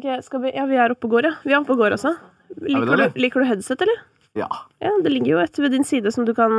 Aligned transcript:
Ok, 0.00 0.42
vi 0.42 0.52
Ja, 0.56 0.64
vi 0.66 0.78
er 0.80 0.94
oppe 0.94 1.08
og 1.08 1.16
går, 1.16 1.28
ja. 1.28 1.34
Vi 1.44 1.52
er 1.52 1.60
oppe 1.60 1.74
og 1.76 1.82
går 1.82 1.96
også. 1.98 2.14
Liker, 2.64 2.96
det, 2.96 3.08
du, 3.12 3.20
liker 3.20 3.44
du 3.44 3.46
headset, 3.46 3.82
eller? 3.84 4.00
Ja. 4.38 4.48
Ja, 4.80 4.92
det 5.04 5.12
ligger 5.12 5.34
jo 5.34 5.40
et 5.42 5.58
ved 5.58 5.74
din 5.74 5.84
side 5.84 6.12
som 6.14 6.24
du 6.24 6.32
kan 6.34 6.52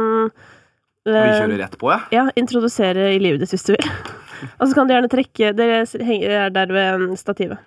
Vi 1.07 1.15
eh, 1.15 1.37
kjører 1.39 1.57
rett 1.63 1.77
på, 1.81 1.89
ja. 1.91 1.99
Ja, 2.13 2.25
introdusere 2.37 3.09
i 3.15 3.19
livet 3.21 3.41
ditt 3.41 3.55
hvis 3.55 3.65
du 3.65 3.73
vil. 3.73 3.89
Og 4.59 4.67
så 4.67 4.73
kan 4.73 4.89
du 4.89 4.93
gjerne 4.95 5.09
trekke 5.11 5.51
Det 5.53 5.67
er 5.69 6.53
der 6.53 6.71
ved 6.73 7.03
um, 7.03 7.17
stativet. 7.19 7.61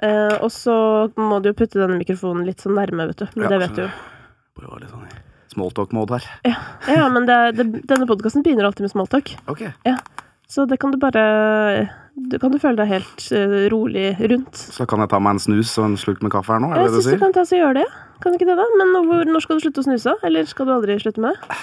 Eh, 0.00 0.34
og 0.38 0.48
så 0.54 0.74
må 1.18 1.40
du 1.42 1.50
jo 1.50 1.56
putte 1.58 1.80
denne 1.80 1.98
mikrofonen 1.98 2.46
litt 2.46 2.62
sånn 2.62 2.76
nærme, 2.78 3.08
vet 3.10 3.24
du. 3.24 3.26
Men 3.34 3.48
Ja, 3.48 3.50
det 3.50 3.58
vet 3.64 3.74
du 3.74 3.82
jo. 3.82 3.88
Bare 4.56 4.70
var 4.70 4.84
litt 4.84 4.92
sånn 4.94 5.08
smalltalk-mode 5.52 6.20
her. 6.20 6.54
Ja, 6.86 7.08
men 7.10 7.26
det, 7.26 7.38
det, 7.58 7.66
denne 7.90 8.06
podkasten 8.06 8.44
begynner 8.46 8.68
alltid 8.68 8.86
med 8.86 8.92
smalltalk. 8.94 9.32
Ok. 9.50 9.64
Så 10.48 10.64
det 10.70 10.78
kan 10.80 10.94
du 10.94 11.00
bare 11.02 11.24
Du 12.18 12.34
kan 12.42 12.50
du 12.50 12.58
føle 12.58 12.74
deg 12.80 12.90
helt 12.90 13.24
eh, 13.36 13.68
rolig 13.72 14.10
rundt. 14.18 14.58
Så 14.58 14.86
kan 14.90 15.02
jeg 15.04 15.10
ta 15.12 15.20
meg 15.22 15.36
en 15.36 15.42
snus 15.42 15.70
og 15.78 15.92
en 15.92 15.96
slurk 16.00 16.22
med 16.24 16.32
kaffe 16.34 16.54
her 16.54 16.62
nå? 16.64 16.72
Er 16.74 16.88
Jeg 16.88 16.96
syns 16.96 17.14
du 17.14 17.22
kan 17.22 17.34
ta 17.36 17.44
og 17.46 17.60
gjøre 17.60 17.78
det. 17.78 17.88
Kan 18.18 18.34
du 18.34 18.40
ikke 18.40 18.48
det, 18.50 18.58
da? 18.58 18.66
Men 18.80 18.94
hvor, 19.06 19.28
når 19.28 19.44
skal 19.44 19.58
du 19.58 19.66
slutte 19.66 19.84
å 19.84 19.86
snuse? 19.86 20.14
Eller 20.26 20.48
skal 20.50 20.66
du 20.66 20.74
aldri 20.74 20.98
slutte 20.98 21.22
med 21.22 21.36
det? 21.36 21.58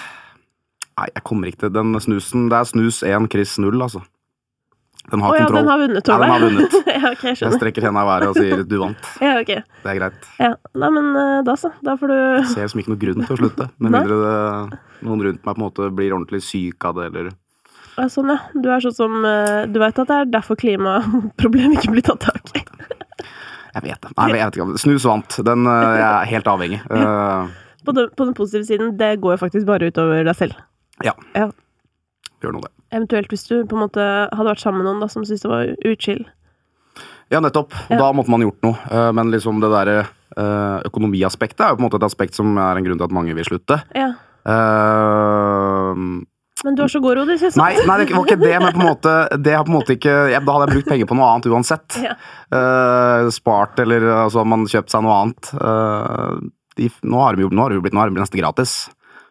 Nei, 0.96 1.08
jeg 1.12 1.24
kommer 1.28 1.50
ikke 1.50 1.66
til 1.66 1.74
den 1.76 1.96
snusen. 2.00 2.46
Det 2.48 2.56
er 2.56 2.68
snus 2.72 3.02
1, 3.04 3.28
Chris 3.32 3.58
0, 3.60 3.74
altså. 3.84 4.00
Den 5.06 5.22
har 5.22 5.30
oh, 5.30 5.36
ja, 5.38 5.44
kontroll. 5.44 5.60
den 5.60 5.70
har 5.70 5.78
vunnet, 5.78 6.08
Ja, 6.08 6.16
den 6.18 6.30
har 6.32 6.40
vunnet. 6.42 6.72
ja, 6.96 7.10
okay, 7.12 7.30
jeg 7.30 7.42
Jeg 7.44 7.58
strekker 7.60 7.84
henda 7.86 8.02
i 8.02 8.08
været 8.08 8.30
og 8.32 8.38
sier 8.40 8.62
'du 8.64 8.76
vant'. 8.80 9.10
Ja, 9.22 9.36
ok. 9.38 9.52
Det 9.84 9.90
er 9.92 9.98
greit. 10.00 10.30
Ja. 10.40 10.52
Nei, 10.74 10.90
men 10.96 11.10
eh, 11.20 11.42
da 11.46 11.54
så. 11.54 11.70
Da 11.84 11.94
får 12.00 12.10
du 12.10 12.16
Jeg 12.16 12.48
ser 12.54 12.66
liksom 12.66 12.82
ikke 12.82 12.94
noe 12.94 13.02
grunn 13.04 13.22
til 13.22 13.36
å 13.36 13.38
slutte. 13.38 13.68
Med 13.78 13.94
mindre 13.94 14.18
det, 14.24 14.80
noen 15.06 15.22
rundt 15.28 15.44
meg 15.44 15.52
på 15.52 15.60
en 15.60 15.66
måte 15.66 15.90
blir 15.94 16.16
ordentlig 16.16 16.42
syk 16.42 16.88
av 16.88 16.98
det, 16.98 17.06
eller 17.12 17.30
ja, 17.96 18.06
Sånn, 18.12 18.30
ja. 18.32 18.38
Du 18.54 18.68
er 18.72 18.82
sånn 18.84 18.94
som 18.96 19.14
eh, 19.24 19.64
Du 19.72 19.78
veit 19.82 19.98
at 19.98 20.08
det 20.10 20.16
er 20.22 20.30
derfor 20.38 20.58
klimaproblemet 20.60 21.78
ikke 21.80 21.94
blir 21.94 22.04
tatt 22.06 22.26
tak 22.26 22.52
i. 22.58 22.62
Jeg 23.76 23.84
vet 23.84 24.00
det. 24.06 24.10
Nei, 24.16 24.26
jeg 24.32 24.38
vet 24.40 24.56
ikke. 24.56 24.80
Snus 24.80 25.04
vant. 25.08 25.36
Den 25.44 25.66
eh, 25.68 25.96
jeg 26.00 26.06
er 26.08 26.30
helt 26.32 26.50
avhengig. 26.52 26.80
Eh, 26.90 27.50
På 27.86 27.94
den, 27.96 28.08
på 28.16 28.24
den 28.28 28.34
positive 28.36 28.64
siden, 28.68 28.94
det 28.98 29.12
går 29.22 29.36
jo 29.36 29.40
faktisk 29.44 29.66
bare 29.68 29.90
utover 29.92 30.24
deg 30.26 30.36
selv. 30.38 30.56
Ja, 31.04 31.12
gjør 32.42 32.54
nå 32.56 32.62
det. 32.64 32.70
Eventuelt 32.96 33.30
hvis 33.32 33.44
du 33.48 33.58
på 33.68 33.76
en 33.76 33.82
måte 33.84 34.02
hadde 34.02 34.48
vært 34.48 34.62
sammen 34.62 34.80
med 34.80 34.88
noen 34.88 35.02
da, 35.04 35.08
som 35.12 35.24
syntes 35.26 35.44
det 35.44 35.50
var 35.52 35.72
utskill. 35.90 36.24
Ja, 37.32 37.40
nettopp. 37.42 37.74
Ja. 37.90 37.98
Da 38.00 38.12
måtte 38.16 38.30
man 38.32 38.44
gjort 38.44 38.62
noe. 38.64 39.10
Men 39.16 39.32
liksom 39.34 39.58
det 39.62 39.70
derre 39.72 39.96
økonomiaspektet 40.86 41.62
er 41.64 41.72
jo 41.74 41.78
på 41.78 41.82
en 41.84 41.86
måte 41.88 41.98
et 42.00 42.06
aspekt 42.06 42.36
som 42.38 42.56
er 42.58 42.78
en 42.78 42.86
grunn 42.86 42.98
til 43.00 43.06
at 43.08 43.14
mange 43.14 43.34
vil 43.36 43.46
slutte. 43.48 43.80
Ja. 43.98 44.12
Eh, 44.46 46.02
Men 46.64 46.76
du 46.76 46.82
har 46.82 46.88
så 46.88 47.00
god 47.04 47.18
råd, 47.18 47.30
synes 47.36 47.56
jeg. 47.56 47.60
Nei, 47.60 47.84
nei, 47.84 47.96
det 48.00 48.16
var 48.16 48.24
ikke 48.24 48.40
det, 48.40 48.54
men 48.62 48.72
på 48.72 48.80
en 48.80 48.88
måte, 48.88 49.14
det 49.44 49.52
har 49.52 49.64
på 49.66 49.72
en 49.72 49.76
måte 49.76 49.96
ikke 49.98 50.14
Da 50.32 50.40
hadde 50.40 50.64
jeg 50.64 50.72
brukt 50.72 50.88
penger 50.88 51.08
på 51.10 51.18
noe 51.18 51.30
annet 51.34 51.48
uansett. 51.52 51.98
Ja. 52.00 52.14
Uh, 52.48 53.28
spart, 53.34 53.80
eller 53.82 54.06
altså, 54.24 54.44
man 54.48 54.64
kjøpt 54.70 54.92
seg 54.94 55.04
noe 55.04 55.18
annet. 55.20 55.50
Uh, 55.52 56.40
de, 56.80 56.88
nå 57.04 57.20
har 57.20 57.36
de 57.36 57.44
jo, 57.44 57.50
nå 57.52 57.64
har 57.64 57.72
det 57.72 57.80
jo 57.80 57.84
blitt, 57.84 57.96
blitt 57.96 58.22
nesten 58.22 58.40
gratis. 58.40 58.76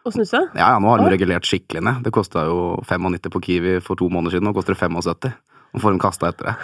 Å 0.06 0.12
snuse? 0.14 0.38
Ja, 0.54 0.70
ja, 0.76 0.78
nå 0.82 0.92
har 0.92 1.02
de 1.02 1.10
regulert 1.10 1.48
skikkelig 1.48 1.82
ned. 1.82 2.04
Det 2.06 2.12
kosta 2.14 2.44
jo 2.46 2.76
95 2.86 3.32
på 3.34 3.42
Kiwi 3.48 3.76
for 3.82 3.98
to 3.98 4.06
måneder 4.12 4.36
siden, 4.36 4.46
nå 4.46 4.54
koster 4.54 4.76
det 4.76 4.82
75. 4.84 5.34
Nå 5.76 5.82
får 5.84 5.92
de 5.92 6.00
kasta 6.00 6.30
etter 6.32 6.48
det. 6.48 6.54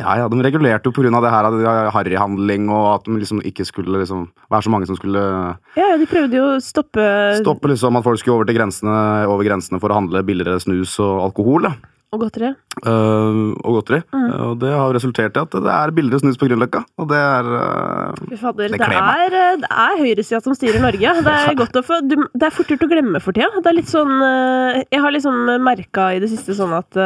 Ja, 0.00 0.14
ja, 0.22 0.28
De 0.32 0.38
regulerte 0.40 0.88
jo 0.88 0.94
pga. 0.96 1.20
det 1.20 1.32
her 1.34 1.90
harryhandling 1.92 2.70
og 2.72 2.86
at 2.94 3.04
de 3.04 3.18
liksom 3.20 3.42
ikke 3.44 3.66
skulle 3.68 4.00
liksom 4.00 4.30
være 4.48 4.64
så 4.64 4.72
mange 4.72 4.88
som 4.88 4.96
skulle 4.96 5.20
Ja, 5.76 5.90
ja, 5.92 5.98
de 6.00 6.08
prøvde 6.08 6.40
jo 6.40 6.46
å 6.54 6.62
stoppe 6.64 7.04
stoppe 7.42 7.68
liksom 7.68 7.98
at 8.00 8.06
folk 8.06 8.22
skulle 8.22 8.38
over, 8.38 8.48
til 8.48 8.56
grensene, 8.56 8.96
over 9.28 9.44
grensene 9.44 9.80
for 9.82 9.92
å 9.92 10.00
handle 10.00 10.24
billigere 10.24 10.56
snus 10.64 10.96
og 11.04 11.28
alkohol. 11.28 11.68
Da. 11.68 11.74
og 12.08 12.22
godteri. 12.22 12.54
Uh, 12.86 13.52
og 13.68 13.74
godteri. 13.76 13.98
Mm. 14.16 14.28
Og 14.46 14.54
det 14.62 14.72
har 14.72 14.94
resultert 14.96 15.36
i 15.36 15.42
at 15.42 15.52
det 15.52 15.74
er 15.74 15.92
billigere 15.92 16.22
snus 16.22 16.40
på 16.40 16.48
Grünerløkka. 16.48 16.80
Og 16.96 17.10
det 17.10 17.20
er 17.20 17.50
uh, 17.52 18.22
Fy 18.30 18.40
fader, 18.40 18.72
Det 18.72 18.88
er, 18.88 19.36
eh, 19.42 19.58
det 19.60 19.68
er 19.68 20.00
høyresida 20.00 20.40
som 20.40 20.56
styrer 20.56 20.80
Norge. 20.80 21.14
Det 21.20 21.36
er 21.42 21.58
godt 21.62 21.76
å 21.76 21.84
få 21.84 22.00
du, 22.08 22.16
Det 22.32 22.48
er 22.48 22.56
fort 22.56 22.72
gjort 22.72 22.88
å 22.88 22.90
glemme 22.94 23.20
for 23.20 23.36
tida. 23.36 23.52
Det 23.60 23.68
er 23.68 23.76
litt 23.82 23.92
sånn 23.92 24.16
Jeg 24.88 25.04
har 25.04 25.12
liksom 25.12 25.52
merka 25.60 26.14
i 26.16 26.24
det 26.24 26.32
siste 26.32 26.56
sånn 26.56 26.72
at 26.80 26.96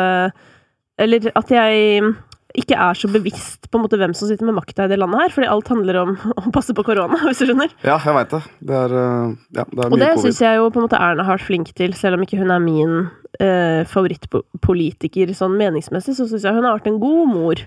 Eller 1.01 1.31
at 1.39 1.51
jeg 1.53 2.13
ikke 2.59 2.77
er 2.77 2.99
så 2.99 3.09
bevisst 3.09 3.69
på 3.71 3.79
en 3.79 3.85
måte 3.87 3.97
hvem 4.01 4.13
som 4.17 4.29
sitter 4.29 4.45
med 4.49 4.57
makta 4.59 4.85
i 4.85 4.91
det 4.93 4.99
landet 5.01 5.23
her, 5.23 5.33
fordi 5.33 5.49
alt 5.49 5.71
handler 5.73 5.99
om 6.03 6.15
å 6.43 6.53
passe 6.55 6.75
på 6.77 6.85
korona, 6.87 7.21
hvis 7.27 7.43
du 7.43 7.49
skjønner. 7.49 7.73
Ja, 7.85 7.97
jeg 7.97 8.17
veit 8.19 8.35
det. 8.35 8.43
Det 8.61 8.79
er, 8.79 8.97
eh, 9.01 9.35
ja, 9.59 9.67
det 9.73 9.87
er 9.87 9.91
Og 9.91 10.03
det 10.03 10.13
syns 10.21 10.41
jeg 10.45 10.61
jo 10.61 10.71
på 10.73 10.81
en 10.81 10.89
måte 10.89 11.01
Erna 11.01 11.27
har 11.29 11.39
vært 11.39 11.49
flink 11.49 11.73
til, 11.79 11.97
selv 11.99 12.19
om 12.19 12.27
ikke 12.27 12.41
hun 12.43 12.53
er 12.53 12.65
min 12.65 12.97
eh, 13.41 13.83
favorittpolitiker 13.89 15.33
sånn 15.37 15.57
meningsmessig, 15.61 16.17
så 16.19 16.29
syns 16.29 16.45
jeg 16.45 16.57
hun 16.57 16.69
har 16.69 16.77
vært 16.77 16.91
en 16.93 17.01
god 17.03 17.33
mor. 17.33 17.63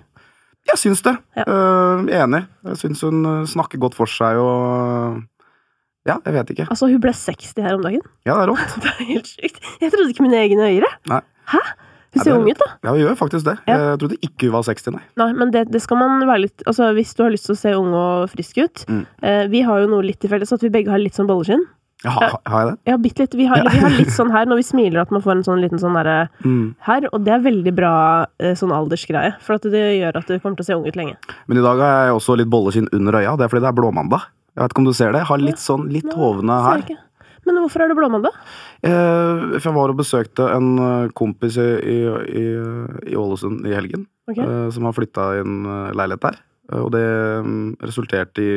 Jeg 0.66 0.82
syns 0.82 1.04
det. 1.06 1.14
Ja. 1.38 1.46
Eh, 1.46 2.12
enig. 2.22 2.44
Jeg 2.72 2.82
syns 2.82 3.02
hun 3.06 3.26
eh, 3.30 3.48
snakker 3.50 3.82
godt 3.82 3.98
for 3.98 4.10
seg 4.10 4.42
og 4.42 5.24
Ja, 6.06 6.20
jeg 6.22 6.36
vet 6.36 6.54
ikke. 6.54 6.68
Altså, 6.70 6.90
hun 6.90 7.02
ble 7.02 7.14
60 7.18 7.66
her 7.66 7.78
om 7.78 7.86
dagen. 7.86 8.02
Ja, 8.28 8.38
det 8.38 8.44
er 8.44 8.52
rått. 8.54 8.78
Det 8.84 8.92
er 8.94 9.10
helt 9.10 9.30
sykt. 9.30 9.62
Jeg 9.82 9.94
trodde 9.94 10.14
ikke 10.14 10.26
mine 10.26 10.38
egne 10.42 10.70
øyre. 10.70 10.92
Nei. 11.10 11.22
Hæ? 11.50 11.62
Hun 12.16 12.24
ser 12.24 12.32
er 12.34 12.40
ung 12.40 12.50
ut, 12.50 12.58
da. 12.64 12.68
Ja, 12.84 12.90
hun 12.96 13.00
gjør 13.04 13.16
faktisk 13.20 13.46
det. 13.46 13.58
Ja. 13.68 13.78
Jeg 13.92 14.00
trodde 14.02 14.18
ikke 14.24 14.48
hun 14.50 14.56
var 14.58 14.64
60, 14.68 14.92
nei. 14.96 15.04
Nei, 15.22 15.30
men 15.34 15.52
det, 15.52 15.66
det 15.72 15.82
skal 15.84 15.98
man 16.02 16.20
være 16.28 16.42
litt 16.48 16.64
Altså, 16.66 16.90
hvis 16.96 17.14
du 17.16 17.24
har 17.24 17.32
lyst 17.36 17.46
til 17.50 17.56
å 17.56 17.60
se 17.60 17.74
ung 17.76 17.94
og 17.94 18.30
frisk 18.32 18.58
ut 18.64 18.86
Mm. 18.88 19.06
eh, 19.22 19.48
Vi 19.52 19.62
har 19.68 19.82
jo 19.84 19.88
noe 19.92 20.04
litt 20.06 20.20
til 20.24 20.30
felles, 20.32 20.52
at 20.56 20.62
vi 20.64 20.70
begge 20.74 20.90
har 20.92 20.98
litt 21.02 21.14
sånn 21.18 21.28
bolleskinn. 21.28 21.64
Ja, 22.06 22.12
har, 22.12 22.34
har 22.46 22.60
jeg 22.66 22.68
det? 22.70 22.92
Ja, 22.92 22.96
bitte 23.02 23.24
litt. 23.24 23.34
Vi 23.40 23.46
har, 23.50 23.58
ja. 23.64 23.70
vi 23.72 23.80
har 23.82 23.90
litt 23.98 24.12
sånn 24.14 24.30
her 24.32 24.46
når 24.46 24.60
vi 24.60 24.66
smiler, 24.68 25.00
at 25.02 25.12
man 25.16 25.24
får 25.26 25.32
en 25.40 25.44
sånn 25.48 25.62
liten 25.64 25.80
sånn 25.82 25.96
derre 25.98 26.28
Mm. 26.46 26.76
her. 26.86 27.08
Og 27.14 27.24
det 27.26 27.34
er 27.34 27.40
veldig 27.42 27.74
bra 27.76 27.94
eh, 28.40 28.54
sånn 28.54 28.72
aldersgreie, 28.76 29.34
for 29.42 29.56
at 29.58 29.64
det 29.74 29.82
gjør 30.00 30.20
at 30.20 30.28
du 30.30 30.36
kommer 30.40 30.56
til 30.60 30.64
å 30.64 30.70
se 30.70 30.76
ung 30.78 30.86
ut 30.86 30.96
lenge. 31.00 31.16
Men 31.48 31.58
i 31.58 31.66
dag 31.66 31.80
har 31.82 32.06
jeg 32.12 32.18
også 32.20 32.38
litt 32.38 32.52
bolleskinn 32.52 32.92
under 32.94 33.18
øya. 33.22 33.34
Det 33.40 33.48
er 33.48 33.50
fordi 33.56 33.64
det 33.66 33.72
er 33.72 33.80
blåmandag. 33.80 34.28
Jeg 34.56 34.62
vet 34.64 34.72
ikke 34.76 34.84
om 34.84 34.86
du 34.92 34.94
ser 34.96 35.12
det? 35.12 35.20
Jeg 35.24 35.28
har 35.32 35.42
litt 35.42 35.60
sånn 35.60 35.90
litt 35.92 36.14
hovne 36.16 36.60
ser 36.62 36.86
her. 36.86 37.00
Men 37.46 37.62
hvorfor 37.62 37.84
er 37.84 37.92
det 37.92 37.98
blåmandag? 38.00 38.38
Eh, 38.86 39.60
for 39.60 39.70
jeg 39.70 39.78
var 39.78 39.94
og 39.94 40.00
besøkte 40.00 40.50
en 40.56 40.72
eh, 40.82 41.12
kompis 41.18 41.60
i, 41.62 41.70
i, 41.96 42.00
i, 42.42 42.46
i 43.14 43.20
Ålesund 43.20 43.66
i 43.70 43.76
helgen. 43.76 44.08
Okay. 44.30 44.42
eh, 44.42 44.70
som 44.74 44.88
har 44.88 44.96
flytta 44.98 45.30
i 45.36 45.44
en 45.44 45.60
eh, 45.70 45.94
leilighet 45.98 46.26
der. 46.26 46.42
Eh, 46.72 46.82
og 46.82 46.90
det 46.96 47.06
mm, 47.46 47.70
resulterte 47.86 48.46
i 48.46 48.56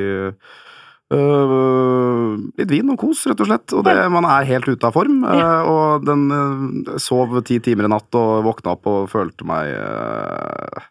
Uh, 1.09 2.37
litt 2.61 2.69
vin 2.69 2.91
og 2.93 2.99
kos, 3.01 3.23
rett 3.31 3.41
og 3.41 3.49
slett. 3.49 3.73
Og 3.73 3.85
det, 3.87 3.95
man 4.13 4.27
er 4.29 4.45
helt 4.45 4.67
ute 4.69 4.85
av 4.85 4.93
form. 4.93 5.23
eh, 5.25 5.61
og 5.65 6.05
den 6.05 6.27
uh, 6.29 6.99
sov 7.01 7.33
ti 7.49 7.57
timer 7.65 7.89
i 7.89 7.93
natt 7.95 8.13
og 8.19 8.45
våkna 8.45 8.75
opp 8.75 8.91
og 8.93 9.07
følte 9.09 9.47
meg 9.49 9.73
uh, 9.73 10.85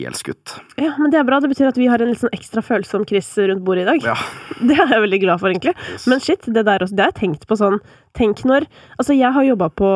helskutt. 0.00 0.54
Ja, 0.80 0.94
men 0.98 1.10
det 1.12 1.18
er 1.20 1.26
bra. 1.28 1.38
Det 1.44 1.50
betyr 1.52 1.68
at 1.68 1.76
vi 1.78 1.86
har 1.90 2.00
en 2.00 2.08
litt 2.08 2.22
sånn 2.22 2.32
ekstra 2.32 2.62
følsom 2.64 3.04
Chris 3.08 3.28
rundt 3.36 3.60
bordet 3.66 3.84
i 3.84 3.90
dag. 3.90 4.06
Ja. 4.12 4.16
Det 4.62 4.76
er 4.78 4.92
jeg 4.94 5.02
veldig 5.02 5.18
glad 5.24 5.40
for, 5.42 5.50
egentlig. 5.50 5.72
Men 6.06 6.20
shit, 6.22 6.44
det 6.46 6.62
der 6.68 6.84
også, 6.84 6.94
det 6.94 7.02
har 7.02 7.10
jeg 7.10 7.18
tenkt 7.18 7.48
på 7.50 7.56
sånn 7.58 7.80
Tenk 8.14 8.42
når 8.46 8.66
Altså, 9.00 9.14
jeg 9.16 9.32
har 9.34 9.42
jobba 9.42 9.66
på 9.74 9.88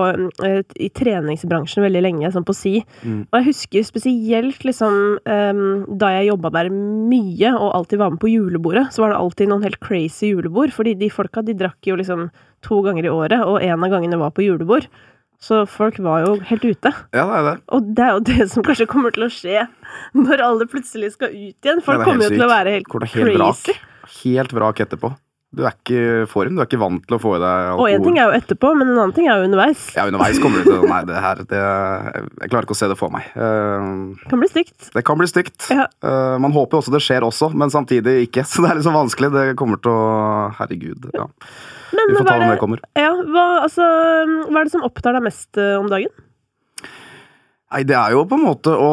eh, 0.42 0.62
i 0.82 0.88
treningsbransjen 0.96 1.84
veldig 1.84 2.00
lenge, 2.02 2.30
sånn 2.34 2.46
på 2.48 2.54
si, 2.56 2.72
Mm. 3.04 3.26
og 3.30 3.36
jeg 3.38 3.46
husker 3.50 3.84
spesielt 3.86 4.64
liksom 4.66 4.96
um, 5.20 5.60
da 6.00 6.08
jeg 6.16 6.30
jobba 6.32 6.50
der 6.56 6.70
mye 6.72 7.52
og 7.54 7.74
alltid 7.76 8.00
var 8.00 8.10
med 8.14 8.20
på 8.22 8.30
julebordet, 8.32 8.88
så 8.94 9.04
var 9.04 9.12
det 9.12 9.18
alltid 9.20 9.52
noen 9.52 9.62
helt 9.68 9.78
crazy 9.84 10.32
julebord, 10.32 10.72
fordi 10.74 10.96
de 10.98 11.10
folka, 11.12 11.44
de 11.46 11.54
drakk 11.60 11.86
jo 11.86 11.98
liksom 12.00 12.30
to 12.66 12.80
ganger 12.82 13.06
i 13.06 13.12
året, 13.12 13.44
og 13.44 13.60
en 13.62 13.84
av 13.84 13.92
gangene 13.92 14.18
var 14.18 14.32
på 14.34 14.42
julebord. 14.48 14.88
Så 15.46 15.60
folk 15.70 15.98
var 16.02 16.24
jo 16.26 16.38
helt 16.48 16.64
ute. 16.64 16.90
Ja, 17.14 17.26
det 17.28 17.36
er 17.38 17.44
det. 17.46 17.56
Og 17.76 17.92
det 17.96 18.06
er 18.06 18.16
jo 18.16 18.24
det 18.26 18.48
som 18.50 18.64
kanskje 18.66 18.88
kommer 18.90 19.14
til 19.14 19.28
å 19.28 19.30
skje 19.30 19.66
når 20.16 20.42
alle 20.42 20.66
plutselig 20.70 21.12
skal 21.14 21.30
ut 21.30 21.68
igjen. 21.68 21.84
Folk 21.86 22.02
er 22.02 22.08
kommer 22.08 22.26
jo 22.26 22.34
til 22.34 22.46
å 22.48 22.50
være 22.50 22.74
helt, 22.80 22.90
helt 22.90 23.14
crazy. 23.14 23.38
vrak. 23.38 24.18
Helt 24.24 24.56
vrak 24.56 24.82
etterpå. 24.86 25.12
Du 25.56 25.62
er 25.64 25.72
ikke 25.72 25.96
i 25.96 26.24
form. 26.28 26.56
Du 26.56 26.60
er 26.60 26.66
ikke 26.66 26.80
vant 26.82 27.04
til 27.06 27.16
å 27.16 27.20
få 27.22 27.36
i 27.36 27.40
deg 27.40 27.68
alkohol. 27.70 27.86
Og 27.86 27.94
én 27.94 28.02
ting 28.04 28.18
er 28.18 28.26
jo 28.28 28.40
etterpå, 28.40 28.72
men 28.76 28.90
en 28.90 28.98
annen 28.98 29.14
ting 29.16 29.28
er 29.30 29.38
jo 29.38 29.46
underveis. 29.46 29.84
Ja, 29.96 30.04
underveis 30.10 30.40
kommer 30.42 30.60
du 30.60 30.68
til 30.68 30.82
Nei, 30.90 30.98
det 31.08 31.22
her 31.22 31.40
det, 31.48 31.62
Jeg 32.42 32.50
klarer 32.50 32.66
ikke 32.66 32.76
å 32.76 32.80
se 32.80 32.90
det 32.90 32.98
for 33.00 33.14
meg. 33.14 33.30
Uh, 33.38 34.18
Det 34.18 34.28
kan 34.32 34.42
bli 34.42 34.50
stygt. 34.50 34.90
det 34.98 35.04
kan 35.06 35.20
bli 35.22 35.30
stygt. 35.30 35.70
Ja. 35.72 35.86
Uh, 36.04 36.36
man 36.42 36.52
håper 36.56 36.82
også 36.82 36.92
det 36.92 37.00
skjer 37.06 37.24
også, 37.24 37.52
men 37.54 37.72
samtidig 37.72 38.18
ikke. 38.26 38.44
Så 38.50 38.66
det 38.66 38.74
er 38.74 38.82
sånn 38.84 38.98
vanskelig. 38.98 39.32
Det 39.32 39.46
kommer 39.56 39.80
til 39.80 39.94
å 39.94 40.04
Herregud. 40.58 41.08
Ja. 41.16 41.30
Men 41.96 42.12
Vi 42.12 42.18
får 42.20 42.28
ta 42.28 42.36
det 42.36 42.38
når 42.38 42.44
er 42.44 42.48
det 42.48 42.54
det, 42.56 42.62
kommer. 42.62 42.82
ja, 43.00 43.10
hva, 43.34 43.44
altså, 43.64 43.86
hva 44.46 44.60
er 44.60 44.68
det 44.68 44.74
som 44.74 44.84
opptar 44.86 45.16
deg 45.16 45.24
mest 45.26 45.60
eh, 45.62 45.74
om 45.80 45.88
dagen? 45.92 46.12
Nei, 47.66 47.80
det 47.88 47.96
er 47.98 48.12
jo 48.14 48.22
på 48.30 48.36
en 48.38 48.44
måte 48.46 48.72
å 48.78 48.90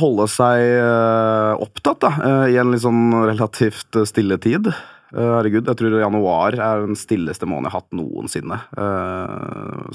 holde 0.00 0.24
seg 0.32 0.62
eh, 0.64 1.64
opptatt, 1.66 2.00
da. 2.06 2.12
eh, 2.24 2.44
I 2.54 2.60
en 2.62 2.72
litt 2.72 2.84
sånn 2.86 3.10
relativt 3.28 3.98
stille 4.08 4.38
tid. 4.42 4.70
Herregud, 5.08 5.64
jeg 5.70 5.78
tror 5.80 5.94
januar 6.02 6.52
er 6.60 6.82
den 6.84 6.96
stilleste 7.00 7.46
måneden 7.48 7.70
jeg 7.70 7.72
har 7.72 7.80
hatt 7.80 7.94
noensinne 7.96 8.58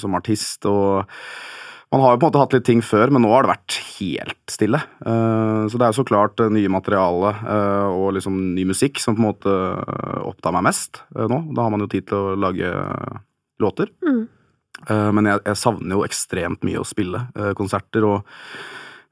som 0.02 0.16
artist. 0.18 0.66
Og 0.66 1.04
man 1.94 2.02
har 2.02 2.16
jo 2.16 2.20
på 2.24 2.26
en 2.26 2.32
måte 2.32 2.42
hatt 2.42 2.54
litt 2.56 2.66
ting 2.66 2.80
før, 2.82 3.12
men 3.14 3.22
nå 3.22 3.30
har 3.30 3.46
det 3.46 3.52
vært 3.52 3.76
helt 4.00 4.50
stille. 4.50 4.80
Eh, 5.06 5.66
så 5.70 5.78
det 5.78 5.86
er 5.86 5.92
jo 5.92 6.00
så 6.00 6.06
klart 6.10 6.42
eh, 6.42 6.50
nye 6.50 6.72
materiale 6.74 7.34
eh, 7.38 7.90
og 7.94 8.16
liksom 8.18 8.40
ny 8.56 8.66
musikk 8.66 8.98
som 9.02 9.14
på 9.14 9.22
en 9.22 9.28
måte 9.28 9.54
opptar 10.26 10.56
meg 10.56 10.66
mest 10.72 11.04
nå. 11.14 11.40
Da 11.54 11.68
har 11.68 11.74
man 11.74 11.86
jo 11.86 11.92
tid 11.94 12.10
til 12.10 12.18
å 12.18 12.34
lage 12.48 12.74
låter. 13.62 13.94
Mm. 14.02 14.24
Men 14.90 15.30
jeg, 15.30 15.40
jeg 15.46 15.60
savner 15.62 15.96
jo 15.96 16.04
ekstremt 16.04 16.66
mye 16.66 16.82
å 16.82 16.88
spille 16.88 17.22
konserter 17.56 18.04
og 18.04 18.26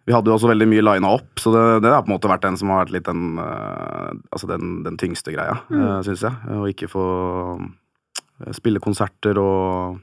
vi 0.09 0.15
hadde 0.15 0.31
jo 0.31 0.33
også 0.35 0.49
veldig 0.49 0.65
mye 0.67 0.83
lina 0.83 1.11
opp, 1.13 1.37
så 1.39 1.53
det, 1.53 1.61
det, 1.85 1.91
har 1.93 2.01
på 2.01 2.09
en 2.09 2.15
måte 2.15 2.27
vært 2.31 2.43
den 2.43 2.57
som 2.57 2.73
har 2.73 2.81
vært 2.81 2.95
litt 2.95 3.05
den, 3.05 3.37
altså 3.37 4.49
den, 4.49 4.79
den, 4.83 4.97
tyngste 4.99 5.31
greia, 5.31 5.59
mm. 5.69 6.01
syns 6.07 6.25
jeg. 6.25 6.57
Å 6.57 6.65
ikke 6.73 6.89
få 6.91 7.05
spille 8.57 8.81
konserter 8.83 9.37
og 9.39 10.01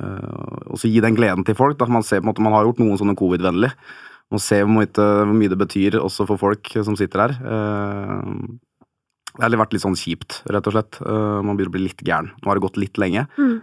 uh, 0.00 0.72
også 0.74 0.90
gi 0.90 1.02
den 1.04 1.18
gleden 1.18 1.44
til 1.46 1.56
folk. 1.58 1.78
Da. 1.80 1.88
Man 1.90 2.06
ser 2.06 2.22
på 2.22 2.28
en 2.28 2.30
måte, 2.32 2.44
man 2.44 2.56
har 2.56 2.66
gjort 2.68 2.82
noen 2.82 2.98
sånne 3.00 3.18
covid-vennlig. 3.18 3.70
Man 4.30 4.42
ser 4.42 4.64
hvor 4.64 4.74
mye, 4.74 4.90
hvor 4.94 5.36
mye, 5.36 5.52
det 5.52 5.58
betyr 5.60 5.98
også 6.00 6.26
for 6.28 6.40
folk 6.40 6.72
som 6.80 6.98
sitter 6.98 7.26
her. 7.26 7.38
Uh, 7.44 8.58
det 9.38 9.46
har 9.46 9.60
vært 9.60 9.76
litt 9.76 9.84
sånn 9.84 9.98
kjipt, 9.98 10.40
rett 10.50 10.66
og 10.66 10.74
slett. 10.74 10.96
Man 11.06 11.54
begynner 11.54 11.70
å 11.70 11.74
bli 11.76 11.84
litt 11.84 12.00
gæren. 12.02 12.32
Nå 12.42 12.50
har 12.50 12.58
det 12.58 12.64
gått 12.64 12.80
litt 12.82 12.98
lenge. 12.98 13.22
Mm. 13.38 13.60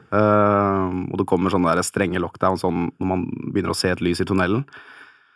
Og 1.12 1.18
det 1.20 1.26
kommer 1.28 1.52
sånne 1.52 1.74
der 1.76 1.84
strenge 1.84 2.22
lockdown 2.24 2.56
sånn 2.58 2.86
når 2.96 3.10
man 3.12 3.26
begynner 3.52 3.74
å 3.74 3.78
se 3.78 3.92
et 3.92 4.02
lys 4.02 4.24
i 4.24 4.26
tunnelen. 4.26 4.64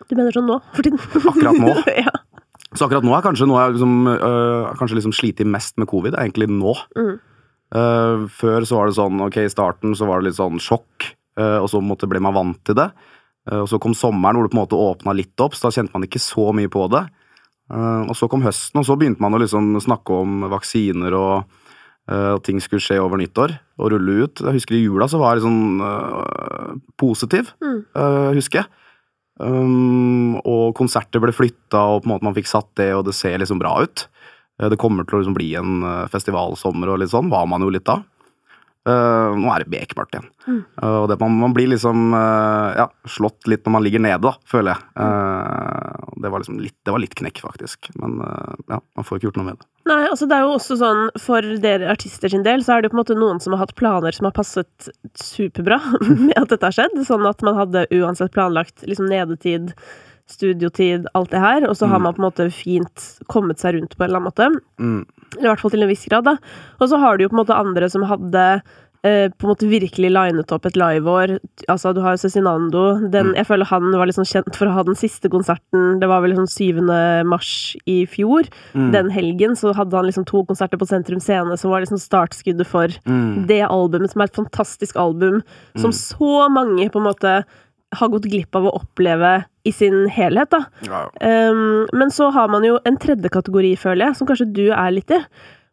Du 0.07 0.15
mener 0.17 0.33
sånn 0.33 0.47
nå, 0.49 0.57
for 0.75 0.87
tiden? 0.87 1.01
akkurat 1.33 1.59
nå. 1.59 1.75
ja. 2.07 2.15
Så 2.71 2.87
akkurat 2.87 3.05
nå 3.05 3.13
er 3.15 3.25
kanskje 3.25 3.47
noe 3.49 3.65
jeg 3.65 3.75
liksom, 3.75 3.95
øh, 4.13 4.71
kanskje 4.79 4.97
liksom 5.01 5.15
slitt 5.15 5.43
mest 5.47 5.77
med 5.81 5.89
covid, 5.91 6.15
er 6.15 6.23
egentlig 6.23 6.47
nå. 6.51 6.75
Mm. 6.95 7.17
Før 7.71 8.65
så 8.67 8.75
var 8.75 8.89
det 8.89 8.97
sånn, 8.97 9.21
ok, 9.23 9.37
i 9.45 9.51
starten 9.51 9.93
så 9.95 10.07
var 10.09 10.19
det 10.19 10.29
litt 10.29 10.39
sånn 10.39 10.57
sjokk, 10.59 11.05
og 11.39 11.67
så 11.71 11.79
måtte, 11.79 12.09
ble 12.11 12.19
man 12.19 12.35
vant 12.35 12.59
til 12.67 12.75
det. 12.75 12.89
og 13.55 13.69
så 13.71 13.79
kom 13.79 13.93
sommeren 13.95 14.35
hvor 14.35 14.43
det 14.43 14.51
på 14.51 14.57
en 14.57 14.63
måte 14.65 14.79
åpna 14.79 15.13
litt 15.15 15.39
opp, 15.39 15.55
så 15.55 15.69
da 15.69 15.75
kjente 15.77 15.95
man 15.95 16.03
ikke 16.03 16.19
så 16.19 16.49
mye 16.57 16.71
på 16.73 16.83
det. 16.91 17.05
Uh, 17.71 18.03
og 18.11 18.15
så 18.19 18.27
kom 18.27 18.43
høsten, 18.43 18.81
og 18.81 18.87
så 18.87 18.97
begynte 18.99 19.23
man 19.23 19.37
å 19.37 19.39
liksom 19.39 19.77
snakke 19.79 20.15
om 20.25 20.43
vaksiner 20.51 21.15
og 21.15 21.45
uh, 22.11 22.35
ting 22.43 22.59
skulle 22.59 22.83
skje 22.83 22.99
over 22.99 23.21
nyttår 23.21 23.53
og 23.79 23.93
rulle 23.93 24.25
ut. 24.25 24.41
Jeg 24.43 24.57
husker 24.57 24.75
i 24.75 24.83
jula 24.83 25.07
så 25.07 25.21
var 25.21 25.39
jeg 25.39 25.47
uh, 25.47 26.75
positiv, 26.99 27.53
mm. 27.63 27.79
husker 28.35 28.63
jeg. 28.63 28.71
Um, 29.41 30.35
og 30.43 30.75
konserter 30.77 31.23
ble 31.23 31.33
flytta, 31.33 31.79
og 31.79 32.03
på 32.03 32.09
en 32.09 32.13
måte 32.15 32.27
man 32.27 32.35
fikk 32.35 32.51
satt 32.51 32.69
det, 32.77 32.91
og 32.97 33.07
det 33.07 33.15
ser 33.17 33.39
liksom 33.41 33.61
bra 33.61 33.77
ut. 33.85 34.05
Det 34.69 34.77
kommer 34.81 35.07
til 35.07 35.17
å 35.17 35.21
liksom 35.23 35.37
bli 35.37 35.53
en 35.57 35.85
festivalsommer 36.11 36.91
og 36.93 36.99
litt 37.01 37.13
sånn, 37.13 37.31
var 37.31 37.47
man 37.49 37.63
jo 37.65 37.71
litt 37.73 37.87
da. 37.87 38.01
Uh, 38.81 39.37
nå 39.37 39.45
er 39.53 39.61
det 39.61 39.69
bekmørkt 39.69 40.15
igjen. 40.15 40.29
Mm. 40.47 40.61
Uh, 40.81 40.95
og 41.03 41.07
det, 41.11 41.19
man, 41.21 41.35
man, 41.37 41.53
blir 41.53 41.67
liksom 41.69 42.15
uh, 42.15 42.73
ja, 42.73 42.87
slått 43.05 43.45
litt 43.51 43.61
når 43.67 43.75
man 43.75 43.83
ligger 43.85 44.01
nede, 44.01 44.23
da, 44.25 44.31
føler 44.49 44.73
jeg. 44.73 45.03
det, 46.17 46.31
var 46.33 46.41
liksom 46.41 46.57
litt, 46.63 46.77
det 46.81 46.95
var 46.95 47.03
litt 47.03 47.13
knekk, 47.19 47.43
faktisk. 47.45 47.91
Men 48.01 48.17
ja, 48.65 48.79
man 48.81 49.05
får 49.05 49.19
ikke 49.19 49.29
gjort 49.29 49.37
noe 49.37 49.49
med 49.51 49.59
det. 49.61 49.69
Nei, 49.91 49.99
altså 50.07 50.25
det 50.29 50.37
er 50.37 50.45
jo 50.45 50.55
også 50.55 50.75
sånn, 50.77 51.07
For 51.21 51.45
dere 51.61 51.89
artister 51.89 52.29
sin 52.29 52.45
del 52.45 52.61
så 52.65 52.75
er 52.75 52.81
det 52.81 52.89
jo 52.89 52.93
på 52.93 52.97
en 52.99 53.01
måte 53.01 53.17
noen 53.17 53.41
som 53.41 53.53
har 53.55 53.63
hatt 53.63 53.73
planer 53.77 54.13
som 54.13 54.27
har 54.29 54.35
passet 54.37 54.89
superbra 55.17 55.77
med 56.25 56.37
at 56.39 56.49
dette 56.53 56.65
har 56.65 56.77
skjedd. 56.79 56.97
Sånn 57.05 57.27
at 57.29 57.45
man 57.45 57.59
hadde 57.61 57.85
uansett 57.93 58.33
planlagt 58.33 58.81
liksom 58.87 59.09
nedetid 59.13 59.75
studiotid, 60.31 61.07
alt 61.17 61.33
det 61.33 61.41
her, 61.43 61.65
og 61.69 61.75
så 61.77 61.87
mm. 61.87 61.93
har 61.93 62.05
man 62.05 62.15
på 62.17 62.23
en 62.23 62.27
måte 62.29 62.51
fint 62.55 63.09
kommet 63.31 63.61
seg 63.61 63.77
rundt 63.77 63.97
på 63.97 64.03
en 64.03 64.09
eller 64.09 64.21
annen 64.21 64.31
måte. 64.31 64.51
Mm. 64.81 65.01
I 65.39 65.47
hvert 65.47 65.63
fall 65.63 65.73
til 65.73 65.85
en 65.85 65.91
viss 65.91 66.07
grad, 66.09 66.27
da. 66.27 66.37
Og 66.79 66.91
så 66.91 66.99
har 67.01 67.17
du 67.17 67.25
jo 67.25 67.31
på 67.31 67.37
en 67.37 67.43
måte 67.43 67.57
andre 67.57 67.89
som 67.91 68.07
hadde 68.07 68.45
eh, 69.07 69.27
på 69.31 69.45
en 69.45 69.51
måte 69.51 69.69
virkelig 69.69 70.11
linet 70.11 70.53
opp 70.53 70.65
et 70.67 70.77
liveår. 70.79 71.35
Altså, 71.71 71.93
du 71.95 72.01
har 72.03 72.19
Cezinando. 72.21 72.83
Den, 73.13 73.31
mm. 73.31 73.37
Jeg 73.39 73.47
føler 73.49 73.69
han 73.69 73.87
var 73.95 74.09
liksom 74.09 74.27
kjent 74.27 74.57
for 74.57 74.69
å 74.69 74.75
ha 74.75 74.85
den 74.87 74.99
siste 74.99 75.31
konserten. 75.33 75.99
Det 76.01 76.09
var 76.11 76.23
vel 76.23 76.35
liksom 76.35 76.49
7. 76.51 76.81
mars 77.29 77.53
i 77.89 78.01
fjor. 78.09 78.49
Mm. 78.75 78.91
Den 78.95 79.11
helgen 79.13 79.57
så 79.59 79.75
hadde 79.77 79.97
han 79.97 80.09
liksom 80.09 80.27
to 80.29 80.43
konserter 80.49 80.81
på 80.81 80.89
Sentrum 80.89 81.23
Scene 81.23 81.57
som 81.59 81.73
var 81.73 81.85
liksom 81.85 82.01
startskuddet 82.01 82.69
for 82.69 82.93
mm. 83.05 83.47
det 83.49 83.63
albumet, 83.67 84.13
som 84.13 84.23
er 84.23 84.31
et 84.31 84.41
fantastisk 84.41 84.99
album, 84.99 85.41
som 85.75 85.91
mm. 85.91 85.99
så 85.99 86.47
mange 86.53 86.89
på 86.91 87.01
en 87.01 87.09
måte 87.09 87.41
har 87.91 88.11
gått 88.11 88.29
glipp 88.31 88.55
av 88.55 88.69
å 88.69 88.77
oppleve 88.79 89.41
i 89.67 89.73
sin 89.75 90.07
helhet, 90.09 90.51
da. 90.53 90.63
Ja. 90.87 91.03
Um, 91.51 91.85
men 91.93 92.11
så 92.13 92.31
har 92.33 92.49
man 92.51 92.65
jo 92.65 92.79
en 92.87 92.97
tredje 93.01 93.29
kategori, 93.33 93.75
føler 93.79 94.09
jeg, 94.09 94.19
som 94.19 94.29
kanskje 94.29 94.49
du 94.55 94.65
er 94.71 94.95
litt 94.95 95.13
i. 95.13 95.21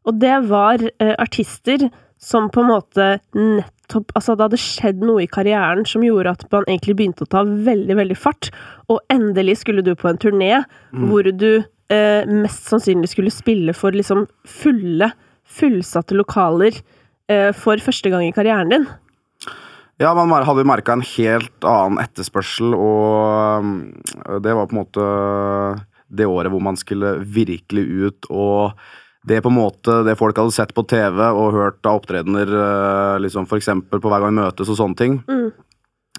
Og 0.08 0.20
det 0.20 0.36
var 0.48 0.82
uh, 0.84 1.14
artister 1.18 1.88
som 2.18 2.48
på 2.50 2.64
en 2.64 2.72
måte 2.72 3.08
nettopp 3.36 4.10
Altså, 4.18 4.34
det 4.36 4.44
hadde 4.44 4.60
skjedd 4.60 4.98
noe 5.00 5.22
i 5.24 5.30
karrieren 5.30 5.86
som 5.88 6.02
gjorde 6.04 6.34
at 6.34 6.42
man 6.52 6.66
egentlig 6.68 6.98
begynte 6.98 7.24
å 7.24 7.30
ta 7.32 7.40
veldig, 7.46 7.94
veldig 7.96 8.18
fart. 8.20 8.50
Og 8.92 9.00
endelig 9.08 9.62
skulle 9.62 9.84
du 9.86 9.94
på 9.96 10.10
en 10.10 10.20
turné 10.20 10.50
mm. 10.58 11.06
hvor 11.08 11.24
du 11.24 11.62
uh, 11.62 12.22
mest 12.28 12.68
sannsynlig 12.68 13.08
skulle 13.14 13.32
spille 13.32 13.72
for 13.72 13.96
liksom 13.96 14.26
fulle, 14.44 15.08
fullsatte 15.48 16.18
lokaler 16.18 16.76
uh, 17.32 17.54
for 17.56 17.80
første 17.80 18.12
gang 18.12 18.26
i 18.26 18.34
karrieren 18.36 18.74
din. 18.74 18.84
Ja, 19.98 20.12
man 20.14 20.30
hadde 20.46 20.62
merka 20.66 20.94
en 20.94 21.02
helt 21.02 21.64
annen 21.66 21.98
etterspørsel, 21.98 22.70
og 22.70 23.58
um, 23.58 23.70
det 24.44 24.54
var 24.54 24.68
på 24.70 24.76
en 24.76 24.78
måte 24.78 25.06
det 26.08 26.28
året 26.30 26.52
hvor 26.52 26.62
man 26.62 26.76
skulle 26.78 27.16
virkelig 27.26 27.82
ut 28.06 28.28
og 28.30 28.78
det 29.28 29.40
på 29.42 29.50
en 29.50 29.56
måte, 29.58 29.96
det 30.06 30.14
folk 30.16 30.38
hadde 30.38 30.54
sett 30.54 30.70
på 30.76 30.84
TV 30.88 31.18
og 31.26 31.56
hørt 31.56 31.82
av 31.82 31.98
opptredener, 31.98 32.52
uh, 32.54 33.16
liksom 33.18 33.48
f.eks. 33.50 33.72
på 33.90 33.98
hver 34.04 34.22
gang 34.22 34.30
vi 34.30 34.38
møtes 34.38 34.70
og 34.70 34.78
sånne 34.78 34.98
ting, 35.00 35.16
mm. 35.26 35.48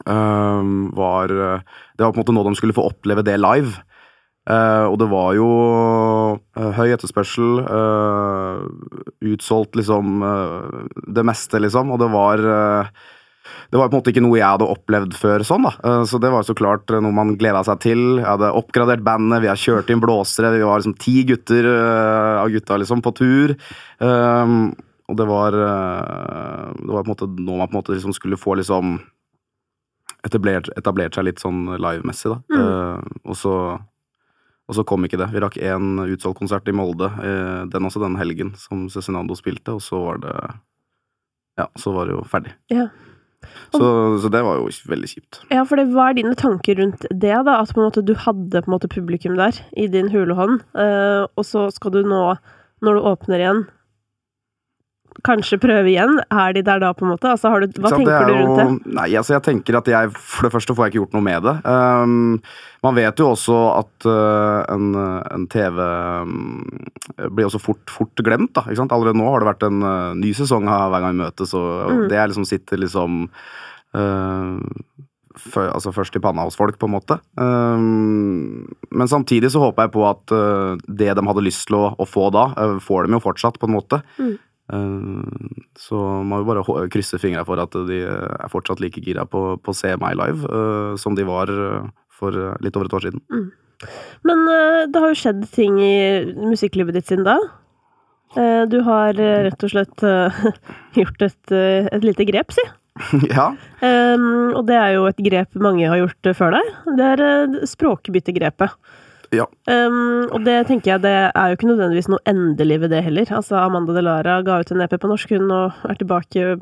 um, 0.04 0.74
var 0.98 1.32
Det 1.32 2.04
var 2.04 2.12
på 2.12 2.20
en 2.20 2.24
måte 2.26 2.36
nå 2.36 2.44
de 2.50 2.54
skulle 2.60 2.76
få 2.76 2.90
oppleve 2.92 3.24
det 3.24 3.38
live. 3.40 3.80
Uh, 4.50 4.90
og 4.90 4.98
det 5.00 5.08
var 5.12 5.38
jo 5.38 5.48
høy 6.76 6.90
etterspørsel, 6.90 7.64
utsolgt 9.32 9.80
liksom 9.80 10.20
det 11.16 11.26
meste, 11.32 11.64
liksom, 11.64 11.96
og 11.96 12.04
det 12.04 12.12
var 12.12 12.44
det 13.70 13.78
var 13.78 13.90
på 13.90 13.94
en 13.94 14.00
måte 14.00 14.12
ikke 14.14 14.24
noe 14.26 14.40
jeg 14.40 14.48
hadde 14.48 14.68
opplevd 14.74 15.14
før 15.18 15.44
sånn, 15.46 15.68
da. 15.68 15.74
Eh, 15.86 16.04
så 16.10 16.20
det 16.22 16.32
var 16.34 16.46
så 16.48 16.56
klart 16.58 16.90
noe 16.90 17.14
man 17.16 17.36
gleda 17.40 17.62
seg 17.68 17.82
til. 17.84 18.02
Jeg 18.18 18.28
hadde 18.28 18.52
oppgradert 18.58 19.04
bandet, 19.06 19.44
vi 19.44 19.52
har 19.52 19.60
kjørt 19.60 19.92
inn 19.94 20.02
blåsere, 20.02 20.54
vi 20.56 20.66
var 20.66 20.82
liksom 20.82 20.98
ti 21.02 21.22
gutter 21.30 21.68
uh, 21.70 22.42
av 22.42 22.50
gutta 22.54 22.80
liksom 22.82 23.04
på 23.06 23.14
tur. 23.20 23.54
Um, 24.02 24.72
og 25.10 25.18
det 25.18 25.26
var 25.26 25.56
Det 25.58 26.90
var 26.90 27.02
på 27.02 27.08
en 27.08 27.14
måte 27.14 27.28
nå 27.30 27.56
man 27.58 27.70
på 27.70 27.74
en 27.74 27.80
måte 27.80 27.96
liksom 27.96 28.14
skulle 28.14 28.38
få 28.38 28.60
liksom 28.60 29.00
etablert, 30.26 30.70
etablert 30.78 31.16
seg 31.16 31.26
litt 31.26 31.42
sånn 31.42 31.64
livemessig, 31.80 32.30
da. 32.30 32.42
Mm. 32.54 33.16
Og 33.24 33.38
så 33.40 33.54
og 34.70 34.76
så 34.78 34.84
kom 34.86 35.02
ikke 35.02 35.18
det. 35.18 35.32
Vi 35.34 35.42
rakk 35.42 35.56
én 35.58 35.98
utsolgt 36.04 36.38
konsert 36.38 36.68
i 36.70 36.74
Molde, 36.78 37.08
den 37.74 37.88
også 37.88 38.04
den 38.04 38.20
helgen 38.20 38.52
som 38.54 38.84
Cezinando 38.94 39.34
spilte, 39.34 39.74
og 39.74 39.82
så 39.82 39.98
var 40.04 40.22
det 40.22 40.34
Ja, 41.58 41.66
så 41.74 41.92
var 41.96 42.06
det 42.06 42.14
jo 42.14 42.22
ferdig. 42.30 42.54
Ja. 42.70 42.86
Så, 43.72 43.82
så, 44.20 44.30
det 44.34 44.42
var 44.44 44.60
jo 44.60 44.70
veldig 44.92 45.10
kjipt. 45.10 45.42
Ja, 45.54 45.64
for 45.68 45.80
det, 45.80 45.90
hva 45.94 46.10
er 46.10 46.18
dine 46.18 46.36
tanker 46.38 46.80
rundt 46.82 47.06
det, 47.10 47.36
da? 47.48 47.60
At 47.62 47.76
måte 47.78 48.04
du 48.06 48.16
hadde 48.18 48.64
på 48.64 48.70
en 48.70 48.76
måte 48.76 48.92
publikum 48.92 49.38
der, 49.40 49.58
i 49.80 49.88
din 49.92 50.12
hulehånd, 50.12 50.64
uh, 50.76 51.30
og 51.38 51.48
så 51.48 51.68
skal 51.74 51.94
du 51.96 52.02
nå, 52.08 52.24
når 52.86 52.98
du 52.98 53.10
åpner 53.14 53.44
igjen, 53.44 53.64
kanskje 55.26 55.60
prøve 55.62 55.92
igjen? 55.92 56.20
Er 56.30 56.56
de 56.56 56.64
der 56.66 56.82
da, 56.84 56.92
på 56.96 57.06
en 57.06 57.14
måte? 57.14 57.30
Altså, 57.32 57.52
du, 57.64 57.82
hva 57.82 57.92
tenker 57.94 58.30
du 58.30 58.34
rundt 58.36 58.60
det? 58.60 58.94
Nei, 58.98 59.08
altså 59.20 59.36
jeg 59.36 59.46
tenker 59.46 59.80
at 59.80 59.90
jeg 59.92 60.12
For 60.16 60.48
det 60.48 60.54
første 60.54 60.76
får 60.76 60.88
jeg 60.88 60.94
ikke 60.94 61.02
gjort 61.04 61.18
noe 61.18 61.28
med 61.28 61.48
det. 61.48 61.56
Um, 61.66 62.40
man 62.86 62.98
vet 62.98 63.20
jo 63.20 63.32
også 63.34 63.58
at 63.76 64.08
uh, 64.08 64.64
en, 64.72 64.92
en, 64.96 65.48
TV 65.52 65.82
um, 65.82 66.70
blir 67.36 67.50
også 67.50 67.62
fort, 67.64 67.84
fort 67.92 68.26
glemt. 68.26 68.54
da, 68.58 68.66
sant? 68.78 68.96
Allerede 68.96 69.20
nå 69.20 69.28
har 69.30 69.44
det 69.44 69.52
vært 69.52 69.68
en 69.68 69.84
uh, 69.84 70.18
ny 70.20 70.32
sesong 70.38 70.70
av 70.72 70.94
Hver 70.94 71.06
gang 71.06 71.18
vi 71.18 71.26
møtes, 71.26 71.56
og 71.58 71.92
mm. 71.92 72.06
det 72.14 72.26
liksom 72.32 72.48
sitter 72.48 72.84
liksom 72.86 73.26
uh, 73.98 74.58
for, 75.40 75.70
altså 75.72 75.94
først 75.96 76.18
i 76.18 76.22
panna 76.24 76.46
hos 76.48 76.58
folk, 76.60 76.78
på 76.80 76.90
en 76.90 76.96
måte. 76.96 77.20
Um, 77.40 78.68
men 78.92 79.12
samtidig 79.12 79.52
så 79.54 79.64
håper 79.64 79.88
jeg 79.88 79.94
på 79.96 80.06
at 80.08 80.36
uh, 80.36 80.76
det 80.88 81.12
de 81.16 81.26
hadde 81.30 81.46
lyst 81.46 81.68
til 81.70 81.80
å, 81.80 81.86
å 81.96 82.08
få 82.10 82.30
da, 82.36 82.50
uh, 82.58 82.78
får 82.84 83.08
de 83.08 83.18
jo 83.18 83.24
fortsatt, 83.24 83.60
på 83.62 83.70
en 83.70 83.76
måte. 83.78 84.02
Mm. 84.20 84.36
Eh, 84.74 85.60
så 85.80 86.00
må 86.24 86.42
vil 86.42 86.50
bare 86.50 86.90
krysse 86.94 87.20
fingra 87.22 87.46
for 87.48 87.62
at 87.62 87.76
de 87.90 88.02
er 88.06 88.52
fortsatt 88.52 88.82
like 88.84 89.02
gira 89.06 89.26
på, 89.30 89.56
på 89.64 89.74
å 89.74 89.78
se 89.78 89.96
meg 90.02 90.18
live 90.20 90.46
uh, 90.50 90.94
som 91.00 91.16
de 91.18 91.26
var 91.28 91.50
uh, 91.50 91.88
for 92.14 92.36
litt 92.64 92.76
over 92.78 92.90
et 92.90 92.98
år 92.98 93.08
siden. 93.08 93.24
Mm. 93.32 93.48
Men 94.28 94.42
det 94.92 95.00
har 95.00 95.14
jo 95.14 95.18
skjedd 95.22 95.46
ting 95.56 95.78
i 95.80 95.96
musikklivet 96.36 96.98
ditt 96.98 97.08
siden 97.08 97.24
da. 97.24 97.38
du 98.68 98.76
har 98.84 99.16
rett 99.16 99.64
og 99.64 99.72
slett 99.72 100.04
gjort 101.00 101.24
et, 101.24 101.54
et, 101.56 102.04
lite 102.04 102.26
grep, 102.28 102.52
si. 102.52 102.66
ja. 103.32 103.46
Um, 103.80 104.52
og 104.52 104.66
det 104.68 104.76
er 104.76 104.98
jo 104.98 105.08
et 105.08 105.24
grep 105.24 105.56
mange 105.64 105.88
har 105.88 106.02
gjort 106.02 106.32
før 106.42 106.58
deg. 106.58 106.74
Det 107.00 107.08
er 107.14 107.56
språkbyttegrepet. 107.72 108.76
Ja. 109.36 109.46
Um, 109.70 110.26
og 110.34 110.44
det 110.46 110.56
tenker 110.70 110.96
jeg, 110.96 111.04
det 111.04 111.14
er 111.30 111.52
jo 111.52 111.58
ikke 111.58 111.70
nødvendigvis 111.70 112.10
noe 112.10 112.22
endelig 112.30 112.80
ved 112.84 112.94
det 112.94 113.04
heller. 113.06 113.30
Altså, 113.40 113.60
Amanda 113.62 113.94
Delara 113.94 114.40
ga 114.46 114.60
ut 114.62 114.72
en 114.74 114.84
EP 114.86 114.96
på 114.98 115.12
norsk, 115.12 115.34
hun, 115.38 115.52
og 115.54 115.90
er 115.90 116.00
tilbake 116.00 116.54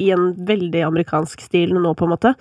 i 0.00 0.10
en 0.14 0.30
veldig 0.48 0.84
amerikansk 0.90 1.44
stil 1.46 1.74
nå, 1.76 1.94
på 1.96 2.08
en 2.08 2.14
måte. 2.14 2.34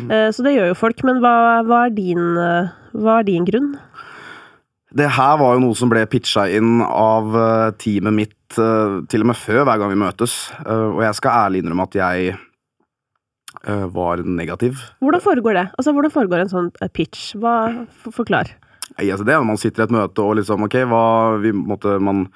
Mm. 0.00 0.10
Uh, 0.10 0.28
så 0.34 0.46
det 0.46 0.56
gjør 0.56 0.72
jo 0.72 0.80
folk. 0.82 1.04
Men 1.08 1.22
hva, 1.24 1.36
hva, 1.66 1.86
er 1.86 1.96
din, 1.96 2.24
uh, 2.36 2.72
hva, 2.96 3.20
er 3.20 3.28
din, 3.30 3.48
grunn? 3.48 3.74
Det 4.96 5.08
her 5.16 5.36
var 5.40 5.56
jo 5.56 5.64
noe 5.64 5.76
som 5.76 5.90
ble 5.92 6.04
pitcha 6.08 6.46
inn 6.52 6.80
av 6.84 7.32
uh, 7.32 7.70
teamet 7.80 8.20
mitt 8.22 8.34
til 8.56 9.24
og 9.24 9.26
med 9.26 9.34
før 9.34 9.64
hver 9.66 9.80
gang 9.80 9.90
vi 9.90 9.98
møtes. 9.98 10.36
og 10.70 11.00
jeg 11.02 11.16
skal 11.18 11.48
ærlig 11.48 11.64
innrømme 11.64 11.88
at 11.88 11.96
jeg 11.98 12.36
eh, 13.64 13.86
var 13.94 14.22
negativ. 14.22 14.78
Hvordan 15.00 15.20
foregår 15.20 15.52
det? 15.58 15.66
Altså, 15.78 15.92
Hvordan 15.92 16.14
foregår 16.14 16.44
en 16.44 16.52
sånn 16.52 16.70
eh, 16.80 16.92
pitch? 16.92 17.34
Hva, 17.40 17.86
for, 18.02 18.14
Forklar. 18.20 18.52
Nei, 18.94 19.08
altså 19.10 19.26
det 19.26 19.34
når 19.34 19.48
man 19.48 19.58
sitter 19.60 19.82
i 19.82 19.86
et 19.88 19.94
møte 19.96 20.22
og 20.22 20.36
liksom 20.38 20.62
Ok, 20.66 20.76
hva 20.88 21.06
vi 21.42 21.50
måtte 21.56 21.96
Man 22.02 22.26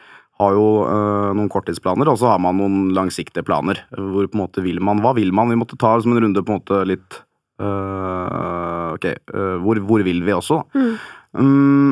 har 0.40 0.56
jo 0.56 0.66
øh, 0.88 1.30
noen 1.36 1.50
korttidsplaner, 1.52 2.08
og 2.08 2.16
så 2.16 2.30
har 2.32 2.38
man 2.40 2.56
noen 2.56 2.94
langsiktige 2.96 3.44
planer. 3.44 3.82
Hvor 3.92 4.24
på 4.24 4.38
en 4.38 4.40
måte 4.40 4.64
vil 4.64 4.80
man 4.84 5.02
Hva 5.04 5.12
vil 5.18 5.34
man? 5.36 5.52
Vi 5.52 5.58
måtte 5.60 5.78
ta 5.80 5.98
som 6.00 6.14
en 6.14 6.22
runde 6.24 6.44
på 6.44 6.54
en 6.54 6.62
måte 6.62 6.78
litt 6.88 7.18
øh, 7.60 8.96
Ok, 8.96 9.06
øh, 9.34 9.56
hvor, 9.60 9.82
hvor, 9.84 10.04
vil 10.06 10.24
vi 10.24 10.32
også? 10.32 10.62
Mm. 10.74 10.94
Um, 11.30 11.90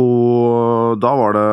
og 0.00 0.98
da 0.98 1.12
var 1.14 1.36
det 1.36 1.50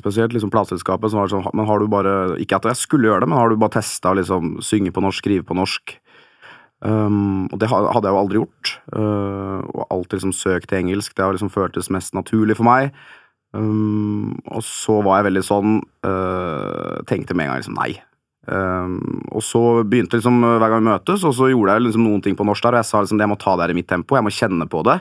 spesielt 0.00 0.32
liksom 0.32 0.48
plateselskapet 0.54 1.12
som 1.12 1.20
var 1.20 1.28
sånn 1.28 1.44
Men 1.52 1.66
har 1.68 1.82
du 1.82 1.90
bare 1.90 2.38
Ikke 2.40 2.56
at 2.56 2.64
jeg 2.70 2.80
skulle 2.80 3.10
gjøre 3.10 3.26
det, 3.26 3.28
men 3.28 3.36
har 3.36 3.50
du 3.50 3.60
bare 3.60 3.76
testa 3.76 4.14
å 4.14 4.16
liksom 4.16 4.56
synge 4.64 4.94
på 4.94 5.02
norsk, 5.04 5.20
skrive 5.20 5.44
på 5.44 5.58
norsk? 5.58 5.98
Um, 6.80 7.46
og 7.52 7.58
det 7.60 7.68
hadde 7.68 8.08
jeg 8.08 8.14
jo 8.14 8.20
aldri 8.20 8.40
gjort. 8.40 8.74
Uh, 8.94 9.60
og 9.74 9.86
alltid 9.90 10.18
liksom 10.18 10.36
søkt 10.36 10.70
til 10.70 10.80
engelsk. 10.80 11.14
Det 11.14 11.24
har 11.24 11.34
liksom 11.36 11.52
føltes 11.52 11.90
mest 11.92 12.16
naturlig 12.16 12.56
for 12.58 12.68
meg. 12.68 12.94
Um, 13.52 14.38
og 14.46 14.62
så 14.64 15.00
var 15.04 15.20
jeg 15.20 15.26
veldig 15.32 15.42
sånn 15.42 15.80
uh, 16.06 17.00
Tenkte 17.10 17.34
med 17.34 17.48
en 17.48 17.50
gang 17.50 17.64
liksom 17.64 17.80
nei. 17.80 17.90
Um, 18.50 19.20
og 19.34 19.42
så 19.44 19.60
begynte 19.84 20.16
liksom 20.16 20.38
hver 20.42 20.70
gang 20.70 20.80
vi 20.80 20.88
møtes, 20.88 21.26
og 21.26 21.34
så 21.36 21.50
gjorde 21.50 21.74
jeg 21.76 21.84
liksom 21.88 22.06
noen 22.06 22.22
ting 22.24 22.38
på 22.38 22.46
norsk 22.46 22.64
der, 22.64 22.78
og 22.78 22.80
jeg 22.80 22.88
sa 22.88 23.02
liksom 23.02 23.20
jeg 23.20 23.30
må 23.30 23.36
ta 23.38 23.52
det 23.58 23.66
her 23.66 23.74
i 23.74 23.76
mitt 23.76 23.90
tempo, 23.90 24.16
jeg 24.16 24.26
må 24.26 24.32
kjenne 24.34 24.66
på 24.70 24.80
det. 24.88 24.96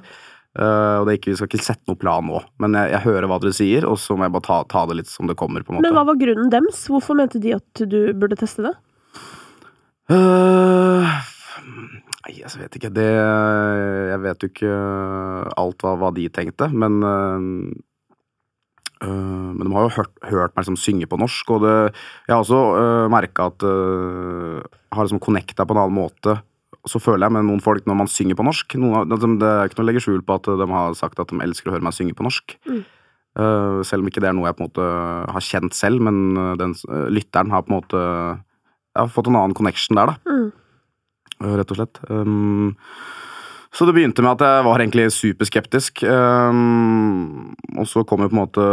Uh, 0.58 1.00
og 1.00 1.06
det 1.06 1.14
er 1.14 1.18
ikke, 1.20 1.30
Vi 1.30 1.38
skal 1.38 1.50
ikke 1.52 1.62
sette 1.62 1.86
noen 1.88 2.00
plan 2.02 2.26
nå, 2.26 2.40
men 2.60 2.76
jeg, 2.76 2.92
jeg 2.96 3.06
hører 3.06 3.30
hva 3.30 3.38
dere 3.42 3.56
sier, 3.56 3.86
og 3.88 4.00
så 4.02 4.18
må 4.18 4.26
jeg 4.26 4.34
bare 4.34 4.48
ta, 4.50 4.62
ta, 4.74 4.86
det 4.90 4.98
litt 5.00 5.12
som 5.12 5.30
det 5.30 5.38
kommer. 5.40 5.64
på 5.64 5.72
en 5.72 5.78
måte. 5.78 5.86
Men 5.86 5.96
hva 5.96 6.08
var 6.10 6.20
grunnen 6.20 6.50
dems? 6.52 6.84
Hvorfor 6.90 7.18
mente 7.20 7.42
de 7.42 7.54
at 7.56 7.84
du 7.86 8.00
burde 8.18 8.38
teste 8.40 8.66
det? 8.66 8.74
Uh, 10.10 11.06
Nei, 11.70 12.34
jeg 12.40 12.50
vet 12.60 12.80
ikke. 12.80 12.92
Det 12.94 13.10
Jeg 13.10 14.20
vet 14.24 14.44
jo 14.44 14.50
ikke 14.50 14.74
alt 15.60 15.86
hva, 15.86 15.94
hva 16.02 16.10
de 16.16 16.26
tenkte, 16.34 16.70
men 16.74 17.00
uh, 17.06 17.70
men 19.00 19.64
de 19.64 19.72
har 19.72 19.88
jo 19.88 19.96
hørt, 19.96 20.12
hørt 20.28 20.56
meg 20.56 20.66
liksom 20.66 20.80
synge 20.80 21.08
på 21.08 21.20
norsk, 21.20 21.52
og 21.56 21.64
det, 21.64 21.76
jeg 22.28 22.34
har 22.34 22.44
også 22.44 22.60
uh, 22.76 23.08
merka 23.12 23.48
at 23.48 23.64
uh, 23.64 24.60
har 24.92 25.08
liksom 25.08 25.22
connecta 25.24 25.64
på 25.64 25.76
en 25.76 25.80
annen 25.86 25.96
måte. 25.96 26.36
Så 26.88 27.00
føler 27.00 27.28
jeg 27.28 27.36
med 27.36 27.48
noen 27.48 27.64
folk 27.64 27.88
når 27.88 28.00
man 28.02 28.12
synger 28.12 28.36
på 28.40 28.44
norsk. 28.48 28.76
Noen, 28.80 29.08
det, 29.08 29.20
det 29.40 29.52
er 29.52 29.70
ikke 29.70 29.80
noe 29.80 29.86
å 29.86 29.90
legge 29.90 30.04
skjul 30.04 30.24
på 30.26 30.36
at 30.40 30.52
de 30.62 30.68
har 30.72 30.98
sagt 31.00 31.20
at 31.22 31.32
de 31.32 31.40
elsker 31.44 31.72
å 31.72 31.76
høre 31.76 31.86
meg 31.86 31.96
synge 31.96 32.16
på 32.18 32.28
norsk. 32.28 32.56
Mm. 32.68 32.84
Uh, 33.40 33.80
selv 33.88 34.04
om 34.04 34.12
ikke 34.12 34.24
det 34.24 34.32
er 34.32 34.36
noe 34.36 34.50
jeg 34.50 34.58
på 34.58 34.66
en 34.66 34.72
måte 34.72 34.88
har 35.36 35.46
kjent 35.48 35.78
selv, 35.78 36.04
men 36.04 36.36
den, 36.60 36.76
lytteren 37.14 37.54
har 37.54 37.64
på 37.64 37.72
en 37.72 37.78
måte 37.78 38.00
Jeg 38.00 39.00
har 39.06 39.12
fått 39.14 39.30
en 39.32 39.38
annen 39.40 39.56
connection 39.56 40.00
der, 40.00 40.12
da. 40.12 40.20
Mm. 40.28 40.50
Rett 41.40 41.72
og 41.72 41.80
slett. 41.80 42.02
Um, 42.12 42.76
så 43.70 43.86
det 43.86 43.94
begynte 43.94 44.24
med 44.26 44.34
at 44.34 44.42
jeg 44.42 44.66
var 44.66 44.82
egentlig 44.82 45.06
superskeptisk. 45.14 46.02
Um, 46.10 47.52
og 47.78 47.86
så 47.88 48.02
kom 48.08 48.24
jo 48.26 48.32
på 48.32 48.34
en 48.34 48.42
måte 48.42 48.64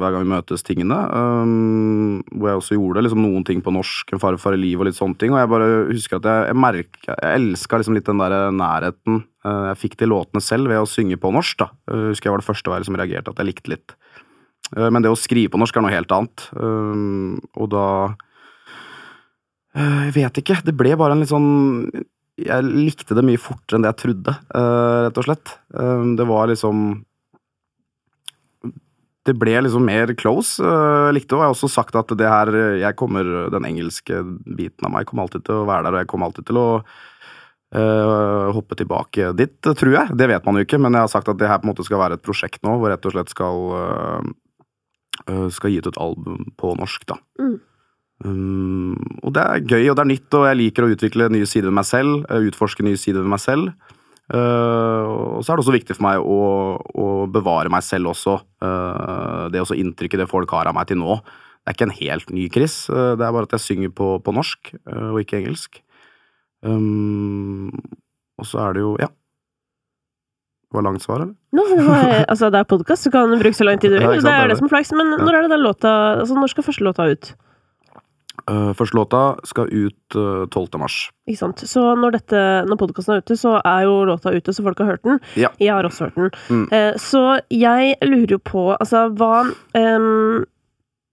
hver 0.00 0.14
gang 0.14 0.24
vi 0.24 0.32
møtes 0.32 0.66
tingene. 0.66 0.98
Um, 1.14 2.18
hvor 2.34 2.50
jeg 2.50 2.60
også 2.60 2.78
gjorde 2.80 3.04
liksom 3.06 3.22
noen 3.22 3.46
ting 3.46 3.62
på 3.62 3.72
norsk, 3.74 4.10
En 4.12 4.22
farfar 4.22 4.58
i 4.58 4.60
liv 4.60 4.82
og 4.82 4.88
litt 4.88 4.98
sånne 4.98 5.20
ting. 5.22 5.32
Og 5.32 5.38
jeg 5.38 5.52
bare 5.54 5.70
husker 5.92 6.18
at 6.18 6.26
jeg, 6.26 6.50
jeg 6.50 6.88
Jeg 7.06 7.38
elska 7.38 7.78
liksom 7.78 7.94
litt 7.94 8.10
den 8.10 8.24
der 8.24 8.50
nærheten. 8.50 9.22
Uh, 9.46 9.70
jeg 9.70 9.82
fikk 9.86 9.96
til 9.96 10.10
låtene 10.10 10.42
selv 10.42 10.68
ved 10.68 10.82
å 10.82 10.90
synge 10.90 11.16
på 11.16 11.30
norsk. 11.30 11.58
da. 11.62 11.70
Jeg 11.86 12.10
husker 12.10 12.28
jeg 12.28 12.34
var 12.34 12.42
det 12.42 12.50
første 12.50 12.74
jeg 12.74 12.90
som 12.90 12.98
reagerte, 12.98 13.30
at 13.30 13.38
jeg 13.38 13.52
likte 13.52 13.70
litt. 13.70 13.94
Uh, 14.74 14.90
men 14.90 15.00
det 15.00 15.14
å 15.14 15.16
skrive 15.16 15.54
på 15.54 15.62
norsk 15.62 15.78
er 15.78 15.86
noe 15.86 15.94
helt 15.94 16.10
annet. 16.10 16.50
Og 16.58 17.70
da 17.70 17.86
uh, 18.10 18.27
Jeg 19.78 20.14
vet 20.16 20.40
ikke. 20.40 20.58
Det 20.66 20.74
ble 20.74 20.96
bare 20.98 21.14
en 21.14 21.22
litt 21.22 21.30
sånn 21.30 21.50
jeg 22.38 22.66
likte 22.70 23.16
det 23.18 23.24
mye 23.26 23.40
fortere 23.40 23.78
enn 23.78 23.84
det 23.84 23.92
jeg 23.92 24.00
trodde, 24.04 24.34
uh, 24.54 25.08
rett 25.08 25.18
og 25.18 25.26
slett. 25.26 25.54
Uh, 25.74 26.14
det 26.18 26.26
var 26.28 26.50
liksom 26.52 27.04
Det 29.28 29.34
ble 29.36 29.58
liksom 29.60 29.84
mer 29.84 30.14
close. 30.16 30.62
Jeg 30.62 31.12
likte 31.12 31.34
det, 31.34 31.36
og 31.36 31.42
jeg 31.42 31.50
har 31.50 31.56
også 31.56 31.68
sagt 31.68 31.98
at 32.00 32.14
det 32.16 32.30
her 32.30 32.48
jeg 32.80 32.96
kommer, 32.96 33.50
Den 33.52 33.66
engelske 33.68 34.22
biten 34.56 34.86
av 34.86 34.94
meg 34.94 35.06
kommer 35.06 35.26
alltid 35.26 35.44
til 35.44 35.58
å 35.58 35.66
være 35.68 35.84
der, 35.84 35.92
og 35.92 36.00
jeg 36.00 36.08
kommer 36.08 36.30
alltid 36.30 36.48
til 36.48 36.60
å 36.62 36.68
hoppe 38.56 38.78
tilbake 38.80 39.26
dit, 39.36 39.58
tror 39.60 39.92
jeg. 39.92 40.14
Det 40.16 40.24
vet 40.30 40.46
man 40.46 40.56
jo 40.56 40.64
ikke, 40.64 40.78
men 40.80 40.94
jeg 40.96 41.04
har 41.04 41.10
sagt 41.12 41.28
at 41.28 41.36
det 41.36 41.50
her 41.50 41.58
på 41.60 41.68
en 41.68 41.72
måte 41.74 41.84
skal 41.84 42.00
være 42.00 42.16
et 42.16 42.24
prosjekt 42.24 42.62
nå, 42.64 42.78
hvor 42.78 42.88
jeg 42.88 42.96
rett 42.96 43.08
og 43.10 43.12
slett 43.12 43.34
skal 43.34 43.58
skal 45.52 45.74
gi 45.74 45.82
ut 45.82 45.90
et 45.90 46.00
album 46.00 46.46
på 46.56 46.72
norsk, 46.78 47.04
da. 47.12 47.18
Mm. 47.36 47.58
Um, 48.26 48.96
og 49.22 49.30
det 49.36 49.44
er 49.44 49.62
gøy, 49.62 49.84
og 49.90 49.98
det 49.98 50.02
er 50.02 50.10
nytt, 50.10 50.34
og 50.34 50.48
jeg 50.48 50.58
liker 50.58 50.84
å 50.84 50.90
utvikle 50.90 51.28
nye 51.30 51.46
sider 51.46 51.70
ved 51.70 51.78
meg 51.78 51.86
selv. 51.86 52.24
Eh, 52.26 52.48
utforske 52.50 52.86
nye 52.86 52.98
sider 52.98 53.22
ved 53.22 53.32
meg 53.34 53.42
selv. 53.42 53.94
Uh, 54.28 55.38
og 55.38 55.44
så 55.44 55.52
er 55.52 55.56
det 55.56 55.62
også 55.62 55.72
viktig 55.72 55.94
for 55.96 56.04
meg 56.04 56.20
å, 56.20 56.40
å 56.76 57.06
bevare 57.32 57.72
meg 57.72 57.84
selv 57.86 58.10
også. 58.12 58.36
Uh, 58.60 59.46
det 59.52 59.62
også 59.62 59.78
inntrykket 59.78 60.24
det 60.24 60.28
folk 60.28 60.52
har 60.52 60.68
av 60.68 60.76
meg 60.76 60.90
til 60.90 61.00
nå. 61.00 61.20
Det 61.22 61.72
er 61.72 61.76
ikke 61.76 61.88
en 61.88 62.00
helt 62.00 62.34
ny 62.34 62.48
Chris, 62.52 62.82
uh, 62.92 63.14
det 63.16 63.24
er 63.24 63.32
bare 63.32 63.48
at 63.48 63.56
jeg 63.56 63.64
synger 63.64 63.94
på, 63.96 64.10
på 64.24 64.34
norsk 64.36 64.74
og 64.84 65.22
ikke 65.22 65.40
engelsk. 65.40 65.80
Um, 66.66 67.70
og 68.38 68.46
så 68.50 68.66
er 68.66 68.76
det 68.76 68.84
jo 68.84 68.98
Ja. 69.00 69.12
Det 70.68 70.76
var 70.76 70.84
langt 70.84 71.00
svar, 71.00 71.22
eller? 71.22 71.32
No, 71.56 71.62
det, 71.64 71.84
var, 71.86 72.10
altså, 72.28 72.50
det 72.52 72.58
er 72.60 72.66
podkast, 72.68 73.06
du 73.06 73.12
kan 73.14 73.30
bruke 73.40 73.56
så 73.56 73.64
lang 73.64 73.78
tid 73.80 73.94
du 73.94 74.02
vil. 74.02 74.18
Det 74.20 74.28
er 74.28 74.50
det 74.50 74.58
som 74.58 74.66
er 74.66 74.72
flaks. 74.74 74.90
Men 74.92 75.14
når 75.16 75.38
er 75.38 75.46
det 75.46 75.54
den 75.54 75.62
låta 75.64 75.92
Altså, 76.18 76.36
når 76.36 76.52
skal 76.52 76.66
første 76.66 76.84
låta 76.84 77.06
ut? 77.08 77.30
Uh, 78.48 78.70
første 78.72 78.96
låta 78.96 79.22
skal 79.44 79.68
ut 79.68 80.16
uh, 80.16 80.42
eh, 80.42 80.48
12. 80.48 80.78
mars. 80.80 80.96
Ikke 81.28 81.40
sant. 81.42 81.62
Så 81.68 81.82
når, 82.00 82.16
dette, 82.16 82.42
når 82.68 82.78
podkasten 82.80 83.18
er 83.18 83.24
ute, 83.24 83.36
så 83.36 83.58
er 83.60 83.82
jo 83.84 83.98
låta 84.08 84.32
ute, 84.32 84.54
så 84.56 84.64
folk 84.64 84.80
har 84.80 84.94
hørt 84.94 85.04
den. 85.04 85.18
Ja. 85.36 85.50
Jeg 85.60 85.74
har 85.74 85.84
også 85.84 86.08
hørt 86.08 86.16
den. 86.16 86.30
Mm. 86.48 86.62
Uh, 86.72 86.94
så 87.02 87.24
jeg 87.52 87.98
lurer 88.08 88.38
jo 88.38 88.40
på, 88.40 88.62
altså, 88.78 89.08
hva 89.12 89.44
um, 89.76 90.46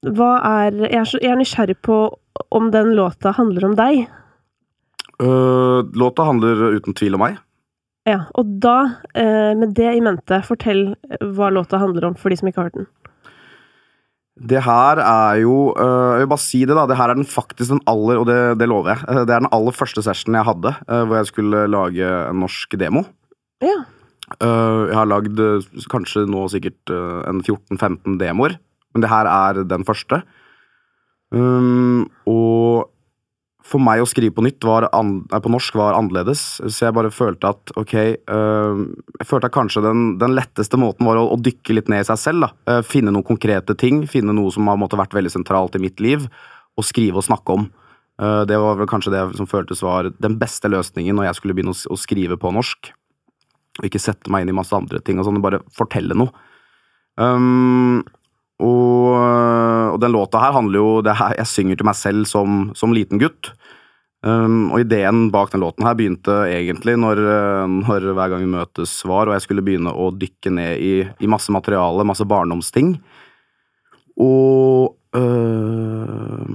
Hva 0.06 0.32
er 0.46 0.76
jeg, 0.86 0.92
er 1.00 1.08
så, 1.10 1.20
jeg 1.24 1.34
er 1.34 1.40
nysgjerrig 1.40 1.76
på 1.84 1.98
om 2.56 2.70
den 2.72 2.94
låta 2.96 3.32
handler 3.34 3.66
om 3.66 3.74
deg. 3.76 4.06
låta 5.18 6.26
handler 6.28 6.76
uten 6.76 6.94
tvil 6.94 7.16
om 7.16 7.24
meg. 7.24 7.40
Ja, 8.06 8.28
og 8.38 8.52
da, 8.62 8.76
med 9.16 9.74
det 9.74 9.96
i 9.96 10.04
mente, 10.04 10.44
fortell 10.46 10.92
hva 11.24 11.50
låta 11.50 11.80
handler 11.82 12.12
om 12.12 12.20
for 12.20 12.30
de 12.30 12.38
som 12.38 12.52
ikke 12.52 12.62
har 12.62 12.70
hørt 12.70 12.78
den. 12.84 12.90
Det 14.36 14.60
her 14.66 15.00
er 15.00 15.40
jo 15.40 15.72
øh, 15.80 16.12
Jeg 16.12 16.20
vil 16.26 16.32
bare 16.34 16.44
si 16.44 16.60
det, 16.68 16.76
da. 16.76 16.84
Det 16.90 16.98
her 17.00 17.08
er 17.08 17.16
den 17.16 17.26
faktisk 17.26 17.72
den 17.72 17.82
aller 17.88 18.20
Og 18.20 18.26
det, 18.28 18.60
det 18.60 18.68
lover 18.68 18.92
jeg. 18.92 19.00
Øh, 19.10 19.22
det 19.24 19.32
er 19.32 19.40
den 19.40 19.54
aller 19.56 19.72
første 19.72 20.04
sessionen 20.04 20.36
jeg 20.36 20.48
hadde 20.50 20.74
øh, 20.90 21.04
hvor 21.08 21.16
jeg 21.16 21.30
skulle 21.32 21.68
lage 21.72 22.10
en 22.30 22.42
norsk 22.44 22.76
demo. 22.80 23.04
Ja. 23.64 23.78
Jeg 24.42 24.98
har 24.98 25.06
lagd 25.06 25.38
kanskje 25.92 26.24
nå 26.26 26.48
sikkert 26.50 26.90
en 26.90 27.44
14-15 27.46 28.16
demoer, 28.18 28.56
men 28.92 29.04
det 29.04 29.10
her 29.12 29.30
er 29.30 29.60
den 29.70 29.86
første. 29.86 30.18
Og 32.26 32.90
for 33.66 33.82
meg 33.82 34.02
å 34.02 34.08
skrive 34.08 34.36
på 34.38 34.44
nytt 34.46 34.66
var 34.68 34.86
på 34.92 35.52
norsk 35.52 35.78
var 35.80 35.96
annerledes, 35.98 36.44
så 36.62 36.86
jeg 36.86 36.96
bare 36.96 37.14
følte 37.14 37.50
at 37.50 37.72
ok 37.80 37.94
uh, 37.98 38.84
Jeg 39.18 39.26
følte 39.26 39.50
at 39.50 39.56
kanskje 39.56 39.82
den, 39.86 40.04
den 40.22 40.36
letteste 40.38 40.78
måten 40.78 41.08
var 41.08 41.18
å, 41.18 41.26
å, 41.34 41.40
dykke 41.42 41.80
litt 41.80 41.90
ned 41.90 42.04
i 42.04 42.08
seg 42.12 42.20
selv. 42.22 42.46
da, 42.46 42.52
uh, 42.70 42.84
Finne 42.86 43.14
noen 43.14 43.26
konkrete 43.26 43.74
ting, 43.80 44.04
finne 44.10 44.36
noe 44.38 44.54
som 44.54 44.70
har 44.70 44.78
måtte, 44.78 45.00
vært 45.00 45.18
veldig 45.18 45.34
sentralt 45.34 45.78
i 45.80 45.82
mitt 45.82 46.04
liv, 46.04 46.28
og 46.78 46.86
skrive 46.86 47.22
og 47.22 47.26
snakke 47.26 47.58
om. 47.58 47.66
Uh, 48.22 48.44
det 48.48 48.60
var 48.62 48.78
vel 48.78 48.90
kanskje 48.92 49.16
det 49.16 49.24
som 49.40 49.50
føltes 49.50 49.82
var 49.86 50.12
den 50.14 50.38
beste 50.42 50.70
løsningen 50.70 51.18
når 51.18 51.32
jeg 51.32 51.40
skulle 51.40 51.58
begynne 51.58 51.74
å, 51.74 51.82
å 51.96 52.00
skrive 52.00 52.38
på 52.42 52.54
norsk. 52.54 52.92
Og 53.82 53.90
ikke 53.90 54.04
sette 54.04 54.32
meg 54.32 54.46
inn 54.46 54.54
i 54.54 54.60
masse 54.60 54.78
andre 54.78 55.02
ting, 55.02 55.18
og 55.20 55.26
sånn, 55.28 55.42
bare 55.44 55.64
fortelle 55.76 56.16
noe. 56.16 56.32
Um, 57.18 58.04
og, 58.64 59.10
og, 59.94 59.98
den 60.00 60.14
låta 60.16 60.40
her 60.40 60.56
handler 60.56 60.80
jo 60.80 60.92
det 61.04 61.18
her, 61.20 61.34
Jeg 61.42 61.52
synger 61.52 61.80
til 61.80 61.88
meg 61.90 61.98
selv 62.00 62.28
som, 62.30 62.70
som 62.76 62.94
liten 62.96 63.20
gutt. 63.20 63.52
Um, 64.26 64.72
og 64.74 64.82
ideen 64.82 65.28
bak 65.30 65.52
den 65.54 65.62
låten 65.62 65.86
her 65.86 65.94
begynte 65.94 66.34
egentlig 66.50 66.96
når, 66.98 67.20
når, 67.70 68.08
hver 68.18 68.32
gang 68.32 68.42
vi 68.42 68.54
møtes 68.56 68.96
var, 69.06 69.28
og 69.28 69.36
jeg 69.36 69.44
skulle 69.44 69.66
begynne 69.66 69.94
å 69.94 70.08
dykke 70.16 70.54
ned 70.56 70.82
i, 70.82 70.94
i 71.06 71.30
masse 71.30 71.54
materiale, 71.54 72.08
masse 72.08 72.26
barndomsting. 72.26 72.96
Og 74.16 74.96
øh, 75.20 76.48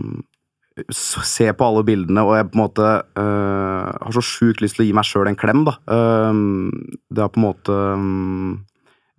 se 0.97 1.51
på 1.53 1.67
alle 1.67 1.85
bildene, 1.85 2.25
og 2.25 2.37
jeg 2.39 2.49
på 2.49 2.59
en 2.59 2.63
måte 2.63 2.89
øh, 3.21 3.87
har 3.93 4.17
så 4.17 4.25
sjukt 4.25 4.65
lyst 4.65 4.79
til 4.79 4.87
å 4.87 4.89
gi 4.89 4.97
meg 4.97 5.09
sjøl 5.09 5.31
en 5.31 5.39
klem, 5.39 5.65
da. 5.69 5.77
Um, 5.87 6.71
det 7.13 7.25
har 7.25 7.33
på 7.35 7.41
en 7.43 7.47
måte 7.47 7.77
um, 7.95 8.53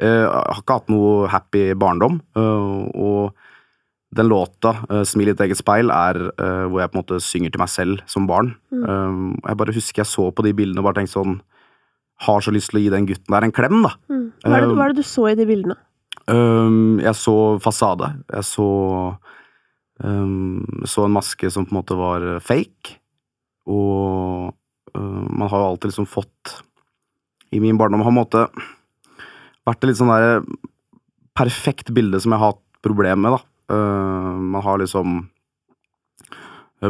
jeg 0.01 0.27
har 0.27 0.60
ikke 0.62 0.77
hatt 0.79 0.91
noe 0.91 1.29
happy 1.31 1.72
barndom. 1.77 2.20
Uh, 2.38 2.89
og 2.91 4.15
den 4.17 4.27
låta, 4.27 4.74
uh, 4.89 5.03
'Smil 5.08 5.29
i 5.29 5.31
ditt 5.31 5.43
eget 5.46 5.62
speil', 5.62 5.91
er 5.93 6.17
hvor 6.67 6.81
jeg 6.81 6.91
på 6.91 6.98
en 6.98 7.03
måte 7.03 7.22
synger 7.24 7.51
til 7.51 7.62
meg 7.62 7.70
selv 7.70 8.01
som 8.08 8.27
barn. 8.27 8.55
Mm. 8.72 9.38
Jeg 9.46 9.58
bare 9.58 9.75
husker 9.75 10.03
jeg 10.03 10.10
så 10.10 10.31
på 10.31 10.43
de 10.43 10.53
bildene 10.53 10.81
og 10.81 10.89
bare 10.89 11.01
tenkte 11.01 11.20
sånn 11.20 11.41
Har 12.22 12.41
så 12.41 12.51
lyst 12.53 12.70
til 12.70 12.77
å 12.77 12.81
gi 12.84 12.89
den 12.93 13.08
gutten 13.10 13.34
der 13.34 13.43
en 13.48 13.51
klem, 13.51 13.79
da. 13.81 13.96
Mm. 14.05 14.27
Hva, 14.43 14.58
er 14.58 14.62
det, 14.62 14.75
hva, 14.77 14.84
er 14.86 14.91
det, 14.93 15.01
du 15.01 15.08
så 15.10 15.24
i 15.31 15.36
de 15.36 15.46
bildene? 15.50 15.77
Jeg 17.01 17.15
så 17.17 17.58
fasade. 17.58 18.12
Jeg 18.29 18.46
så 18.46 18.67
um, 20.03 20.62
Så 20.86 21.08
en 21.08 21.15
maske 21.15 21.50
som 21.50 21.65
på 21.65 21.74
en 21.74 21.79
måte 21.79 21.98
var 21.98 22.27
fake. 22.46 23.00
og 23.65 24.53
man 24.93 25.48
har 25.50 25.58
jo 25.58 25.65
alltid 25.72 25.91
liksom 25.91 26.05
fått 26.05 26.63
I 27.51 27.60
min 27.60 27.77
barndom 27.77 28.01
har 28.01 28.12
på 28.12 28.13
en 28.13 28.22
måte 28.22 28.41
vært 29.68 29.82
det 29.82 29.91
litt 29.91 30.00
sånn 30.00 30.13
der 30.13 30.44
perfekt 31.38 31.91
bilde 31.96 32.20
som 32.22 32.34
jeg 32.34 32.41
har 32.41 32.53
hatt 32.53 32.63
problem 32.86 33.25
med, 33.25 33.38
da. 33.38 33.41
Uh, 33.72 34.39
man 34.53 34.65
har 34.65 34.82
liksom 34.82 35.27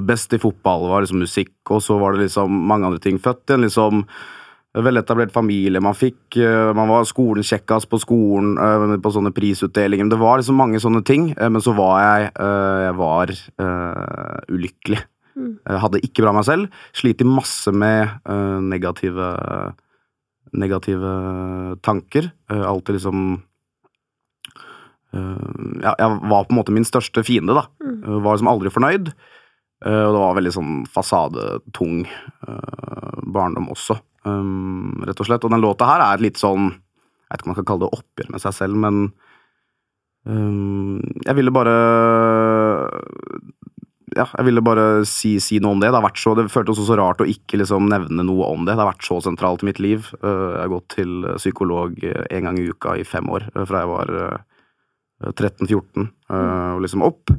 Best 0.07 0.31
i 0.31 0.37
fotball 0.39 0.85
var 0.87 1.01
liksom 1.03 1.19
musikk, 1.19 1.57
og 1.67 1.81
så 1.83 1.97
var 1.99 2.15
det 2.15 2.29
liksom 2.29 2.53
mange 2.63 2.87
andre 2.87 3.01
ting. 3.03 3.17
Født 3.19 3.51
i 3.51 3.57
en 3.57 3.65
liksom 3.65 4.05
veletablert 4.71 5.33
familie. 5.35 5.81
Man 5.83 5.97
fikk 5.99 6.37
uh, 6.39 6.71
Man 6.71 6.87
var 6.87 7.03
skolen 7.09 7.43
kjekkas 7.43 7.83
på 7.91 7.99
skolen, 7.99 8.53
uh, 8.55 8.95
på 9.03 9.11
sånne 9.11 9.33
prisutdelinger. 9.35 10.07
Det 10.07 10.21
var 10.21 10.39
liksom 10.39 10.55
mange 10.63 10.79
sånne 10.79 11.03
ting, 11.03 11.33
men 11.35 11.59
så 11.59 11.75
var 11.75 11.97
jeg 11.99 12.31
Jeg 12.31 12.95
var 13.01 13.35
ulykkelig. 14.47 15.01
Mm. 15.35 15.51
Hadde 15.83 16.03
ikke 16.07 16.23
bra 16.23 16.31
meg 16.39 16.47
selv. 16.47 16.81
Sliter 16.95 17.27
masse 17.27 17.75
med 17.75 18.15
negative 18.63 19.27
negative 20.51 21.11
tanker. 21.81 22.31
alltid 22.49 22.97
liksom 22.97 23.41
Eh, 25.11 25.47
ja, 25.83 25.93
jeg 25.99 26.19
var 26.31 26.45
på 26.47 26.53
en 26.53 26.59
måte 26.61 26.73
min 26.75 26.87
største 26.87 27.23
fiende, 27.27 27.55
da. 27.57 27.65
Mm. 27.83 27.97
Eh, 27.99 28.19
var 28.23 28.37
liksom 28.37 28.51
aldri 28.51 28.71
fornøyd. 28.73 29.11
Eh, 29.85 30.03
og 30.05 30.13
det 30.15 30.21
var 30.23 30.37
veldig 30.37 30.53
sånn 30.55 30.77
fasadetung 30.91 32.05
barndom 33.31 33.69
også, 33.73 33.95
rett 35.07 35.21
og 35.21 35.27
slett. 35.27 35.45
Og 35.47 35.53
den 35.53 35.63
låta 35.63 35.87
her 35.89 36.03
er 36.05 36.21
litt 36.21 36.37
sånn 36.37 36.69
Jeg 36.71 37.37
vet 37.37 37.41
ikke 37.41 37.47
om 37.47 37.51
man 37.53 37.57
kan 37.61 37.67
kalle 37.69 37.85
det 37.85 37.95
oppgjør 37.95 38.31
med 38.33 38.41
seg 38.43 38.53
selv, 38.57 38.75
men 38.75 38.95
jeg 41.23 41.35
ville 41.37 41.53
bare 41.55 41.75
ja, 44.17 44.25
jeg 44.27 44.47
ville 44.47 44.63
bare 44.65 44.85
si, 45.07 45.37
si, 45.43 45.59
noe 45.63 45.75
om 45.75 45.81
det. 45.81 45.89
Det 45.91 45.99
har 45.99 46.05
vært 46.05 46.21
så, 46.21 46.35
det 46.37 46.49
føltes 46.51 46.77
også 46.77 46.89
så 46.91 46.99
rart 46.99 47.23
å 47.23 47.29
ikke 47.29 47.61
liksom 47.61 47.89
nevne 47.91 48.25
noe 48.27 48.49
om 48.51 48.65
det. 48.65 48.75
Det 48.75 48.83
har 48.83 48.91
vært 48.91 49.07
så 49.07 49.21
sentralt 49.23 49.63
i 49.63 49.69
mitt 49.71 49.81
liv. 49.83 50.09
Jeg 50.21 50.59
har 50.59 50.71
gått 50.71 50.89
til 50.97 51.27
psykolog 51.37 51.97
en 52.03 52.47
gang 52.47 52.59
i 52.59 52.69
uka 52.71 52.97
i 52.99 53.07
fem 53.07 53.29
år 53.31 53.47
fra 53.63 53.83
jeg 53.83 53.91
var 53.91 54.15
13-14 55.29 56.07
eh, 56.07 56.71
og 56.75 56.81
liksom 56.83 57.05
opp. 57.05 57.33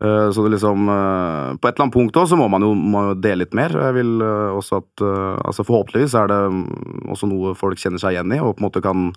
Eh, 0.00 0.28
så 0.32 0.44
det 0.44 0.54
liksom 0.54 0.88
eh, 0.88 1.58
På 1.60 1.68
et 1.68 1.74
eller 1.74 1.86
annet 1.86 1.96
punkt 1.96 2.16
også, 2.16 2.34
så 2.34 2.40
må 2.40 2.48
man 2.52 2.64
jo 2.64 2.72
må 2.74 3.04
dele 3.14 3.44
litt 3.44 3.56
mer. 3.56 3.74
Jeg 3.74 3.98
vil 3.98 4.24
også 4.24 4.80
at 4.80 5.04
altså 5.44 5.66
Forhåpentligvis 5.66 6.16
er 6.18 6.32
det 6.32 6.40
mm, 6.54 6.64
også 7.12 7.30
noe 7.30 7.54
folk 7.58 7.80
kjenner 7.80 8.02
seg 8.02 8.16
igjen 8.16 8.36
i, 8.36 8.40
og 8.40 8.56
på 8.56 8.64
en 8.64 8.68
måte 8.68 8.84
kan 8.84 9.10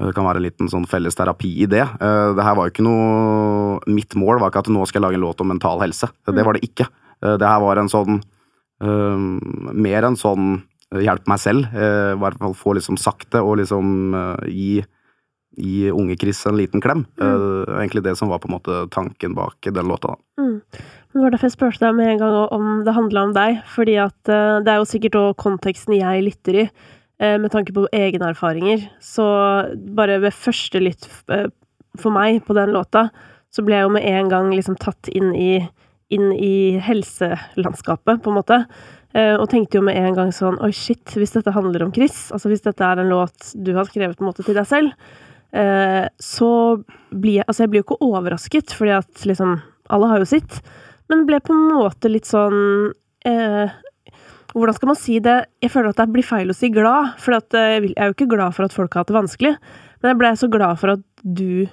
det 0.00 0.14
kan 0.16 0.24
være 0.26 0.40
en 0.40 0.46
liten 0.46 0.70
sånn 0.72 0.86
felles 0.88 1.16
terapi 1.18 1.50
i 1.64 1.68
det. 1.70 1.84
Det 2.00 2.44
her 2.46 2.56
var 2.56 2.68
jo 2.68 2.72
ikke 2.72 2.86
noe 2.86 3.80
Mitt 3.90 4.16
mål 4.18 4.40
var 4.40 4.52
ikke 4.52 4.62
at 4.64 4.70
nå 4.72 4.84
skal 4.88 5.00
jeg 5.00 5.06
lage 5.06 5.18
en 5.20 5.24
låt 5.26 5.42
om 5.44 5.50
mental 5.52 5.82
helse. 5.82 6.08
Det 6.24 6.34
mm. 6.36 6.44
var 6.46 6.56
det 6.56 6.64
ikke. 6.66 6.86
Det 7.20 7.48
her 7.48 7.60
var 7.60 7.80
en 7.80 7.90
sånn 7.92 8.20
Mer 8.80 10.06
en 10.08 10.16
sånn 10.16 10.54
hjelp 11.04 11.28
meg 11.30 11.42
selv. 11.42 11.68
I 11.74 12.16
hvert 12.18 12.40
fall 12.40 12.56
få 12.56 12.74
liksom 12.78 12.96
sagt 13.00 13.28
det 13.34 13.42
og 13.44 13.60
liksom 13.60 14.14
gi 14.48 14.80
gi 15.58 15.90
unge 15.90 16.14
Chris 16.16 16.44
en 16.46 16.56
liten 16.56 16.80
klem. 16.80 17.04
Mm. 17.20 17.64
Egentlig 17.80 18.04
det 18.06 18.16
som 18.16 18.30
var 18.30 18.38
på 18.38 18.48
en 18.48 18.54
måte 18.54 18.76
tanken 18.94 19.34
bak 19.34 19.66
den 19.66 19.88
låta. 19.90 20.14
Mm. 20.40 20.60
Det 21.10 21.18
var 21.18 21.34
derfor 21.34 21.48
jeg 21.48 21.56
spurte 21.56 21.82
deg 21.82 21.96
med 21.98 22.12
en 22.12 22.20
gang 22.22 22.36
om 22.54 22.68
det 22.86 22.94
handla 22.94 23.24
om 23.26 23.34
deg. 23.34 23.58
Fordi 23.74 23.96
at 24.00 24.30
det 24.30 24.70
er 24.70 24.78
jo 24.78 24.88
sikkert 24.88 25.18
òg 25.18 25.36
konteksten 25.42 25.96
jeg 25.98 26.24
lytter 26.28 26.60
i, 26.64 26.66
med 27.20 27.50
tanke 27.52 27.74
på 27.76 27.82
egne 27.92 28.30
erfaringer. 28.32 28.86
Så 29.04 29.24
bare 29.96 30.14
ved 30.22 30.32
første 30.32 30.80
lytt 30.80 31.04
for 31.04 32.14
meg 32.14 32.38
på 32.46 32.56
den 32.56 32.72
låta, 32.72 33.10
så 33.52 33.64
ble 33.66 33.76
jeg 33.76 33.84
jo 33.84 33.92
med 33.92 34.06
en 34.08 34.30
gang 34.32 34.48
liksom 34.54 34.78
tatt 34.80 35.10
inn 35.12 35.34
i, 35.36 35.58
inn 36.08 36.30
i 36.32 36.78
helselandskapet, 36.80 38.22
på 38.24 38.32
en 38.32 38.38
måte. 38.38 38.60
og 39.12 39.44
tenkte 39.52 39.76
jo 39.76 39.84
med 39.84 39.98
en 39.98 40.14
gang 40.14 40.32
sånn 40.32 40.56
Oi, 40.64 40.70
shit, 40.72 41.12
hvis 41.18 41.34
dette 41.34 41.52
handler 41.52 41.82
om 41.84 41.92
Chris, 41.92 42.30
altså 42.32 42.48
hvis 42.48 42.64
dette 42.64 42.86
er 42.86 43.02
en 43.02 43.10
låt 43.10 43.52
du 43.54 43.74
har 43.74 43.90
skrevet 43.90 44.16
på 44.16 44.24
en 44.24 44.30
måte 44.30 44.46
til 44.46 44.56
deg 44.56 44.68
selv, 44.70 44.94
Eh, 45.52 46.06
så 46.18 46.78
blir 47.10 47.40
jeg 47.40 47.44
Altså, 47.48 47.64
jeg 47.64 47.70
blir 47.70 47.82
jo 47.82 47.88
ikke 47.88 48.06
overrasket, 48.06 48.70
fordi 48.70 48.94
at 48.94 49.26
liksom 49.26 49.58
Alle 49.90 50.06
har 50.06 50.22
jo 50.22 50.28
sitt. 50.30 50.60
Men 51.10 51.26
ble 51.26 51.40
på 51.42 51.54
en 51.54 51.72
måte 51.74 52.10
litt 52.10 52.28
sånn 52.28 52.92
eh, 53.26 53.72
Hvordan 54.50 54.74
skal 54.74 54.90
man 54.90 54.98
si 54.98 55.18
det? 55.22 55.36
Jeg 55.62 55.70
føler 55.70 55.92
at 55.92 56.00
det 56.00 56.08
blir 56.14 56.26
feil 56.26 56.50
å 56.50 56.56
si 56.56 56.72
glad, 56.74 57.14
for 57.22 57.36
eh, 57.36 57.76
jeg 57.76 57.94
er 57.94 58.10
jo 58.10 58.16
ikke 58.16 58.32
glad 58.32 58.56
for 58.56 58.66
at 58.66 58.74
folk 58.74 58.94
har 58.94 59.04
hatt 59.04 59.12
det 59.12 59.18
vanskelig. 59.18 59.52
Men 60.00 60.12
jeg 60.12 60.20
ble 60.22 60.32
så 60.40 60.50
glad 60.50 60.80
for 60.80 60.94
at 60.96 61.04
du 61.22 61.68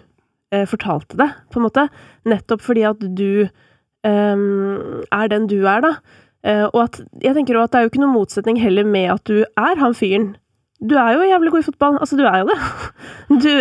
eh, 0.53 0.65
fortalte 0.69 1.17
det, 1.19 1.29
på 1.53 1.59
en 1.61 1.65
måte. 1.65 1.87
Nettopp 2.29 2.63
fordi 2.65 2.85
at 2.89 3.01
du 3.17 3.47
eh, 3.47 4.45
er 5.09 5.33
den 5.33 5.49
du 5.49 5.59
er, 5.63 5.85
da. 5.87 5.93
Eh, 6.45 6.65
og 6.69 6.83
at 6.85 6.99
jeg 7.23 7.33
tenker 7.35 7.57
også 7.57 7.67
at 7.67 7.73
det 7.73 7.79
er 7.79 7.87
jo 7.87 7.93
ikke 7.93 8.03
noen 8.05 8.17
motsetning 8.17 8.61
heller 8.61 8.85
med 8.87 9.09
at 9.15 9.23
du 9.29 9.41
er 9.41 9.81
han 9.81 9.97
fyren 9.97 10.35
du 10.77 10.93
er 10.93 11.15
jo 11.15 11.25
jævlig 11.25 11.51
god 11.51 11.63
i 11.63 11.65
fotball. 11.65 11.95
Altså, 11.97 12.17
du 12.19 12.25
er 12.29 12.43
jo 12.43 12.49
det. 12.51 12.57
Du 13.43 13.53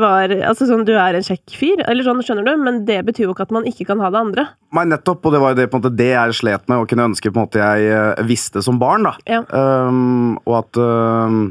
var 0.00 0.32
Altså 0.34 0.66
sånn, 0.68 0.82
du 0.84 0.92
er 0.98 1.16
en 1.16 1.24
kjekk 1.24 1.54
fyr, 1.54 1.82
eller 1.86 2.06
sånn, 2.06 2.22
skjønner 2.26 2.48
du, 2.48 2.52
men 2.60 2.80
det 2.88 2.98
betyr 3.06 3.28
jo 3.28 3.34
ikke 3.34 3.46
at 3.46 3.54
man 3.54 3.68
ikke 3.70 3.86
kan 3.88 4.02
ha 4.02 4.10
det 4.12 4.20
andre. 4.20 4.46
Nei, 4.74 4.84
nettopp, 4.90 5.22
og 5.22 5.36
det 5.36 5.42
var 5.42 5.54
jo 5.54 5.60
det, 5.60 5.68
på 5.70 5.78
en 5.78 5.84
måte, 5.84 5.94
det 5.96 6.10
jeg 6.10 6.38
slet 6.40 6.66
med, 6.66 6.82
og 6.82 6.90
kunne 6.90 7.06
ønske 7.12 7.30
på 7.30 7.38
en 7.38 7.46
måte 7.46 7.62
jeg 7.62 7.94
uh, 7.94 8.24
visste 8.26 8.62
som 8.66 8.80
barn, 8.82 9.06
da. 9.06 9.14
Ja. 9.30 9.44
Um, 9.54 10.34
og 10.42 10.58
at 10.64 10.80
uh, 10.82 11.44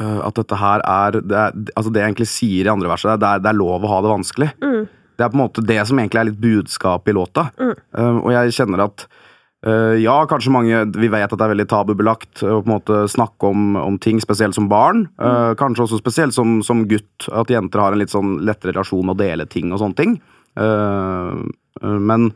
at 0.00 0.36
dette 0.36 0.54
her 0.54 0.84
er 0.86 1.16
det, 1.18 1.34
er 1.34 1.56
altså 1.74 1.90
det 1.90 1.98
jeg 1.98 2.12
egentlig 2.12 2.28
sier 2.30 2.68
i 2.68 2.70
andre 2.70 2.92
verset, 2.92 3.18
det 3.18 3.26
er, 3.26 3.40
det 3.42 3.50
er 3.50 3.58
lov 3.58 3.82
å 3.82 3.90
ha 3.90 4.02
det 4.04 4.12
vanskelig. 4.12 4.50
Mm. 4.62 4.84
Det 5.18 5.24
er 5.24 5.32
på 5.32 5.36
en 5.40 5.42
måte 5.42 5.64
det 5.66 5.80
som 5.88 5.98
egentlig 5.98 6.20
er 6.20 6.28
litt 6.28 6.44
budskapet 6.44 7.10
i 7.10 7.16
låta. 7.16 7.48
Mm. 7.58 7.74
Um, 7.96 8.20
og 8.20 8.30
jeg 8.36 8.54
kjenner 8.60 8.84
at 8.86 9.08
Uh, 9.08 9.19
ja, 10.00 10.14
kanskje 10.24 10.52
mange 10.54 10.76
Vi 10.96 11.10
vet 11.12 11.28
at 11.28 11.36
det 11.36 11.44
er 11.44 11.52
veldig 11.52 11.66
tabubelagt 11.68 12.40
å 12.40 12.60
på 12.62 12.64
en 12.64 12.72
måte 12.72 13.02
snakke 13.12 13.50
om, 13.50 13.74
om 13.76 13.98
ting, 14.00 14.20
spesielt 14.22 14.56
som 14.56 14.70
barn. 14.70 15.04
Uh, 15.20 15.52
kanskje 15.60 15.84
også 15.84 16.00
spesielt 16.00 16.36
som, 16.36 16.60
som, 16.64 16.86
gutt, 16.88 17.28
at 17.28 17.52
jenter 17.52 17.82
har 17.82 17.92
en 17.92 18.00
litt 18.00 18.12
sånn 18.12 18.38
lettere 18.46 18.72
relasjon 18.72 19.12
å 19.12 19.18
dele 19.18 19.44
ting 19.50 19.74
og 19.74 19.82
sånne 19.82 19.98
ting. 19.98 20.16
Uh, 20.56 21.44
men 21.84 22.30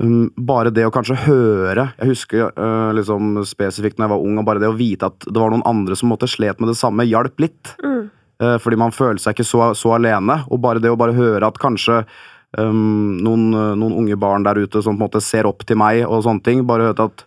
um, 0.00 0.30
bare 0.48 0.72
det 0.74 0.86
å 0.88 0.92
kanskje 0.92 1.14
høre 1.22 1.84
Jeg 2.00 2.08
husker 2.10 2.50
liksom 2.96 3.38
spesifikt 3.46 4.00
når 4.00 4.08
jeg 4.08 4.14
var 4.14 4.24
ung, 4.24 4.40
og 4.40 4.48
bare 4.48 4.64
det 4.64 4.72
å 4.72 4.78
vite 4.80 5.12
at 5.12 5.28
det 5.28 5.36
var 5.36 5.52
noen 5.52 5.66
andre 5.68 5.98
som 5.98 6.10
måtte 6.12 6.30
slet 6.30 6.60
med 6.60 6.72
det 6.72 6.78
samme, 6.80 7.08
hjalp 7.08 7.36
litt. 7.44 7.76
Mm. 7.84 8.08
fordi 8.64 8.76
man 8.80 8.92
føler 8.96 9.20
seg 9.20 9.36
ikke 9.36 9.44
så, 9.44 9.74
så 9.76 9.98
alene. 9.98 10.40
Og 10.48 10.64
bare 10.64 10.80
det 10.80 10.88
å 10.88 10.96
bare 10.96 11.12
høre 11.12 11.44
at 11.44 11.60
kanskje 11.60 12.00
um, 12.58 13.18
noen, 13.22 13.50
noen, 13.52 13.96
unge 14.02 14.16
barn 14.20 14.46
der 14.46 14.62
ute 14.62 14.82
som 14.82 14.96
på 14.96 15.04
en 15.04 15.06
måte 15.06 15.22
ser 15.24 15.48
opp 15.50 15.66
til 15.68 15.78
meg 15.80 16.02
og 16.06 16.24
sånne 16.26 16.44
ting. 16.46 16.64
Bare 16.68 16.90
hørte 16.90 17.10
at 17.10 17.26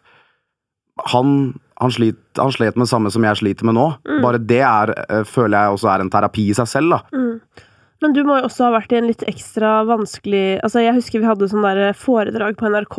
han, 1.13 1.53
han, 1.81 1.93
slit, 1.93 2.19
han 2.37 2.53
slet 2.53 2.77
med 2.77 2.85
det 2.85 2.93
samme 2.93 3.11
som 3.13 3.25
jeg 3.25 3.41
sliter 3.41 3.69
med 3.69 3.77
nå. 3.77 3.87
Mm. 4.07 4.19
Bare 4.25 4.41
det 4.41 4.61
er, 4.61 4.93
eh, 5.07 5.23
føler 5.27 5.57
jeg 5.57 5.77
også 5.77 5.93
er 5.93 6.03
en 6.03 6.11
terapi 6.13 6.49
i 6.51 6.57
seg 6.57 6.69
selv. 6.69 6.97
da. 6.97 7.01
Mm. 7.15 7.63
Men 8.03 8.15
du 8.15 8.21
må 8.27 8.37
jo 8.39 8.49
også 8.49 8.67
ha 8.67 8.75
vært 8.75 8.91
i 8.91 8.99
en 8.99 9.07
litt 9.07 9.23
ekstra 9.29 9.81
vanskelig 9.87 10.59
Altså, 10.63 10.81
jeg 10.83 10.97
husker 10.97 11.21
vi 11.23 11.29
hadde 11.29 11.47
sånn 11.51 11.63
der 11.63 11.95
foredrag 11.95 12.57
på 12.59 12.71
NRK 12.71 12.97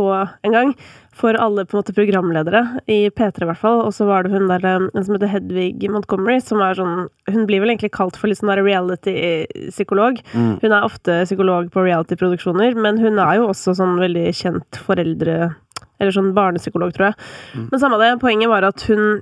en 0.49 0.55
gang 0.55 0.77
for 1.15 1.37
alle 1.39 1.63
på 1.63 1.77
en 1.77 1.79
måte 1.79 1.95
programledere, 1.95 2.61
i 2.91 3.07
P3 3.15 3.45
i 3.45 3.49
hvert 3.49 3.61
fall. 3.61 3.83
Og 3.85 3.93
så 3.95 4.07
var 4.09 4.25
det 4.25 4.33
hun 4.35 4.49
der 4.51 4.65
en 4.67 4.89
som 4.97 5.15
heter 5.15 5.31
Hedvig 5.31 5.85
Montgomery, 5.93 6.41
som 6.43 6.63
er 6.65 6.75
sånn 6.79 7.05
Hun 7.31 7.45
blir 7.47 7.63
vel 7.63 7.71
egentlig 7.71 7.93
kalt 7.95 8.19
for 8.19 8.31
litt 8.31 8.41
sånn 8.41 8.51
der 8.51 8.65
reality-psykolog. 8.67 10.19
Mm. 10.35 10.57
Hun 10.65 10.73
er 10.73 10.89
ofte 10.89 11.21
psykolog 11.29 11.71
på 11.75 11.85
reality-produksjoner, 11.87 12.75
men 12.75 12.99
hun 13.03 13.21
er 13.23 13.39
jo 13.39 13.51
også 13.53 13.77
sånn 13.79 14.01
veldig 14.03 14.33
kjent 14.35 14.81
foreldre... 14.89 15.55
Eller 16.03 16.11
sånn 16.11 16.33
barnepsykolog, 16.35 16.91
tror 16.97 17.13
jeg. 17.13 17.17
Mm. 17.55 17.67
Men 17.71 17.81
samme 17.81 18.01
det, 18.01 18.09
poenget 18.19 18.51
var 18.51 18.67
at 18.67 18.83
hun 18.91 19.21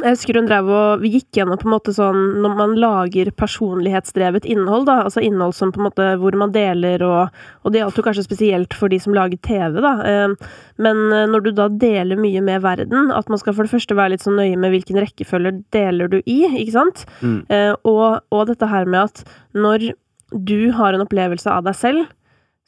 jeg 0.00 0.14
husker 0.14 0.38
hun 0.38 0.46
drev 0.48 0.68
og 0.72 1.02
Vi 1.02 1.10
gikk 1.12 1.36
gjennom 1.36 1.58
på 1.60 1.66
en 1.68 1.74
måte 1.74 1.92
sånn 1.92 2.20
når 2.40 2.54
man 2.56 2.70
lager 2.80 3.28
personlighetsdrevet 3.36 4.46
innhold, 4.48 4.86
da, 4.88 5.02
altså 5.04 5.20
innhold 5.20 5.52
som 5.56 5.72
på 5.74 5.82
en 5.82 5.88
måte 5.90 6.06
hvor 6.22 6.36
man 6.40 6.54
deler 6.54 7.04
og 7.04 7.42
Og 7.62 7.74
det 7.74 7.82
gjaldt 7.82 8.00
jo 8.00 8.04
kanskje 8.06 8.24
spesielt 8.24 8.76
for 8.76 8.92
de 8.92 8.98
som 9.02 9.12
lager 9.16 9.36
TV, 9.44 9.76
da. 9.84 9.92
Eh, 10.08 10.48
men 10.82 11.02
eh, 11.12 11.26
når 11.28 11.44
du 11.44 11.50
da 11.56 11.68
deler 11.68 12.20
mye 12.20 12.40
med 12.44 12.64
verden, 12.64 13.12
at 13.12 13.28
man 13.28 13.40
skal 13.40 13.54
for 13.54 13.68
det 13.68 13.74
første 13.74 13.96
være 13.98 14.14
litt 14.14 14.24
sånn 14.24 14.40
nøye 14.40 14.56
med 14.58 14.72
hvilken 14.72 14.98
rekkefølge 15.04 15.54
deler 15.74 16.10
du 16.10 16.18
i, 16.24 16.40
ikke 16.48 16.74
sant? 16.74 17.04
Mm. 17.20 17.38
Eh, 17.52 17.74
og, 17.88 18.24
og 18.32 18.48
dette 18.48 18.68
her 18.72 18.88
med 18.88 19.12
at 19.12 19.22
når 19.52 19.92
du 20.32 20.72
har 20.74 20.96
en 20.96 21.04
opplevelse 21.04 21.52
av 21.52 21.68
deg 21.68 21.76
selv 21.78 22.08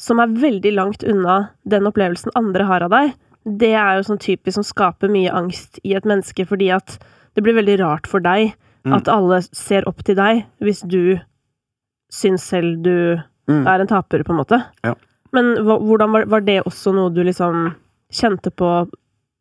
som 0.00 0.20
er 0.20 0.36
veldig 0.36 0.74
langt 0.76 1.04
unna 1.06 1.48
den 1.70 1.88
opplevelsen 1.88 2.34
andre 2.38 2.68
har 2.68 2.84
av 2.84 2.92
deg, 2.92 3.14
det 3.44 3.74
er 3.76 3.98
jo 3.98 4.06
sånn 4.08 4.22
typisk 4.22 4.56
som 4.56 4.66
skaper 4.66 5.12
mye 5.12 5.32
angst 5.32 5.80
i 5.84 5.94
et 5.96 6.06
menneske, 6.08 6.46
fordi 6.48 6.70
at 6.72 6.96
det 7.36 7.44
blir 7.44 7.56
veldig 7.58 7.78
rart 7.82 8.08
for 8.08 8.24
deg 8.24 8.54
mm. 8.86 8.94
at 8.96 9.10
alle 9.12 9.42
ser 9.46 9.86
opp 9.90 10.04
til 10.06 10.16
deg 10.18 10.44
hvis 10.64 10.84
du 10.88 11.18
syns 12.14 12.46
selv 12.46 12.80
du 12.84 13.18
mm. 13.50 13.64
er 13.66 13.82
en 13.82 13.90
taper, 13.90 14.24
på 14.24 14.32
en 14.32 14.40
måte. 14.40 14.60
Ja. 14.86 14.94
Men 15.34 15.56
hvordan 15.66 16.14
var, 16.14 16.28
var, 16.30 16.44
det 16.46 16.62
også 16.62 16.94
noe 16.94 17.12
du 17.12 17.24
liksom 17.26 17.74
kjente 18.14 18.52
på 18.54 18.86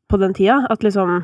på 0.09 0.19
den 0.21 0.33
tida? 0.35 0.63
At 0.69 0.83
liksom 0.85 1.23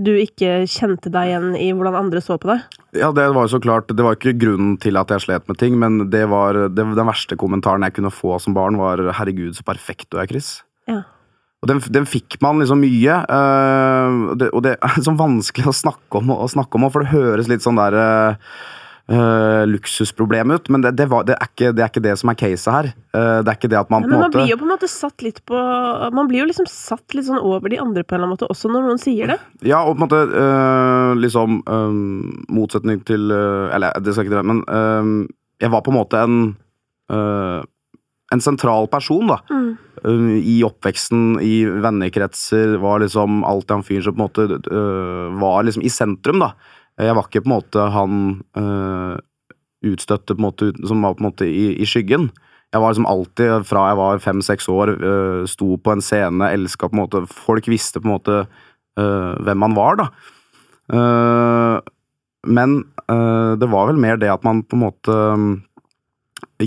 du 0.00 0.12
ikke 0.14 0.64
kjente 0.70 1.10
deg 1.12 1.30
igjen 1.30 1.54
i 1.58 1.70
hvordan 1.74 1.98
andre 1.98 2.22
så 2.22 2.36
på 2.40 2.50
deg? 2.52 2.64
Ja, 2.96 3.10
det 3.14 3.26
var 3.34 3.46
jo 3.46 3.52
så 3.52 3.60
klart 3.62 3.90
Det 3.90 4.02
var 4.02 4.16
ikke 4.16 4.36
grunnen 4.38 4.76
til 4.82 4.98
at 4.98 5.10
jeg 5.10 5.24
slet 5.24 5.46
med 5.50 5.58
ting, 5.58 5.78
men 5.78 6.10
det 6.10 6.24
var 6.30 6.58
det, 6.68 6.84
den 6.96 7.08
verste 7.08 7.38
kommentaren 7.38 7.86
jeg 7.86 7.96
kunne 7.98 8.12
få 8.14 8.38
som 8.42 8.54
barn, 8.56 8.78
var 8.78 9.02
'herregud, 9.02 9.54
så 9.58 9.66
perfekt 9.66 10.10
du 10.10 10.18
er, 10.18 10.30
Chris'. 10.30 10.62
Ja. 10.88 11.02
Og 11.60 11.68
den, 11.68 11.80
den 11.92 12.08
fikk 12.08 12.38
man 12.40 12.60
liksom 12.62 12.80
mye. 12.80 13.20
øh, 13.28 14.34
det, 14.40 14.50
og 14.56 14.64
det 14.64 14.76
er 14.80 15.00
sånn 15.06 15.20
vanskelig 15.20 15.70
å 15.70 15.76
snakke 15.76 16.20
om, 16.20 16.32
å 16.32 16.48
snakke 16.48 16.78
om 16.78 16.88
for 16.90 17.04
det 17.04 17.12
høres 17.12 17.50
litt 17.50 17.64
sånn 17.64 17.76
der 17.76 17.96
uh, 18.00 18.52
uh, 19.12 19.66
luksusproblem 19.68 20.54
ut. 20.56 20.70
Men 20.72 20.86
det, 20.86 20.94
det, 20.96 21.10
var, 21.12 21.26
det, 21.28 21.36
er 21.36 21.50
ikke, 21.52 21.72
det 21.76 21.84
er 21.84 21.92
ikke 21.92 22.04
det 22.06 22.14
som 22.16 22.32
er 22.32 22.38
caset 22.40 22.70
her. 22.72 22.88
Det 23.12 23.52
er 23.52 23.58
ikke 23.58 23.68
det 23.72 23.80
at 23.82 23.92
man 23.92 24.06
på 24.06 24.08
Men 24.08 24.22
måte 24.22 24.30
man 24.30 24.36
blir 24.38 24.54
jo 24.54 24.60
på 24.62 24.68
en 24.68 24.72
måte 24.72 24.88
satt 24.88 25.24
litt 25.26 25.42
på 25.50 25.60
Man 26.14 26.30
blir 26.30 26.44
jo 26.44 26.46
liksom 26.48 26.68
satt 26.70 27.16
litt 27.16 27.26
sånn 27.26 27.42
over 27.42 27.72
de 27.72 27.80
andre 27.82 28.04
på 28.06 28.14
en 28.14 28.20
eller 28.20 28.30
annen 28.30 28.38
måte, 28.38 28.48
også 28.48 28.70
når 28.70 28.86
noen 28.86 29.02
sier 29.02 29.34
det. 29.34 29.36
Ja, 29.66 29.82
og 29.82 29.98
på 29.98 30.06
en 30.06 30.06
måte 30.06 31.20
liksom 31.20 31.60
Motsetning 32.54 33.02
til 33.04 33.28
Eller 33.34 33.98
det 34.00 34.14
skal 34.14 34.24
jeg 34.24 34.30
ikke 34.30 34.38
drømme, 34.38 34.62
men 34.62 35.28
jeg 35.60 35.74
var 35.74 35.84
på 35.84 35.92
en 35.92 35.98
måte 35.98 36.24
en 36.24 36.38
En 38.30 38.42
sentral 38.42 38.86
person, 38.90 39.30
da. 39.32 39.40
Mm. 39.50 39.70
Øh, 40.06 40.36
I 40.38 40.60
oppveksten, 40.66 41.40
i 41.42 41.64
vennekretser, 41.66 42.76
var 42.82 43.02
liksom 43.02 43.42
alltid 43.44 43.74
han 43.74 43.86
fyren 43.86 44.06
som 44.06 44.14
på 44.14 44.20
en 44.20 44.26
måte 44.26 44.60
øh, 44.70 45.40
var 45.40 45.64
liksom 45.66 45.82
i 45.82 45.90
sentrum, 45.92 46.44
da. 46.44 46.52
Jeg 47.00 47.16
var 47.16 47.26
ikke 47.26 47.42
på 47.42 47.50
en 47.50 47.56
måte 47.56 47.88
han 47.94 48.14
øh, 48.60 49.18
utstøtte 49.90 50.36
på 50.36 50.40
en 50.40 50.46
måte, 50.46 50.72
som 50.86 51.02
var 51.02 51.16
på 51.16 51.24
en 51.24 51.30
måte 51.30 51.48
i, 51.48 51.74
i 51.80 51.88
skyggen. 51.88 52.30
Jeg 52.70 52.82
var 52.82 52.92
liksom 52.92 53.08
alltid, 53.10 53.64
fra 53.66 53.86
jeg 53.88 53.98
var 53.98 54.20
fem-seks 54.22 54.68
år, 54.70 54.92
øh, 54.94 55.46
sto 55.50 55.74
på 55.76 55.94
en 55.96 56.04
scene, 56.04 56.52
elska 56.54 56.88
på 56.90 56.94
en 56.94 57.02
måte 57.02 57.24
Folk 57.26 57.66
visste 57.66 58.00
på 58.00 58.06
en 58.06 58.14
måte 58.14 58.36
øh, 58.98 59.32
hvem 59.42 59.66
han 59.66 59.74
var, 59.78 59.98
da. 59.98 60.12
Uh, 60.90 61.78
men 62.50 62.84
øh, 63.10 63.58
det 63.60 63.68
var 63.70 63.90
vel 63.90 63.98
mer 64.00 64.16
det 64.16 64.30
at 64.32 64.44
man 64.44 64.62
på 64.64 64.76
en 64.76 64.82
måte 64.82 65.16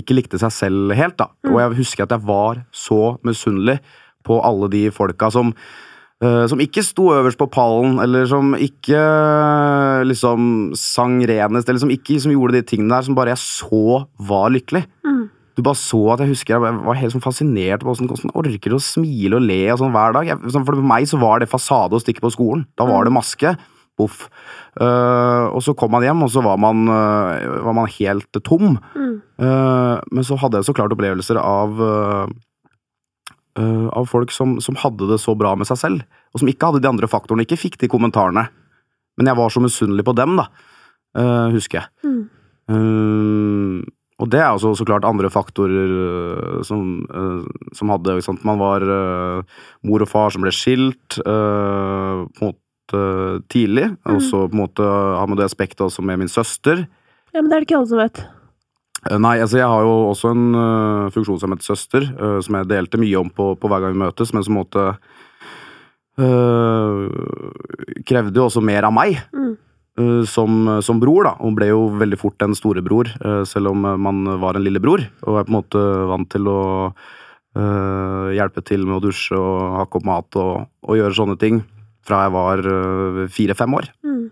ikke 0.00 0.16
likte 0.16 0.40
seg 0.40 0.52
selv 0.54 0.94
helt, 0.96 1.16
da. 1.20 1.30
Og 1.50 1.58
jeg 1.60 1.78
husker 1.80 2.06
at 2.06 2.14
jeg 2.16 2.26
var 2.26 2.62
så 2.74 3.16
misunnelig 3.26 3.78
på 4.24 4.40
alle 4.44 4.70
de 4.72 4.86
folka 4.94 5.28
som 5.32 5.52
øh, 6.24 6.44
som 6.48 6.62
ikke 6.62 6.84
sto 6.84 7.10
øverst 7.12 7.38
på 7.40 7.50
pallen, 7.52 7.98
eller 8.00 8.26
som 8.26 8.54
ikke 8.54 8.96
øh, 8.96 10.04
liksom 10.08 10.72
sang 10.78 11.20
renest, 11.28 11.68
eller 11.68 11.82
som 11.82 11.92
ikke 11.92 12.18
som 12.20 12.32
gjorde 12.32 12.58
de 12.58 12.62
tingene 12.62 12.94
der 12.94 13.06
som 13.06 13.16
bare 13.18 13.34
jeg 13.34 13.42
så 13.42 14.04
var 14.18 14.52
lykkelig. 14.54 14.84
Mm. 15.04 15.28
Du 15.54 15.62
bare 15.62 15.78
så 15.78 16.00
at 16.14 16.24
jeg 16.24 16.32
husker 16.32 16.56
jeg 16.56 16.78
var 16.82 16.98
helt 16.98 17.14
sånn 17.14 17.22
fascinert 17.22 17.84
på 17.84 17.92
hvordan, 17.92 18.10
hvordan 18.10 18.34
orker 18.34 18.72
du 18.72 18.78
å 18.78 18.82
smile 18.82 19.38
og 19.38 19.46
le 19.46 19.60
og 19.70 19.78
sånn 19.82 19.94
hver 19.94 20.16
dag. 20.16 20.32
Jeg, 20.32 20.54
sånn, 20.54 20.66
for 20.66 20.88
meg 20.94 21.06
så 21.10 21.20
var 21.22 21.42
det 21.42 21.50
fasade 21.52 21.94
å 21.94 22.02
stikke 22.02 22.24
på 22.24 22.32
skolen. 22.34 22.66
Da 22.78 22.88
var 22.88 23.06
det 23.06 23.14
maske. 23.14 23.54
Boff. 23.98 24.26
Uh, 24.74 25.50
og 25.54 25.60
så 25.62 25.74
kom 25.78 25.92
man 25.94 26.02
hjem, 26.02 26.24
og 26.26 26.32
så 26.34 26.42
var 26.42 26.58
man, 26.58 26.82
uh, 26.90 27.62
var 27.66 27.76
man 27.76 27.90
helt 27.98 28.42
tom. 28.42 28.74
Mm. 28.98 29.14
Uh, 29.38 29.84
men 30.10 30.26
så 30.26 30.38
hadde 30.40 30.60
jeg 30.60 30.68
så 30.68 30.74
klart 30.76 30.92
opplevelser 30.94 31.38
av 31.40 31.80
eh, 31.82 32.34
eh, 33.60 33.86
Av 33.94 34.06
folk 34.10 34.32
som, 34.34 34.58
som 34.64 34.78
hadde 34.82 35.08
det 35.10 35.20
så 35.22 35.34
bra 35.38 35.54
med 35.58 35.68
seg 35.68 35.80
selv, 35.80 36.20
og 36.32 36.42
som 36.42 36.50
ikke 36.50 36.70
hadde 36.70 36.84
de 36.84 36.90
andre 36.90 37.10
faktorene, 37.10 37.46
ikke 37.46 37.60
fikk 37.60 37.80
de 37.82 37.90
kommentarene. 37.90 38.48
Men 39.18 39.30
jeg 39.30 39.38
var 39.38 39.52
så 39.52 39.62
misunnelig 39.62 40.06
på 40.06 40.16
dem, 40.18 40.38
da, 40.40 40.48
eh, 41.18 41.54
husker 41.54 41.82
jeg. 41.82 41.90
Mm. 42.06 42.24
Eh, 42.74 43.92
og 44.22 44.30
det 44.30 44.40
er 44.40 44.52
også 44.52 44.76
så 44.78 44.86
klart 44.86 45.06
andre 45.06 45.26
faktorer 45.28 46.62
som, 46.64 47.02
som 47.74 47.90
hadde 47.90 48.12
ikke 48.14 48.28
sant? 48.28 48.44
Man 48.46 48.60
var 48.60 48.84
mor 49.82 50.04
og 50.06 50.08
far 50.08 50.30
som 50.30 50.44
ble 50.46 50.52
skilt 50.54 51.16
på 51.18 51.32
en 51.34 52.28
måte 52.38 52.63
tidlig. 53.48 53.88
Og 54.10 54.20
så 54.22 54.44
på 54.44 54.52
en 54.52 54.60
måte 54.64 54.84
har 54.84 55.28
man 55.30 55.38
det 55.40 55.46
aspektet 55.48 55.80
også 55.86 56.04
med 56.04 56.20
min 56.20 56.32
søster. 56.32 56.84
Ja, 57.34 57.40
men 57.40 57.50
det 57.50 57.56
er 57.56 57.62
det 57.62 57.68
ikke 57.68 57.78
alle 57.80 57.90
som 57.90 58.02
vet. 58.02 58.20
Eh, 59.10 59.18
Nei, 59.20 59.36
altså 59.42 59.58
jeg 59.60 59.68
har 59.68 59.84
jo 59.84 59.94
også 60.12 60.32
en 60.32 60.44
uh, 60.56 61.10
funksjonshemmet 61.14 61.64
søster 61.64 62.06
som 62.44 62.58
jeg 62.58 62.70
delte 62.70 63.00
mye 63.00 63.20
om 63.20 63.32
på, 63.32 63.52
på 63.58 63.70
hver 63.70 63.84
gang 63.84 63.96
vi 63.96 64.04
møtes, 64.04 64.32
men 64.32 64.46
som 64.46 64.54
på 64.54 64.58
en 64.58 64.62
måte 64.62 64.84
øh, 66.22 67.08
krevde 68.06 68.38
jo 68.38 68.46
også 68.46 68.62
mer 68.64 68.86
av 68.88 68.94
meg. 68.94 69.20
Mm. 69.34 69.52
som, 70.26 70.50
som 70.82 70.98
bror, 70.98 71.22
da. 71.22 71.32
Hun 71.38 71.54
ble 71.54 71.68
jo 71.68 71.84
veldig 72.00 72.16
fort 72.18 72.42
en 72.42 72.56
storebror, 72.58 73.12
selv 73.46 73.70
om 73.70 73.84
man 74.02 74.24
var 74.42 74.56
en 74.58 74.64
lillebror. 74.66 75.04
Og 75.22 75.36
er 75.38 75.46
på 75.46 75.52
en 75.52 75.58
måte 75.60 75.82
vant 76.10 76.26
til 76.32 76.48
å 76.50 76.62
hjelpe 78.34 78.64
til 78.66 78.82
med 78.88 78.96
å 78.96 79.04
dusje 79.04 79.38
og 79.38 79.76
hakke 79.78 80.00
opp 80.00 80.08
mat 80.08 80.40
og, 80.42 80.66
og 80.82 80.98
gjøre 80.98 81.14
sånne 81.14 81.38
ting 81.38 81.62
fra 82.06 82.24
jeg 82.26 82.34
var 82.34 82.64
øh, 82.64 83.28
fire-fem 83.32 83.76
år. 83.80 83.90
Mm. 84.04 84.24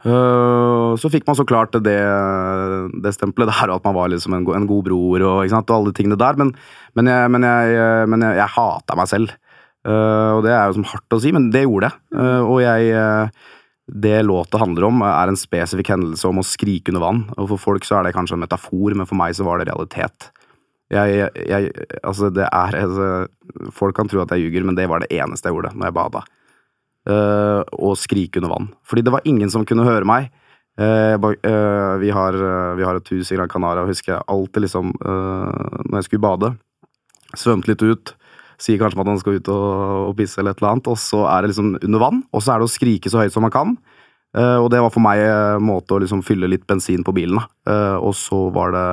Øh, 0.00 0.96
så 0.96 1.10
fikk 1.12 1.26
man 1.28 1.36
så 1.36 1.44
klart 1.44 1.76
det, 1.76 1.98
det 3.04 3.12
stempelet 3.12 3.52
der, 3.52 3.68
og 3.68 3.80
at 3.80 3.84
man 3.84 3.98
var 3.98 4.08
liksom 4.08 4.38
en, 4.38 4.46
en 4.56 4.68
god 4.70 4.86
bror 4.86 5.26
og, 5.28 5.44
og 5.44 5.76
alle 5.76 5.90
de 5.90 5.96
tingene 5.98 6.16
der, 6.16 6.38
men, 6.40 6.54
men, 6.96 7.10
jeg, 7.12 7.30
men, 7.30 7.44
jeg, 7.44 8.08
men 8.08 8.24
jeg, 8.24 8.40
jeg 8.40 8.54
hata 8.56 8.96
meg 8.96 9.10
selv. 9.10 9.36
Øh, 9.88 10.30
og 10.36 10.42
det 10.44 10.52
er 10.52 10.68
jo 10.68 10.76
som 10.76 10.88
hardt 10.90 11.16
å 11.16 11.20
si, 11.22 11.32
men 11.32 11.48
det 11.52 11.64
gjorde 11.64 11.88
jeg. 11.88 12.00
Øh, 12.16 12.42
og 12.44 12.60
jeg 12.60 12.92
øh, 12.92 13.28
Det 13.90 14.22
låta 14.22 14.58
handler 14.60 14.86
om, 14.86 15.00
er 15.02 15.28
en 15.28 15.36
spesifikk 15.40 15.88
hendelse 15.90 16.28
om 16.28 16.38
å 16.38 16.46
skrike 16.46 16.92
under 16.92 17.02
vann. 17.02 17.22
Og 17.36 17.48
for 17.50 17.58
folk 17.58 17.84
så 17.84 17.98
er 17.98 18.06
det 18.06 18.14
kanskje 18.14 18.36
en 18.36 18.44
metafor, 18.44 18.94
men 18.94 19.08
for 19.08 19.18
meg 19.18 19.34
så 19.34 19.42
var 19.44 19.58
det 19.58 19.66
realitet. 19.66 20.30
Jeg, 20.90 21.30
jeg, 21.46 21.72
altså 22.02 22.30
det 22.34 22.48
er 22.48 22.76
altså, 22.80 23.28
Folk 23.74 23.94
kan 23.94 24.08
tro 24.10 24.22
at 24.22 24.32
jeg 24.34 24.46
ljuger, 24.46 24.64
men 24.66 24.78
det 24.78 24.88
var 24.90 25.02
det 25.02 25.10
eneste 25.14 25.46
jeg 25.46 25.54
gjorde 25.54 25.74
når 25.74 25.90
jeg 25.90 25.96
bada 25.96 26.22
eh, 27.08 27.60
og 27.78 27.98
skrike 27.98 28.40
under 28.40 28.52
vann. 28.52 28.70
Fordi 28.84 29.04
det 29.06 29.14
var 29.14 29.26
ingen 29.28 29.50
som 29.52 29.66
kunne 29.68 29.86
høre 29.86 30.08
meg. 30.08 30.30
Uh, 30.80 31.18
uh, 31.20 31.98
vi, 32.00 32.08
har, 32.14 32.36
vi 32.78 32.84
har 32.86 32.96
et 32.96 33.08
hus 33.12 33.28
i 33.28 33.36
Gran 33.36 33.50
Canaria, 33.52 33.82
og 33.82 33.90
husker 33.90 34.14
jeg 34.14 34.24
alltid 34.32 34.62
liksom 34.64 34.92
Når 35.02 35.96
jeg 35.98 36.06
skulle 36.06 36.22
bade, 36.24 36.50
svømte 37.36 37.68
litt 37.68 37.82
ut, 37.84 38.12
sier 38.56 38.78
kanskje 38.80 39.02
at 39.02 39.10
han 39.10 39.20
skal 39.20 39.36
ut 39.36 39.50
og, 39.52 39.66
og 40.06 40.14
pisse 40.16 40.40
eller 40.40 40.54
et 40.54 40.62
eller 40.62 40.70
annet, 40.70 40.88
og 40.88 40.96
så 41.02 41.26
er 41.28 41.42
det 41.42 41.50
liksom 41.50 41.74
under 41.74 42.00
vann, 42.00 42.22
og 42.32 42.40
så 42.40 42.54
er 42.54 42.62
det 42.62 42.70
å 42.70 42.72
skrike 42.72 43.12
så 43.12 43.20
høyt 43.20 43.34
som 43.34 43.44
man 43.44 43.52
kan. 43.52 43.76
Og 44.30 44.70
det 44.70 44.80
var 44.80 44.94
for 44.94 45.02
meg 45.04 45.20
en 45.26 45.66
måte 45.66 45.96
å 45.96 46.00
liksom 46.00 46.22
fylle 46.24 46.48
litt 46.48 46.64
bensin 46.70 47.04
på 47.04 47.12
bilen, 47.16 47.40
da. 47.42 47.98
Og 47.98 48.14
så 48.16 48.44
var 48.54 48.72
det 48.76 48.86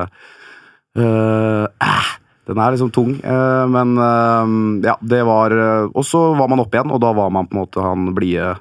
eh, 0.98 2.16
Den 2.48 2.60
er 2.64 2.72
liksom 2.74 2.92
tung, 2.96 3.16
eh, 3.20 3.66
men 3.68 3.98
eh, 4.00 4.52
ja, 4.88 4.96
det 5.04 5.20
var 5.28 5.52
eh, 5.52 5.90
Og 5.92 6.06
så 6.08 6.22
var 6.38 6.48
man 6.48 6.64
oppe 6.64 6.80
igjen, 6.80 6.94
og 6.96 7.02
da 7.04 7.12
var 7.16 7.34
man 7.34 7.50
på 7.50 7.58
en 7.58 7.64
måte 7.66 7.84
han 7.84 8.12
blide, 8.16 8.56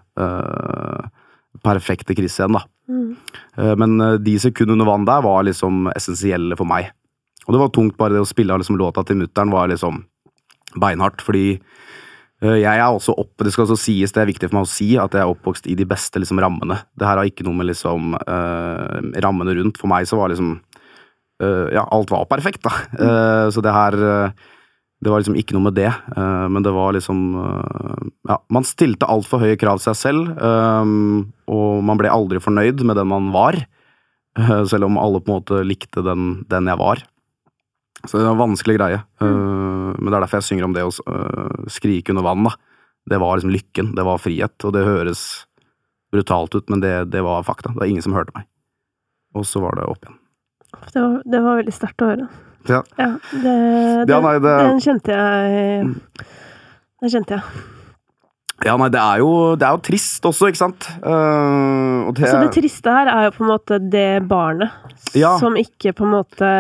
perfekte 1.66 2.14
Chris 2.16 2.38
igjen, 2.38 2.57
da. 2.57 2.62
Mm. 2.87 3.16
Men 3.81 3.94
de 4.22 4.35
sekundene 4.38 4.77
under 4.77 4.88
vann 4.88 5.07
der 5.09 5.22
var 5.25 5.42
liksom 5.44 5.88
essensielle 5.90 6.57
for 6.59 6.68
meg. 6.68 6.92
Og 7.46 7.55
det 7.55 7.61
var 7.61 7.72
tungt, 7.75 7.96
bare 7.99 8.14
det 8.14 8.22
å 8.22 8.29
spille 8.29 8.57
liksom 8.61 8.79
låta 8.79 9.03
til 9.07 9.18
mutter'n 9.20 9.53
var 9.53 9.68
liksom 9.72 10.05
beinhardt, 10.81 11.25
fordi 11.25 11.59
jeg 12.46 12.68
er 12.68 12.85
også 12.85 13.14
opp, 13.16 13.33
Det 13.40 13.53
skal 13.53 13.64
også 13.64 13.79
sies, 13.81 14.12
det 14.12 14.20
er 14.22 14.29
viktig 14.29 14.51
for 14.51 14.59
meg 14.59 14.66
å 14.68 14.70
si, 14.70 14.88
at 15.01 15.16
jeg 15.16 15.25
er 15.25 15.33
oppvokst 15.33 15.68
i 15.72 15.77
de 15.79 15.87
beste 15.88 16.20
liksom 16.20 16.40
rammene. 16.42 16.79
Det 16.94 17.09
her 17.09 17.18
har 17.18 17.29
ikke 17.29 17.46
noe 17.49 17.57
med 17.57 17.70
liksom 17.70 18.14
eh, 18.18 19.20
rammene 19.25 19.57
rundt. 19.57 19.81
For 19.81 19.90
meg 19.90 20.07
så 20.09 20.20
var 20.20 20.31
liksom 20.31 20.59
Ja, 21.38 21.83
alt 21.92 22.11
var 22.11 22.25
perfekt, 22.31 22.62
da. 22.64 22.70
Mm. 22.96 23.51
så 23.53 23.61
det 23.61 23.72
her 23.75 23.96
eh, 24.01 24.46
det 25.05 25.12
var 25.12 25.20
liksom 25.20 25.37
ikke 25.37 25.53
noe 25.57 25.66
med 25.68 25.77
det, 25.77 25.90
eh, 25.92 26.46
men 26.49 26.64
det 26.64 26.72
var 26.72 26.94
liksom 26.96 27.18
eh, 27.37 28.07
Ja, 28.31 28.38
man 28.53 28.64
stilte 28.64 29.09
altfor 29.12 29.42
høye 29.44 29.59
krav 29.61 29.81
til 29.83 29.90
seg 29.90 29.99
selv, 30.01 30.31
eh, 30.33 30.92
og 31.53 31.85
man 31.85 32.01
ble 32.01 32.12
aldri 32.12 32.40
fornøyd 32.40 32.81
med 32.87 32.96
den 32.96 33.11
man 33.12 33.29
var. 33.35 33.59
eh, 34.38 34.64
selv 34.64 34.88
om 34.88 34.99
alle 35.01 35.20
på 35.20 35.31
en 35.31 35.38
måte 35.40 35.61
likte 35.64 36.03
den, 36.05 36.44
den 36.49 36.72
jeg 36.72 36.81
var. 36.81 37.05
Så 38.07 38.16
det 38.18 38.25
var 38.27 38.35
en 38.37 38.44
vanskelig 38.46 38.79
greie. 38.79 39.03
mm. 39.20 40.01
men 40.01 40.09
det 40.11 40.16
er 40.16 40.20
derfor 40.25 40.40
jeg 40.40 40.49
synger 40.51 40.64
om 40.64 40.72
det 40.77 40.85
å 40.85 40.92
eh, 40.92 41.68
skrike 41.68 42.12
under 42.12 42.25
vann. 42.25 42.44
da. 42.49 42.57
Det 43.07 43.20
var 43.20 43.37
liksom 43.37 43.53
lykken, 43.55 43.94
det 43.94 44.05
var 44.05 44.18
frihet, 44.18 44.57
og 44.64 44.72
det 44.75 44.85
høres 44.85 45.46
brutalt 46.12 46.55
ut, 46.57 46.68
men 46.70 46.81
det, 46.81 47.11
det 47.12 47.22
var 47.22 47.44
fakta. 47.44 47.70
Det 47.75 47.83
var 47.85 47.87
ingen 47.90 48.03
som 48.03 48.16
hørte 48.16 48.33
meg. 48.35 48.49
Og 49.37 49.44
så 49.46 49.61
var 49.61 49.77
det 49.77 49.85
opp 49.87 50.03
igjen. 50.03 50.18
Det, 50.92 51.00
var, 51.02 51.22
det 51.24 51.40
var 51.44 51.60
veldig 51.62 51.74
sterkt 51.76 52.02
å 52.04 52.10
høre. 52.12 52.28
Ja. 52.66 52.80
Ja, 52.98 53.08
det, 53.30 53.54
det, 54.10 54.20
nei, 54.24 54.34
det- 54.42 54.58
Den 54.66 54.80
kjente 54.82 55.14
jeg 55.14 55.94
Den 57.00 57.12
kjente 57.12 57.36
jeg. 57.36 57.64
Ja, 58.64 58.72
nei, 58.80 58.88
det 58.88 58.98
er 58.98 59.20
jo, 59.20 59.30
det 59.60 59.66
er 59.68 59.76
jo 59.76 59.82
trist 59.84 60.24
også, 60.24 60.48
ikke 60.48 60.62
sant? 60.62 60.86
Uh, 61.04 62.08
det, 62.16 62.24
Så 62.24 62.38
det 62.40 62.54
triste 62.56 62.88
her 62.90 63.10
er 63.12 63.26
jo 63.28 63.34
på 63.36 63.44
en 63.44 63.50
måte 63.52 63.78
det 63.92 64.08
barnet 64.26 64.72
Ja. 65.14 65.34
som 65.38 65.58
ikke 65.60 65.92
på 65.94 66.06
en 66.08 66.14
måte 66.16 66.50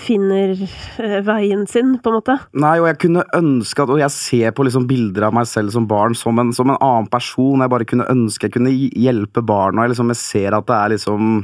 finner 0.00 0.54
eh, 0.56 1.18
veien 1.24 1.66
sin, 1.68 1.94
på 2.02 2.10
en 2.10 2.16
måte. 2.18 2.36
Nei, 2.56 2.74
og 2.80 2.86
jeg 2.88 2.98
kunne 3.04 3.24
ønske 3.36 3.84
at 3.84 3.90
Og 3.92 3.98
jeg 4.00 4.10
ser 4.14 4.54
på 4.56 4.64
liksom 4.64 4.86
bilder 4.88 5.26
av 5.28 5.34
meg 5.36 5.46
selv 5.46 5.74
som 5.74 5.84
barn 5.88 6.16
som 6.16 6.38
en, 6.40 6.52
som 6.56 6.70
en 6.72 6.78
annen 6.80 7.08
person. 7.12 7.60
Jeg 7.60 7.70
bare 7.72 7.86
kunne 7.88 8.06
ønske 8.10 8.48
jeg 8.48 8.54
kunne 8.56 8.72
hjelpe 8.72 9.44
barna. 9.44 9.84
Jeg, 9.84 9.92
liksom, 9.94 10.12
jeg 10.14 10.20
ser 10.22 10.56
at 10.56 10.66
det 10.70 10.78
er 10.78 10.94
liksom 10.96 11.34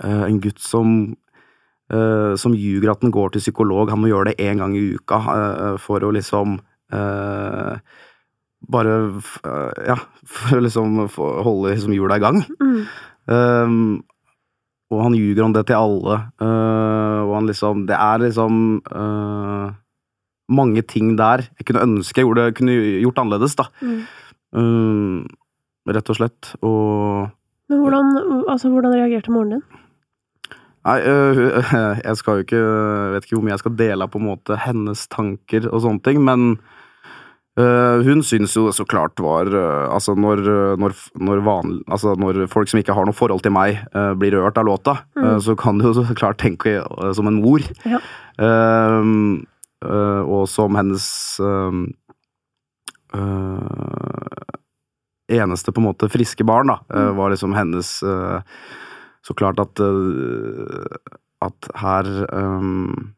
en 0.00 0.40
gutt 0.40 0.60
som 0.62 1.12
eh, 1.92 2.34
som 2.40 2.54
ljuger 2.56 2.92
at 2.92 3.02
han 3.04 3.12
går 3.14 3.34
til 3.34 3.44
psykolog. 3.44 3.90
Han 3.92 4.02
må 4.02 4.10
gjøre 4.12 4.32
det 4.32 4.46
én 4.46 4.62
gang 4.62 4.76
i 4.76 4.94
uka 4.96 5.20
eh, 5.34 5.76
for 5.82 6.04
å 6.04 6.14
liksom 6.14 6.58
eh, 6.92 7.76
Bare 8.72 8.96
eh, 9.42 9.84
Ja, 9.90 9.98
for 10.22 10.60
å 10.60 10.62
liksom 10.62 11.04
holde 11.18 11.74
liksom 11.74 11.94
hjula 11.96 12.18
i 12.18 12.22
gang. 12.22 12.42
Mm. 12.62 12.80
Um, 13.32 13.76
og 14.92 15.00
han 15.06 15.14
ljuger 15.16 15.44
om 15.46 15.52
det 15.54 15.64
til 15.68 15.78
alle. 15.78 16.16
uh, 16.42 17.22
og 17.24 17.36
han 17.36 17.46
liksom 17.48 17.84
Det 17.88 17.96
er 17.96 18.22
liksom 18.22 18.56
uh, 18.92 19.72
mange 20.52 20.82
ting 20.82 21.14
der 21.16 21.46
jeg 21.46 21.68
kunne 21.68 21.84
ønske 21.86 22.20
jeg 22.20 22.26
gjorde, 22.26 22.50
kunne 22.58 22.74
gjort 22.74 23.22
annerledes, 23.22 23.54
da. 23.56 23.68
Mm. 23.80 24.00
Um, 24.52 25.22
rett 25.88 26.10
og 26.12 26.18
slett. 26.18 26.50
Og 26.60 27.30
Men 27.72 27.80
hvordan, 27.82 28.10
altså, 28.50 28.68
hvordan 28.68 28.94
reagerte 28.94 29.32
moren 29.32 29.56
din? 29.56 29.71
Nei, 30.84 30.98
øh, 31.06 31.62
jeg 32.08 32.16
skal 32.18 32.32
jo 32.32 32.42
ikke 32.46 32.60
Vet 33.14 33.24
ikke 33.26 33.36
hvor 33.38 33.44
mye 33.46 33.54
jeg 33.54 33.62
skal 33.62 33.76
dele 33.78 34.02
av 34.06 34.10
på 34.10 34.18
en 34.18 34.26
måte 34.32 34.56
hennes 34.64 35.04
tanker 35.12 35.68
og 35.70 35.82
sånne 35.84 36.02
ting, 36.02 36.18
men 36.26 36.56
øh, 37.60 38.02
hun 38.06 38.22
syns 38.26 38.56
jo 38.56 38.64
det 38.66 38.74
så 38.74 38.84
klart 38.88 39.20
var 39.22 39.46
øh, 39.46 39.94
Altså, 39.94 40.14
når, 40.18 40.42
når, 40.82 40.96
når, 41.22 41.42
vanlig, 41.46 41.82
altså 41.86 42.14
når 42.18 42.46
folk 42.50 42.68
som 42.72 42.80
ikke 42.82 42.96
har 42.96 43.06
noe 43.06 43.14
forhold 43.14 43.44
til 43.46 43.52
meg, 43.54 43.78
øh, 43.94 44.12
blir 44.18 44.34
rørt 44.40 44.58
av 44.58 44.66
låta, 44.66 44.96
Mm. 45.16 45.22
øh, 45.24 45.40
så 45.44 45.54
kan 45.54 45.78
du 45.78 45.86
jo 45.86 45.94
så 45.94 46.14
klart 46.18 46.38
tenke 46.42 46.78
øh, 46.82 47.14
som 47.14 47.26
en 47.28 47.42
mor. 47.42 47.60
Ja. 47.86 47.98
Um, 48.98 49.46
øh, 49.84 50.22
og 50.24 50.48
som 50.48 50.74
hennes 50.74 51.06
øhm, 51.40 51.92
øh, 53.14 54.42
eneste 55.32 55.72
på 55.72 55.80
en 55.80 55.86
måte 55.90 56.08
friske 56.08 56.44
barn, 56.44 56.68
da, 56.72 56.76
øh, 56.94 57.10
Mm. 57.10 57.16
var 57.16 57.28
liksom 57.30 57.54
hennes 57.54 58.02
øh, 58.02 58.40
Så 59.26 59.34
klart 59.38 59.60
at 59.62 59.80
øh, 59.80 60.86
At 61.42 61.68
her 61.78 62.08
um, 62.32 63.12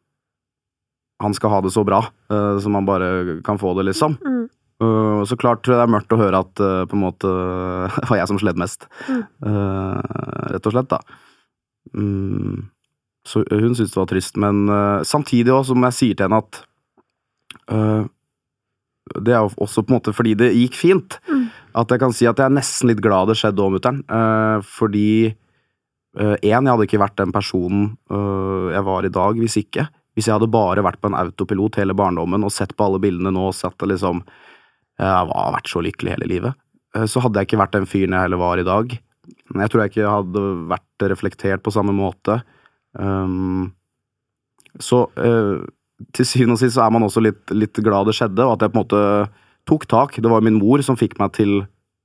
Han 1.23 1.35
skal 1.37 1.53
ha 1.53 1.61
det 1.65 1.73
så 1.73 1.85
bra 1.85 2.03
uh, 2.33 2.61
som 2.61 2.77
han 2.77 2.87
bare 2.89 3.41
kan 3.45 3.59
få 3.61 3.75
det, 3.79 3.87
liksom. 3.89 4.19
Mm. 4.21 4.49
Uh, 4.83 5.23
så 5.25 5.37
klart 5.39 5.65
det 5.65 5.77
er 5.79 5.89
mørkt 5.89 6.13
å 6.13 6.19
høre 6.19 6.41
at 6.43 6.61
uh, 6.61 6.83
på 6.91 6.97
en 6.97 7.05
måte 7.05 7.31
det 8.01 8.09
var 8.11 8.19
jeg 8.19 8.29
som 8.29 8.41
sled 8.43 8.59
mest. 8.61 8.89
Mm. 9.09 9.23
Rett 10.53 10.67
og 10.69 10.75
slett, 10.75 10.91
da. 10.91 10.99
Um, 11.95 12.67
så 13.25 13.45
hun 13.49 13.73
syntes 13.73 13.95
det 13.95 14.01
var 14.03 14.11
trist, 14.11 14.37
men 14.37 14.67
samtidig 15.07 15.55
også, 15.55 15.73
som 15.73 15.87
jeg 15.87 15.97
sier 15.97 16.19
til 16.19 16.27
henne 16.27 16.43
at 16.43 16.59
Det 19.25 19.33
er 19.33 19.39
jo 19.39 19.55
også 19.65 19.81
på 19.81 19.95
en 19.95 19.97
måte 19.97 20.13
fordi 20.13 20.35
det 20.37 20.51
gikk 20.53 20.77
fint. 20.77 21.17
Mm. 21.31 21.47
At 21.81 21.95
jeg 21.95 22.03
kan 22.03 22.13
si 22.13 22.29
at 22.29 22.37
jeg 22.37 22.51
er 22.51 22.59
nesten 22.59 22.91
litt 22.91 23.01
glad 23.01 23.31
det 23.31 23.39
skjedde 23.41 23.65
òg, 23.65 23.79
mutter'n. 23.79 24.03
fordi 24.67 25.33
én, 26.15 26.63
jeg 26.63 26.71
hadde 26.71 26.87
ikke 26.87 27.03
vært 27.03 27.19
den 27.19 27.33
personen 27.35 27.87
øh, 28.13 28.71
jeg 28.75 28.87
var 28.87 29.07
i 29.07 29.13
dag 29.13 29.39
hvis 29.41 29.57
ikke. 29.59 29.89
Hvis 30.15 30.29
jeg 30.29 30.37
hadde 30.37 30.51
bare 30.53 30.85
vært 30.87 31.01
på 31.03 31.11
en 31.11 31.19
autopilot 31.19 31.81
hele 31.81 31.97
barndommen 31.99 32.47
og 32.47 32.53
sett 32.55 32.77
på 32.77 32.87
alle 32.87 33.01
bildene 33.03 33.33
nå 33.35 33.49
og 33.49 33.57
sett 33.57 33.75
det 33.83 33.91
liksom 33.97 34.23
Jeg 35.01 35.11
har 35.11 35.55
vært 35.57 35.71
så 35.71 35.83
lykkelig 35.83 36.13
hele 36.15 36.29
livet. 36.31 36.55
Eh, 36.95 37.07
Så 37.11 37.21
hadde 37.21 37.41
jeg 37.41 37.51
ikke 37.51 37.63
vært 37.65 37.75
den 37.75 37.89
fyren 37.91 38.15
jeg 38.15 38.29
heller 38.29 38.39
var 38.39 38.63
i 38.63 38.67
dag. 38.67 38.95
Jeg 38.95 39.71
tror 39.71 39.83
jeg 39.83 39.91
ikke 39.91 40.13
hadde 40.13 40.43
vært 40.71 41.07
reflektert 41.11 41.65
på 41.65 41.73
samme 41.75 41.95
måte. 41.97 42.43
Um, 42.95 43.73
så 44.79 45.09
eh, 45.19 45.67
til 46.15 46.27
syvende 46.29 46.55
og 46.55 46.63
sist 46.63 46.77
så 46.79 46.85
er 46.85 46.95
man 46.95 47.03
også 47.03 47.23
litt, 47.25 47.51
litt 47.51 47.75
glad 47.83 48.07
det 48.07 48.15
skjedde, 48.15 48.45
og 48.45 48.55
at 48.55 48.63
jeg 48.63 48.71
på 48.71 48.79
en 48.79 48.85
måte 48.85 49.03
tok 49.67 49.87
tak. 49.91 50.15
Det 50.23 50.31
var 50.31 50.45
min 50.47 50.61
mor 50.61 50.83
som 50.87 50.99
fikk 50.99 51.19
meg 51.19 51.35
til 51.35 51.65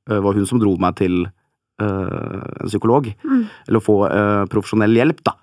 var 0.09 0.33
hun 0.33 0.47
som 0.49 0.57
dro 0.61 0.73
meg 0.81 0.97
til 0.97 1.21
eh, 1.25 1.38
en 1.85 2.67
psykolog. 2.67 3.07
Mm. 3.23 3.45
Eller 3.67 3.83
få 3.83 4.01
eh, 4.09 4.43
profesjonell 4.51 4.97
hjelp, 4.97 5.23
da. 5.27 5.35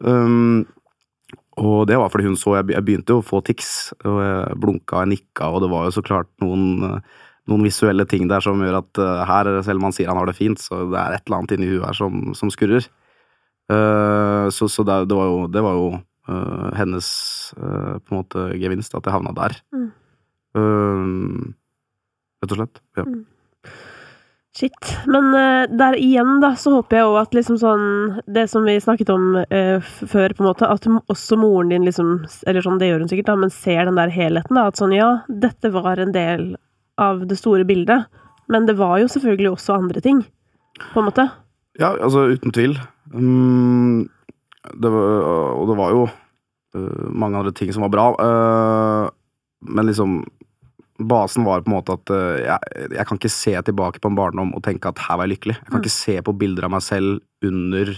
Um, 0.00 0.66
og 1.60 1.82
det 1.90 1.98
var 2.00 2.08
fordi 2.08 2.24
hun 2.24 2.38
så 2.40 2.54
Jeg, 2.56 2.80
begynte 2.86 3.12
jo 3.12 3.20
å 3.20 3.26
få 3.26 3.42
tics, 3.44 3.90
og 4.08 4.20
jeg 4.24 4.60
blunka 4.62 5.02
jeg 5.02 5.10
nikka, 5.12 5.50
og 5.50 5.64
det 5.64 5.68
var 5.72 5.88
jo 5.88 5.96
så 5.98 6.04
klart 6.06 6.30
noen, 6.40 6.86
eh, 6.88 7.18
noen 7.52 7.66
visuelle 7.66 8.06
ting 8.08 8.30
der 8.30 8.44
som 8.44 8.62
gjør 8.64 8.80
at 8.80 9.00
eh, 9.02 9.24
her, 9.28 9.52
selv 9.66 9.82
om 9.82 9.90
han 9.90 9.96
sier 9.96 10.08
han 10.08 10.20
har 10.20 10.30
det 10.30 10.38
fint, 10.38 10.60
så 10.62 10.86
det 10.88 11.00
er 11.00 11.16
et 11.16 11.26
eller 11.26 11.40
annet 11.40 11.56
inni 11.56 11.72
huet 11.74 11.88
her 11.90 11.98
som, 12.00 12.30
som 12.38 12.52
skurrer. 12.52 12.88
Uh, 13.70 14.50
så 14.50 14.66
så 14.66 14.82
det, 14.82 15.04
det 15.06 15.14
var 15.14 15.28
jo, 15.30 15.42
det 15.46 15.60
var 15.62 15.76
jo 15.78 15.90
uh, 15.94 16.70
hennes 16.74 17.06
uh, 17.54 18.00
på 18.02 18.10
en 18.10 18.18
måte 18.18 18.46
gevinst, 18.58 18.96
at 18.98 19.06
jeg 19.06 19.14
havna 19.14 19.30
der. 19.36 19.54
Mm. 19.70 19.90
Eh, 20.58 21.02
rett 22.42 22.54
og 22.54 22.58
slett. 22.58 22.80
Ja. 22.98 23.04
Shit. 24.56 24.96
Men 25.06 25.34
eh, 25.34 25.70
der 25.78 25.94
igjen, 25.94 26.40
da, 26.42 26.56
så 26.58 26.72
håper 26.74 26.98
jeg 26.98 27.06
òg 27.06 27.18
at 27.20 27.36
liksom 27.36 27.58
sånn 27.60 27.84
Det 28.26 28.48
som 28.50 28.64
vi 28.66 28.74
snakket 28.82 29.12
om 29.14 29.36
uh, 29.38 29.90
før, 30.10 30.34
på 30.34 30.42
en 30.42 30.48
måte, 30.48 30.66
at 30.66 30.88
også 30.90 31.38
moren 31.38 31.70
din 31.70 31.86
liksom 31.86 32.24
Eller 32.50 32.64
sånn, 32.64 32.80
det 32.82 32.88
gjør 32.88 33.04
hun 33.04 33.12
sikkert, 33.12 33.28
da, 33.30 33.36
men 33.38 33.54
ser 33.54 33.86
den 33.86 34.00
der 34.00 34.10
helheten, 34.10 34.58
da. 34.58 34.66
At 34.66 34.80
sånn, 34.80 34.96
ja, 34.96 35.20
dette 35.30 35.70
var 35.70 36.02
en 36.02 36.10
del 36.16 36.48
av 37.00 37.22
det 37.30 37.38
store 37.38 37.64
bildet. 37.68 38.10
Men 38.50 38.66
det 38.66 38.74
var 38.80 38.98
jo 38.98 39.12
selvfølgelig 39.12 39.52
også 39.54 39.76
andre 39.78 40.02
ting, 40.02 40.24
på 40.90 40.98
en 40.98 41.06
måte. 41.06 41.28
Ja, 41.78 41.92
altså 41.94 42.26
uten 42.34 42.50
tvil. 42.52 42.74
Um, 43.14 44.10
det 44.74 44.90
var, 44.90 45.30
og 45.54 45.70
det 45.70 45.78
var 45.78 45.94
jo 45.94 46.02
uh, 46.10 47.06
mange 47.06 47.38
andre 47.38 47.54
ting 47.54 47.70
som 47.72 47.86
var 47.86 47.94
bra. 47.94 48.10
uh, 48.18 49.14
men 49.62 49.86
liksom 49.86 50.24
Basen 51.00 51.46
var 51.46 51.62
på 51.64 51.70
en 51.70 51.76
måte 51.78 51.94
at 51.96 52.10
øh, 52.12 52.40
jeg, 52.44 52.90
jeg 52.92 53.06
kan 53.08 53.18
ikke 53.20 53.32
se 53.32 53.54
tilbake 53.70 54.00
på 54.02 54.10
en 54.10 54.18
barndom 54.18 54.54
og 54.54 54.62
tenke 54.66 54.90
at 54.90 55.00
her 55.06 55.16
var 55.16 55.28
jeg 55.28 55.36
lykkelig. 55.36 55.56
Jeg 55.56 55.66
kan 55.70 55.78
Mm. 55.80 55.84
ikke 55.84 55.96
se 55.96 56.16
på 56.26 56.38
bilder 56.38 56.66
av 56.68 56.74
meg 56.74 56.82
selv 56.84 57.20
under 57.44 57.94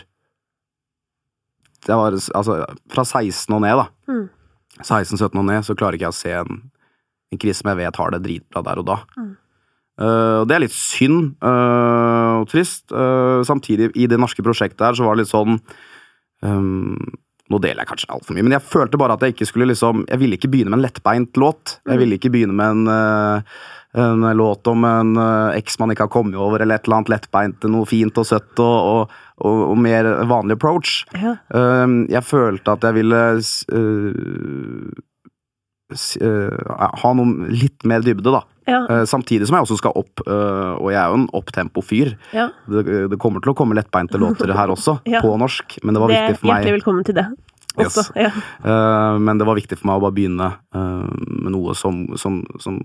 det 1.83 1.97
var, 1.99 2.15
altså, 2.15 2.57
Fra 2.95 3.03
16 3.05 3.55
og 3.57 3.63
ned, 3.65 3.81
da. 3.81 3.87
Mm. 4.07 4.29
16-17 4.83 5.39
og 5.39 5.47
ned, 5.49 5.65
så 5.67 5.75
klarer 5.75 5.99
ikke 5.99 6.07
jeg 6.07 6.15
å 6.15 6.21
se 6.21 6.33
en, 6.39 6.61
en 7.33 7.41
krise 7.43 7.59
som 7.61 7.73
jeg 7.73 7.81
vet 7.83 7.99
har 7.99 8.13
det 8.15 8.23
dritbra 8.23 8.63
der 8.63 8.79
og 8.79 8.87
da. 8.87 8.99
Mm. 9.19 9.33
Uh, 10.01 10.43
det 10.49 10.55
er 10.57 10.63
litt 10.65 10.75
synd 10.75 11.35
uh, 11.45 12.41
og 12.41 12.47
trist. 12.49 12.87
Uh, 12.95 13.43
samtidig, 13.47 13.91
i 13.99 14.07
det 14.07 14.19
norske 14.19 14.43
prosjektet 14.47 14.87
her, 14.87 14.95
så 14.97 15.05
var 15.05 15.19
det 15.19 15.25
litt 15.27 15.33
sånn 15.35 15.59
ehm, 16.47 16.97
Nå 17.53 17.61
deler 17.61 17.85
jeg 17.85 17.93
kanskje 17.93 18.11
altfor 18.15 18.37
mye, 18.37 18.47
men 18.47 18.57
jeg 18.57 18.65
følte 18.65 19.01
bare 19.01 19.19
at 19.19 19.25
jeg 19.25 19.37
ikke 19.37 19.51
skulle 19.51 19.69
liksom 19.73 20.07
Jeg 20.09 20.23
ville 20.23 20.39
ikke 20.39 20.51
begynne 20.53 20.73
med 20.73 20.81
en 20.81 20.87
lettbeint 20.87 21.39
låt. 21.41 21.79
Jeg 21.89 22.01
ville 22.01 22.19
ikke 22.19 22.33
begynne 22.33 22.57
med 22.57 22.79
en, 22.79 22.89
eh, 22.89 23.61
en 24.03 24.25
låt 24.39 24.67
om 24.73 24.87
en 24.89 25.13
eh, 25.21 25.59
eks 25.61 25.79
man 25.83 25.93
ikke 25.93 26.07
har 26.07 26.15
kommet 26.15 26.39
over, 26.41 26.63
eller 26.63 26.81
et 26.81 26.89
eller 26.89 27.03
annet 27.03 27.13
lettbeint, 27.13 27.69
noe 27.69 27.89
fint 27.89 28.19
og 28.19 28.29
søtt 28.29 28.63
og, 28.63 28.77
og, 28.93 29.17
og, 29.45 29.63
og 29.73 29.79
mer 29.85 30.09
vanlig 30.31 30.57
approach. 30.57 31.03
Ja. 31.13 31.37
Um, 31.53 32.03
jeg 32.13 32.25
følte 32.25 32.77
at 32.77 32.87
jeg 32.89 33.03
ville 33.03 33.23
øh, 33.37 35.03
ha 37.03 37.13
noe 37.19 37.49
litt 37.53 37.85
mer 37.89 38.01
dybde, 38.05 38.33
da. 38.35 38.43
Ja. 38.69 38.81
Uh, 38.87 39.03
samtidig 39.11 39.49
som 39.49 39.57
jeg 39.59 39.67
også 39.67 39.77
skal 39.81 39.97
opp, 39.99 40.23
øh, 40.23 40.77
og 40.79 40.93
jeg 40.95 41.01
er 41.03 41.09
jo 41.11 41.17
en 41.19 41.29
opptempo-fyr. 41.35 42.13
ja. 42.33 42.49
Det, 42.71 42.85
det 43.11 43.19
kommer 43.19 43.43
til 43.43 43.51
å 43.51 43.57
komme 43.59 43.75
lettbeinte 43.75 44.21
låter 44.23 44.53
her 44.55 44.71
også, 44.71 45.01
Ja. 45.11 45.21
på 45.25 45.33
norsk, 45.37 45.81
men 45.83 45.95
det 45.97 46.01
var 46.05 46.09
Det 46.13 46.21
viktig 46.21 46.39
for 46.45 46.53
hjertelig 46.53 46.77
velkommen 46.79 47.05
til 47.09 47.15
det. 47.19 47.27
Også. 47.81 48.03
Yes. 48.15 48.37
Ja. 48.61 49.17
Men 49.17 49.39
det 49.41 49.47
var 49.49 49.57
viktig 49.57 49.79
for 49.81 49.89
meg 49.89 49.97
å 49.97 50.03
bare 50.05 50.13
begynne 50.13 50.49
med 50.77 51.55
noe 51.55 51.73
som, 51.75 52.03
som, 52.21 52.43
som 52.61 52.77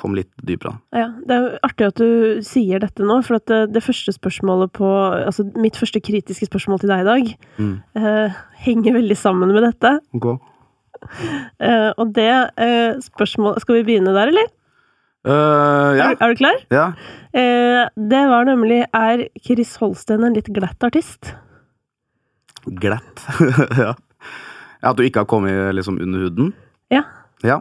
kom 0.00 0.14
litt 0.16 0.30
dypere. 0.40 0.72
Ja, 0.96 1.10
det 1.28 1.36
er 1.36 1.58
artig 1.68 1.90
at 1.90 2.00
du 2.00 2.40
sier 2.42 2.80
dette 2.80 3.04
nå, 3.04 3.18
for 3.26 3.36
det, 3.44 3.58
det 3.76 3.82
første 3.84 4.14
spørsmålet 4.16 4.72
på 4.72 4.88
Altså, 5.20 5.44
mitt 5.60 5.76
første 5.76 6.00
kritiske 6.00 6.48
spørsmål 6.48 6.80
til 6.80 6.94
deg 6.94 7.04
i 7.04 7.08
dag 7.12 7.32
Mm. 7.60 7.74
eh, 8.00 8.40
henger 8.64 8.96
veldig 8.96 9.16
sammen 9.20 9.52
med 9.52 9.62
dette. 9.68 9.98
Eh, 10.16 10.36
og 12.00 12.12
det 12.16 12.30
uh, 12.60 12.98
spørsmålet 13.04 13.62
Skal 13.64 13.78
vi 13.78 13.86
begynne 13.88 14.14
der, 14.16 14.32
eller? 14.32 14.48
Uh, 15.26 15.96
ja. 15.98 16.10
Er, 16.12 16.16
er 16.20 16.32
du 16.32 16.38
klar? 16.38 16.58
ja. 16.70 16.86
Uh, 17.36 17.84
det 18.10 18.22
var 18.30 18.46
nemlig 18.46 18.84
Er 18.94 19.26
Chris 19.42 19.74
Holsten 19.80 20.24
en 20.24 20.36
litt 20.36 20.50
glatt 20.54 20.86
artist? 20.86 21.34
Glatt. 22.66 23.24
ja. 23.82 23.94
ja. 24.82 24.90
At 24.90 24.98
du 24.98 25.02
ikke 25.06 25.24
har 25.24 25.30
kommet 25.30 25.74
liksom 25.74 25.98
under 26.02 26.26
huden? 26.26 26.52
Ja. 26.94 27.02
Ja. 27.42 27.60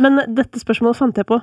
Men 0.00 0.22
dette 0.32 0.60
spørsmålet 0.60 0.98
fant 0.98 1.18
jeg 1.20 1.28
på 1.28 1.40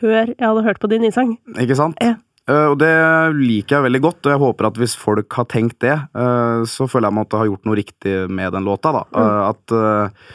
før 0.00 0.32
jeg 0.32 0.40
hadde 0.40 0.64
hørt 0.64 0.80
på 0.80 0.88
din 0.90 1.04
nysang. 1.04 1.36
Ikke 1.60 1.76
sant? 1.78 2.00
Ja. 2.04 2.16
Uh, 2.46 2.70
og 2.72 2.76
det 2.78 2.92
liker 3.40 3.78
jeg 3.78 3.86
veldig 3.88 4.00
godt, 4.04 4.20
og 4.22 4.32
jeg 4.32 4.42
håper 4.42 4.68
at 4.68 4.76
hvis 4.80 4.94
folk 5.00 5.34
har 5.34 5.48
tenkt 5.50 5.80
det, 5.82 5.96
eh, 5.96 6.60
så 6.70 6.86
føler 6.86 7.08
jeg 7.08 7.16
meg 7.16 7.26
at 7.26 7.34
jeg 7.34 7.42
har 7.42 7.48
gjort 7.50 7.66
noe 7.66 7.78
riktig 7.80 8.12
med 8.30 8.54
den 8.54 8.68
låta. 8.68 8.92
da. 8.94 9.02
Mm. 9.10 9.18
Eh, 9.24 9.40
at 9.48 9.74
eh, 9.74 10.28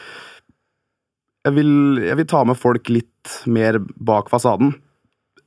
jeg, 1.45 1.55
vil, 1.57 1.71
jeg 2.05 2.17
vil 2.19 2.29
ta 2.29 2.43
med 2.47 2.59
folk 2.59 2.89
litt 2.91 3.37
mer 3.49 3.79
bak 3.97 4.29
fasaden. 4.31 4.75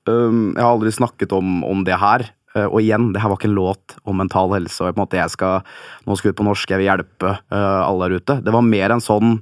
Jeg 0.04 0.58
har 0.60 0.72
aldri 0.72 0.92
snakket 0.92 1.32
om, 1.36 1.62
om 1.66 1.84
det 1.86 1.96
her. 2.00 2.26
eh, 2.54 2.66
og 2.66 2.80
igjen, 2.82 3.12
det 3.14 3.22
her 3.22 3.30
var 3.32 3.38
ikke 3.38 3.50
en 3.50 3.56
låt 3.56 3.96
om 4.04 4.18
mental 4.20 4.52
helse. 4.54 4.82
og 4.82 4.92
på 4.92 4.98
en 4.98 5.04
måte 5.04 5.20
jeg 5.20 5.32
skal, 5.32 5.62
Nå 6.06 6.16
skal 6.16 6.30
jeg 6.30 6.34
ut 6.34 6.42
på 6.42 6.48
norsk, 6.50 6.70
jeg 6.70 6.82
vil 6.82 6.90
hjelpe 6.90 7.30
eh, 7.38 7.82
alle 7.86 8.08
der 8.08 8.20
ute. 8.20 8.40
Det 8.44 8.52
var 8.52 8.66
mer 8.66 8.94
en 8.94 9.04
sånn 9.04 9.38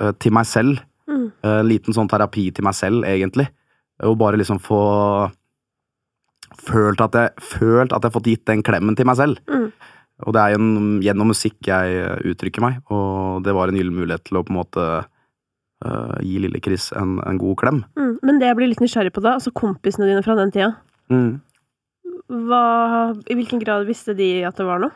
eh, 0.00 0.14
til 0.18 0.32
meg 0.32 0.48
selv. 0.48 0.80
Mm. 1.10 1.26
En 1.42 1.66
liten 1.66 1.96
sånn 1.96 2.08
terapi 2.08 2.50
til 2.54 2.64
meg 2.64 2.76
selv, 2.78 3.04
egentlig. 3.04 3.48
Og 4.06 4.16
bare 4.16 4.38
liksom 4.38 4.60
få 4.62 4.80
følt 6.60 7.00
at 7.02 7.16
jeg 7.16 7.44
følt 7.44 7.92
at 7.92 8.04
jeg 8.04 8.14
fått 8.14 8.28
gitt 8.30 8.46
den 8.46 8.62
klemmen 8.62 8.96
til 8.96 9.08
meg 9.10 9.18
selv. 9.18 9.40
Mm. 9.50 9.72
Og 10.26 10.36
det 10.36 10.40
er 10.40 10.54
gjennom, 10.54 10.88
gjennom 11.02 11.32
musikk 11.32 11.66
jeg 11.66 12.02
uttrykker 12.28 12.62
meg, 12.62 12.82
og 12.92 13.40
det 13.42 13.54
var 13.56 13.70
en 13.70 13.78
gyllen 13.78 13.96
mulighet 13.96 14.26
til 14.28 14.36
å 14.36 14.42
på 14.44 14.52
en 14.52 14.58
måte 14.58 14.86
eh, 15.86 16.16
gi 16.26 16.40
lille 16.42 16.60
Chris 16.64 16.90
en, 16.96 17.18
en 17.26 17.38
god 17.40 17.56
klem. 17.60 17.82
Mm. 17.98 18.16
Men 18.22 18.40
det 18.40 18.50
jeg 18.50 18.58
blir 18.58 18.70
litt 18.72 18.82
nysgjerrig 18.84 19.12
på 19.16 19.22
da, 19.24 19.36
altså 19.38 19.52
kompisene 19.54 20.08
dine 20.10 20.24
fra 20.26 20.36
den 20.38 20.52
tida, 20.54 20.74
hva, 22.30 22.64
i 23.26 23.34
hvilken 23.34 23.62
grad 23.62 23.86
visste 23.88 24.14
de 24.14 24.44
at 24.46 24.58
det 24.58 24.66
var 24.68 24.82
noe? 24.82 24.92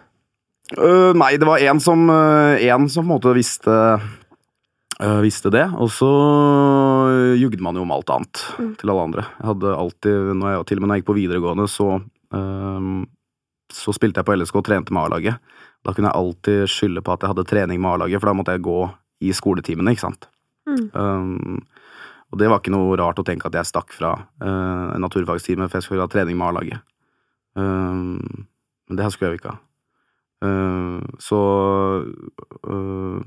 Uh, 0.79 1.12
nei, 1.18 1.35
det 1.37 1.44
var 1.49 1.61
en 1.61 1.81
som, 1.83 2.07
uh, 2.09 2.55
en 2.57 2.87
som 2.88 3.05
på 3.05 3.09
en 3.09 3.11
måte 3.11 3.35
visste 3.37 3.75
uh, 3.75 5.18
visste 5.20 5.51
det. 5.53 5.66
Og 5.77 5.90
så 5.92 6.09
jugde 7.37 7.62
man 7.64 7.77
jo 7.77 7.85
om 7.85 7.92
alt 7.94 8.12
annet 8.14 8.44
Mm. 8.55 8.70
til 8.79 8.90
alle 8.90 9.05
andre. 9.09 9.25
Jeg 9.40 9.47
hadde 9.51 9.75
alltid, 9.77 10.31
når 10.38 10.53
jeg, 10.53 10.66
til 10.66 10.79
og 10.79 10.83
med 10.83 10.88
når 10.88 10.94
jeg 10.94 11.03
gikk 11.03 11.11
på 11.11 11.18
videregående, 11.18 11.66
så, 11.68 11.88
så 13.75 13.94
spilte 13.97 14.23
jeg 14.23 14.29
på 14.29 14.37
LSK 14.38 14.61
og 14.61 14.64
trente 14.64 14.94
med 14.94 15.03
A-laget. 15.03 15.40
Da 15.85 15.92
kunne 15.92 16.09
jeg 16.09 16.16
alltid 16.20 16.70
skylde 16.70 17.03
på 17.05 17.12
at 17.12 17.25
jeg 17.25 17.33
hadde 17.35 17.47
trening 17.51 17.83
med 17.83 17.90
A-laget, 17.97 18.23
for 18.23 18.31
da 18.31 18.37
måtte 18.38 18.55
jeg 18.55 18.62
gå 18.64 18.79
i 19.27 19.35
skoletimene, 19.35 19.92
ikke 19.92 20.07
sant. 20.07 20.29
Mm. 20.68 20.87
Um, 20.92 21.59
og 22.33 22.40
det 22.40 22.48
var 22.50 22.62
ikke 22.62 22.72
noe 22.74 22.96
rart 22.98 23.20
å 23.20 23.27
tenke 23.27 23.46
at 23.46 23.55
jeg 23.59 23.68
stakk 23.68 23.92
fra 23.94 24.16
uh, 24.18 24.88
en 24.94 25.05
naturfagstime 25.05 25.68
for 25.68 25.79
jeg 25.79 25.87
skulle 25.87 26.07
ha 26.07 26.11
trening 26.11 26.38
med 26.40 26.48
A-laget. 26.50 26.83
Um, 27.55 28.18
men 28.88 28.98
det 28.98 29.05
her 29.05 29.12
skulle 29.14 29.31
jeg 29.31 29.37
jo 29.37 29.42
ikke 29.42 29.55
ha. 29.55 29.61
Uh, 30.44 30.98
så 31.22 31.38
uh, 32.68 33.20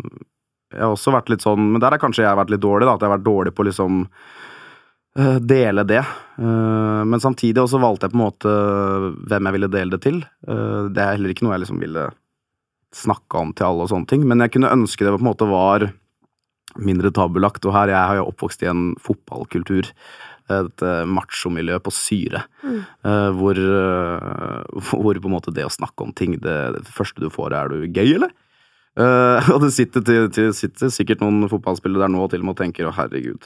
jeg 0.67 0.83
har 0.83 0.91
også 0.91 1.13
vært 1.15 1.31
litt 1.31 1.41
sånn 1.41 1.71
Men 1.71 1.79
der 1.81 1.95
har 1.95 2.01
kanskje 2.01 2.25
jeg 2.25 2.37
vært 2.37 2.51
litt 2.51 2.61
dårlig, 2.61 2.85
da. 2.85 2.97
At 2.97 3.01
jeg 3.01 3.09
har 3.09 3.15
vært 3.15 3.25
dårlig 3.29 3.53
på 3.55 3.65
liksom 3.69 4.01
uh, 4.03 5.37
dele 5.39 5.85
det. 5.87 6.03
Men 6.37 7.21
samtidig 7.23 7.63
også 7.63 7.79
valgte 7.81 8.05
jeg 8.05 8.13
på 8.13 8.19
en 8.19 8.25
måte 8.25 8.51
hvem 9.31 9.47
jeg 9.47 9.55
ville 9.55 9.69
dele 9.73 9.95
det 9.95 10.03
til. 10.03 10.19
Det 10.45 11.01
er 11.01 11.15
heller 11.15 11.31
ikke 11.33 11.47
noe 11.47 11.55
jeg 11.55 11.63
liksom 11.63 11.79
ville 11.81 12.03
snakke 12.93 13.39
om 13.41 13.53
til 13.57 13.65
alle 13.65 13.87
og 13.87 13.89
sånne 13.89 14.11
ting. 14.11 14.27
Men 14.29 14.43
jeg 14.43 14.53
kunne 14.53 14.69
ønske 14.75 15.01
det 15.01 15.15
på 15.15 15.17
en 15.23 15.25
måte 15.25 15.47
var 15.49 15.87
mindre 16.75 17.11
tabulagt. 17.15 17.65
Og 17.65 17.75
her, 17.75 17.93
jeg 17.93 18.09
har 18.11 18.19
jo 18.19 18.27
oppvokst 18.31 18.65
i 18.65 18.71
en 18.71 18.89
fotballkultur. 19.03 19.91
Et 20.47 20.83
uh, 20.85 21.03
machomiljø 21.11 21.79
på 21.83 21.91
syre. 21.91 22.45
Mm. 22.63 22.81
Uh, 23.03 23.29
hvor, 23.35 23.59
uh, 23.59 24.83
hvor 25.03 25.19
på 25.19 25.31
en 25.31 25.35
måte 25.35 25.53
det 25.55 25.67
å 25.67 25.73
snakke 25.73 26.05
om 26.05 26.13
ting 26.15 26.37
Det, 26.39 26.57
det 26.77 26.85
første 26.87 27.23
du 27.23 27.27
får, 27.33 27.55
er 27.55 27.73
du 27.73 27.87
gøy, 27.87 28.19
eller? 28.19 28.35
Og 29.53 29.59
det 29.61 29.75
sitter, 29.75 30.01
til, 30.01 30.23
til, 30.33 30.47
sitter 30.57 30.89
sikkert 30.89 31.19
noen 31.21 31.45
fotballspillere 31.51 32.07
der 32.07 32.09
nå 32.09 32.23
og 32.23 32.31
til 32.31 32.41
og 32.41 32.47
med 32.47 32.57
tenker 32.57 32.87
å 32.89 32.93
herregud, 32.97 33.43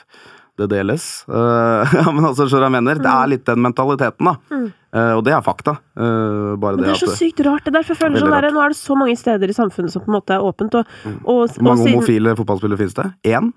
det 0.62 0.68
deles. 0.72 1.06
Uh, 1.30 1.82
ja, 2.00 2.06
men 2.14 2.28
altså, 2.30 2.46
skjønner 2.48 2.70
jeg 2.70 2.76
mener? 2.78 3.02
Det 3.02 3.12
er 3.12 3.32
litt 3.34 3.44
den 3.50 3.62
mentaliteten, 3.66 4.30
da. 4.30 4.36
Mm. 4.54 4.68
Uh, 4.92 5.14
og 5.18 5.24
det 5.28 5.34
er 5.36 5.44
fakta. 5.46 5.74
Uh, 5.96 6.54
bare 6.62 6.76
Men 6.80 6.86
det 6.90 6.94
er 6.96 7.02
så 7.02 7.12
sykt 7.16 7.42
rart. 7.48 7.64
det 7.68 7.74
der, 7.78 7.84
for 7.88 7.96
jeg 7.96 8.02
føler 8.04 8.24
sånn 8.24 8.34
der. 8.36 8.50
Nå 8.54 8.64
er 8.66 8.74
det 8.74 8.80
så 8.80 8.98
mange 9.00 9.16
steder 9.20 9.52
i 9.54 9.56
samfunnet 9.58 9.94
som 9.94 10.04
på 10.06 10.12
en 10.12 10.18
måte 10.20 10.36
er 10.38 10.46
åpent. 10.48 10.76
Og, 10.82 10.96
Mm. 11.06 11.20
og, 11.26 11.38
og 11.42 11.50
Hvor 11.58 11.68
mange 11.70 11.84
siden- 11.86 11.96
homofile 11.96 12.36
fotballspillere 12.38 12.82
finnes 12.84 12.98
det? 12.98 13.08
Én? 13.32 13.52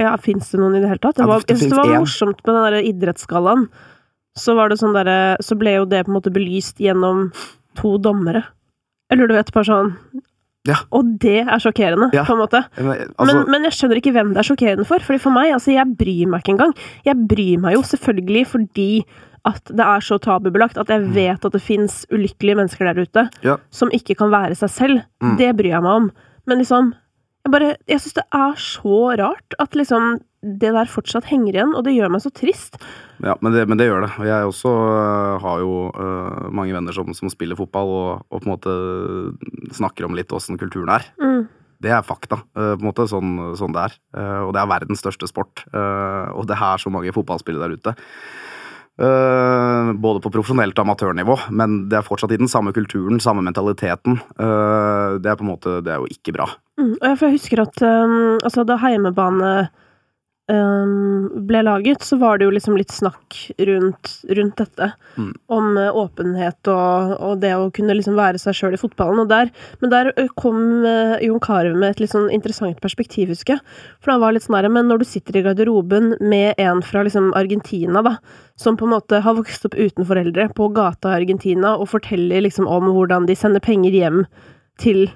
Ja, 0.00 0.16
Fins 0.20 0.50
det 0.52 0.58
noen 0.60 0.74
i 0.76 0.80
det 0.82 0.88
hele 0.90 1.00
tatt? 1.00 1.16
Det 1.16 1.26
var, 1.28 1.40
det 1.40 1.54
jeg 1.54 1.58
synes 1.62 1.72
det 1.72 1.78
var 1.80 2.00
morsomt 2.02 2.40
med 2.44 2.54
den 2.54 2.64
der 2.66 2.88
idrettsgallaen. 2.90 3.68
Så 4.36 4.52
var 4.58 4.68
det 4.68 4.76
sånn 4.82 4.92
derre 4.92 5.36
Så 5.40 5.56
ble 5.56 5.72
jo 5.78 5.86
det 5.88 6.02
på 6.04 6.12
en 6.12 6.16
måte 6.18 6.32
belyst 6.34 6.76
gjennom 6.84 7.30
to 7.80 7.96
dommere. 7.98 8.42
Eller 9.10 9.28
du 9.30 9.32
vet, 9.36 9.52
bare 9.54 9.64
sånn 9.64 9.94
Ja. 10.66 10.76
Og 10.92 11.18
det 11.22 11.46
er 11.46 11.58
sjokkerende, 11.62 12.10
Ja. 12.14 12.24
på 12.24 12.34
en 12.34 12.42
måte. 12.42 12.64
Men, 12.76 12.86
Men, 12.86 13.14
altså, 13.18 13.46
men 13.48 13.62
jeg 13.68 13.72
skjønner 13.72 13.96
ikke 14.02 14.12
hvem 14.12 14.34
det 14.34 14.42
er 14.42 14.48
sjokkerende 14.54 14.86
for. 14.86 14.98
Fordi 14.98 15.20
for 15.22 15.30
meg, 15.30 15.52
altså, 15.54 15.72
jeg 15.72 15.86
bryr 15.96 16.26
meg 16.32 16.42
ikke 16.42 16.54
engang. 16.56 16.74
Jeg 17.06 17.16
bryr 17.28 17.58
meg 17.60 17.74
jo 17.74 17.82
selvfølgelig 17.82 18.46
fordi 18.46 18.90
at 19.46 19.62
det 19.70 19.84
er 19.86 20.00
så 20.02 20.18
tabubelagt 20.18 20.76
at 20.76 20.88
jeg 20.90 21.04
vet 21.14 21.44
at 21.44 21.52
det 21.52 21.62
fins 21.62 22.04
ulykkelige 22.10 22.56
mennesker 22.58 22.84
der 22.92 23.02
ute 23.04 23.22
Mm. 23.30 23.44
Ja. 23.44 23.56
som 23.70 23.88
ikke 23.94 24.16
kan 24.18 24.30
være 24.30 24.56
seg 24.58 24.70
selv. 24.70 25.02
Mm. 25.22 25.36
Det 25.38 25.56
bryr 25.56 25.70
jeg 25.70 25.82
meg 25.82 25.92
om. 25.92 26.10
Men 26.46 26.58
liksom 26.58 26.94
Jeg 27.46 27.52
bare 27.52 27.76
Jeg 27.86 28.00
syns 28.00 28.14
det 28.14 28.24
er 28.34 28.52
så 28.58 29.18
rart 29.20 29.54
at 29.60 29.70
liksom 29.70 30.20
det 30.42 30.72
der 30.74 30.90
fortsatt 30.90 31.28
henger 31.30 31.56
igjen, 31.56 31.74
og 31.74 31.84
det 31.86 31.96
gjør 31.96 32.12
meg 32.12 32.22
så 32.24 32.32
trist. 32.34 32.78
Ja, 33.24 33.36
men 33.40 33.54
det, 33.54 33.64
men 33.70 33.80
det 33.80 33.88
gjør 33.88 34.04
det. 34.04 34.12
Og 34.20 34.28
jeg 34.28 34.50
også 34.50 34.72
øh, 34.72 35.36
har 35.42 35.62
jo 35.62 35.76
uh, 35.96 36.48
mange 36.54 36.76
venner 36.76 36.94
som, 36.94 37.12
som 37.16 37.32
spiller 37.32 37.58
fotball, 37.58 37.92
og, 37.96 38.26
og 38.30 38.42
på 38.42 38.46
en 38.46 38.54
måte 38.54 38.74
snakker 39.76 40.06
om 40.06 40.18
litt 40.18 40.32
åssen 40.36 40.60
kulturen 40.60 40.92
er. 40.98 41.08
Mm. 41.22 41.46
Det 41.82 41.92
er 41.92 42.04
fakta, 42.06 42.38
på 42.56 42.66
en 42.78 42.84
måte, 42.86 43.04
sånn, 43.10 43.36
sånn 43.58 43.74
det 43.76 43.82
er. 43.84 43.96
Eh, 44.16 44.42
og 44.46 44.54
det 44.56 44.62
er 44.62 44.70
verdens 44.70 45.02
største 45.02 45.28
sport. 45.28 45.60
Eh, 45.68 46.28
og 46.32 46.48
det 46.48 46.56
er 46.56 46.80
så 46.80 46.92
mange 46.92 47.12
fotballspillere 47.12 47.68
der 47.68 47.76
ute. 47.76 47.94
Eh, 48.96 49.90
både 50.00 50.22
på 50.24 50.32
profesjonelt 50.32 50.78
amatørnivå, 50.80 51.36
men 51.52 51.82
det 51.90 51.98
er 51.98 52.06
fortsatt 52.06 52.32
i 52.32 52.40
den 52.40 52.48
samme 52.48 52.72
kulturen, 52.76 53.20
samme 53.20 53.44
mentaliteten. 53.44 54.16
Eh, 54.40 55.18
det 55.20 55.32
er 55.32 55.36
på 55.36 55.44
en 55.44 55.52
måte, 55.52 55.80
det 55.84 55.92
er 55.92 56.00
jo 56.00 56.08
ikke 56.08 56.32
bra. 56.38 56.48
Mm. 56.80 56.94
Og 56.94 57.04
jeg, 57.10 57.34
husker 57.36 57.60
at 57.66 57.82
um, 57.84 58.38
altså, 58.40 58.64
da 58.64 58.78
heimebane 58.80 59.52
ble 60.46 61.62
laget, 61.66 62.04
så 62.06 62.16
var 62.16 62.38
det 62.38 62.46
jo 62.46 62.52
liksom 62.54 62.76
litt 62.78 62.92
snakk 62.94 63.34
rundt, 63.58 64.12
rundt 64.30 64.60
dette. 64.60 64.92
Mm. 65.16 65.32
Om 65.50 65.72
uh, 65.78 65.96
åpenhet 65.98 66.70
og, 66.70 67.16
og 67.18 67.40
det 67.42 67.50
å 67.56 67.66
kunne 67.74 67.96
liksom 67.98 68.14
være 68.18 68.38
seg 68.38 68.54
sjøl 68.54 68.76
i 68.76 68.80
fotballen. 68.80 69.24
Og 69.24 69.30
der, 69.32 69.50
men 69.82 69.90
der 69.90 70.12
uh, 70.14 70.28
kom 70.38 70.86
uh, 70.86 71.16
Jon 71.24 71.42
Carew 71.42 71.74
med 71.74 71.96
et 71.96 72.04
litt 72.04 72.14
sånn 72.14 72.30
interessant 72.30 72.78
perspektiv, 72.84 73.32
husker 73.34 73.56
jeg. 73.56 73.76
For 73.98 74.14
han 74.14 74.22
var 74.22 74.36
litt 74.36 74.46
sånn 74.46 74.54
men 74.70 74.88
når 74.88 75.02
du 75.02 75.08
sitter 75.08 75.40
i 75.40 75.44
garderoben 75.46 76.14
med 76.22 76.54
en 76.62 76.82
fra 76.84 77.02
liksom 77.06 77.32
Argentina, 77.36 78.02
da, 78.06 78.16
som 78.56 78.78
på 78.78 78.86
en 78.86 78.94
måte 78.94 79.20
har 79.24 79.36
vokst 79.36 79.66
opp 79.66 79.74
uten 79.74 80.06
foreldre 80.06 80.48
på 80.54 80.70
gata 80.76 81.12
i 81.12 81.22
Argentina, 81.24 81.74
og 81.76 81.90
forteller 81.90 82.46
liksom 82.46 82.70
om 82.70 82.88
hvordan 82.94 83.26
de 83.26 83.36
sender 83.36 83.64
penger 83.64 83.98
hjem 83.98 84.24
til 84.80 85.08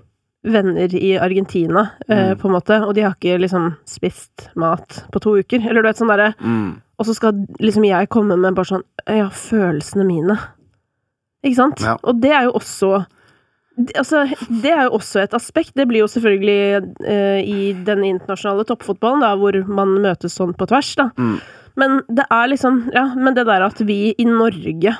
venner 0.44 0.94
i 0.94 1.18
Argentina, 1.20 1.90
eh, 2.08 2.30
Mm. 2.34 2.38
på 2.40 2.48
en 2.48 2.54
måte, 2.54 2.78
og 2.86 2.94
de 2.94 3.02
har 3.02 3.14
ikke 3.14 3.38
liksom 3.40 3.76
spist 3.86 4.48
mat 4.56 5.04
på 5.12 5.20
to 5.20 5.36
uker. 5.42 5.60
Eller 5.68 5.82
du 5.82 5.88
vet 5.88 5.96
sånn 5.98 6.08
derre 6.08 6.34
Mm. 6.40 6.80
Og 6.98 7.06
så 7.06 7.14
skal 7.14 7.32
liksom 7.60 7.84
jeg 7.84 8.08
komme 8.10 8.36
med 8.38 8.54
bare 8.54 8.64
sånn 8.66 8.82
Ja, 9.06 9.28
følelsene 9.28 10.04
mine. 10.06 10.38
Ikke 11.44 11.56
sant? 11.56 11.80
Ja. 11.80 11.96
Og 12.04 12.20
det 12.20 12.30
er 12.32 12.42
jo 12.44 12.52
også 12.52 13.06
Altså, 13.96 14.26
det 14.60 14.70
er 14.72 14.82
jo 14.90 14.98
også 14.98 15.22
et 15.22 15.32
aspekt. 15.32 15.72
Det 15.74 15.86
blir 15.88 16.00
jo 16.00 16.06
selvfølgelig 16.06 16.96
eh, 17.06 17.40
i 17.40 17.72
den 17.72 18.02
internasjonale 18.04 18.66
toppfotballen, 18.66 19.20
da, 19.22 19.34
hvor 19.36 19.52
man 19.66 19.88
møtes 20.02 20.34
sånn 20.36 20.52
på 20.54 20.66
tvers, 20.68 20.94
da. 20.96 21.10
Mm. 21.16 21.40
Men 21.76 22.02
det 22.10 22.26
er 22.30 22.48
liksom 22.48 22.90
Ja, 22.92 23.14
men 23.14 23.32
det 23.34 23.46
der 23.46 23.62
at 23.62 23.78
vi 23.80 24.14
i 24.18 24.24
Norge 24.24 24.98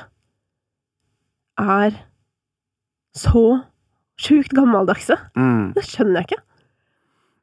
er 1.59 1.91
så 3.15 3.63
sjukt 4.21 4.53
gammeldagse, 4.57 5.17
Mm. 5.37 5.73
det 5.75 5.83
skjønner 5.87 6.21
jeg 6.21 6.29
ikke. 6.31 6.41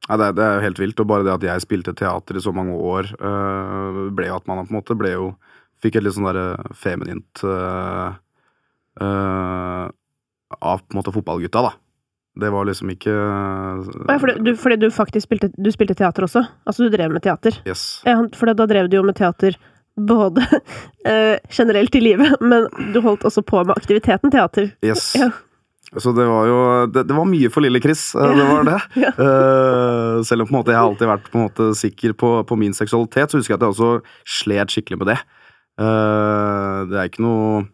Ja, 0.09 0.17
det, 0.17 0.29
det 0.39 0.45
er 0.47 0.55
jo 0.57 0.65
helt 0.65 0.79
vilt. 0.81 1.01
Og 1.03 1.07
bare 1.11 1.25
det 1.27 1.35
at 1.35 1.43
jeg 1.45 1.61
spilte 1.67 1.93
teater 1.99 2.39
i 2.39 2.41
så 2.41 2.53
mange 2.55 2.73
år, 2.79 3.11
øh, 3.21 3.99
ble 4.17 4.31
jo 4.31 4.39
at 4.39 4.47
man 4.49 4.63
på 4.65 4.73
en 4.73 4.79
måte 4.81 4.97
ble 4.99 5.13
jo 5.17 5.29
Fikk 5.79 5.95
et 5.95 6.03
litt 6.03 6.15
sånn 6.17 6.25
derre 6.27 6.73
feminint 6.75 7.39
øh, 7.47 8.09
øh, 8.99 9.85
Av 10.59 10.81
på 10.83 10.91
en 10.91 10.99
måte 10.99 11.13
fotballgutta, 11.15 11.63
da. 11.69 11.71
Det 12.39 12.51
var 12.51 12.67
liksom 12.67 12.91
ikke 12.91 13.13
ja, 13.15 14.17
fordi, 14.19 14.35
du, 14.47 14.53
fordi 14.59 14.77
du 14.83 14.89
faktisk 14.95 15.27
spilte, 15.29 15.51
du 15.59 15.71
spilte 15.75 15.95
teater 15.99 16.27
også? 16.27 16.43
Altså 16.67 16.87
du 16.87 16.93
drev 16.95 17.11
med 17.15 17.23
teater? 17.25 17.57
Yes. 17.67 18.01
Ja, 18.07 18.17
for 18.39 18.51
da 18.55 18.67
drev 18.71 18.89
du 18.91 18.97
jo 19.01 19.05
med 19.07 19.17
teater 19.19 19.55
både 19.99 20.43
eh, 21.11 21.39
generelt 21.51 21.95
i 21.99 22.03
livet, 22.05 22.37
men 22.43 22.69
du 22.95 23.01
holdt 23.03 23.27
også 23.27 23.43
på 23.47 23.65
med 23.67 23.75
aktiviteten 23.79 24.31
teater. 24.35 24.71
yes. 24.87 25.13
Ja. 25.19 25.31
Så 25.97 26.13
det 26.13 26.27
var 26.29 26.49
jo 26.49 26.59
det, 26.93 27.07
det 27.09 27.17
var 27.17 27.29
mye 27.29 27.49
for 27.53 27.65
lille 27.65 27.81
Chris, 27.81 28.11
øh, 28.19 28.35
det 28.37 28.45
var 28.51 28.69
det. 28.69 28.81
Ja. 29.05 29.13
Eh, 29.29 30.21
selv 30.27 30.43
om 30.43 30.49
på 30.49 30.53
en 30.53 30.59
måte 30.59 30.73
jeg 30.73 30.81
har 30.81 30.89
alltid 30.89 31.09
vært 31.09 31.27
på 31.31 31.39
en 31.39 31.47
måte 31.47 31.71
sikker 31.79 32.15
på, 32.19 32.31
på 32.49 32.57
min 32.59 32.75
seksualitet, 32.77 33.31
så 33.31 33.39
husker 33.39 33.55
jeg 33.55 33.61
at 33.61 33.67
jeg 33.67 33.75
også 33.75 33.91
slet 34.39 34.75
skikkelig 34.75 34.99
med 35.01 35.11
det. 35.13 35.19
Eh, 35.81 36.79
det 36.91 36.99
er 36.99 37.11
ikke 37.11 37.23
noe 37.23 37.67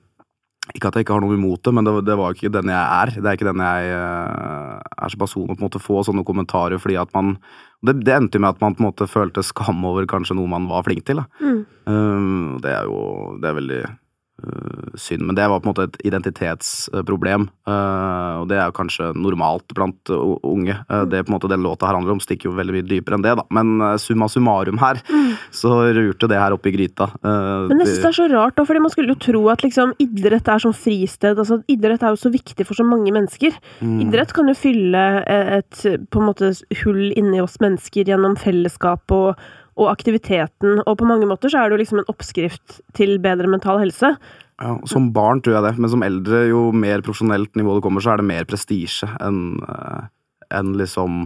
Ikke 0.75 0.89
at 0.89 0.97
jeg 0.97 1.05
ikke 1.05 1.17
har 1.17 1.25
noe 1.25 1.37
imot 1.37 1.61
det, 1.65 1.73
men 1.77 1.85
det, 1.85 1.95
det 2.07 2.17
var 2.21 2.37
ikke 2.37 2.53
den 2.53 2.71
jeg 2.73 2.81
er. 2.81 3.15
Det 3.17 3.27
er 3.29 3.39
ikke 3.39 3.51
den 3.51 3.65
jeg 3.65 3.91
eh, 3.97 4.79
er 5.05 5.13
som 5.13 5.25
person 5.25 5.49
å 5.49 5.57
på 5.57 5.61
en 5.61 5.67
måte 5.67 5.83
få 5.83 6.05
sånne 6.07 6.25
kommentarer 6.29 6.81
fordi 6.81 6.97
at 7.01 7.11
man 7.17 7.35
det, 7.85 7.99
det 8.07 8.15
endte 8.15 8.41
med 8.41 8.55
at 8.55 8.63
man 8.63 8.77
på 8.77 8.81
en 8.81 8.89
måte 8.89 9.11
følte 9.11 9.45
skam 9.45 9.83
over 9.85 10.07
kanskje 10.09 10.39
noe 10.39 10.49
man 10.49 10.71
var 10.71 10.87
flink 10.87 11.05
til. 11.05 11.21
Mm. 11.43 12.63
Det 12.65 12.71
er 12.73 12.89
jo 12.89 13.03
det 13.43 13.51
er 13.51 13.59
veldig 13.59 13.83
synd, 14.99 15.23
men 15.23 15.37
det 15.37 15.47
var 15.49 15.61
på 15.63 15.69
en 15.69 15.73
måte 15.73 15.85
et 15.87 15.97
identitetsproblem. 16.09 17.47
Uh, 17.69 18.43
og 18.43 18.49
det 18.51 18.59
er 18.59 18.67
jo 18.69 18.75
kanskje 18.77 19.13
normalt 19.17 19.71
blant 19.77 20.11
uh, 20.11 20.35
unge. 20.45 20.75
Uh, 20.91 21.05
det 21.09 21.23
på 21.25 21.31
en 21.31 21.37
måte 21.37 21.51
den 21.53 21.63
låta 21.65 21.87
her 21.89 21.99
handler 21.99 22.17
om, 22.17 22.23
stikker 22.23 22.51
jo 22.51 22.57
veldig 22.59 22.75
mye 22.75 22.87
dypere 22.91 23.19
enn 23.19 23.25
det, 23.25 23.37
da. 23.39 23.47
Men 23.55 23.99
summa 24.03 24.29
summarum 24.31 24.81
her, 24.83 25.01
så 25.55 25.77
rurte 25.95 26.29
det 26.31 26.41
her 26.41 26.57
opp 26.57 26.67
i 26.67 26.75
gryta. 26.75 27.11
Men 27.23 27.79
jeg 27.79 27.79
det- 27.79 27.89
synes 27.93 28.03
det 28.03 28.11
er 28.11 28.19
så 28.19 28.29
rart, 28.35 28.57
da, 28.59 28.67
fordi 28.67 28.85
man 28.85 28.95
skulle 28.95 29.15
jo 29.15 29.23
tro 29.23 29.49
at 29.55 29.63
liksom, 29.63 29.95
idrett 30.03 30.49
er 30.51 30.63
sånn 30.67 30.77
fristed. 30.77 31.39
Altså, 31.39 31.63
idrett 31.71 32.03
er 32.03 32.15
jo 32.15 32.23
så 32.27 32.33
viktig 32.35 32.67
for 32.67 32.75
så 32.75 32.87
mange 32.87 33.15
mennesker. 33.15 33.55
Mm. 33.81 34.01
Idrett 34.09 34.35
kan 34.35 34.51
jo 34.51 34.55
fylle 34.59 35.05
et 35.31 35.85
på 36.11 36.21
en 36.21 36.29
måte 36.29 36.51
hull 36.83 37.13
inni 37.15 37.41
oss 37.43 37.59
mennesker 37.63 38.05
gjennom 38.11 38.37
fellesskap 38.41 39.15
og, 39.15 39.39
og 39.75 39.91
aktiviteten, 39.91 40.81
og 40.85 40.99
på 41.01 41.09
mange 41.09 41.29
måter 41.29 41.51
så 41.53 41.61
er 41.61 41.71
det 41.71 41.77
jo 41.77 41.83
liksom 41.83 42.03
en 42.03 42.11
oppskrift 42.13 42.81
til 42.97 43.17
bedre 43.23 43.51
mental 43.51 43.81
helse. 43.83 44.15
Ja, 44.63 44.77
som 44.87 45.11
barn 45.15 45.43
tror 45.43 45.59
jeg 45.59 45.67
det, 45.67 45.75
men 45.83 45.91
som 45.91 46.05
eldre, 46.07 46.45
jo 46.47 46.69
mer 46.71 47.03
profesjonelt 47.03 47.57
nivå 47.59 47.77
det 47.77 47.85
kommer, 47.87 48.05
så 48.05 48.15
er 48.15 48.23
det 48.23 48.29
mer 48.29 48.47
prestisje 48.47 49.09
enn 49.25 49.59
en 50.55 50.75
liksom 50.79 51.25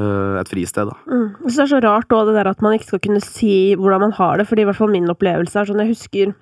uh, 0.00 0.40
et 0.40 0.50
fristed, 0.50 0.90
da. 0.90 0.96
Mm. 1.06 1.26
Jeg 1.44 1.52
synes 1.52 1.56
det 1.56 1.64
er 1.66 1.72
så 1.74 1.82
rart 1.84 2.14
også 2.14 2.30
det 2.30 2.38
der 2.40 2.50
at 2.50 2.64
man 2.64 2.74
ikke 2.74 2.88
skal 2.88 3.02
kunne 3.04 3.22
si 3.22 3.54
hvordan 3.78 4.06
man 4.08 4.16
har 4.18 4.40
det, 4.40 4.48
fordi 4.50 4.64
i 4.64 4.70
hvert 4.70 4.80
fall 4.80 4.90
min 4.90 5.10
opplevelse 5.12 5.60
er 5.60 5.70
sånn, 5.70 5.84
jeg 5.84 5.94
husker 5.94 6.34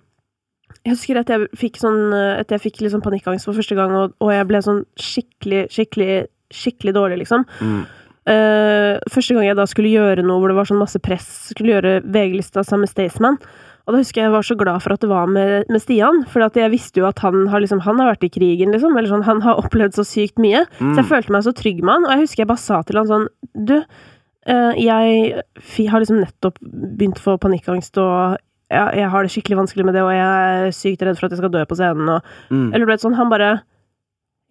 jeg 0.85 0.95
husker 0.95 1.19
at 1.21 1.31
jeg 1.33 1.49
fikk 1.59 1.79
sånn 1.81 2.13
eh, 2.15 2.39
At 2.43 2.53
jeg 2.53 2.61
fikk 2.61 2.83
liksom 2.85 3.01
panikkangst 3.05 3.49
for 3.49 3.57
første 3.57 3.77
gang, 3.77 3.95
og, 3.97 4.13
og 4.23 4.33
jeg 4.33 4.47
ble 4.49 4.61
sånn 4.65 4.83
skikkelig, 5.01 5.63
skikkelig, 5.75 6.19
skikkelig 6.55 6.95
dårlig, 6.97 7.23
liksom. 7.25 7.47
Mm. 7.61 7.81
Eh, 8.29 8.99
Første 9.11 9.35
gang 9.37 9.49
jeg 9.49 9.59
da 9.59 9.67
skulle 9.69 9.95
gjøre 9.95 10.25
noe 10.27 10.43
hvor 10.43 10.53
det 10.53 10.59
var 10.59 10.69
sånn 10.69 10.81
masse 10.83 11.01
press, 11.03 11.27
skulle 11.53 11.75
gjøre 11.77 11.97
VG-lista 12.05 12.65
sammen 12.67 12.87
med 12.87 12.93
Staysman. 12.93 13.41
Og 13.89 13.95
da 13.95 14.03
husker 14.03 14.21
jeg 14.21 14.29
jeg 14.29 14.35
var 14.35 14.45
så 14.45 14.55
glad 14.61 14.83
for 14.85 14.93
at 14.93 15.01
det 15.01 15.09
var 15.09 15.31
med, 15.33 15.65
med 15.73 15.81
Stian, 15.81 16.19
for 16.29 16.45
jeg 16.45 16.73
visste 16.75 17.01
jo 17.01 17.07
at 17.09 17.23
han 17.25 17.47
har, 17.49 17.63
liksom, 17.65 17.81
han 17.87 17.97
har 18.03 18.11
vært 18.11 18.27
i 18.27 18.33
krigen, 18.35 18.75
liksom. 18.75 18.93
Eller 19.01 19.09
sånn, 19.09 19.25
han 19.25 19.41
har 19.47 19.57
opplevd 19.63 19.97
så 19.97 20.05
sykt 20.05 20.37
mye. 20.45 20.67
Mm. 20.77 20.91
Så 20.93 21.01
jeg 21.01 21.09
følte 21.09 21.33
meg 21.33 21.47
så 21.47 21.55
trygg 21.57 21.81
med 21.81 21.95
han. 21.95 22.05
Og 22.05 22.13
jeg 22.13 22.27
husker 22.27 22.45
jeg 22.45 22.51
bare 22.51 22.61
sa 22.61 22.83
til 22.85 23.01
han 23.01 23.09
sånn 23.09 23.25
Du, 23.57 23.79
uh, 23.81 24.73
jeg 24.77 25.89
har 25.89 26.05
liksom 26.05 26.21
nettopp 26.21 26.61
begynt 26.61 27.23
å 27.23 27.25
få 27.31 27.39
panikkangst, 27.41 27.97
og 28.03 28.37
jeg, 28.69 29.01
jeg 29.01 29.09
har 29.15 29.25
det 29.25 29.33
skikkelig 29.33 29.61
vanskelig 29.63 29.89
med 29.89 29.97
det, 29.97 30.05
og 30.05 30.13
jeg 30.13 30.29
er 30.69 30.77
sykt 30.77 31.07
redd 31.09 31.17
for 31.17 31.31
at 31.31 31.33
jeg 31.33 31.41
skal 31.41 31.55
dø 31.57 31.65
på 31.65 31.79
scenen, 31.81 32.13
og 32.19 32.35
Mm. 32.53 32.69
Eller 32.75 32.85
du 32.85 32.93
vet 32.93 33.07
sånn, 33.07 33.17
han 33.17 33.33
bare 33.33 33.55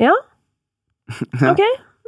Ja? 0.01 0.15
Ja. 1.43 1.53
Ok. 1.53 1.61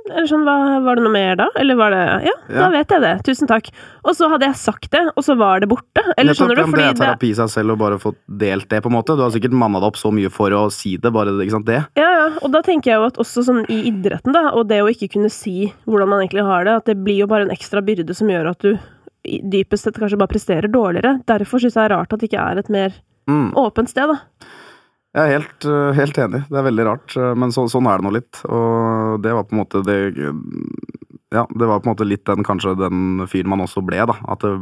Eller 0.09 0.25
sånn, 0.29 0.45
var, 0.47 0.79
var 0.85 0.97
det 0.97 1.03
noe 1.05 1.13
mer 1.13 1.35
da? 1.37 1.45
Eller 1.59 1.75
var 1.77 1.91
det 1.93 1.99
Ja, 2.25 2.33
da 2.49 2.69
vet 2.73 2.89
jeg 2.95 3.01
det. 3.03 3.11
Tusen 3.27 3.49
takk. 3.49 3.67
Og 4.07 4.15
så 4.17 4.29
hadde 4.31 4.47
jeg 4.47 4.57
sagt 4.57 4.89
det, 4.95 5.01
og 5.13 5.25
så 5.25 5.35
var 5.37 5.59
det 5.61 5.69
borte. 5.69 6.01
Eller 6.17 6.31
Nettopp, 6.31 6.39
skjønner 6.39 6.55
du? 6.61 6.63
Fordi 6.71 6.81
det 6.85 6.89
er 6.95 6.99
terapi 7.01 7.29
i 7.29 7.37
seg 7.37 7.51
selv 7.53 7.75
å 7.75 7.77
bare 7.81 7.99
få 8.01 8.13
delt 8.41 8.69
det, 8.71 8.79
på 8.85 8.89
en 8.89 8.95
måte. 8.97 9.15
Du 9.19 9.21
har 9.25 9.33
sikkert 9.35 9.53
manna 9.59 9.81
deg 9.83 9.89
opp 9.91 9.99
så 10.01 10.11
mye 10.15 10.31
for 10.33 10.55
å 10.57 10.63
si 10.73 10.95
det, 10.97 11.11
bare 11.13 11.35
ikke 11.37 11.55
sant, 11.57 11.67
det. 11.69 11.81
ja, 11.99 12.09
ja, 12.19 12.27
og 12.41 12.51
da 12.55 12.61
tenker 12.65 12.91
jeg 12.93 13.01
jo 13.01 13.09
at 13.11 13.19
også 13.21 13.43
sånn 13.49 13.61
i 13.69 13.81
idretten, 13.91 14.33
da, 14.35 14.47
og 14.55 14.67
det 14.71 14.81
å 14.83 14.89
ikke 14.91 15.11
kunne 15.17 15.29
si 15.33 15.69
hvordan 15.85 16.09
man 16.09 16.23
egentlig 16.23 16.45
har 16.47 16.65
det, 16.65 16.77
at 16.81 16.89
det 16.89 16.97
blir 17.03 17.21
jo 17.21 17.27
bare 17.29 17.45
en 17.47 17.53
ekstra 17.53 17.81
byrde 17.85 18.15
som 18.17 18.29
gjør 18.31 18.49
at 18.55 18.65
du 18.65 18.73
dypest 19.51 19.83
sett 19.85 19.97
kanskje 19.99 20.17
bare 20.21 20.31
presterer 20.31 20.71
dårligere. 20.71 21.17
Derfor 21.27 21.59
syns 21.61 21.75
jeg 21.75 21.83
det 21.83 21.85
er 21.89 21.95
rart 21.97 22.13
at 22.15 22.21
det 22.23 22.29
ikke 22.31 22.45
er 22.49 22.63
et 22.63 22.69
mer 22.73 22.97
Mm. 23.29 23.51
åpent 23.53 23.89
sted, 23.91 24.09
da. 24.09 24.15
Jeg 25.17 25.25
er 25.25 25.39
helt, 25.39 25.65
øh, 25.65 25.89
helt 25.97 26.17
enig. 26.21 26.43
Det 26.49 26.57
er 26.59 26.67
veldig 26.67 26.85
rart, 26.85 27.13
øh, 27.17 27.31
men 27.39 27.53
så, 27.53 27.65
sånn 27.71 27.87
er 27.89 27.97
det 27.97 28.05
nå 28.05 28.13
litt. 28.13 28.41
Og 28.45 29.21
det 29.23 29.33
var 29.33 29.47
på 29.47 29.55
en 29.55 29.63
måte 29.63 29.81
det 29.85 29.97
Ja, 31.29 31.43
det 31.45 31.65
var 31.69 31.81
på 31.81 31.85
en 31.85 31.93
måte 31.93 32.07
litt 32.07 32.25
den 32.25 32.45
kanskje 32.45 32.75
den 32.77 33.25
fyren 33.29 33.49
man 33.49 33.61
også 33.61 33.83
ble, 33.85 34.01
da. 34.09 34.15
At 34.29 34.45
det 34.45 34.53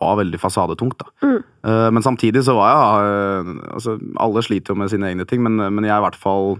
var 0.00 0.18
veldig 0.20 0.40
fasadetungt, 0.40 1.00
da. 1.00 1.12
Mm. 1.24 1.36
Eh, 1.68 1.88
men 1.96 2.04
samtidig 2.04 2.44
så 2.48 2.56
var 2.56 2.72
jeg 2.72 3.60
Altså, 3.74 3.98
alle 4.20 4.42
sliter 4.44 4.72
jo 4.72 4.80
med 4.80 4.92
sine 4.92 5.12
egne 5.12 5.28
ting, 5.28 5.44
men, 5.44 5.56
men 5.60 5.84
jeg 5.84 5.96
i 5.96 6.04
hvert 6.06 6.20
fall 6.20 6.58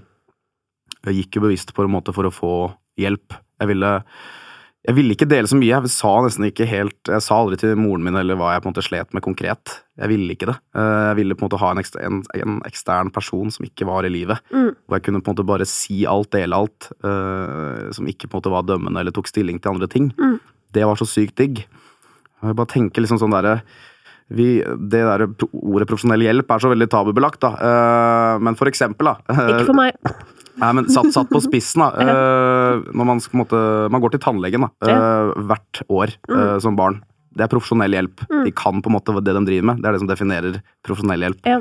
jeg 1.06 1.16
gikk 1.16 1.38
jo 1.38 1.46
bevisst 1.46 1.72
på 1.72 1.84
en 1.86 1.94
måte 1.94 2.12
for 2.12 2.28
å 2.28 2.34
få 2.34 2.54
hjelp. 3.00 3.36
Jeg 3.60 3.70
ville 3.72 3.92
jeg 4.80 4.96
ville 4.96 5.12
ikke 5.12 5.28
dele 5.28 5.48
så 5.50 5.58
mye. 5.60 5.68
Jeg 5.74 5.90
sa 5.92 6.10
nesten 6.24 6.46
ikke 6.48 6.64
helt 6.68 7.10
Jeg 7.10 7.20
sa 7.20 7.36
aldri 7.36 7.58
til 7.60 7.74
moren 7.76 8.00
min 8.06 8.16
eller 8.16 8.38
hva 8.40 8.54
jeg 8.54 8.62
på 8.64 8.70
en 8.70 8.72
måte 8.72 8.84
slet 8.86 9.12
med 9.12 9.24
konkret. 9.26 9.74
Jeg 10.00 10.08
ville 10.08 10.32
ikke 10.32 10.48
det. 10.48 10.54
Eh, 10.72 11.02
Jeg 11.10 11.18
ville 11.18 11.36
på 11.36 11.44
en 11.44 11.50
måte 11.50 11.60
ha 11.60 11.72
en, 11.74 11.82
ekstern, 11.82 12.22
en, 12.38 12.54
ekstern 12.64 13.10
person 13.12 13.52
som 13.52 13.66
ikke 13.68 13.84
var 13.90 14.08
i 14.08 14.12
livet. 14.12 14.40
Mm. 14.48 14.70
Hvor 14.88 14.96
jeg 14.96 15.04
kunne 15.04 15.20
på 15.20 15.28
en 15.28 15.36
måte 15.36 15.46
bare 15.52 15.68
si 15.68 16.06
alt, 16.08 16.30
dele 16.32 16.56
alt. 16.56 16.88
eh, 17.04 17.90
som 17.92 18.08
ikke 18.08 18.24
på 18.30 18.38
en 18.38 18.40
måte 18.40 18.54
var 18.56 18.64
dømmende 18.72 19.04
eller 19.04 19.12
tok 19.12 19.28
stilling 19.28 19.60
til 19.60 19.74
andre 19.74 19.90
ting. 19.92 20.08
Mm. 20.16 20.40
Det 20.72 20.88
var 20.88 20.96
så 20.96 21.04
sykt 21.04 21.36
digg. 21.36 21.60
Jeg 22.40 22.56
bare 22.56 22.72
tenker 22.72 23.04
liksom 23.04 23.20
sånn 23.20 23.36
derre 23.36 23.60
vi, 24.30 24.60
det 24.62 25.00
der 25.02 25.24
ordet 25.26 25.88
profesjonell 25.90 26.22
hjelp 26.22 26.52
er 26.54 26.62
så 26.62 26.70
veldig 26.70 26.86
tabubelagt, 26.88 27.40
da. 27.42 27.50
Eh, 27.58 28.34
men 28.46 28.56
for 28.56 28.70
eksempel, 28.70 29.10
da. 29.12 29.40
Ikke 29.50 29.66
for 29.72 29.76
meg. 29.76 29.98
Nei, 30.60 30.70
men 30.76 30.88
satt, 30.92 31.10
satt 31.14 31.30
på 31.32 31.42
spissen, 31.44 31.84
da. 31.84 31.90
Uh, 32.70 32.86
når 32.96 33.06
man, 33.06 33.20
skal, 33.22 33.40
måte, 33.42 33.58
man 33.92 34.02
går 34.02 34.14
til 34.14 34.22
tannlegen 34.22 34.64
da, 34.64 34.70
uh, 34.86 35.32
hvert 35.48 35.80
år 35.92 36.12
uh, 36.30 36.56
som 36.62 36.76
barn. 36.78 37.00
Det 37.36 37.44
er 37.44 37.50
profesjonell 37.52 37.94
hjelp. 37.94 38.24
De 38.44 38.52
kan 38.56 38.80
på 38.82 38.90
en 38.90 38.96
måte 38.96 39.14
det 39.22 39.34
de 39.36 39.42
driver 39.46 39.68
med. 39.70 39.80
Det 39.80 39.88
er 39.88 39.96
det 39.96 40.02
som 40.02 40.10
definerer 40.10 40.58
profesjonell 40.86 41.26
hjelp. 41.26 41.46
Ja. 41.48 41.60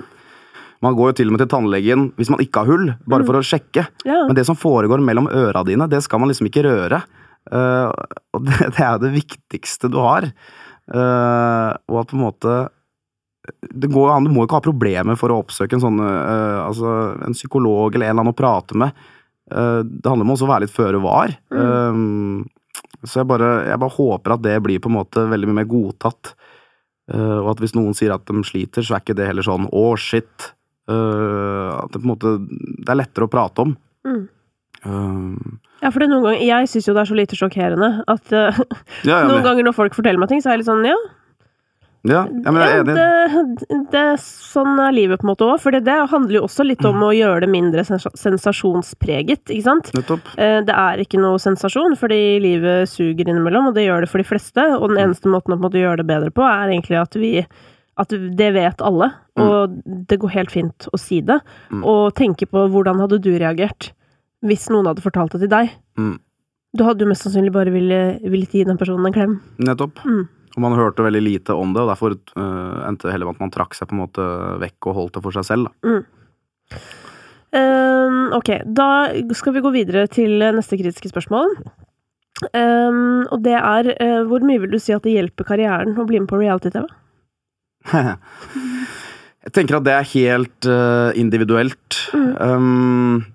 Man 0.86 0.95
går 0.97 1.12
jo 1.12 1.18
til 1.20 1.30
og 1.30 1.36
med 1.36 1.43
til 1.43 1.52
tannlegen 1.52 2.08
hvis 2.18 2.32
man 2.34 2.41
ikke 2.43 2.64
har 2.64 2.72
hull, 2.72 2.93
bare 3.10 3.28
for 3.28 3.39
å 3.39 3.43
sjekke. 3.45 3.86
Ja. 4.08 4.24
Men 4.30 4.38
det 4.38 4.47
som 4.47 4.58
foregår 4.60 5.04
mellom 5.06 5.30
øra 5.30 5.62
dine, 5.68 5.89
det 5.91 6.02
skal 6.06 6.24
man 6.24 6.32
liksom 6.32 6.50
ikke 6.50 6.66
røre. 6.66 7.04
Og 7.54 8.41
det, 8.47 8.58
det 8.64 8.82
er 8.82 8.95
jo 8.95 9.04
det 9.06 9.14
viktigste 9.20 9.91
du 9.93 10.00
har. 10.02 10.30
Og 10.89 12.02
at 12.02 12.12
på 12.12 12.18
en 12.18 12.26
måte 12.26 12.58
det 13.62 13.89
går 13.91 14.12
an, 14.14 14.28
Du 14.28 14.34
må 14.34 14.45
ikke 14.45 14.60
ha 14.60 14.66
problemer 14.66 15.18
for 15.20 15.34
å 15.34 15.39
oppsøke 15.43 15.78
en 15.78 15.84
sånn 15.84 16.00
uh, 16.02 16.66
altså 16.68 16.93
en 17.26 17.38
psykolog 17.38 17.95
eller 17.95 18.10
en 18.10 18.16
eller 18.16 18.26
annen 18.26 18.36
å 18.36 18.39
prate 18.39 18.78
med. 18.78 18.95
Uh, 19.50 19.82
det 19.84 20.06
handler 20.10 20.28
om 20.28 20.36
også 20.36 20.47
å 20.47 20.52
være 20.54 20.68
litt 20.68 20.76
føre 20.76 21.02
var. 21.02 21.34
Eh, 21.50 22.02
så 23.08 23.22
jeg 23.22 23.30
bare, 23.30 23.50
jeg 23.70 23.82
bare 23.82 23.95
håper 23.95 24.36
at 24.36 24.43
det 24.43 24.58
blir 24.66 24.82
på 24.84 24.91
en 24.91 24.97
måte 25.00 25.26
veldig 25.32 25.50
mye 25.50 25.62
mer 25.62 25.70
godtatt. 25.70 26.34
Uh, 27.10 27.39
og 27.41 27.54
at 27.56 27.64
hvis 27.64 27.74
noen 27.74 27.95
sier 27.97 28.14
at 28.14 28.26
de 28.28 28.43
sliter, 28.45 28.86
så 28.86 28.95
er 28.95 29.04
ikke 29.04 29.18
det 29.18 29.30
heller 29.32 29.45
sånn 29.45 29.66
'å, 29.70 29.86
shit'. 29.97 30.52
Eh, 30.89 31.70
at 31.78 31.91
det 31.93 32.00
på 32.02 32.08
en 32.08 32.14
måte 32.16 32.30
Det 32.82 32.89
er 32.89 32.97
lettere 32.97 33.28
å 33.28 33.30
prate 33.30 33.62
om. 33.62 33.76
Mm. 34.08 34.28
Um, 34.84 35.60
Ja, 35.84 35.91
for 35.91 36.00
det 36.00 36.10
noen 36.10 36.24
ganger, 36.24 36.41
Jeg 36.41 36.70
syns 36.72 36.88
jo 36.88 36.95
det 36.95 37.02
er 37.04 37.10
så 37.12 37.18
lite 37.20 37.38
sjokkerende 37.38 37.89
at 38.08 38.32
ja, 38.32 38.50
ja, 39.04 39.20
noen 39.28 39.43
men, 39.43 39.45
ganger 39.45 39.68
når 39.68 39.76
folk 39.76 39.93
forteller 39.93 40.18
meg 40.18 40.32
ting, 40.32 40.41
så 40.41 40.50
er 40.50 40.58
jeg 40.58 40.64
litt 40.64 40.72
sånn 40.72 40.88
ja, 40.88 40.97
ja, 42.08 42.22
ja, 42.32 42.52
jeg 42.54 42.56
er 42.56 42.70
ja 42.70 42.82
enig. 42.82 42.93
det, 42.95 43.80
det, 43.91 44.04
sånn 44.24 44.80
er 44.80 44.93
livet 44.95 45.20
på 45.20 45.28
en 45.28 45.32
måte 45.34 45.47
òg. 45.47 45.58
For 45.64 45.76
det, 45.76 45.95
handler 46.12 46.38
jo 46.38 46.43
også 46.47 46.66
litt 46.68 46.86
om 46.88 47.02
å 47.04 47.12
gjøre 47.16 47.43
det 47.43 47.50
mindre 47.52 47.84
sens 47.88 48.08
sensasjonspreget, 48.20 49.43
ikke 49.50 49.66
sant? 49.66 49.91
Nettopp. 49.97 50.32
Eh, 50.39 50.60
Det 50.68 50.76
er 50.76 51.04
ikke 51.04 51.20
noe 51.20 51.41
sensasjon, 51.41 51.97
fordi 52.00 52.39
livet 52.43 52.91
suger 52.91 53.28
innimellom, 53.28 53.72
og 53.72 53.76
det 53.76 53.88
gjør 53.89 54.06
det 54.06 54.12
for 54.14 54.24
de 54.24 54.30
fleste. 54.30 54.64
Og 54.78 54.93
den 54.93 55.04
eneste 55.08 55.32
måten 55.32 55.52
å 55.52 55.58
på 55.58 55.64
en 55.64 55.68
måte 55.68 55.84
gjøre 55.84 56.02
det 56.04 56.10
bedre 56.10 56.32
på, 56.32 56.45
er 56.47 56.72
egentlig 56.72 57.02
at 57.02 57.20
vi 57.20 57.34
at 58.00 58.14
det 58.16 58.54
vet 58.56 58.80
alle, 58.80 59.10
og 59.36 59.74
det 60.08 60.18
går 60.22 60.32
helt 60.32 60.54
fint 60.54 60.88
å 60.95 61.00
si 61.00 61.20
det. 61.20 61.41
Mm. 61.68 61.84
Og 61.84 62.14
tenke 62.16 62.47
på 62.47 62.64
hvordan 62.72 63.02
hadde 63.04 63.20
du 63.20 63.34
reagert 63.36 63.91
hvis 64.45 64.70
noen 64.72 64.88
hadde 64.88 65.04
fortalt 65.04 65.36
det 65.36 65.43
til 65.43 65.52
deg. 65.52 65.74
Mm. 66.00 66.16
Du 66.78 66.86
hadde 66.86 67.04
jo 67.04 67.10
mest 67.10 67.26
sannsynlig 67.26 67.52
bare 67.52 67.74
ville, 67.74 68.00
villet 68.24 68.56
gi 68.56 68.64
den 68.68 68.80
personen 68.80 69.10
en 69.10 69.16
klem. 69.16 69.34
Nettopp. 69.60 70.00
Mm. 70.06 70.28
Og 70.56 70.64
man 70.64 70.78
hørte 70.78 71.06
veldig 71.06 71.22
lite 71.22 71.56
om 71.56 71.76
det, 71.76 71.84
og 71.84 71.91
derfor 71.91 72.16
uh, 72.18 72.88
endte 72.88 73.08
det 73.08 73.14
heller 73.14 73.30
med 73.30 73.38
at 73.38 73.43
man 73.45 73.54
trakk 73.54 73.78
seg 73.78 73.89
på 73.89 73.95
en 73.95 74.04
måte 74.04 74.26
vekk 74.64 74.89
og 74.89 74.97
holdt 74.97 75.20
det 75.20 75.26
for 75.26 75.38
seg 75.38 75.45
selv. 75.47 75.70
Da. 75.70 76.82
Ehm, 77.58 78.30
ok, 78.38 78.50
da 78.66 79.10
skal 79.38 79.56
vi 79.56 79.64
gå 79.66 79.72
videre 79.74 80.06
til 80.12 80.41
neste 80.58 80.78
kritiske 80.78 81.10
spørsmål. 81.12 81.56
Um, 82.56 83.26
og 83.34 83.41
det 83.43 83.56
er 83.58 83.89
uh, 84.00 84.22
hvor 84.30 84.43
mye 84.47 84.62
vil 84.64 84.72
du 84.72 84.80
si 84.80 84.93
at 84.95 85.04
det 85.04 85.12
hjelper 85.12 85.43
karrieren 85.50 85.97
å 86.00 86.06
bli 86.08 86.22
med 86.22 86.30
på 86.30 86.39
reality-TV? 86.39 86.86
Jeg 89.43 89.56
tenker 89.56 89.80
at 89.80 89.88
det 89.88 89.95
er 89.95 90.08
helt 90.14 90.70
uh, 90.70 91.10
individuelt. 91.20 92.00
Mm. 92.14 93.26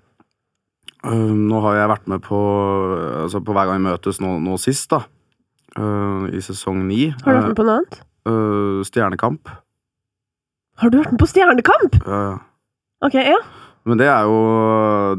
um, 1.05 1.43
nå 1.51 1.59
har 1.61 1.75
jeg 1.77 1.89
vært 1.91 2.07
med 2.09 2.21
på 2.25 2.37
altså 3.27 3.37
på 3.45 3.53
Hver 3.53 3.67
gang 3.69 3.77
vi 3.77 3.91
møtes 3.91 4.17
nå, 4.23 4.31
nå 4.41 4.55
sist, 4.57 4.87
da. 4.89 5.03
Eh, 5.77 6.25
I 6.35 6.41
sesong 6.45 6.83
ni. 6.87 7.09
Har 7.23 7.31
du 7.33 7.39
vært 7.39 7.51
med 7.53 7.59
på 7.59 7.67
noe 7.67 7.77
annet? 7.81 8.01
Uh, 8.25 8.81
Stjernekamp. 8.87 9.51
Har 10.81 10.91
du 10.91 10.99
vært 10.99 11.13
med 11.13 11.21
på 11.21 11.29
Stjernekamp?! 11.29 12.01
Ja 12.05 12.25
Ok, 13.03 13.13
ja. 13.19 13.37
men 13.85 13.99
det 13.99 14.07
er 14.07 14.23
jo 14.25 14.37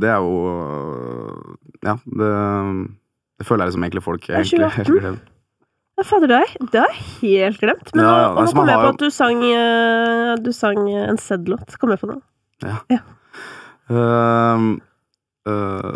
Det 0.01 0.09
er 0.11 0.25
jo 0.25 0.37
Ja, 1.85 1.93
det, 2.19 2.31
det 3.39 3.47
føler 3.47 3.67
jeg 3.67 3.71
liksom 3.71 3.85
egentlig 3.85 4.03
folk 4.03 4.29
er 4.31 4.41
egentlig 4.41 4.65
2018. 4.65 4.77
helt 4.81 5.03
glemt. 5.05 5.33
Ja, 5.97 6.05
Fader, 6.05 6.29
det 6.29 6.81
har 6.81 6.91
er 6.91 6.97
helt 7.23 7.61
glemt. 7.61 7.93
Men 7.95 8.05
Ja, 8.05 8.11
ja, 8.11 8.25
nå, 8.27 8.33
og 8.33 8.41
altså, 8.43 8.57
nå 8.57 8.61
kom 8.61 8.69
jeg 8.69 8.81
på 8.81 8.89
at 8.89 9.01
du 9.01 9.11
sang, 9.15 9.45
eh, 9.49 10.33
du 10.45 10.51
sang 10.53 10.81
en 10.93 11.21
Zed-låt. 11.21 11.79
Kom 11.81 11.93
jeg 11.95 12.01
på 12.03 12.11
det? 12.11 12.19
Ja. 12.65 12.75
ja. 12.91 12.99
eh, 13.89 14.67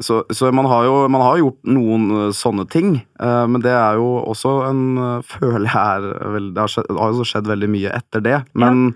så, 0.05 0.23
så 0.31 0.51
man 0.55 0.69
har 0.71 0.87
jo 0.87 0.97
man 1.11 1.25
har 1.25 1.41
gjort 1.41 1.59
noen 1.67 2.09
eh, 2.15 2.33
sånne 2.37 2.67
ting, 2.71 2.97
eh, 3.21 3.45
men 3.51 3.65
det 3.65 3.73
er 3.75 3.99
jo 3.99 4.09
også 4.31 4.57
en 4.69 4.83
eh, 4.99 5.29
Føler 5.35 5.67
jeg 5.67 5.77
er 5.77 6.41
Det 6.51 6.61
har, 6.61 6.71
skjedd, 6.71 6.91
det 6.91 6.99
har 7.01 7.15
jo 7.15 7.29
skjedd 7.29 7.51
veldig 7.51 7.71
mye 7.73 7.95
etter 7.99 8.25
det, 8.25 8.41
men 8.59 8.91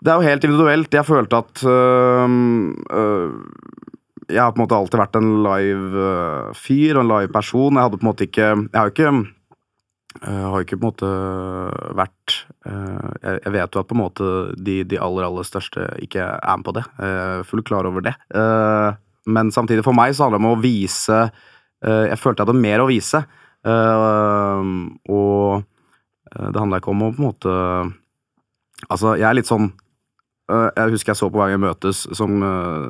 det 0.00 0.08
er 0.08 0.16
jo 0.16 0.28
helt 0.30 0.44
individuelt. 0.46 0.94
Jeg 0.96 1.04
følte 1.04 1.42
at 1.42 1.62
øhm, 1.68 2.70
øh, 2.88 3.32
Jeg 4.30 4.42
har 4.42 4.54
på 4.54 4.60
en 4.60 4.62
måte 4.62 4.78
alltid 4.78 5.00
vært 5.00 5.18
en 5.18 5.30
live 5.44 6.06
øh, 6.06 6.54
fyr 6.56 6.96
og 6.96 7.02
en 7.04 7.10
live 7.10 7.32
person. 7.34 7.74
Jeg 7.74 7.84
hadde 7.84 7.98
på 7.98 8.06
en 8.06 8.08
måte 8.08 8.24
ikke 8.28 8.48
Jeg 8.48 8.78
har 8.78 8.88
jo 8.88 8.94
ikke 8.94 9.12
jeg 10.20 10.48
har 10.52 10.64
ikke 10.64 10.76
på 10.76 10.82
en 10.82 10.90
måte 10.90 11.08
vært 11.94 12.32
øh, 12.66 13.10
jeg 13.44 13.52
vet 13.54 13.76
jo 13.76 13.80
at 13.80 13.86
på 13.86 13.94
en 13.94 14.00
måte 14.00 14.30
de, 14.58 14.80
de 14.82 14.98
aller, 14.98 15.22
aller 15.22 15.46
største 15.46 15.86
ikke 16.02 16.24
er 16.24 16.56
med 16.58 16.66
på 16.66 16.74
det. 16.74 16.82
Jeg 16.98 17.20
er 17.38 17.46
fullt 17.46 17.68
klar 17.68 17.86
over 17.86 18.02
det. 18.02 18.16
Men 19.28 19.52
samtidig, 19.52 19.84
for 19.84 19.96
meg 19.96 20.14
så 20.16 20.26
handler 20.26 20.40
det 20.40 20.46
om 20.46 20.54
å 20.54 20.62
vise 20.62 21.18
eh, 21.20 22.06
Jeg 22.10 22.20
følte 22.20 22.42
jeg 22.42 22.48
hadde 22.48 22.62
mer 22.62 22.82
å 22.82 22.88
vise. 22.88 23.20
Eh, 23.68 24.72
og 25.12 25.60
eh, 25.60 26.48
det 26.48 26.62
handla 26.62 26.80
ikke 26.80 26.94
om 26.94 27.04
å 27.04 27.12
på 27.12 27.20
en 27.20 27.28
måte 27.28 27.54
Altså, 28.88 29.12
jeg 29.20 29.26
er 29.28 29.34
litt 29.36 29.48
sånn 29.48 29.66
Jeg 30.48 30.92
husker 30.94 31.12
jeg 31.12 31.18
så 31.18 31.26
på 31.28 31.36
Hver 31.36 31.50
gang 31.50 31.60
vi 31.60 31.66
møtes 31.66 31.98
som, 32.16 32.38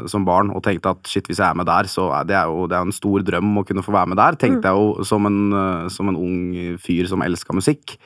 som 0.09 0.23
barn 0.25 0.53
og 0.55 0.63
tenkte 0.63 0.93
at 0.95 1.09
shit, 1.11 1.27
hvis 1.27 1.41
jeg 1.43 1.49
er 1.49 1.59
med 1.59 1.67
der, 1.67 1.89
så 1.91 2.07
er 2.15 2.29
det 2.29 2.39
jo 2.39 2.69
det 2.71 2.77
er 2.79 2.85
jo 2.85 2.89
en 2.93 2.95
stor 2.95 3.25
drøm 3.27 3.59
å 3.59 3.65
kunne 3.67 3.83
få 3.83 3.93
være 3.97 4.13
med 4.13 4.21
der. 4.21 4.39
Tenkte 4.39 4.71
jeg 4.71 4.79
jo 4.79 5.05
som 5.05 5.27
en, 5.27 5.41
som 5.93 6.09
en 6.09 6.17
ung 6.17 6.79
fyr 6.81 7.11
som 7.11 7.27
elska 7.27 7.57
musikk. 7.59 7.99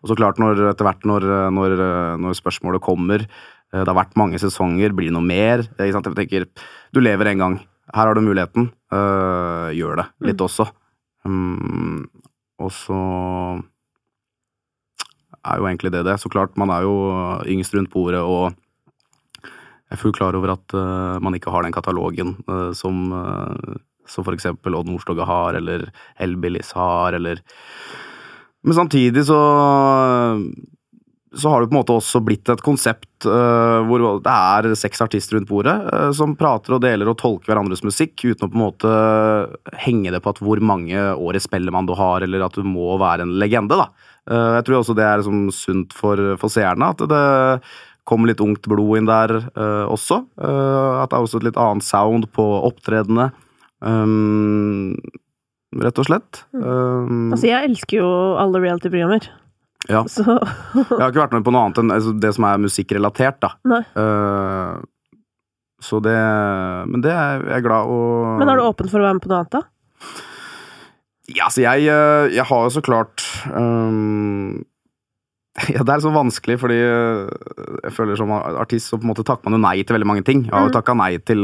Og 0.00 0.10
så 0.10 0.16
klart, 0.16 0.40
når, 0.42 0.64
etter 0.72 0.88
hvert 0.88 1.06
når, 1.06 1.28
når, 1.54 1.76
når 2.24 2.40
spørsmålet 2.40 2.82
kommer 2.82 3.28
Det 3.28 3.84
har 3.84 3.98
vært 4.00 4.18
mange 4.18 4.40
sesonger, 4.42 4.96
blir 4.96 5.12
det 5.12 5.18
noe 5.18 5.28
mer? 5.28 5.62
Jeg 5.76 5.94
tenker, 6.16 6.48
du 6.94 7.00
lever 7.02 7.32
en 7.32 7.42
gang. 7.42 7.56
Her 7.94 8.08
har 8.08 8.14
du 8.14 8.24
muligheten. 8.24 8.70
Uh, 8.92 9.70
gjør 9.74 10.02
det 10.02 10.06
litt 10.28 10.42
også. 10.42 10.68
Um, 11.26 12.06
og 12.62 12.70
så 12.72 12.98
er 15.46 15.60
jo 15.60 15.66
egentlig 15.68 15.92
det 15.94 16.04
det. 16.06 16.18
Så 16.20 16.30
klart, 16.32 16.56
man 16.58 16.72
er 16.74 16.86
jo 16.86 16.94
yngst 17.46 17.74
rundt 17.76 17.92
bordet, 17.92 18.22
og 18.22 18.54
jeg 19.86 19.94
er 19.94 20.00
fullt 20.02 20.18
klar 20.18 20.34
over 20.34 20.56
at 20.56 20.74
uh, 20.74 21.22
man 21.22 21.36
ikke 21.38 21.52
har 21.54 21.62
den 21.62 21.74
katalogen 21.74 22.34
uh, 22.50 22.72
som, 22.74 23.04
uh, 23.14 23.78
som 24.10 24.26
eksempel 24.32 24.74
Odd 24.74 24.90
Nordstoga 24.90 25.26
har, 25.28 25.54
eller 25.54 25.90
Elbilis 26.18 26.72
har, 26.74 27.14
eller 27.14 27.42
Men 28.66 28.74
samtidig 28.74 29.22
så 29.28 29.38
så 31.36 31.48
har 31.48 31.60
det 31.60 31.68
på 31.68 31.74
en 31.74 31.80
måte 31.80 31.94
også 31.96 32.20
blitt 32.24 32.48
et 32.52 32.62
konsept 32.64 33.26
uh, 33.28 33.82
hvor 33.86 34.02
det 34.24 34.32
er 34.32 34.68
seks 34.78 35.02
artister 35.04 35.36
rundt 35.36 35.50
bordet 35.50 35.74
uh, 35.90 36.10
som 36.16 36.36
prater 36.38 36.76
og 36.76 36.82
deler 36.84 37.10
og 37.10 37.18
tolker 37.20 37.52
hverandres 37.52 37.84
musikk 37.86 38.24
uten 38.24 38.46
å 38.46 38.50
på 38.50 38.56
en 38.56 38.64
måte 38.64 38.92
henge 39.84 40.12
det 40.14 40.22
på 40.24 40.32
at 40.32 40.40
hvor 40.42 40.62
mange 40.64 40.96
år 40.96 41.38
i 41.38 41.42
spellemann 41.42 41.88
du 41.88 41.94
har, 41.98 42.24
eller 42.24 42.46
at 42.46 42.56
du 42.56 42.64
må 42.66 42.96
være 43.00 43.26
en 43.26 43.36
legende. 43.40 43.78
da. 43.78 43.90
Uh, 44.30 44.56
jeg 44.58 44.68
tror 44.68 44.80
også 44.80 44.96
det 44.96 45.06
er 45.06 45.22
liksom 45.22 45.44
sunt 45.54 45.96
for, 45.96 46.22
for 46.40 46.52
seerne, 46.52 46.92
at 46.94 47.04
det 47.10 47.22
kommer 48.06 48.30
litt 48.30 48.42
ungt 48.42 48.68
blod 48.70 49.00
inn 49.00 49.08
der 49.08 49.32
også. 49.90 50.20
at 50.38 51.10
det 51.10 51.16
er 51.16 51.24
også 51.24 51.40
et 51.40 51.46
litt 51.48 51.56
annet 51.58 51.82
sound 51.82 52.28
på 52.36 52.44
opptredenene. 52.68 53.32
Um, 53.82 54.94
rett 55.82 55.98
og 55.98 56.06
slett. 56.06 56.44
Um, 56.54 57.32
altså, 57.34 57.48
jeg 57.50 57.72
elsker 57.72 57.98
jo 57.98 58.12
alle 58.38 58.62
reality-programmer. 58.62 59.26
Ja. 59.90 60.02
Så 60.10 60.24
Jeg 60.26 60.98
har 60.98 61.10
ikke 61.12 61.22
vært 61.24 61.34
med 61.36 61.44
på 61.46 61.52
noe 61.54 61.64
annet 61.68 61.78
enn 61.82 61.92
altså, 61.94 62.12
det 62.18 62.32
som 62.34 62.46
er 62.48 62.62
musikkrelatert, 62.62 63.36
da. 63.44 63.52
Nei. 63.70 63.82
Uh, 63.96 64.80
så 65.84 66.00
det 66.02 66.16
Men 66.88 67.02
det 67.04 67.12
er 67.12 67.42
jeg 67.52 67.66
glad 67.66 67.90
å 67.92 67.98
Men 68.40 68.48
er 68.48 68.56
du 68.58 68.64
åpen 68.64 68.88
for 68.88 68.98
å 68.98 69.04
være 69.06 69.18
med 69.18 69.26
på 69.26 69.30
noe 69.30 69.42
annet, 69.44 69.58
da? 69.58 69.62
Ja, 71.36 71.48
altså 71.48 71.60
jeg, 71.64 71.88
eh, 71.90 72.28
jeg 72.36 72.44
har 72.46 72.64
jo 72.64 72.70
så 72.70 72.80
klart 72.86 73.24
um, 73.50 74.62
ja, 75.74 75.82
Det 75.82 75.92
er 75.96 76.02
så 76.04 76.12
vanskelig, 76.14 76.56
fordi 76.62 76.76
eh, 76.78 77.30
jeg 77.86 77.94
føler 77.96 78.18
som 78.20 78.30
artist 78.36 78.88
så 78.92 78.98
på 79.00 79.04
en 79.06 79.10
måte 79.12 79.24
takker 79.26 79.48
man 79.50 79.58
jo 79.58 79.62
nei 79.66 79.76
til 79.82 79.96
veldig 79.96 80.06
mange 80.08 80.24
ting. 80.26 80.44
Jeg 80.46 80.54
har 80.54 80.66
jo 80.68 80.72
Mm. 80.72 80.76
takka 80.78 80.94
nei 80.96 81.12
til 81.18 81.42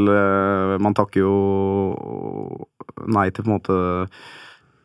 Man 0.83 0.93
takker 0.97 1.23
jo 1.23 1.33
nei 3.11 3.29
til 3.33 3.43
på 3.43 3.49
en 3.51 3.57
måte 3.57 3.77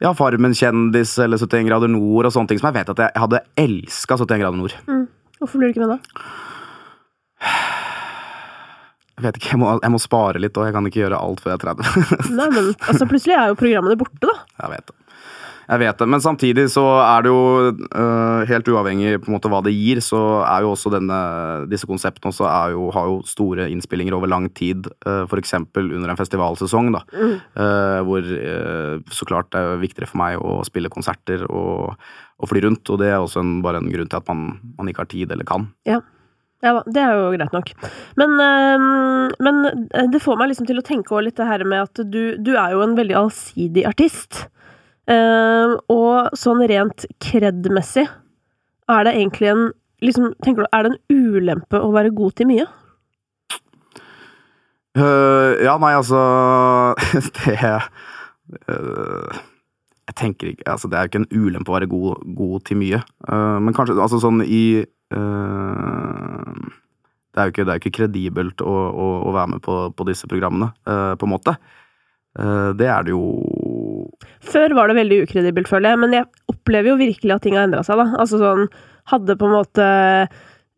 ja, 0.02 0.12
Farmen-kjendis 0.14 1.16
eller 1.24 1.40
71 1.40 1.66
grader 1.68 1.90
nord 1.90 2.28
og 2.28 2.34
sånne 2.34 2.52
ting 2.52 2.60
som 2.60 2.70
jeg 2.70 2.80
vet 2.80 2.92
at 2.94 3.02
jeg 3.06 3.22
hadde 3.24 3.42
elska 3.58 4.18
71 4.20 4.42
grader 4.44 4.60
nord. 4.60 4.76
Hvorfor 5.38 5.60
blir 5.60 5.70
du 5.70 5.76
ikke 5.76 5.86
med 5.86 5.96
da? 5.96 6.24
Jeg 9.18 9.24
vet 9.26 9.38
ikke, 9.40 9.50
jeg 9.50 9.58
må, 9.58 9.70
jeg 9.82 9.90
må 9.90 9.98
spare 9.98 10.38
litt, 10.38 10.54
og 10.54 10.68
jeg 10.68 10.74
kan 10.76 10.86
ikke 10.86 11.00
gjøre 11.00 11.18
alt 11.18 11.40
før 11.42 11.50
jeg 11.50 11.58
er 11.58 11.64
30. 11.66 12.34
Nei, 12.38 12.48
men 12.54 12.68
altså, 12.70 13.08
plutselig 13.10 13.34
er 13.34 13.50
jo 13.50 13.56
programmene 13.58 13.98
borte, 13.98 14.20
da. 14.22 14.36
jeg 14.62 14.74
vet 14.76 14.92
det. 14.92 14.96
Jeg 15.68 15.82
vet 15.82 15.98
det, 16.00 16.06
Men 16.08 16.22
samtidig 16.24 16.64
så 16.72 16.82
er 17.02 17.24
det 17.24 17.32
jo 17.32 17.40
uh, 17.92 18.40
helt 18.48 18.70
uavhengig 18.72 19.18
på 19.20 19.28
en 19.28 19.36
måte 19.36 19.50
hva 19.52 19.60
det 19.64 19.74
gir, 19.76 20.00
så 20.04 20.40
er 20.46 20.64
jo 20.64 20.72
også 20.72 20.92
denne, 20.94 21.18
disse 21.68 21.88
konseptene 21.88 22.32
også 22.32 22.48
jo, 22.72 22.88
har 22.96 23.10
jo 23.10 23.18
store 23.28 23.68
innspillinger 23.68 24.16
over 24.16 24.32
lang 24.32 24.48
tid. 24.56 24.88
Uh, 25.04 25.26
F.eks. 25.28 25.54
under 25.76 26.08
en 26.08 26.20
festivalsesong, 26.20 26.92
da. 26.96 27.04
Mm. 27.12 27.36
Uh, 27.52 28.00
hvor 28.08 28.24
øh, 28.24 29.00
så 29.12 29.28
klart 29.28 29.52
det 29.52 29.60
er 29.60 29.80
viktigere 29.82 30.08
for 30.08 30.20
meg 30.22 30.40
å 30.40 30.60
spille 30.64 30.92
konserter 30.92 31.44
og, 31.48 31.98
og 32.38 32.48
fly 32.50 32.64
rundt. 32.64 32.88
Og 32.88 33.02
det 33.02 33.12
er 33.12 33.20
også 33.20 33.44
en, 33.44 33.58
bare 33.64 33.82
en 33.82 33.92
grunn 33.92 34.08
til 34.08 34.22
at 34.22 34.30
man, 34.30 34.46
man 34.78 34.88
ikke 34.88 35.04
har 35.04 35.12
tid 35.12 35.34
eller 35.34 35.48
kan. 35.48 35.68
Ja 35.88 36.00
da, 36.58 36.80
det 36.90 36.98
er 36.98 37.12
jo 37.14 37.26
greit 37.36 37.52
nok. 37.54 37.68
Men, 38.18 38.32
men 39.46 39.60
det 40.10 40.18
får 40.24 40.40
meg 40.40 40.50
liksom 40.50 40.66
til 40.66 40.80
å 40.80 40.82
tenke 40.82 41.14
over 41.14 41.28
litt 41.28 41.36
det 41.38 41.46
her 41.46 41.62
med 41.62 41.84
at 41.84 42.00
du, 42.10 42.34
du 42.34 42.56
er 42.58 42.74
jo 42.74 42.80
en 42.82 42.96
veldig 42.98 43.14
allsidig 43.20 43.84
artist. 43.86 44.48
Ehm, 45.08 45.78
og 45.88 46.34
sånn 46.36 46.60
rent 46.68 47.06
kred-messig, 47.24 48.04
er 48.88 49.04
det 49.06 49.14
egentlig 49.16 49.48
en 49.52 49.62
liksom, 50.04 50.34
tenker 50.44 50.64
du, 50.64 50.68
Er 50.72 50.82
det 50.84 50.90
en 50.94 51.02
ulempe 51.12 51.76
å 51.80 51.92
være 51.94 52.16
god 52.16 52.32
til 52.38 52.46
mye? 52.50 52.66
Uh, 54.98 55.50
ja, 55.62 55.74
nei, 55.78 55.92
altså 55.94 56.18
Det 57.36 57.54
uh, 57.60 57.82
Jeg 60.08 60.14
tenker 60.16 60.46
ikke 60.50 60.70
Altså, 60.72 60.88
det 60.88 60.96
er 60.98 61.02
jo 61.04 61.08
ikke 61.12 61.22
en 61.22 61.36
ulempe 61.36 61.70
å 61.70 61.76
være 61.76 61.92
god, 61.92 62.14
god 62.38 62.56
til 62.68 62.76
mye. 62.80 63.00
Uh, 63.28 63.58
men 63.62 63.74
kanskje 63.76 64.00
altså 64.00 64.18
sånn 64.22 64.40
i 64.44 64.84
Det 65.08 67.40
er 67.40 67.44
jo 67.48 67.52
ikke, 67.52 67.64
det 67.64 67.72
er 67.72 67.80
ikke 67.80 67.96
kredibelt 67.96 68.58
å, 68.60 68.72
å, 68.72 69.06
å 69.28 69.30
være 69.32 69.50
med 69.54 69.60
på, 69.64 69.74
på 69.94 70.02
disse 70.08 70.26
programmene, 70.28 70.68
på 70.84 71.24
en 71.24 71.32
måte. 71.32 71.52
Det 72.76 72.88
er 72.90 73.02
det 73.06 73.12
jo 73.14 73.22
Før 74.48 74.74
var 74.78 74.90
det 74.90 74.98
veldig 75.00 75.22
ukredibelt, 75.26 75.70
føler 75.70 75.94
jeg, 75.94 76.02
men 76.04 76.18
jeg 76.18 76.28
opplever 76.52 76.92
jo 76.92 77.00
virkelig 77.00 77.34
at 77.34 77.46
ting 77.46 77.58
har 77.58 77.68
endra 77.68 77.84
seg, 77.86 78.00
da. 78.00 78.10
Altså 78.20 78.40
sånn 78.42 78.68
Hadde 79.08 79.38
på 79.40 79.46
en 79.48 79.54
måte 79.56 79.84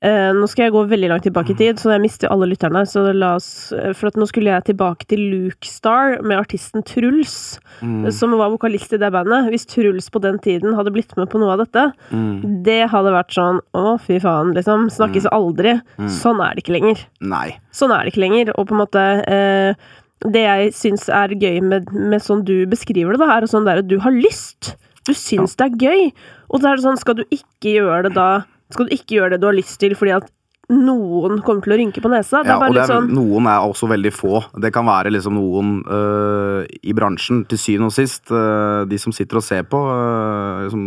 eh, 0.06 0.30
Nå 0.36 0.46
skal 0.50 0.68
jeg 0.68 0.74
gå 0.74 0.84
veldig 0.90 1.08
langt 1.10 1.24
tilbake 1.26 1.50
i 1.50 1.58
tid, 1.58 1.80
så 1.80 1.92
jeg 1.94 2.02
mister 2.04 2.30
alle 2.32 2.48
lytterne. 2.50 2.84
Så 2.88 3.02
la 3.16 3.32
oss 3.38 3.72
eh, 3.76 3.90
For 3.96 4.14
nå 4.14 4.28
skulle 4.30 4.52
jeg 4.52 4.68
tilbake 4.70 5.08
til 5.10 5.24
Luke 5.32 5.66
Star 5.66 6.20
med 6.22 6.38
artisten 6.38 6.84
Truls, 6.86 7.58
mm, 7.82 8.06
som 8.14 8.36
var 8.38 8.52
vokalist 8.54 8.94
i 8.94 9.00
det 9.02 9.10
bandet. 9.14 9.50
Hvis 9.52 9.66
Truls 9.70 10.10
på 10.14 10.22
den 10.22 10.38
tiden 10.42 10.76
hadde 10.78 10.94
blitt 10.94 11.16
med 11.18 11.30
på 11.32 11.40
noe 11.42 11.56
av 11.56 11.64
dette, 11.64 11.88
mm, 12.14 12.62
det 12.66 12.80
hadde 12.92 13.16
vært 13.16 13.34
sånn 13.36 13.58
Å, 13.76 13.96
fy 14.02 14.20
faen, 14.22 14.54
liksom. 14.56 14.88
Snakkes 14.94 15.26
aldri. 15.34 15.76
Mm. 15.98 16.10
Sånn 16.20 16.42
er 16.44 16.54
det 16.54 16.64
ikke 16.64 16.76
lenger. 16.78 17.02
Nei. 17.34 17.48
Sånn 17.74 17.92
er 17.94 18.04
det 18.04 18.14
ikke 18.14 18.24
lenger. 18.28 18.54
Og 18.56 18.70
på 18.70 18.76
en 18.76 18.84
måte 18.84 19.08
eh, 19.26 19.90
Det 20.20 20.42
jeg 20.44 20.72
syns 20.76 21.08
er 21.08 21.32
gøy 21.32 21.60
med, 21.64 21.88
med 21.92 22.20
sånn 22.20 22.42
du 22.44 22.66
beskriver 22.68 23.16
det, 23.16 23.20
da, 23.22 23.38
er 23.38 23.46
sånn 23.48 23.64
der 23.64 23.80
at 23.80 23.88
du 23.88 23.98
har 24.04 24.12
lyst. 24.12 24.74
Du 25.08 25.14
syns 25.16 25.56
det 25.56 25.70
er 25.70 25.78
gøy. 25.80 26.12
Og 26.50 26.60
så 26.60 26.68
er 26.68 26.76
det 26.76 26.84
sånn, 26.84 26.98
skal 27.00 27.16
du 27.16 27.24
ikke 27.32 27.72
gjøre 27.78 28.02
det 28.08 28.14
da 28.18 28.42
Skal 28.70 28.86
du 28.86 28.92
ikke 28.94 29.16
gjøre 29.16 29.30
det 29.34 29.40
du 29.40 29.46
har 29.48 29.56
lyst 29.56 29.80
til 29.80 29.96
fordi 29.98 30.12
at 30.14 30.28
noen 30.70 31.40
kommer 31.42 31.64
til 31.64 31.72
å 31.74 31.78
rynke 31.80 32.02
på 32.04 32.10
nesa? 32.12 32.44
Det 32.44 32.52
Ja, 32.52 32.58
og 32.62 32.74
det 32.76 32.84
er, 32.84 32.86
sånn 32.92 33.08
noen 33.10 33.48
er 33.50 33.64
også 33.66 33.88
veldig 33.90 34.12
få. 34.14 34.44
Det 34.62 34.70
kan 34.72 34.86
være 34.86 35.10
liksom 35.10 35.34
noen 35.34 35.72
øh, 35.90 36.68
i 36.86 36.92
bransjen, 36.94 37.40
til 37.50 37.58
syvende 37.58 37.88
og 37.90 37.96
sist. 37.96 38.30
øh, 38.30 38.84
de 38.86 38.98
som 39.02 39.10
sitter 39.16 39.40
og 39.40 39.42
ser 39.42 39.64
på, 39.66 39.80
øh, 39.90 40.68
liksom, 40.68 40.84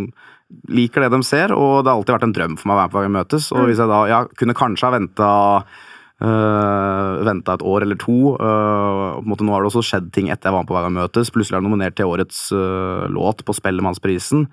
liker 0.70 1.02
det 1.04 1.12
de 1.12 1.24
ser. 1.28 1.52
Og 1.52 1.84
det 1.84 1.92
har 1.92 1.98
alltid 2.00 2.16
vært 2.16 2.24
en 2.30 2.36
drøm 2.38 2.56
for 2.62 2.70
meg 2.72 2.78
å 2.78 2.80
være 2.80 2.88
med 2.88 2.94
på 2.94 3.02
gang 3.02 3.12
vi 3.12 3.18
møtes. 3.20 3.52
Og 3.52 3.60
Mm. 3.60 3.66
hvis 3.68 3.82
jeg 3.84 3.92
da 3.92 4.00
ja, 4.08 4.22
kunne 4.40 4.56
kanskje 4.56 4.88
ha 4.88 4.94
venta 4.96 5.32
venta 6.22 7.54
et 7.58 7.64
år 7.66 7.82
eller 7.84 7.98
to. 8.00 8.36
Uh, 8.40 9.18
på 9.18 9.24
en 9.24 9.32
måte 9.34 9.44
Nå 9.44 9.52
har 9.56 9.64
det 9.66 9.72
også 9.74 9.84
skjedd 9.84 10.12
ting 10.16 10.30
etter 10.30 10.50
jeg 10.50 10.54
var 10.56 10.64
med 10.64 10.70
på 10.70 10.78
Hver 10.78 10.86
gang 10.88 10.96
møtes. 11.00 11.32
Plutselig 11.34 11.58
er 11.58 11.62
jeg 11.62 11.70
nominert 11.70 11.96
til 11.98 12.06
årets 12.12 12.46
uh, 12.54 13.08
låt 13.12 13.44
på 13.46 13.56
Spellemannsprisen. 13.58 14.48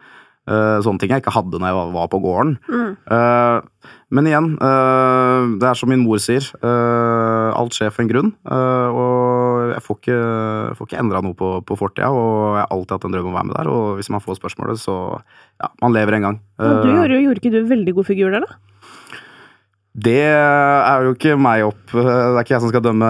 Uh, 0.50 0.80
sånne 0.82 0.98
ting 0.98 1.10
jeg 1.12 1.20
ikke 1.22 1.34
hadde 1.36 1.58
når 1.60 1.68
jeg 1.68 1.92
var, 1.94 2.08
på 2.10 2.18
gården. 2.24 2.56
mm, 2.68 2.96
Uh, 3.10 3.60
men 4.10 4.26
igjen, 4.26 4.46
uh, 4.58 5.54
det 5.60 5.68
er 5.68 5.76
som 5.78 5.88
min 5.92 6.02
mor 6.02 6.18
sier. 6.18 6.42
eh, 6.66 7.50
alt 7.54 7.76
skjer 7.76 7.92
for 7.94 8.02
en 8.02 8.08
grunn. 8.10 8.32
eh, 8.50 8.88
og 8.90 9.70
jeg 9.70 9.82
får 9.86 9.98
ikke, 10.00 10.16
får 10.78 10.88
ikke 10.88 10.98
endra 10.98 11.20
noe 11.22 11.36
på, 11.38 11.50
på 11.62 11.76
fortida, 11.78 12.08
og 12.10 12.56
jeg 12.58 12.64
har 12.64 12.72
alltid 12.74 12.94
hatt 12.96 13.06
en 13.06 13.14
drøm 13.14 13.28
om 13.30 13.34
å 13.34 13.38
være 13.38 13.48
med 13.52 13.56
der. 13.56 13.70
Og 13.70 14.00
hvis 14.00 14.10
man 14.10 14.20
får 14.24 14.40
spørsmålet, 14.40 14.82
så 14.82 14.96
Ja, 15.62 15.68
man 15.80 15.94
lever 15.94 16.16
en 16.18 16.26
gang. 16.26 16.40
Men 16.58 16.82
du 16.82 16.88
Eh, 16.90 16.96
gjorde, 16.96 17.20
gjorde 17.22 17.40
ikke 17.44 17.52
du 17.54 17.60
veldig 17.70 17.94
god 18.00 18.06
figur 18.10 18.30
der, 18.34 18.40
da? 18.48 18.58
Det 19.90 20.22
er 20.22 21.02
jo 21.02 21.16
ikke 21.16 21.32
meg 21.34 21.64
opp 21.66 21.90
Det 21.90 22.12
er 22.14 22.36
ikke 22.44 22.52
jeg 22.54 22.62
som 22.62 22.70
skal 22.70 22.84
dømme 22.84 23.08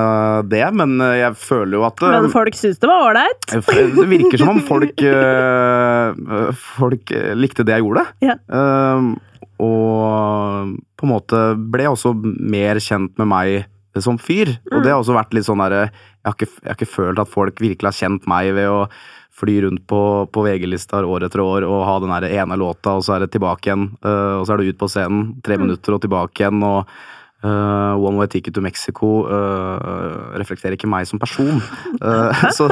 det, 0.48 0.62
men 0.72 0.94
jeg 1.12 1.36
føler 1.36 1.76
jo 1.76 1.82
at 1.84 2.00
Men 2.06 2.30
folk 2.32 2.56
syns 2.56 2.80
det 2.80 2.88
var 2.88 3.10
ålreit. 3.10 3.50
Det 3.52 4.06
virker 4.08 4.40
som 4.40 4.54
om 4.54 4.62
folk 4.64 5.02
eh, 5.10 6.54
Folk 6.78 7.12
likte 7.36 7.66
det 7.68 7.76
jeg 7.76 7.84
gjorde. 7.84 8.06
Ja. 8.24 8.38
Eh, 8.40 9.10
og 9.60 10.72
på 10.96 11.04
en 11.04 11.12
måte 11.12 11.42
ble 11.60 11.84
jeg 11.84 11.92
også 11.92 12.14
mer 12.24 12.80
kjent 12.80 13.12
med 13.20 13.28
meg 13.28 14.00
som 14.00 14.16
fyr. 14.22 14.54
Og 14.70 14.80
det 14.80 14.92
har 14.92 15.00
også 15.02 15.16
vært 15.16 15.36
litt 15.36 15.48
sånn 15.48 15.60
derre 15.60 15.88
jeg, 15.88 16.46
jeg 16.46 16.68
har 16.68 16.76
ikke 16.76 16.90
følt 16.90 17.20
at 17.22 17.32
folk 17.32 17.60
virkelig 17.62 17.92
har 17.92 17.96
kjent 17.96 18.28
meg 18.28 18.52
ved 18.56 18.68
å 18.68 18.84
fly 19.40 19.60
rundt 19.66 19.86
på, 19.90 20.00
på 20.32 20.44
VG-lister 20.46 21.06
år 21.08 21.26
etter 21.26 21.42
år 21.44 21.66
og 21.68 21.86
ha 21.88 21.96
den 22.04 22.12
ene 22.30 22.60
låta, 22.60 22.98
og 22.98 23.06
så 23.06 23.16
er 23.16 23.24
det 23.24 23.32
tilbake 23.34 23.70
igjen. 23.70 23.88
Uh, 24.04 24.40
og 24.40 24.44
så 24.44 24.54
er 24.54 24.60
det 24.60 24.74
ut 24.74 24.82
på 24.82 24.90
scenen, 24.92 25.32
tre 25.46 25.58
minutter 25.60 25.96
og 25.96 26.04
tilbake 26.04 26.44
igjen. 26.44 26.60
og 26.66 26.84
uh, 27.44 27.94
One 27.96 28.16
Way 28.16 28.28
Ticket 28.28 28.54
to 28.54 28.60
Mexico 28.60 29.24
uh, 29.28 30.36
reflekterer 30.40 30.76
ikke 30.76 30.90
meg 30.90 31.08
som 31.08 31.20
person. 31.22 31.60
Så, 32.56 32.68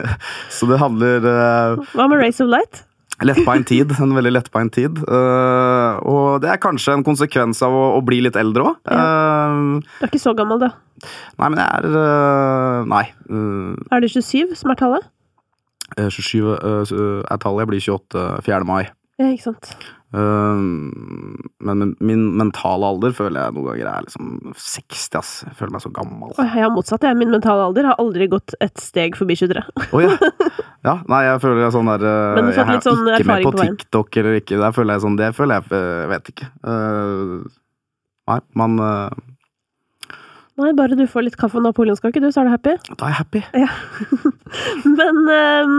så 0.56 0.68
det 0.70 0.78
handler 0.80 1.24
uh, 1.24 1.88
Hva 1.94 2.06
med 2.10 2.22
Race 2.22 2.42
of 2.42 2.50
Light? 2.50 2.84
Lettbeint 3.26 3.66
tid. 3.66 3.90
En 3.98 4.14
veldig 4.14 4.30
lettbeint 4.30 4.72
tid. 4.74 5.00
Uh, 5.02 5.98
og 6.06 6.42
det 6.44 6.52
er 6.52 6.60
kanskje 6.62 6.94
en 6.94 7.06
konsekvens 7.06 7.62
av 7.66 7.74
å, 7.74 7.84
å 7.96 8.02
bli 8.06 8.20
litt 8.22 8.38
eldre 8.38 8.70
òg. 8.70 8.78
Du 8.86 10.04
er 10.04 10.10
ikke 10.10 10.22
så 10.22 10.36
gammel, 10.38 10.62
da? 10.62 10.74
nei, 11.38 11.46
men 11.46 11.60
jeg 11.60 11.68
er 11.78 11.84
uh, 11.94 12.86
Nei. 12.90 13.04
Er 13.94 14.02
det 14.02 14.10
27 14.14 14.56
som 14.58 14.72
er 14.74 14.78
tallet? 14.80 15.10
27 16.06 16.54
eh, 16.54 17.22
er 17.34 17.42
tallet. 17.42 17.64
Jeg 17.66 17.70
blir 17.74 17.84
28 17.84 18.26
4. 18.46 18.64
mai. 18.68 18.82
Ja, 19.18 19.32
ikke 19.34 19.48
sant. 19.50 19.72
Eh, 20.14 20.60
men 21.68 21.94
min- 22.00 22.30
mentale 22.38 22.86
alder 22.86 23.12
føler 23.12 23.42
jeg 23.42 23.54
noen 23.56 23.66
ganger 23.72 23.88
er 23.90 24.04
liksom 24.06 24.54
60, 24.54 25.18
ass. 25.18 25.32
Jeg 25.44 25.56
føler 25.58 25.74
meg 25.74 25.82
så 25.84 25.90
gammel. 25.92 26.30
Oi, 26.38 26.46
jeg 26.46 26.62
har 26.64 26.70
motsatt. 26.72 27.02
Jeg. 27.04 27.18
Min 27.18 27.30
mentale 27.34 27.66
alder 27.66 27.90
har 27.90 27.98
aldri 28.00 28.28
gått 28.30 28.54
et 28.64 28.78
steg 28.80 29.18
forbi 29.18 29.36
23. 29.36 29.64
Oh, 29.92 30.00
ja. 30.04 30.14
Ja, 30.86 30.92
nei, 31.10 31.24
jeg 31.26 31.40
føler 31.42 31.64
jeg 31.64 31.72
sånn 31.74 31.88
der 31.90 32.04
eh, 32.06 32.34
Men 32.36 32.44
du 32.46 32.50
Jeg 32.54 32.82
sånn 32.86 33.08
er 33.10 33.16
ikke 33.18 33.26
med 33.26 33.42
på 33.48 33.50
på. 33.50 33.64
TikTok 33.66 34.16
eller 34.20 34.36
ikke. 34.38 34.60
Der 34.62 34.72
føler 34.76 34.94
jeg 34.94 35.02
sånn 35.02 35.16
Det 35.18 35.30
føler 35.34 35.58
jeg 35.58 35.72
eh, 35.74 36.04
vet 36.12 36.30
ikke. 36.30 36.46
Eh, 36.62 37.32
nei, 38.30 38.36
man 38.62 38.78
eh, 38.78 39.16
Nei, 40.58 40.72
bare 40.74 40.96
du 40.98 41.04
får 41.06 41.22
litt 41.22 41.36
kaffe 41.38 41.60
og 41.60 41.62
napoleonskake, 41.62 42.18
du, 42.18 42.32
så 42.34 42.42
er 42.42 42.48
du 42.48 42.50
happy. 42.50 42.72
Da 42.90 43.06
er 43.06 43.12
jeg 43.12 43.18
happy. 43.20 43.42
Men 44.98 45.20
øh, 45.30 45.74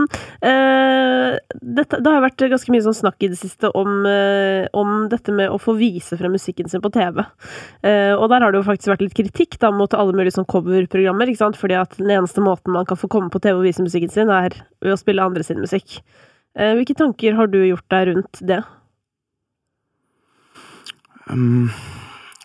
øh, 0.48 1.34
dette, 1.60 1.98
det 2.00 2.14
har 2.14 2.24
vært 2.24 2.44
ganske 2.54 2.72
mye 2.72 2.84
sånn 2.86 2.96
snakk 2.96 3.26
i 3.26 3.28
det 3.28 3.36
siste 3.36 3.68
om, 3.76 4.06
øh, 4.08 4.64
om 4.80 5.04
dette 5.12 5.34
med 5.36 5.52
å 5.52 5.60
få 5.60 5.74
vise 5.76 6.16
frem 6.16 6.32
musikken 6.32 6.72
sin 6.72 6.80
på 6.80 6.92
TV. 6.94 7.20
Uh, 7.84 8.16
og 8.16 8.30
der 8.32 8.46
har 8.46 8.54
det 8.54 8.62
jo 8.62 8.68
faktisk 8.70 8.94
vært 8.94 9.04
litt 9.04 9.18
kritikk 9.20 9.60
da, 9.60 9.68
mot 9.74 9.92
alle 9.96 10.16
mulige 10.16 10.38
sånn 10.38 10.48
coverprogrammer. 10.48 11.28
ikke 11.28 11.44
sant? 11.44 11.60
Fordi 11.60 11.76
at 11.76 12.00
den 12.00 12.14
eneste 12.16 12.40
måten 12.44 12.72
man 12.72 12.88
kan 12.88 13.00
få 13.00 13.10
komme 13.12 13.28
på 13.32 13.42
TV 13.44 13.60
og 13.60 13.66
vise 13.68 13.84
musikken 13.84 14.12
sin, 14.12 14.32
er 14.32 14.56
ved 14.80 14.96
å 14.96 15.00
spille 15.00 15.24
andre 15.28 15.44
sin 15.44 15.60
musikk. 15.60 16.00
Uh, 16.56 16.72
hvilke 16.78 16.96
tanker 16.96 17.36
har 17.36 17.52
du 17.52 17.60
gjort 17.66 17.88
deg 17.92 18.14
rundt 18.14 18.44
det? 18.48 18.62
Um, 21.28 21.68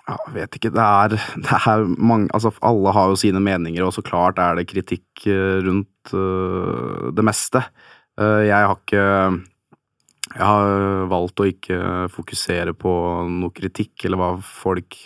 ja, 0.05 0.15
jeg 0.27 0.35
vet 0.35 0.57
ikke. 0.59 0.71
Det 0.75 0.85
er, 0.85 1.15
det 1.41 1.57
er 1.57 1.87
mange 1.97 2.29
Altså, 2.35 2.53
alle 2.65 2.93
har 2.93 3.09
jo 3.09 3.17
sine 3.19 3.41
meninger, 3.41 3.83
og 3.85 3.93
så 3.95 4.03
klart 4.05 4.39
er 4.41 4.59
det 4.59 4.67
kritikk 4.69 5.25
eh, 5.25 5.57
rundt 5.65 6.13
uh, 6.13 7.09
det 7.15 7.25
meste. 7.25 7.63
Uh, 8.19 8.45
jeg 8.45 8.53
har 8.55 8.77
ikke 8.77 9.05
Jeg 10.35 10.45
har 10.45 11.07
valgt 11.09 11.41
å 11.41 11.47
ikke 11.49 11.79
fokusere 12.13 12.73
på 12.77 12.91
noe 13.29 13.53
kritikk, 13.55 14.05
eller 14.05 14.21
hva 14.21 14.29
folk 14.41 14.97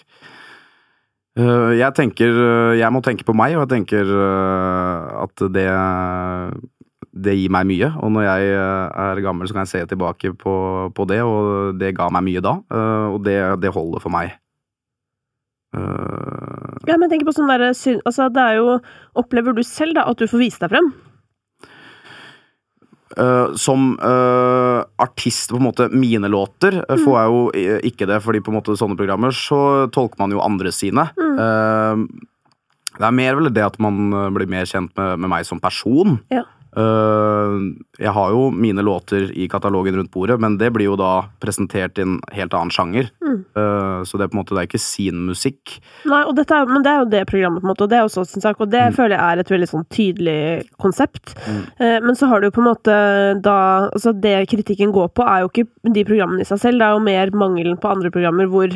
uh, 1.39 1.71
Jeg 1.75 1.95
tenker 1.95 2.75
Jeg 2.75 2.91
må 2.91 3.01
tenke 3.05 3.23
på 3.23 3.37
meg, 3.37 3.55
og 3.55 3.63
jeg 3.63 3.73
tenker 3.77 4.11
at 5.23 5.47
det 5.53 5.69
det 7.19 7.33
gir 7.35 7.49
meg 7.51 7.65
mye, 7.67 7.87
og 7.99 8.11
når 8.13 8.23
jeg 8.23 8.51
er 8.53 9.21
gammel, 9.25 9.47
så 9.49 9.55
kan 9.55 9.65
jeg 9.65 9.71
se 9.71 9.79
tilbake 9.89 10.29
på, 10.39 10.53
på 10.95 11.05
det, 11.09 11.17
og 11.25 11.73
det 11.81 11.89
ga 11.97 12.05
meg 12.13 12.23
mye 12.27 12.43
da, 12.45 12.53
og 13.09 13.17
det, 13.25 13.35
det 13.59 13.73
holder 13.75 14.03
for 14.03 14.13
meg. 14.13 14.37
Eh, 15.75 16.89
Ja, 16.89 16.95
men 16.97 17.05
jeg 17.05 17.19
tenker 17.19 17.29
på 17.29 17.35
sånn 17.37 17.51
der, 17.51 17.69
syn- 17.77 18.01
altså 18.07 18.29
det 18.33 18.41
er 18.41 18.55
jo 18.57 18.79
Opplever 19.19 19.53
du 19.53 19.61
selv 19.67 19.93
da 19.99 20.07
at 20.09 20.17
du 20.17 20.25
får 20.25 20.41
vise 20.41 20.61
deg 20.63 20.71
frem? 20.73 20.89
Uh, 23.19 23.55
som 23.57 23.95
uh, 23.99 24.85
artist, 25.01 25.49
på 25.49 25.57
en 25.57 25.65
måte, 25.65 25.87
mine 25.89 26.29
låter, 26.29 26.77
mm. 26.85 26.99
får 27.03 27.15
jeg 27.17 27.31
jo 27.33 27.39
ikke 27.89 28.07
det, 28.07 28.19
fordi 28.23 28.39
på 28.45 28.51
en 28.53 28.57
måte 28.59 28.75
sånne 28.77 28.95
programmer 28.99 29.33
så 29.35 29.89
tolker 29.91 30.21
man 30.21 30.31
jo 30.31 30.43
andre 30.45 30.71
sine. 30.71 31.07
Eh, 31.17 32.03
det 32.99 33.07
er 33.07 33.17
mer 33.17 33.39
vel 33.39 33.49
det 33.51 33.65
at 33.65 33.79
man 33.81 34.13
blir 34.35 34.47
mer 34.47 34.69
kjent 34.69 34.93
med, 34.95 35.19
med 35.25 35.33
meg 35.33 35.47
som 35.49 35.59
person. 35.59 36.19
Ja. 36.31 36.45
Eh, 36.79 37.55
jeg 37.99 38.13
har 38.15 38.31
jo 38.31 38.49
mine 38.55 38.83
låter 38.85 39.31
i 39.35 39.47
katalogen 39.51 39.97
rundt 39.97 40.11
bordet, 40.11 40.39
men 40.39 40.57
det 40.57 40.71
blir 40.75 40.87
jo 40.87 40.97
da 40.99 41.27
presentert 41.43 41.99
i 41.99 42.05
en 42.05 42.19
helt 42.35 42.55
annen 42.55 42.71
sjanger. 42.73 43.09
Mm. 43.25 43.39
Eh, 43.57 43.99
så 44.07 44.19
det 44.19 44.25
er 44.25 44.31
på 44.31 44.37
en 44.37 44.41
måte, 44.41 44.55
det 44.55 44.63
er 44.63 44.69
ikke 44.69 44.81
sin 44.83 45.25
musikk. 45.27 45.79
Nei, 46.09 46.21
er, 46.23 46.69
men 46.69 46.85
det 46.85 46.93
er 46.93 47.01
jo 47.03 47.09
det 47.11 47.25
programmet, 47.31 47.63
på 47.63 47.67
en 47.67 47.73
måte, 47.73 47.87
og 47.87 47.91
det 47.91 47.99
er 47.99 48.07
også 48.07 48.25
sin 48.29 48.45
sak, 48.45 48.61
og 48.63 48.71
det 48.71 48.85
føler 48.97 49.17
jeg 49.17 49.25
er 49.25 49.43
et 49.43 49.53
veldig 49.55 49.71
sånn 49.73 49.87
tydelig 49.91 50.39
konsept. 50.81 51.35
Mm. 51.47 51.61
Eh, 51.81 51.97
men 52.05 52.19
så 52.19 52.31
har 52.31 52.39
du 52.39 52.49
jo 52.49 52.55
på 52.55 52.63
en 52.63 52.71
måte 52.71 52.95
da 53.43 53.57
Altså, 53.89 54.11
det 54.15 54.49
kritikken 54.51 54.91
går 54.93 55.09
på, 55.17 55.23
er 55.25 55.43
jo 55.43 55.49
ikke 55.49 55.91
de 55.95 56.03
programmene 56.07 56.43
i 56.43 56.47
seg 56.47 56.59
selv, 56.61 56.79
det 56.79 56.87
er 56.87 56.95
jo 56.95 57.03
mer 57.03 57.31
mangelen 57.35 57.77
på 57.81 57.89
andre 57.89 58.11
programmer 58.13 58.47
hvor 58.49 58.71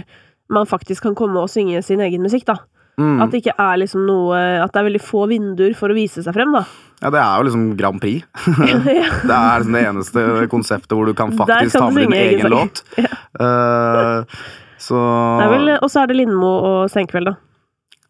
man 0.53 0.67
faktisk 0.69 1.05
kan 1.05 1.15
komme 1.17 1.41
og 1.41 1.51
synge 1.51 1.81
sin 1.85 2.01
egen 2.03 2.23
musikk, 2.25 2.45
da. 2.49 2.57
Mm. 2.99 3.21
At 3.23 3.31
det 3.33 3.39
ikke 3.41 3.55
er 3.57 3.77
liksom 3.81 4.03
noe 4.05 4.37
At 4.61 4.69
det 4.69 4.77
er 4.77 4.85
veldig 4.85 4.99
få 5.01 5.23
vinduer 5.31 5.73
for 5.73 5.89
å 5.89 5.95
vise 5.97 6.21
seg 6.21 6.35
frem, 6.35 6.51
da. 6.53 6.61
Ja, 7.01 7.09
det 7.09 7.19
er 7.19 7.39
jo 7.39 7.47
liksom 7.47 7.63
Grand 7.79 7.99
Prix. 7.99 8.21
Det 9.27 9.33
er 9.33 9.63
liksom 9.63 9.75
det 9.75 9.81
eneste 9.89 10.25
konseptet 10.51 10.93
hvor 10.95 11.09
du 11.09 11.15
kan 11.17 11.33
faktisk 11.35 11.73
kan 11.75 11.87
ta 11.87 11.89
med 11.91 12.05
din 12.05 12.15
egen 12.15 12.37
egen 12.39 12.53
låt. 12.53 12.83
Så 14.83 14.99
er 14.99 15.49
vel, 15.51 15.73
og 15.77 15.87
så 15.91 16.01
er 16.01 16.11
det 16.11 16.17
Lindmo 16.17 16.49
og 16.67 16.79
Senkveld, 16.91 17.29
da. 17.29 17.37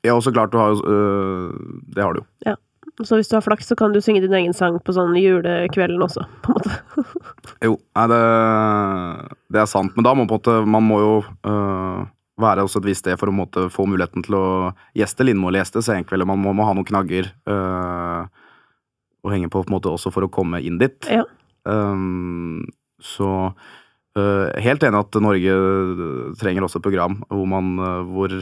Ja, 0.03 0.15
og 0.17 0.23
så 0.25 0.33
klart 0.33 0.51
du 0.51 0.57
har 0.57 0.73
jo 0.73 0.81
øh, 0.89 1.51
Det 1.95 2.03
har 2.03 2.15
du 2.15 2.23
jo. 2.23 2.55
Så 3.01 3.17
hvis 3.17 3.29
du 3.29 3.35
har 3.35 3.41
flaks, 3.41 3.67
så 3.67 3.75
kan 3.75 3.93
du 3.93 4.01
synge 4.01 4.21
din 4.21 4.33
egen 4.37 4.53
sang 4.53 4.75
på 4.85 4.93
sånn 4.93 5.15
julekvelden 5.17 6.01
også, 6.05 6.27
på 6.45 6.51
en 6.51 6.57
måte. 6.59 7.05
Jo, 7.65 7.77
nei, 7.97 8.03
det, 8.11 8.19
det 9.55 9.61
er 9.63 9.69
sant. 9.71 9.95
Men 9.95 10.05
da 10.05 10.13
må 10.13 10.21
man 10.21 10.29
på 10.29 10.37
en 10.37 10.43
måte 10.43 10.73
Man 10.75 10.85
må 10.85 10.99
jo 11.01 11.15
øh, 11.49 12.03
være 12.41 12.65
også 12.65 12.81
et 12.81 12.87
visst 12.89 13.03
sted 13.03 13.19
for 13.19 13.29
å 13.29 13.35
måtte 13.35 13.67
få 13.73 13.85
muligheten 13.89 14.25
til 14.25 14.37
å 14.37 14.45
gjeste 14.97 15.25
Lindmo 15.25 15.49
eller 15.49 15.61
gjeste 15.61 15.83
Senkveld. 15.85 16.25
Man 16.29 16.41
må, 16.41 16.53
må 16.57 16.65
ha 16.65 16.73
noen 16.73 16.87
knagger 16.87 17.29
øh, 17.29 18.25
å 19.23 19.33
henge 19.33 19.51
på, 19.51 19.61
på 19.61 19.69
en 19.69 19.75
måte 19.75 19.91
også 19.93 20.11
for 20.13 20.25
å 20.25 20.31
komme 20.33 20.61
inn 20.65 20.79
dit. 20.81 20.97
Ja. 21.11 21.25
Um, 21.63 22.65
så 23.03 23.29
øh, 24.17 24.47
helt 24.65 24.83
enig 24.83 24.99
at 24.99 25.19
Norge 25.23 25.57
trenger 26.41 26.65
også 26.65 26.81
et 26.81 26.87
program 26.87 27.21
hvor 27.29 27.45
man 27.49 27.75
øh, 27.77 28.01
hvor 28.09 28.35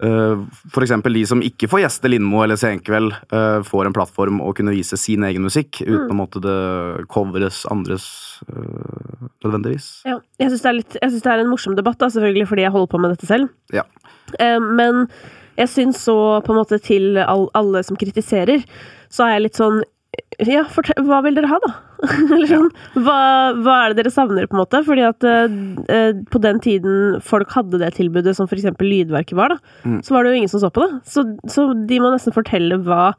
for 0.00 0.80
eksempel 0.84 1.12
de 1.12 1.22
som 1.28 1.42
ikke 1.44 1.68
får 1.68 1.82
gjeste 1.84 2.08
Lindmo 2.08 2.40
eller 2.44 2.56
Senkveld, 2.56 3.12
øh, 3.36 3.60
får 3.68 3.86
en 3.86 3.92
plattform 3.96 4.38
å 4.40 4.54
kunne 4.56 4.72
vise 4.72 4.96
sin 4.96 5.24
egen 5.28 5.42
musikk 5.44 5.82
uten 5.82 6.06
Mm. 6.08 6.12
å 6.14 6.16
måtte 6.16 6.40
det 6.40 7.08
covres 7.12 7.66
andres 7.70 8.06
øh, 8.48 9.28
nødvendigvis. 9.44 9.90
Ja, 10.08 10.18
jeg 10.40 10.50
syns 10.54 10.62
det, 10.64 11.00
det 11.00 11.26
er 11.26 11.42
en 11.44 11.50
morsom 11.50 11.76
debatt, 11.76 11.98
da, 12.00 12.08
selvfølgelig 12.08 12.48
fordi 12.48 12.62
jeg 12.64 12.72
holder 12.72 12.90
på 12.94 13.00
med 13.00 13.10
dette 13.14 13.28
selv. 13.28 13.50
Ja. 13.72 13.84
Eh, 14.38 14.58
men 14.60 15.08
jeg 15.58 15.68
syns 15.68 16.00
så 16.06 16.16
på 16.46 16.54
en 16.54 16.60
måte 16.62 16.80
til 16.80 17.18
alle 17.20 17.82
som 17.84 17.96
kritiserer, 18.00 18.64
så 19.10 19.26
er 19.26 19.36
jeg 19.36 19.42
litt 19.48 19.60
sånn 19.60 19.82
Ja, 20.42 20.64
hva 20.64 21.20
vil 21.22 21.36
dere 21.36 21.46
ha, 21.46 21.58
da? 21.62 21.74
Eller 22.34 22.46
sånn, 22.48 22.68
hva, 22.96 23.16
hva 23.60 23.74
er 23.84 23.92
det 23.94 24.02
dere 24.04 24.12
savner, 24.14 24.46
på 24.48 24.56
en 24.56 24.62
måte? 24.62 24.80
Fordi 24.86 25.02
at 25.08 25.26
eh, 25.28 25.56
eh, 25.92 26.12
på 26.32 26.40
den 26.42 26.60
tiden 26.64 27.18
folk 27.24 27.50
hadde 27.56 27.80
det 27.82 27.92
tilbudet 27.98 28.36
som 28.38 28.48
eksempel 28.60 28.88
Lydverket 28.90 29.36
var, 29.38 29.56
da, 29.56 29.58
Mm. 29.84 30.00
så 30.04 30.14
var 30.14 30.24
det 30.24 30.32
jo 30.32 30.38
ingen 30.40 30.52
som 30.52 30.60
så 30.62 30.70
på 30.72 30.84
det. 30.86 31.00
Så, 31.08 31.24
så 31.50 31.66
de 31.88 32.00
må 32.00 32.10
nesten 32.14 32.34
fortelle 32.36 32.78
hva 32.84 33.12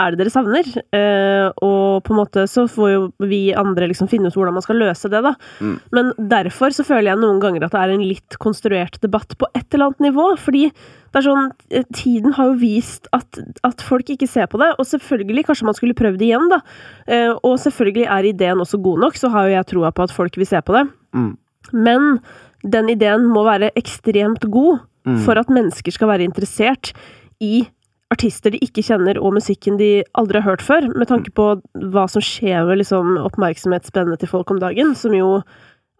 er 0.00 0.14
det 0.14 0.20
dere 0.22 0.32
savner? 0.32 0.66
Eh, 0.96 1.48
og 1.64 2.00
på 2.06 2.14
en 2.14 2.18
måte 2.18 2.46
så 2.50 2.64
får 2.70 2.90
jo 2.92 3.02
vi 3.30 3.40
andre 3.56 3.88
liksom 3.90 4.08
finne 4.10 4.30
ut 4.30 4.36
hvordan 4.38 4.56
man 4.56 4.64
skal 4.64 4.80
løse 4.80 5.10
det, 5.12 5.20
da. 5.26 5.34
Mm. 5.60 5.76
Men 5.96 6.10
derfor 6.32 6.74
så 6.74 6.86
føler 6.86 7.12
jeg 7.12 7.20
noen 7.20 7.38
ganger 7.42 7.66
at 7.66 7.76
det 7.76 7.82
er 7.82 7.94
en 7.94 8.06
litt 8.06 8.38
konstruert 8.42 8.98
debatt 9.04 9.36
på 9.38 9.48
et 9.54 9.66
eller 9.74 9.90
annet 9.90 10.04
nivå. 10.08 10.26
Fordi 10.40 10.66
det 10.70 11.20
er 11.20 11.26
sånn 11.26 11.48
eh, 11.70 11.86
Tiden 11.96 12.36
har 12.38 12.52
jo 12.52 12.58
vist 12.60 13.10
at, 13.16 13.40
at 13.66 13.84
folk 13.84 14.10
ikke 14.14 14.28
ser 14.30 14.50
på 14.50 14.60
det. 14.62 14.72
Og 14.78 14.88
selvfølgelig, 14.88 15.46
kanskje 15.50 15.70
man 15.70 15.78
skulle 15.78 15.98
prøvd 15.98 16.20
det 16.22 16.30
igjen, 16.30 16.50
da. 16.52 16.60
Eh, 17.06 17.32
og 17.36 17.58
selvfølgelig 17.62 18.08
er 18.08 18.30
ideen 18.34 18.62
også 18.64 18.80
god 18.82 19.06
nok, 19.06 19.18
så 19.20 19.32
har 19.34 19.48
jo 19.48 19.58
jeg 19.58 19.70
troa 19.74 19.94
på 19.94 20.06
at 20.08 20.14
folk 20.14 20.38
vil 20.40 20.48
se 20.48 20.62
på 20.64 20.78
det. 20.78 20.86
Mm. 21.16 21.32
Men 21.76 22.12
den 22.66 22.90
ideen 22.92 23.28
må 23.30 23.46
være 23.46 23.74
ekstremt 23.78 24.48
god 24.50 24.86
Mm. 25.00 25.16
for 25.24 25.38
at 25.40 25.48
mennesker 25.48 25.94
skal 25.94 26.10
være 26.10 26.26
interessert 26.28 26.90
i 27.40 27.62
artister 28.10 28.54
de 28.54 28.60
ikke 28.64 28.84
kjenner, 28.84 29.18
og 29.22 29.36
musikken 29.36 29.78
de 29.80 30.02
aldri 30.18 30.40
har 30.40 30.56
hørt 30.56 30.64
før, 30.66 30.88
med 30.96 31.08
tanke 31.10 31.32
på 31.36 31.52
hva 31.94 32.06
som 32.10 32.24
skjer 32.24 32.66
med 32.68 32.82
liksom, 32.82 33.16
oppmerksomhetsspennet 33.22 34.22
til 34.22 34.30
folk 34.32 34.50
om 34.50 34.60
dagen, 34.62 34.94
som 34.98 35.14
jo 35.14 35.40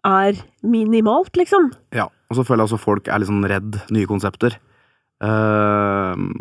er 0.07 0.37
minimalt, 0.65 1.37
liksom. 1.37 1.69
Ja, 1.95 2.09
og 2.29 2.37
så 2.37 2.45
føler 2.47 2.63
jeg 2.63 2.71
også 2.71 2.81
folk 2.81 3.07
er 3.07 3.21
litt 3.21 3.29
sånn 3.29 3.47
redd 3.47 3.79
nye 3.93 4.09
konsepter. 4.09 4.57
Ehm, 5.21 6.31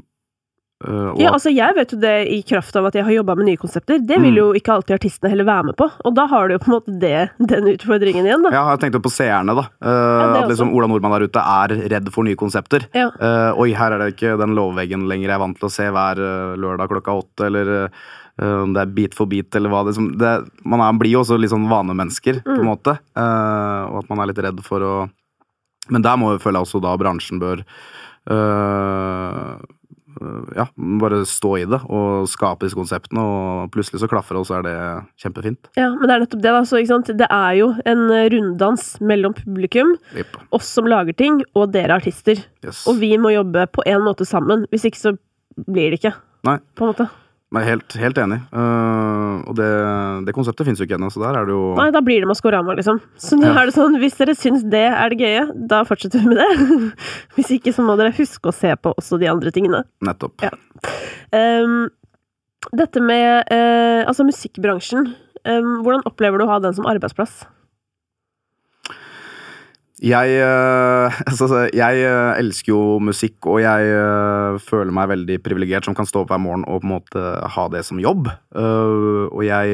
og 0.81 1.18
Ja, 1.20 1.31
altså 1.35 1.51
Jeg 1.53 1.74
vet 1.76 1.91
jo 1.93 1.99
det 2.01 2.12
i 2.33 2.39
kraft 2.43 2.74
av 2.76 2.87
at 2.89 2.95
jeg 2.97 3.05
har 3.05 3.12
jobba 3.12 3.35
med 3.37 3.47
nye 3.51 3.57
konsepter. 3.61 3.99
Det 4.01 4.16
vil 4.20 4.33
Mm. 4.33 4.37
jo 4.39 4.47
ikke 4.55 4.72
alltid 4.72 4.95
artistene 4.97 5.28
heller 5.31 5.45
være 5.45 5.64
med 5.66 5.76
på. 5.76 5.91
Og 6.05 6.14
da 6.14 6.26
har 6.26 6.49
du 6.49 6.55
jo 6.55 6.59
på 6.59 6.68
en 6.72 6.76
måte 6.81 6.99
det, 6.99 7.31
den 7.39 7.64
utfordringen 7.74 8.24
igjen, 8.24 8.43
da. 8.43 8.51
Ja, 8.51 8.62
jeg 8.70 8.81
tenkte 8.81 9.03
på 9.05 9.11
seerne, 9.12 9.55
da. 9.55 9.66
Uh, 9.85 9.91
ja, 9.91 10.43
at 10.43 10.49
liksom. 10.49 10.72
Ola 10.74 10.87
Nordmann 10.89 11.12
der 11.18 11.26
ute 11.28 11.37
er 11.45 11.68
redd 11.91 12.09
for 12.12 12.24
nye 12.24 12.37
konsepter. 12.37 12.87
Ja. 12.95 13.11
Uh, 13.20 13.53
oi, 13.61 13.72
her 13.76 13.93
er 13.93 13.99
det 13.99 14.14
ikke 14.16 14.39
den 14.41 14.55
lovveggen 14.57 15.05
lenger 15.07 15.28
jeg 15.28 15.37
er 15.37 15.45
vant 15.45 15.59
til 15.61 15.68
å 15.68 15.70
se 15.74 15.85
hver 15.91 16.16
lørdag 16.57 16.89
klokka 16.89 17.18
åtte, 17.22 17.47
eller 17.51 17.91
om 18.41 18.72
det 18.72 18.81
er 18.81 18.87
Beat 18.97 19.12
for 19.14 19.26
beat, 19.26 19.55
eller 19.55 19.68
hva 19.68 19.85
det, 19.85 19.93
liksom, 19.93 20.16
det 20.16 20.49
Man 20.64 20.81
er, 20.81 20.93
blir 20.99 21.11
jo 21.12 21.20
også 21.20 21.37
litt 21.39 21.51
sånn 21.53 21.68
vanemennesker, 21.68 22.41
på 22.43 22.57
en 22.57 22.64
Mm. 22.64 22.70
måte. 22.72 22.99
Og 23.14 23.99
at 24.01 24.09
man 24.09 24.20
er 24.20 24.26
litt 24.33 24.39
redd 24.39 24.62
for 24.64 24.81
å 24.81 25.11
Men 25.91 26.01
der 26.03 26.16
må 26.16 26.33
jo 26.33 26.39
føle 26.39 26.57
jeg 26.57 26.64
også 26.64 26.81
da 26.81 26.97
bransjen 26.97 27.39
bør 27.39 27.64
ja, 30.57 30.66
bare 31.01 31.23
stå 31.29 31.53
i 31.61 31.64
det 31.71 31.81
og 31.89 32.29
skape 32.31 32.66
disse 32.66 32.79
konseptene, 32.79 33.23
og 33.23 33.71
plutselig 33.75 34.03
så 34.03 34.09
klaffer 34.11 34.37
det, 34.37 34.43
og 34.43 34.49
så 34.49 34.59
er 34.59 34.66
det 34.66 34.75
kjempefint. 35.23 35.71
Ja, 35.79 35.89
men 35.95 36.07
det 36.07 36.14
er 36.16 36.25
nettopp 36.25 36.43
det, 36.45 36.55
da. 36.57 36.62
Så? 36.68 37.05
Det 37.21 37.29
er 37.31 37.53
jo 37.59 37.71
en 37.89 38.05
runddans 38.35 38.87
mellom 39.01 39.35
publikum, 39.37 39.97
Yep. 40.16 40.37
oss 40.57 40.68
som 40.68 40.89
lager 40.91 41.16
ting, 41.16 41.41
og 41.55 41.73
dere 41.73 41.97
artister. 42.01 42.43
Yes. 42.64 42.87
Og 42.89 43.01
vi 43.01 43.16
må 43.21 43.33
jobbe 43.35 43.66
på 43.73 43.85
en 43.87 44.05
måte 44.05 44.27
sammen. 44.29 44.66
Hvis 44.71 44.85
ikke 44.89 45.01
så 45.01 45.16
blir 45.66 45.91
det 45.91 46.01
ikke. 46.01 46.14
Nei. 46.47 46.59
På 46.77 46.87
en 46.87 46.93
måte. 46.95 47.09
Men 47.51 47.65
helt, 47.67 47.95
helt 47.99 48.19
enig. 48.23 48.37
Uh, 48.55 49.43
og 49.51 49.57
det, 49.59 49.67
det 50.29 50.35
konseptet 50.37 50.69
fins 50.69 50.79
jo 50.79 50.87
ikke 50.87 50.95
ennå, 51.01 51.09
så 51.11 51.19
der 51.25 51.35
er 51.41 51.49
det 51.49 51.55
jo 51.57 51.73
Nei, 51.81 51.89
da 51.91 51.99
blir 52.07 52.23
det 52.23 52.29
Maskorama, 52.31 52.77
liksom. 52.79 53.01
Så 53.19 53.35
nå 53.41 53.49
Ja. 53.49 53.57
er 53.59 53.67
det 53.67 53.75
sånn, 53.75 53.97
hvis 53.99 54.15
dere 54.21 54.37
syns 54.39 54.63
det 54.71 54.85
er 54.87 55.11
det 55.11 55.19
gøye, 55.19 55.43
da 55.73 55.81
fortsetter 55.89 56.23
vi 56.23 56.31
med 56.31 56.39
det. 56.39 56.93
Hvis 57.35 57.51
ikke, 57.59 57.73
så 57.75 57.83
må 57.83 57.97
dere 57.99 58.15
huske 58.15 58.53
å 58.53 58.55
se 58.55 58.71
på 58.79 58.93
også 58.95 59.19
de 59.19 59.27
andre 59.33 59.51
tingene. 59.51 59.83
nettopp. 60.07 60.47
Ja. 60.47 60.53
Um, 61.35 61.89
dette 62.77 63.03
med 63.03 63.51
uh, 63.51 64.07
altså 64.07 64.23
musikkbransjen. 64.29 65.11
um, 65.49 65.73
hvordan 65.83 66.07
opplever 66.07 66.39
du 66.39 66.45
å 66.47 66.53
ha 66.53 66.61
den 66.63 66.75
som 66.79 66.87
arbeidsplass? 66.87 67.43
Jeg, 70.01 70.33
eh, 70.41 71.19
altså, 71.29 71.67
jeg 71.77 72.05
eh, 72.07 72.39
elsker 72.41 72.73
jo 72.73 72.83
musikk, 73.05 73.45
og 73.45 73.61
jeg 73.61 73.93
eh, 73.93 74.57
føler 74.65 74.95
meg 74.97 75.11
veldig 75.13 75.37
privilegert 75.45 75.89
som 75.89 75.97
kan 75.97 76.09
stå 76.09 76.25
opp 76.25 76.33
hver 76.33 76.41
morgen 76.41 76.65
og 76.65 76.81
på 76.81 76.89
en 76.89 76.95
måte 76.95 77.25
ha 77.57 77.67
det 77.73 77.85
som 77.89 78.01
jobb. 78.01 78.33
Og 78.57 79.45
jeg 79.45 79.69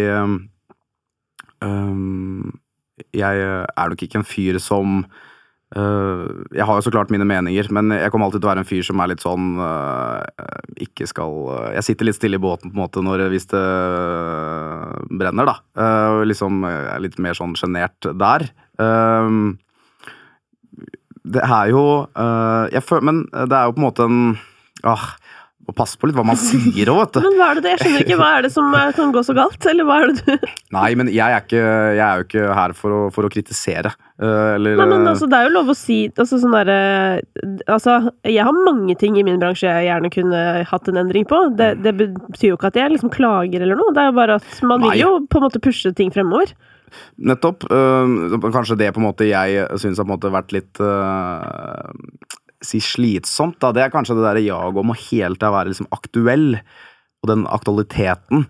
Jeg 3.16 3.40
er 3.40 3.88
nok 3.88 4.02
ikke 4.02 4.18
en 4.20 4.28
fyr 4.28 4.58
som 4.60 5.04
Jeg 5.74 6.64
har 6.68 6.76
jo 6.76 6.84
så 6.84 6.92
klart 6.92 7.10
mine 7.10 7.24
meninger, 7.26 7.66
men 7.72 7.90
jeg 7.90 8.10
kommer 8.12 8.26
alltid 8.26 8.40
til 8.40 8.48
å 8.48 8.52
være 8.52 8.62
en 8.62 8.68
fyr 8.68 8.84
som 8.86 9.00
er 9.00 9.10
litt 9.10 9.24
sånn 9.24 9.56
Ikke 10.78 11.08
skal 11.08 11.72
Jeg 11.74 11.84
sitter 11.84 12.06
litt 12.06 12.18
stille 12.18 12.38
i 12.38 12.42
båten 12.42 12.70
på 12.70 12.76
en 12.76 12.84
måte 12.84 13.02
når, 13.02 13.26
hvis 13.32 13.48
det 13.50 13.64
brenner, 15.10 15.48
da. 15.48 15.56
Uh, 15.74 16.22
liksom 16.28 16.64
er 16.66 17.00
litt 17.02 17.18
mer 17.18 17.34
sånn 17.34 17.56
sjenert 17.58 18.10
der. 18.20 18.48
Um, 18.78 19.56
det 21.26 21.42
er 21.44 21.70
jo 21.74 21.84
uh, 22.06 22.66
jeg 22.72 22.84
føler, 22.86 23.06
Men 23.10 23.22
det 23.32 23.56
er 23.56 23.68
jo 23.68 23.76
på 23.76 23.82
en 23.82 23.86
måte 23.86 24.06
en 24.06 24.20
uh, 24.86 25.06
Må 25.66 25.74
passe 25.74 25.98
på 25.98 26.06
litt 26.06 26.14
hva 26.14 26.22
man 26.26 26.38
sier 26.38 26.92
òg, 26.92 27.00
vet 27.00 27.16
du. 27.16 27.20
Men 27.26 27.38
hva 27.40 27.48
er 27.50 27.60
det? 27.60 27.72
Jeg 27.72 27.80
skjønner 27.80 28.04
ikke. 28.04 28.18
Hva 28.20 28.28
er 28.36 28.44
det 28.46 28.50
som 28.54 28.74
eh, 28.78 28.90
kan 28.94 29.14
gå 29.14 29.22
så 29.26 29.34
galt? 29.34 29.66
Eller 29.66 29.88
hva 29.88 29.96
er 30.04 30.12
det 30.12 30.22
du 30.22 30.52
Nei, 30.76 30.90
men 30.98 31.10
jeg 31.10 31.26
er, 31.26 31.42
ikke, 31.42 31.62
jeg 31.96 32.04
er 32.04 32.20
jo 32.20 32.26
ikke 32.28 32.44
her 32.58 32.74
for 32.78 32.94
å, 32.94 33.00
for 33.14 33.26
å 33.26 33.30
kritisere. 33.32 33.90
uh, 34.22 34.52
eller 34.54 34.78
Nei, 34.78 34.86
men 34.92 35.10
altså, 35.10 35.26
det 35.30 35.40
er 35.40 35.48
jo 35.48 35.56
lov 35.56 35.72
å 35.74 35.76
si 35.78 35.98
altså, 36.12 36.38
sånn 36.42 36.54
derre 36.54 36.78
Altså, 37.66 37.96
jeg 38.26 38.46
har 38.46 38.62
mange 38.66 38.94
ting 39.00 39.18
i 39.18 39.26
min 39.26 39.42
bransje 39.42 39.66
jeg 39.66 39.88
gjerne 39.88 40.12
kunne 40.14 40.44
hatt 40.70 40.92
en 40.92 41.02
endring 41.02 41.26
på. 41.26 41.42
Det, 41.58 41.72
det 41.82 41.96
betyr 41.98 42.52
jo 42.52 42.60
ikke 42.60 42.70
at 42.70 42.78
jeg 42.78 42.94
liksom 42.94 43.10
klager 43.14 43.66
eller 43.66 43.78
noe. 43.78 43.94
Det 43.96 44.04
er 44.04 44.12
jo 44.12 44.18
bare 44.20 44.38
at 44.38 44.62
man 44.62 44.84
Nei. 44.84 44.94
vil 44.94 45.02
jo 45.02 45.12
på 45.26 45.40
en 45.40 45.48
måte 45.48 45.62
pushe 45.66 45.90
ting 45.98 46.14
fremover. 46.14 46.54
Nettopp. 47.16 47.66
Uh, 47.70 48.36
kanskje 48.50 48.78
det 48.80 48.92
på 48.94 49.02
en 49.02 49.08
måte 49.08 49.28
jeg 49.28 49.64
syns 49.80 50.00
har 50.00 50.06
på 50.06 50.10
en 50.10 50.16
måte 50.16 50.34
vært 50.34 50.54
litt 50.56 50.82
uh, 50.82 51.90
Si 52.64 52.80
slitsomt, 52.80 53.58
da. 53.60 53.70
Det 53.76 53.82
er 53.84 53.90
kanskje 53.92 54.16
det 54.16 54.24
derre 54.24 54.42
jaget 54.42 54.80
om 54.80 54.92
å 54.94 54.96
hele 54.96 55.36
tida 55.36 55.52
være 55.52 55.70
liksom 55.74 55.90
aktuell, 55.92 56.54
og 57.22 57.28
den 57.30 57.44
aktualiteten. 57.52 58.46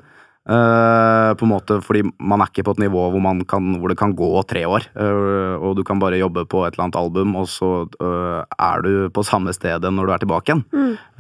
Uh, 0.47 1.35
på 1.35 1.43
en 1.43 1.51
måte 1.51 1.81
fordi 1.83 2.05
man 2.23 2.39
er 2.39 2.47
ikke 2.53 2.63
på 2.69 2.77
et 2.77 2.85
nivå 2.85 3.09
hvor, 3.11 3.19
man 3.19 3.41
kan, 3.51 3.73
hvor 3.83 3.91
det 3.91 3.99
kan 3.99 4.15
gå 4.15 4.31
tre 4.47 4.63
år. 4.63 4.87
Uh, 4.95 5.59
og 5.59 5.75
du 5.75 5.83
kan 5.87 5.99
bare 5.99 6.21
jobbe 6.21 6.47
på 6.47 6.63
et 6.63 6.77
eller 6.77 6.87
annet 6.87 6.99
album, 7.01 7.35
og 7.41 7.49
så 7.51 7.71
uh, 7.99 8.45
er 8.47 8.87
du 8.87 8.93
på 9.11 9.27
samme 9.27 9.55
sted 9.57 9.83
når 9.91 10.07
du 10.07 10.15
er 10.15 10.23
tilbake 10.23 10.55
igjen. 10.55 10.63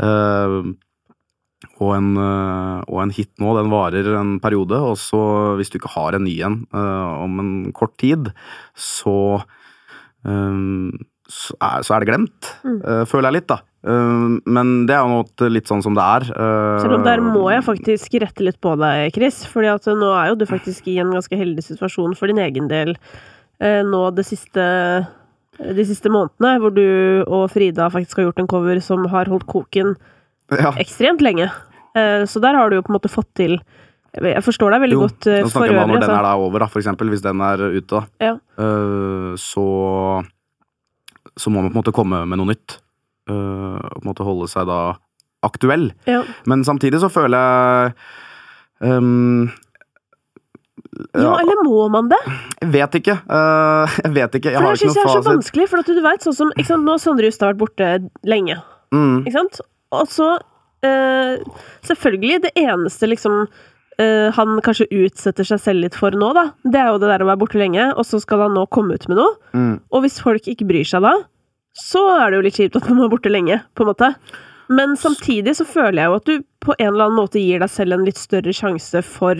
Øh, 0.02 0.60
og 1.82 1.92
en, 1.96 2.14
øh, 2.16 2.80
og 2.88 3.02
en 3.02 3.12
hit 3.12 3.32
nå, 3.42 3.52
den 3.58 3.72
varer 3.72 4.08
en 4.16 4.36
periode, 4.40 4.78
og 4.80 4.96
så 5.00 5.20
hvis 5.58 5.70
du 5.72 5.76
ikke 5.78 5.92
har 5.96 6.16
en 6.16 6.24
ny 6.24 6.38
en 6.46 6.62
øh, 6.72 7.22
om 7.26 7.40
en 7.42 7.52
kort 7.76 7.96
tid, 8.00 8.30
så 8.72 9.42
øhm, 10.26 10.92
så, 11.28 11.56
er, 11.60 11.82
så 11.82 11.98
det 12.00 12.08
glemt, 12.08 12.52
Mm. 12.62 13.06
føler 13.10 13.26
jeg 13.28 13.34
litt, 13.40 13.48
da. 13.50 13.58
Men 14.46 14.86
det 14.86 14.94
er 14.94 15.02
jo 15.02 15.10
noe 15.10 15.48
litt 15.50 15.66
sånn 15.66 15.82
som 15.82 15.94
det 15.94 16.02
er. 16.02 16.26
om 17.00 17.04
der 17.06 17.20
må 17.22 17.50
jeg 17.50 17.64
faktisk 17.66 18.14
rette 18.22 18.42
litt 18.46 18.60
på 18.62 18.76
deg, 18.78 19.12
Chris. 19.14 19.44
fordi 19.46 19.70
at 19.70 19.86
nå 19.86 20.10
er 20.14 20.28
jo 20.30 20.38
du 20.38 20.46
faktisk 20.46 20.86
i 20.86 20.98
en 21.02 21.10
ganske 21.10 21.34
heldig 21.38 21.62
situasjon 21.66 22.14
for 22.18 22.30
din 22.30 22.38
egen 22.38 22.68
del 22.70 22.94
eh, 23.60 23.82
nå 23.82 24.14
det 24.14 24.26
siste 24.26 24.66
de 25.56 25.84
siste 25.88 26.10
månedene, 26.12 26.58
hvor 26.60 26.74
du 26.74 27.24
og 27.26 27.50
Frida 27.50 27.88
faktisk 27.90 28.18
har 28.20 28.28
gjort 28.28 28.42
en 28.42 28.50
cover 28.50 28.80
som 28.84 29.06
har 29.08 29.30
holdt 29.30 29.46
koken 29.48 29.94
ja, 30.50 30.72
ekstremt 30.78 31.20
lenge. 31.24 31.50
Eh, 31.96 32.24
Så 32.28 32.40
der 32.44 32.54
har 32.54 32.70
du 32.70 32.76
jo 32.76 32.82
på 32.86 32.92
en 32.92 32.98
måte 33.00 33.08
fått 33.10 33.30
til 33.34 33.58
Jeg 34.16 34.42
forstår 34.44 34.70
deg 34.72 34.80
veldig 34.86 34.96
Jo, 34.96 35.00
godt 35.06 35.26
eh, 35.28 35.42
Nå 35.42 35.48
snakker 35.52 35.72
jeg 35.72 35.76
bare 35.76 35.88
når 35.88 36.00
den 36.00 36.02
Altså. 36.10 36.18
er 36.18 36.22
da 36.28 36.34
over, 36.36 36.58
da, 36.62 36.66
for 36.72 36.80
eksempel. 36.80 37.08
Hvis 37.12 37.22
den 37.24 37.40
er 37.40 37.64
ute, 37.66 37.86
da. 37.90 38.02
Ja. 38.20 38.34
Øh, 38.62 39.34
så 39.36 39.66
Så 41.36 41.50
må 41.50 41.60
man 41.62 41.70
på 41.72 41.76
en 41.76 41.82
måte 41.82 41.92
komme 41.96 42.22
med 42.26 42.38
noe 42.38 42.46
nytt. 42.54 42.78
Og 43.28 43.96
på 43.98 44.02
en 44.04 44.08
måte 44.08 44.24
holde 44.24 44.46
seg 44.48 44.66
da 44.68 44.94
aktuell. 45.42 45.90
Ja. 46.06 46.22
Men 46.46 46.62
samtidig 46.64 47.00
så 47.02 47.08
føler 47.10 47.36
jeg 47.36 47.92
um, 48.86 49.50
ja, 51.16 51.32
eller 51.42 51.60
må 51.66 51.88
man 51.92 52.08
det? 52.08 52.18
Jeg 52.62 52.70
vet 52.72 52.94
ikke. 53.00 53.16
Uh, 53.28 53.84
jeg 54.04 54.12
vet 54.16 54.38
ikke. 54.38 54.52
Jeg 54.54 54.60
For 54.60 54.66
har 54.68 54.76
det 54.76 54.80
syns 54.80 54.96
jeg 54.96 55.04
er 55.04 55.12
så 55.12 55.22
vanskelig. 55.26 55.66
For 55.68 55.82
at 55.82 55.90
du 55.90 56.00
veit 56.04 56.24
sånn 56.24 56.36
som 56.38 56.84
Nå 56.86 56.94
har 56.96 57.02
Sondre 57.02 57.28
Justad 57.28 57.50
vært 57.52 57.60
borte 57.60 57.88
lenge. 58.24 58.56
Mm, 58.94 59.24
Ikke 59.26 59.34
sant? 59.36 59.60
Og 59.94 60.08
så 60.10 60.32
eh, 60.86 61.38
Selvfølgelig, 61.86 62.42
det 62.46 62.52
eneste 62.58 63.08
liksom 63.10 63.44
eh, 64.00 64.32
han 64.34 64.58
kanskje 64.64 64.88
utsetter 65.04 65.46
seg 65.46 65.62
selv 65.62 65.84
litt 65.84 65.98
for 65.98 66.16
nå, 66.16 66.32
da, 66.36 66.48
det 66.66 66.80
er 66.80 66.90
jo 66.90 67.00
det 67.02 67.12
der 67.12 67.24
å 67.24 67.30
være 67.30 67.42
borte 67.44 67.60
lenge, 67.60 67.92
og 67.94 68.06
så 68.08 68.20
skal 68.22 68.46
han 68.46 68.56
nå 68.58 68.66
komme 68.72 68.98
ut 68.98 69.06
med 69.10 69.20
noe. 69.20 69.36
mm. 69.54 69.74
Og 69.94 70.04
hvis 70.04 70.18
folk 70.22 70.50
ikke 70.50 70.68
bryr 70.68 70.88
seg 70.88 71.06
da, 71.06 71.14
så 71.76 72.02
er 72.16 72.30
det 72.30 72.38
jo 72.38 72.44
litt 72.46 72.58
kjipt 72.58 72.78
at 72.80 72.88
man 72.90 73.04
er 73.04 73.12
borte 73.12 73.32
lenge, 73.32 73.60
på 73.76 73.84
en 73.84 73.92
måte. 73.92 74.10
Men 74.72 74.96
samtidig 74.98 75.54
så 75.58 75.66
føler 75.68 76.00
jeg 76.00 76.10
jo 76.10 76.18
at 76.18 76.26
du 76.26 76.46
på 76.64 76.74
en 76.78 76.88
eller 76.88 77.06
annen 77.06 77.20
måte 77.20 77.42
gir 77.42 77.62
deg 77.62 77.70
selv 77.70 77.94
en 77.94 78.06
litt 78.06 78.18
større 78.18 78.54
sjanse 78.56 79.02
for 79.06 79.38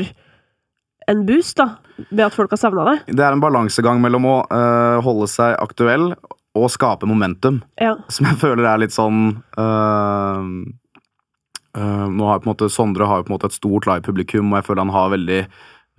en 1.11 1.23
boost, 1.27 1.59
da, 1.59 1.79
ved 2.11 2.27
at 2.27 2.35
folk 2.35 2.53
har 2.55 2.61
savna 2.61 2.85
deg. 2.87 3.15
Det 3.15 3.25
er 3.25 3.35
en 3.35 3.43
balansegang 3.43 4.03
mellom 4.03 4.27
å 4.29 4.37
øh, 4.45 4.99
holde 5.07 5.29
seg 5.31 5.55
aktuell 5.63 6.13
og 6.57 6.71
skape 6.73 7.09
momentum, 7.09 7.63
Ja. 7.81 7.95
som 8.09 8.27
jeg 8.27 8.39
føler 8.41 8.65
er 8.67 8.83
litt 8.83 8.95
sånn 8.95 9.43
øh, 9.61 10.47
øh, 11.77 12.07
Nå 12.13 12.29
har 12.29 12.41
på 12.41 12.49
en 12.49 12.53
måte 12.55 12.71
Sondre 12.73 13.09
har 13.09 13.21
jo 13.21 13.27
på 13.29 13.33
en 13.33 13.37
måte 13.37 13.51
et 13.51 13.59
stort 13.59 13.87
livepublikum, 13.89 14.53
og 14.53 14.61
jeg 14.61 14.69
føler 14.71 14.85
han 14.87 14.97
har 14.97 15.15
veldig 15.15 15.41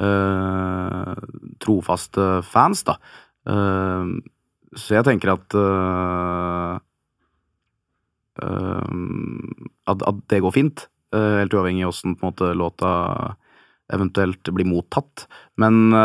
øh, 0.07 1.15
trofaste 1.63 2.27
fans, 2.47 2.83
da. 2.87 2.97
Uh, 3.47 4.19
så 4.75 4.97
jeg 4.97 5.05
tenker 5.07 5.31
at 5.31 5.55
at, 9.87 10.03
at 10.03 10.17
det 10.29 10.41
går 10.43 10.53
fint. 10.53 10.83
helt 11.15 11.53
uavhengig 11.55 11.85
av 11.87 11.93
åssen 11.93 12.17
låta 12.59 12.89
eventuelt 13.89 14.43
blir 14.53 14.67
mottatt. 14.67 15.25
Men 15.55 15.95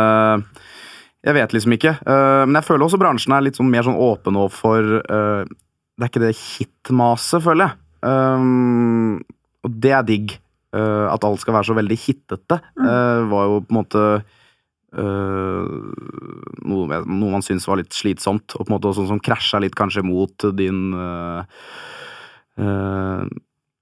jeg 1.22 1.36
vet 1.36 1.54
liksom 1.54 1.76
ikke. 1.76 1.94
Uh, 2.02 2.42
men 2.48 2.58
jeg 2.58 2.66
føler 2.66 2.86
også 2.86 2.98
bransjen 3.00 3.34
er 3.36 3.44
litt 3.46 3.58
sånn 3.58 3.70
mer 3.70 3.86
sånn 3.86 4.00
åpen 4.00 4.34
nå 4.34 4.48
for 4.50 4.98
øh, 5.00 5.42
Det 5.46 6.02
er 6.02 6.10
ikke 6.10 6.22
det 6.24 6.34
hitmaset, 6.34 7.44
føler 7.44 7.68
jeg. 7.68 7.78
Um, 8.02 9.20
og 9.62 9.74
det 9.84 9.92
er 9.94 10.06
digg. 10.06 10.38
Uh, 10.74 11.06
at 11.12 11.24
alt 11.28 11.42
skal 11.42 11.54
være 11.58 11.68
så 11.68 11.76
veldig 11.76 11.98
hittete, 12.00 12.56
uh, 12.80 13.28
var 13.28 13.50
jo 13.50 13.58
på 13.60 13.74
en 13.74 13.82
måte 13.82 14.06
noe, 14.92 16.84
noe 17.08 17.30
man 17.32 17.40
syntes 17.40 17.64
var 17.64 17.78
litt 17.80 17.94
slitsomt, 17.96 18.52
og 18.58 18.66
på 18.66 18.68
en 18.68 18.74
måte 18.74 18.90
også 18.90 19.06
som 19.08 19.22
krasja 19.24 19.56
litt 19.62 19.72
kanskje 19.72 20.02
mot 20.04 20.44
din 20.52 20.92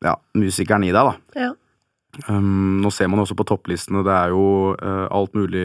Ja, 0.06 0.12
musikeren 0.38 0.86
i 0.86 0.92
deg, 0.94 1.10
da. 1.10 1.16
Ja. 1.34 1.50
Um, 2.26 2.80
nå 2.82 2.90
ser 2.90 3.06
man 3.10 3.22
også 3.22 3.36
på 3.38 3.46
topplistene, 3.46 4.02
det 4.06 4.12
er 4.12 4.32
jo 4.34 4.74
uh, 4.74 5.06
alt 5.14 5.36
mulig 5.38 5.62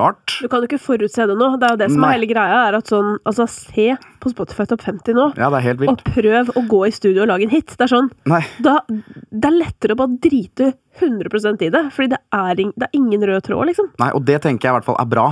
rart. 0.00 0.34
Du 0.42 0.48
kan 0.50 0.64
jo 0.64 0.68
ikke 0.68 0.80
forutse 0.82 1.26
det 1.30 1.36
nå. 1.38 1.52
Det 1.60 1.68
er 1.68 1.76
jo 1.76 1.80
det 1.84 1.88
som 1.92 2.02
Nei. 2.02 2.08
er 2.10 2.18
hele 2.18 2.30
greia. 2.32 2.62
er 2.66 2.78
at 2.80 2.90
sånn, 2.90 3.12
altså 3.28 3.46
Se 3.50 3.86
på 4.20 4.32
Spotify 4.32 4.66
Top 4.68 4.82
50 4.84 5.16
nå, 5.16 5.28
Ja, 5.38 5.48
det 5.52 5.60
er 5.60 5.66
helt 5.68 5.84
og 5.90 6.02
prøv 6.04 6.50
å 6.58 6.64
gå 6.68 6.80
i 6.88 6.94
studio 6.94 7.22
og 7.24 7.30
lage 7.30 7.46
en 7.46 7.54
hit. 7.54 7.76
Det 7.76 7.86
er 7.86 7.92
sånn, 7.92 8.10
da, 8.60 8.80
Det 8.88 9.46
er 9.46 9.56
lettere 9.60 9.94
å 9.94 10.00
bare 10.02 10.18
drite 10.26 10.72
100% 11.00 11.62
i 11.64 11.70
det, 11.72 11.84
fordi 11.94 12.12
det 12.16 12.20
er, 12.34 12.64
det 12.74 12.88
er 12.88 12.98
ingen 12.98 13.22
rød 13.30 13.46
tråd, 13.46 13.70
liksom. 13.70 13.92
nei, 14.02 14.10
og 14.16 14.26
det 14.26 14.40
tenker 14.44 14.68
jeg 14.68 14.74
i 14.74 14.78
hvert 14.80 14.90
fall 14.90 14.98
er 15.00 15.08
bra. 15.10 15.28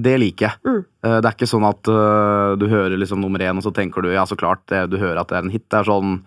Det 0.00 0.16
liker 0.20 0.46
jeg. 0.46 0.60
Mm. 0.66 0.82
Uh, 1.04 1.18
Det 1.20 1.30
er 1.30 1.34
ikke 1.34 1.50
sånn 1.50 1.66
at 1.68 1.90
uh, 1.90 2.58
du 2.58 2.66
hører 2.70 2.98
liksom 2.98 3.22
nummer 3.22 3.42
én, 3.42 3.58
og 3.58 3.66
så 3.66 3.72
tenker 3.74 4.02
du 4.04 4.10
ja, 4.12 4.26
så 4.26 4.38
klart, 4.38 4.66
det, 4.70 4.88
du 4.92 4.98
hører 5.00 5.22
at 5.22 5.30
det 5.30 5.38
er 5.38 5.46
en 5.46 5.54
hit. 5.54 5.66
Det 5.70 5.80
er 5.80 5.88
sånn 5.88 6.20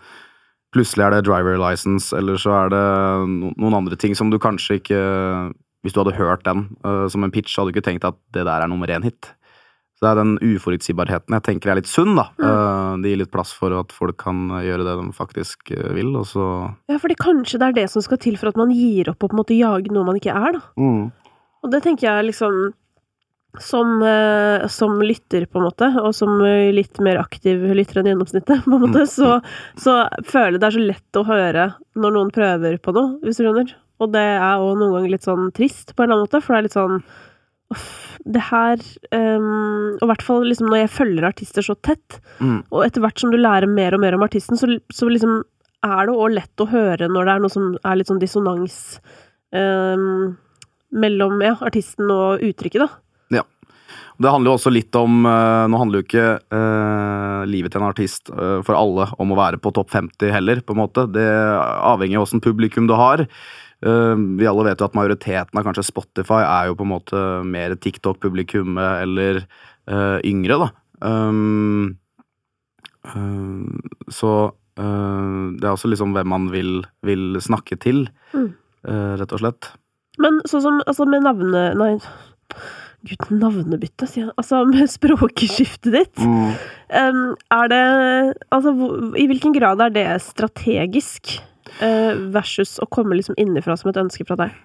Plutselig 0.73 1.05
er 1.05 1.13
det 1.13 1.25
driver 1.27 1.59
license, 1.61 2.09
eller 2.17 2.39
så 2.41 2.55
er 2.63 2.73
det 2.73 2.83
noen 3.61 3.77
andre 3.77 3.97
ting 3.99 4.15
som 4.17 4.31
du 4.33 4.39
kanskje 4.41 4.79
ikke 4.81 4.99
Hvis 5.83 5.93
du 5.93 5.99
hadde 6.01 6.17
hørt 6.17 6.45
den 6.47 6.69
øh, 6.87 7.07
som 7.11 7.23
en 7.25 7.31
pitch, 7.31 7.57
hadde 7.57 7.69
du 7.69 7.75
ikke 7.75 7.89
tenkt 7.89 8.05
at 8.07 8.15
det 8.33 8.45
der 8.47 8.63
er 8.63 8.69
nummer 8.71 8.87
én-hit. 8.87 9.33
Så 9.93 10.05
det 10.05 10.11
er 10.13 10.19
den 10.21 10.37
uforutsigbarheten 10.39 11.35
jeg 11.35 11.43
tenker 11.43 11.73
er 11.73 11.77
litt 11.81 11.89
sunn, 11.91 12.15
da. 12.15 12.29
Mm. 12.39 13.03
Det 13.03 13.11
gir 13.11 13.19
litt 13.19 13.33
plass 13.35 13.51
for 13.53 13.75
at 13.75 13.91
folk 13.91 14.15
kan 14.23 14.47
gjøre 14.63 14.87
det 14.87 14.95
de 15.01 15.11
faktisk 15.13 15.73
vil, 15.93 16.15
og 16.15 16.25
så 16.31 16.45
Ja, 16.89 16.97
fordi 17.03 17.19
kanskje 17.19 17.59
det 17.59 17.67
er 17.67 17.77
det 17.81 17.89
som 17.91 18.03
skal 18.05 18.21
til 18.23 18.39
for 18.39 18.49
at 18.49 18.57
man 18.59 18.71
gir 18.73 19.11
opp 19.11 19.19
og 19.21 19.29
på 19.29 19.35
en 19.35 19.41
måte 19.43 19.59
jager 19.59 19.91
noe 19.91 20.07
man 20.07 20.17
ikke 20.17 20.33
er, 20.33 20.55
da. 20.55 20.63
Og 21.63 21.71
det 21.71 21.83
tenker 21.85 22.07
jeg 22.09 22.31
liksom 22.31 22.73
som, 23.61 24.01
eh, 24.01 24.67
som 24.67 24.95
lytter, 25.01 25.45
på 25.45 25.59
en 25.59 25.67
måte, 25.67 25.89
og 26.01 26.13
som 26.17 26.39
litt 26.73 26.99
mer 27.03 27.19
aktiv 27.21 27.61
lytter 27.75 28.01
enn 28.01 28.13
gjennomsnittet, 28.13 28.63
på 28.65 28.77
en 28.77 28.85
måte, 28.87 29.05
så, 29.09 29.37
så 29.79 30.03
føler 30.25 30.57
jeg 30.57 30.63
det 30.63 30.69
er 30.69 30.77
så 30.77 30.87
lett 30.87 31.19
å 31.21 31.27
høre 31.27 31.67
når 31.99 32.15
noen 32.17 32.33
prøver 32.33 32.79
på 32.81 32.95
noe, 32.95 33.19
hvis 33.23 33.39
du 33.39 33.45
skjønner. 33.45 33.75
Og 34.01 34.11
det 34.13 34.23
er 34.23 34.63
òg 34.63 34.73
noen 34.79 34.97
ganger 34.97 35.13
litt 35.13 35.27
sånn 35.27 35.51
trist, 35.55 35.93
på 35.93 36.03
en 36.03 36.09
eller 36.09 36.17
annen 36.17 36.27
måte, 36.27 36.41
for 36.43 36.55
det 36.55 36.61
er 36.61 36.67
litt 36.69 36.79
sånn 36.79 36.99
Uff, 37.73 38.13
det 38.27 38.41
her 38.51 38.81
um, 39.15 39.95
Og 39.95 40.03
i 40.03 40.09
hvert 40.11 40.23
fall 40.25 40.43
liksom 40.45 40.67
når 40.69 40.83
jeg 40.83 40.91
følger 40.93 41.25
artister 41.25 41.65
så 41.65 41.73
tett, 41.79 42.19
mm. 42.37 42.59
og 42.69 42.83
etter 42.85 43.01
hvert 43.01 43.23
som 43.23 43.31
du 43.33 43.39
lærer 43.39 43.71
mer 43.71 43.95
og 43.95 44.03
mer 44.03 44.17
om 44.17 44.25
artisten, 44.25 44.59
så, 44.59 44.69
så 44.93 45.09
liksom 45.09 45.41
er 45.83 46.07
det 46.07 46.15
òg 46.15 46.35
lett 46.37 46.63
å 46.63 46.69
høre 46.69 47.09
når 47.11 47.25
det 47.25 47.33
er 47.33 47.43
noe 47.43 47.51
som 47.51 47.71
er 47.75 47.97
litt 47.99 48.11
sånn 48.11 48.21
dissonans 48.21 48.77
um, 49.55 50.35
mellom 50.93 51.41
ja, 51.43 51.55
artisten 51.65 52.11
og 52.13 52.43
uttrykket, 52.45 52.85
da. 52.85 53.02
Det 54.21 54.29
handler 54.29 54.51
jo 54.51 54.57
også 54.59 54.71
litt 54.71 54.95
om 54.95 55.23
eh, 55.25 55.65
Nå 55.71 55.79
handler 55.81 55.99
jo 56.01 56.05
ikke 56.05 56.27
eh, 56.53 57.41
livet 57.49 57.73
til 57.73 57.81
en 57.81 57.87
artist 57.89 58.29
eh, 58.33 58.59
for 58.65 58.77
alle 58.77 59.07
om 59.21 59.33
å 59.33 59.37
være 59.39 59.59
på 59.61 59.71
topp 59.75 59.89
50 59.95 60.31
heller, 60.35 60.61
på 60.61 60.75
en 60.75 60.81
måte. 60.83 61.07
Det 61.11 61.25
avhenger 61.25 62.19
av 62.21 62.27
åssen 62.27 62.43
publikum 62.43 62.87
du 62.89 62.93
har. 62.99 63.25
Eh, 63.25 64.13
vi 64.39 64.47
alle 64.49 64.67
vet 64.69 64.79
jo 64.83 64.87
at 64.87 64.95
majoriteten 64.97 65.59
av 65.59 65.65
kanskje 65.67 65.85
Spotify 65.89 66.41
er 66.45 66.69
jo 66.69 66.77
på 66.79 66.85
en 66.87 66.93
måte 66.93 67.23
mer 67.49 67.75
TikTok-publikum 67.75 68.77
eller 68.77 69.41
eh, 69.43 70.19
yngre, 70.29 70.61
da. 70.65 70.71
Um, 71.03 71.97
så 74.13 74.29
det 74.73 75.65
er 75.67 75.73
også 75.73 75.89
liksom 75.91 76.13
hvem 76.15 76.29
man 76.31 76.45
vil, 76.53 76.77
vil 77.05 77.35
snakke 77.43 77.75
til, 77.83 78.05
Mm. 78.33 78.47
rett 79.19 79.33
og 79.35 79.41
slett. 79.43 79.67
Men 80.23 80.39
sånn 80.49 80.63
som 80.63 80.79
altså 80.87 81.05
med 81.05 81.21
navne... 81.27 81.61
Nei, 81.77 81.91
gud, 83.07 83.29
navnebytte, 83.35 84.07
sier 84.09 84.27
jeg. 84.27 84.35
Altså 84.39 84.63
med 84.69 84.91
språkskiftet 84.97 85.95
ditt. 85.95 86.23
Em, 86.23 87.23
er 87.53 87.71
det 87.71 87.83
Altså, 88.53 88.73
i 89.19 89.27
hvilken 89.29 89.55
grad 89.55 89.81
er 89.83 89.93
det 89.93 90.07
strategisk 90.25 91.35
uh, 91.81 92.13
versus 92.33 92.77
å 92.81 92.89
komme 92.91 93.17
liksom 93.17 93.37
innenfra 93.39 93.77
som 93.79 93.91
et 93.91 93.99
ønske 94.01 94.27
fra 94.27 94.39
deg? 94.45 94.55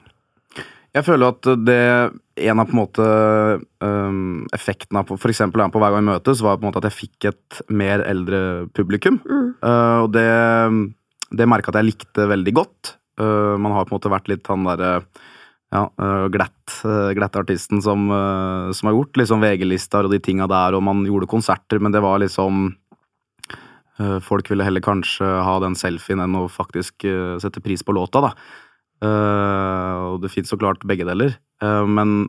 Jeg 0.96 1.04
føler 1.04 1.34
at 1.34 1.48
det 1.68 1.82
En 2.48 2.62
av 2.62 2.68
på 2.68 2.72
en 2.72 2.80
måte 2.80 3.06
um, 3.84 4.46
effektene 4.56 5.02
av 5.02 5.10
eksempel 5.28 5.64
på 5.68 5.82
Hver 5.82 5.94
gang 5.94 6.06
vi 6.06 6.12
møtes, 6.12 6.42
var 6.44 6.56
på 6.56 6.64
en 6.64 6.70
måte 6.70 6.80
at 6.80 6.88
jeg 6.88 6.98
fikk 6.98 7.28
et 7.32 7.58
mer 7.68 8.04
eldre 8.06 8.68
publikum. 8.76 9.18
Mm. 9.26 9.48
Uh, 9.58 9.98
og 10.04 10.12
det, 10.14 10.28
det 11.34 11.48
merka 11.50 11.74
at 11.74 11.80
jeg 11.80 11.90
likte 11.90 12.28
veldig 12.30 12.54
godt. 12.56 12.94
Uh, 13.18 13.58
man 13.58 13.74
har 13.74 13.88
på 13.88 13.92
en 13.92 13.98
måte 13.98 14.14
vært 14.14 14.30
litt 14.30 14.46
han 14.48 14.68
derre 14.70 14.92
ja, 15.68 15.84
uh, 16.00 16.26
glatt, 16.32 16.80
uh, 16.84 17.10
glatte 17.16 17.42
artisten 17.42 17.82
som, 17.84 18.08
uh, 18.10 18.72
som 18.72 18.88
har 18.88 18.96
gjort 18.96 19.20
liksom 19.20 19.42
VG-lister 19.44 20.06
og 20.06 20.14
de 20.14 20.20
tinga 20.24 20.48
der, 20.48 20.76
og 20.76 20.84
man 20.86 21.04
gjorde 21.04 21.28
konserter, 21.28 21.80
men 21.82 21.94
det 21.94 22.04
var 22.04 22.20
liksom 22.24 22.76
Folk 24.22 24.46
ville 24.46 24.62
heller 24.62 24.78
kanskje 24.78 25.26
ha 25.26 25.56
den 25.58 25.74
selfien 25.74 26.20
enn 26.22 26.36
å 26.38 26.44
faktisk 26.46 27.02
sette 27.42 27.58
pris 27.58 27.82
på 27.82 27.90
låta, 27.96 28.20
da. 28.22 28.28
Og 30.06 30.20
det 30.22 30.30
fins 30.30 30.52
så 30.52 30.58
klart 30.60 30.86
begge 30.86 31.02
deler, 31.02 31.34
men 31.58 32.28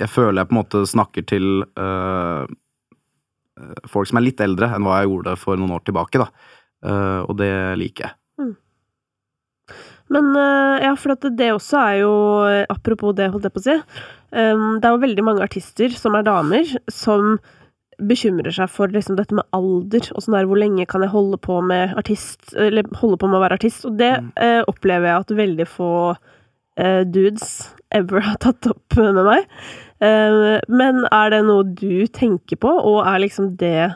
jeg 0.00 0.08
føler 0.08 0.40
jeg 0.40 0.48
på 0.48 0.56
en 0.56 0.60
måte 0.62 0.82
snakker 0.88 1.28
til 1.28 1.68
folk 3.92 4.08
som 4.08 4.22
er 4.22 4.24
litt 4.24 4.40
eldre 4.40 4.72
enn 4.72 4.88
hva 4.88 5.02
jeg 5.02 5.12
gjorde 5.12 5.36
for 5.42 5.60
noen 5.60 5.76
år 5.76 5.84
tilbake, 5.84 6.24
da. 6.24 6.30
Og 7.28 7.36
det 7.44 7.52
liker 7.76 8.08
jeg. 8.08 8.16
Men 10.12 10.34
eh, 10.36 10.84
ja, 10.84 10.92
for 11.00 11.14
det 11.16 11.50
også 11.54 11.78
er 11.80 11.98
jo 12.02 12.12
eh, 12.48 12.66
Apropos 12.72 13.14
det, 13.16 13.30
holdt 13.32 13.44
jeg 13.48 13.54
på 13.54 13.62
å 13.62 13.66
si. 13.68 13.76
det 14.34 14.84
er 14.84 14.90
jo 14.96 15.02
veldig 15.04 15.24
mange 15.24 15.44
artister 15.46 15.92
som 15.94 16.16
er 16.18 16.24
damer, 16.26 16.66
som 16.90 17.38
bekymrer 18.02 18.50
seg 18.54 18.70
for 18.72 18.90
liksom 18.90 19.16
dette 19.18 19.36
med 19.36 19.46
alder 19.54 20.08
og 20.14 20.22
sånn 20.24 20.34
der, 20.34 20.48
hvor 20.50 20.58
lenge 20.58 20.86
kan 20.90 21.04
jeg 21.04 21.12
holde 21.12 21.38
på 21.38 21.60
med 21.62 21.94
artist, 22.00 22.54
eller 22.58 22.88
holde 22.98 23.18
på 23.20 23.28
med 23.30 23.38
å 23.38 23.44
være 23.44 23.58
artist. 23.60 23.84
Og 23.86 23.96
det 24.00 24.12
Mm. 24.20 24.32
eh, 24.36 24.62
opplever 24.66 25.06
jeg 25.06 25.20
at 25.20 25.36
veldig 25.38 25.66
få 25.68 26.16
eh, 26.76 27.04
dudes 27.04 27.74
ever 27.94 28.20
har 28.20 28.36
tatt 28.42 28.66
opp 28.66 28.96
med 28.96 29.24
meg. 29.24 29.46
Eh, 30.02 30.60
men 30.68 31.04
er 31.12 31.30
det 31.30 31.44
noe 31.46 31.62
du 31.64 32.06
tenker 32.06 32.56
på, 32.56 32.68
og 32.68 33.06
er 33.06 33.22
liksom 33.22 33.56
det 33.56 33.94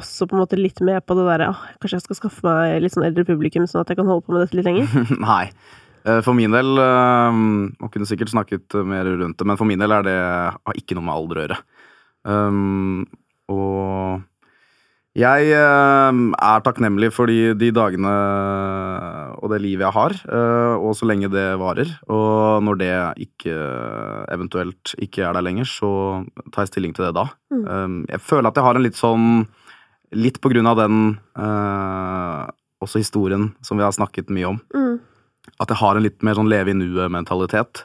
også 0.00 0.28
på 0.28 0.36
en 0.36 0.42
måte 0.42 0.58
litt 0.58 0.82
med 0.84 1.04
på 1.06 1.16
det 1.18 1.24
derre 1.28 1.48
ah, 1.52 1.64
Kanskje 1.82 1.98
jeg 1.98 2.06
skal 2.06 2.18
skaffe 2.18 2.44
meg 2.46 2.82
litt 2.82 2.94
sånn 2.94 3.06
eldre 3.06 3.26
publikum, 3.28 3.66
sånn 3.70 3.84
at 3.84 3.92
jeg 3.92 4.00
kan 4.00 4.10
holde 4.10 4.26
på 4.26 4.34
med 4.34 4.44
dette 4.44 4.58
litt 4.58 4.68
lenger? 4.68 5.08
Nei. 5.28 5.46
Eh, 6.04 6.20
For 6.24 6.36
min 6.36 6.54
del 6.54 6.74
Og 6.76 7.40
Man 7.40 7.92
kunne 7.92 8.08
sikkert 8.08 8.34
snakket 8.34 8.76
mer 8.84 9.08
rundt 9.08 9.38
det, 9.40 9.48
men 9.48 9.60
for 9.60 9.68
min 9.68 9.80
del 9.80 9.94
er 9.96 10.06
det 10.06 10.20
har 10.20 10.78
ikke 10.80 10.98
noe 10.98 11.06
med 11.06 11.16
alder 11.16 11.40
å 11.40 11.44
gjøre. 11.44 11.60
Um, 12.24 13.02
og 13.52 14.22
jeg 15.14 15.52
eh, 15.54 16.16
er 16.42 16.62
takknemlig 16.66 17.12
for 17.14 17.30
de, 17.30 17.52
de 17.54 17.68
dagene 17.70 18.10
og 19.38 19.52
det 19.52 19.60
livet 19.62 19.84
jeg 19.86 19.94
har, 19.94 20.14
eh, 20.26 20.74
og 20.74 20.96
så 20.98 21.06
lenge 21.06 21.30
det 21.30 21.44
varer. 21.60 21.92
Og 22.10 22.64
når 22.66 22.80
det 22.80 22.94
ikke 23.28 23.54
eventuelt 24.34 24.94
ikke 24.98 25.22
er 25.28 25.36
der 25.36 25.46
lenger, 25.46 25.68
så 25.70 25.90
tar 26.50 26.64
jeg 26.64 26.72
stilling 26.72 26.96
til 26.96 27.06
det 27.06 27.12
da. 27.20 27.28
Mm. 27.54 28.00
Jeg 28.10 28.24
føler 28.26 28.50
at 28.50 28.58
jeg 28.58 28.66
har 28.66 28.80
en 28.80 28.86
litt 28.88 28.98
sånn 28.98 29.28
Litt 30.14 30.40
på 30.42 30.50
grunn 30.52 30.68
av 30.70 30.78
den 30.78 31.00
eh, 31.38 32.42
også 32.84 33.00
historien 33.02 33.50
som 33.64 33.80
vi 33.80 33.86
har 33.86 33.94
snakket 33.96 34.30
mye 34.34 34.52
om 34.52 34.60
Mm. 34.74 35.00
at 35.60 35.68
jeg 35.68 35.76
har 35.80 35.96
en 35.96 36.02
litt 36.04 36.22
mer 36.22 36.34
sånn 36.38 36.48
leve 36.48 36.72
i 36.72 36.78
nuet-mentalitet. 36.78 37.84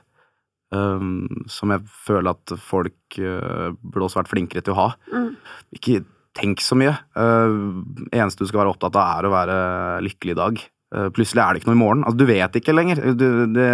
Um, 0.71 1.25
som 1.49 1.71
jeg 1.73 1.81
føler 2.05 2.29
at 2.35 2.51
folk 2.61 3.17
uh, 3.17 3.71
burde 3.81 4.05
også 4.05 4.19
vært 4.21 4.29
flinkere 4.29 4.61
til 4.61 4.75
å 4.75 4.77
ha. 4.77 4.89
Mm. 5.09 5.31
Ikke 5.73 6.03
tenk 6.37 6.61
så 6.61 6.77
mye. 6.77 6.93
Uh, 7.17 7.81
eneste 8.13 8.45
du 8.45 8.51
skal 8.51 8.61
være 8.61 8.75
opptatt 8.75 8.93
av, 8.99 9.17
er 9.17 9.25
å 9.25 9.33
være 9.33 9.57
lykkelig 10.05 10.35
i 10.35 10.37
dag. 10.37 10.61
Uh, 10.93 11.07
plutselig 11.15 11.41
er 11.41 11.53
det 11.57 11.63
ikke 11.63 11.71
noe 11.71 11.79
i 11.79 11.81
morgen. 11.81 12.05
Altså, 12.05 12.21
du 12.21 12.29
vet 12.29 12.59
ikke 12.61 12.75
lenger. 12.77 13.01
Du, 13.17 13.25
det, 13.55 13.69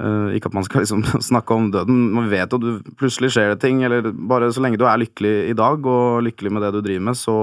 uh, 0.00 0.30
ikke 0.36 0.46
at 0.50 0.54
man 0.54 0.64
skal 0.64 0.80
liksom 0.84 1.02
snakke 1.20 1.50
om 1.56 1.70
døden, 1.74 2.12
man 2.14 2.30
vet 2.30 2.52
jo 2.52 2.60
at 2.60 2.92
plutselig 3.00 3.32
skjer 3.34 3.52
det 3.54 3.60
ting. 3.60 3.82
Eller 3.84 4.12
bare 4.12 4.52
så 4.52 4.62
lenge 4.64 4.78
du 4.80 4.86
er 4.86 4.98
lykkelig 5.02 5.34
i 5.50 5.56
dag, 5.58 5.84
og 5.86 6.22
lykkelig 6.28 6.52
med 6.52 6.62
det 6.62 6.72
du 6.76 6.80
driver 6.86 7.06
med, 7.10 7.16
så 7.18 7.36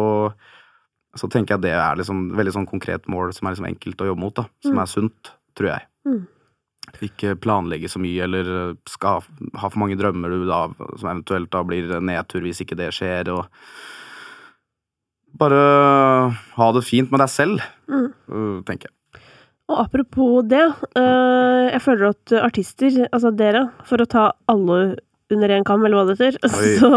så 1.17 1.25
tenker 1.27 1.55
jeg 1.55 1.63
det 1.63 1.71
er 1.73 1.95
liksom 1.97 2.29
veldig 2.37 2.51
sånn 2.53 2.67
konkret 2.69 3.07
mål 3.09 3.31
som 3.33 3.47
er 3.49 3.55
liksom 3.55 3.65
enkelt 3.65 4.01
å 4.03 4.05
jobbe 4.11 4.21
mot, 4.21 4.35
da. 4.37 4.43
Som 4.61 4.75
Mm. 4.77 4.81
er 4.83 4.85
sunt, 4.91 5.31
tror 5.57 5.67
jeg. 5.71 5.81
Mm. 6.05 6.19
Ikke 7.01 7.35
planlegge 7.35 7.89
så 7.89 7.97
mye, 7.99 8.21
eller 8.23 8.75
skal 8.87 9.23
ha 9.57 9.69
for 9.69 9.79
mange 9.81 9.97
drømmer 9.97 10.29
du 10.29 10.45
da, 10.47 10.67
som 11.01 11.09
eventuelt 11.09 11.49
da 11.49 11.63
blir 11.65 11.89
nedtur 11.99 12.41
hvis 12.45 12.61
ikke 12.61 12.77
det 12.77 12.91
skjer, 12.93 13.27
og 13.33 13.49
bare 15.39 15.59
ha 16.55 16.71
det 16.77 16.85
fint 16.87 17.11
med 17.11 17.19
deg 17.25 17.29
selv, 17.29 17.61
Mm. 17.89 18.13
øh, 18.29 18.63
tenker 18.65 18.89
jeg. 18.89 18.95
Og 19.69 19.77
apropos 19.83 20.41
det, 20.49 20.63
øh, 20.97 21.65
jeg 21.69 21.81
føler 21.85 22.09
at 22.09 22.33
artister, 22.41 23.03
altså 23.13 23.29
dere, 23.37 23.67
for 23.85 24.01
å 24.01 24.09
ta 24.09 24.23
alle 24.49 24.97
under 25.29 25.51
én 25.53 25.65
kam, 25.65 25.83
eller 25.85 25.99
hva 25.99 26.07
det 26.09 26.17
heter, 26.17 26.39
Oi. 26.49 26.71
så 26.81 26.91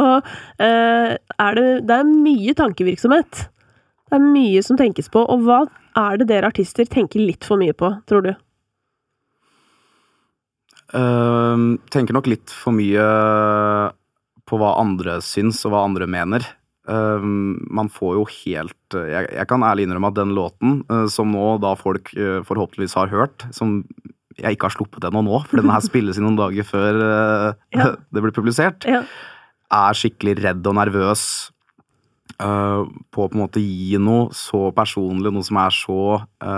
øh, 0.65 1.11
er 1.21 1.59
det, 1.59 1.67
det 1.89 1.99
er 1.99 2.09
mye 2.09 2.55
tankevirksomhet. 2.57 3.43
Det 4.09 4.17
er 4.17 4.25
mye 4.25 4.63
som 4.65 4.81
tenkes 4.81 5.13
på, 5.13 5.21
og 5.21 5.45
hva 5.45 5.61
er 6.01 6.21
det 6.21 6.31
dere 6.31 6.49
artister 6.49 6.89
tenker 6.89 7.21
litt 7.21 7.45
for 7.45 7.61
mye 7.61 7.77
på, 7.77 7.93
tror 8.09 8.25
du? 8.25 8.33
Uh, 10.93 11.77
tenker 11.93 12.17
nok 12.17 12.29
litt 12.29 12.53
for 12.53 12.77
mye 12.77 13.05
på 14.49 14.59
hva 14.61 14.75
andre 14.81 15.21
syns, 15.25 15.63
og 15.65 15.73
hva 15.73 15.85
andre 15.89 16.09
mener. 16.09 16.45
Øhm, 16.93 17.35
man 17.73 17.89
får 17.93 18.17
jo 18.19 18.25
helt 18.43 18.97
jeg, 18.99 19.29
jeg 19.33 19.49
kan 19.49 19.63
ærlig 19.65 19.87
innrømme 19.87 20.11
at 20.13 20.19
den 20.19 20.35
låten, 20.37 20.81
øh, 20.93 21.07
som 21.13 21.31
nå 21.33 21.55
da 21.63 21.73
folk 21.79 22.11
øh, 22.19 22.43
forhåpentligvis 22.49 22.97
har 22.99 23.09
hørt, 23.13 23.47
som 23.55 23.81
jeg 24.41 24.57
ikke 24.57 24.69
har 24.69 24.75
sluppet 24.77 25.05
ennå 25.09 25.23
nå, 25.25 25.41
for 25.49 25.61
den 25.63 25.71
her 25.73 25.81
spilles 25.91 26.19
i 26.19 26.25
noen 26.25 26.37
dager 26.41 26.67
før 26.69 27.01
Ja. 27.73 27.93
det 28.13 28.25
blir 28.25 28.35
publisert, 28.37 28.85
Ja. 28.89 29.03
er 29.73 29.97
skikkelig 29.97 30.37
redd 30.43 30.67
og 30.69 30.77
nervøs 30.81 31.25
på 32.43 33.21
å 33.23 33.29
på 33.29 33.37
en 33.37 33.43
måte 33.45 33.61
gi 33.63 33.99
noe 34.03 34.33
så 34.35 34.73
personlig, 34.75 35.31
noe 35.31 35.45
som 35.47 35.59
er 35.63 35.71
så 35.77 35.99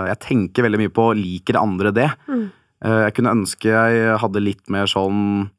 Jeg 0.09 0.17
tenker 0.23 0.65
veldig 0.65 0.79
mye 0.81 0.93
på 0.93 1.03
liker 1.19 1.59
andre 1.59 1.91
det? 1.93 2.07
Mm. 2.31 2.47
Eh, 2.85 3.01
Jeg 3.05 3.13
kunne 3.17 3.33
ønske 3.35 3.69
jeg 3.69 4.17
hadde 4.21 4.41
litt 4.41 4.65
mer 4.73 4.89
sånn 4.89 5.51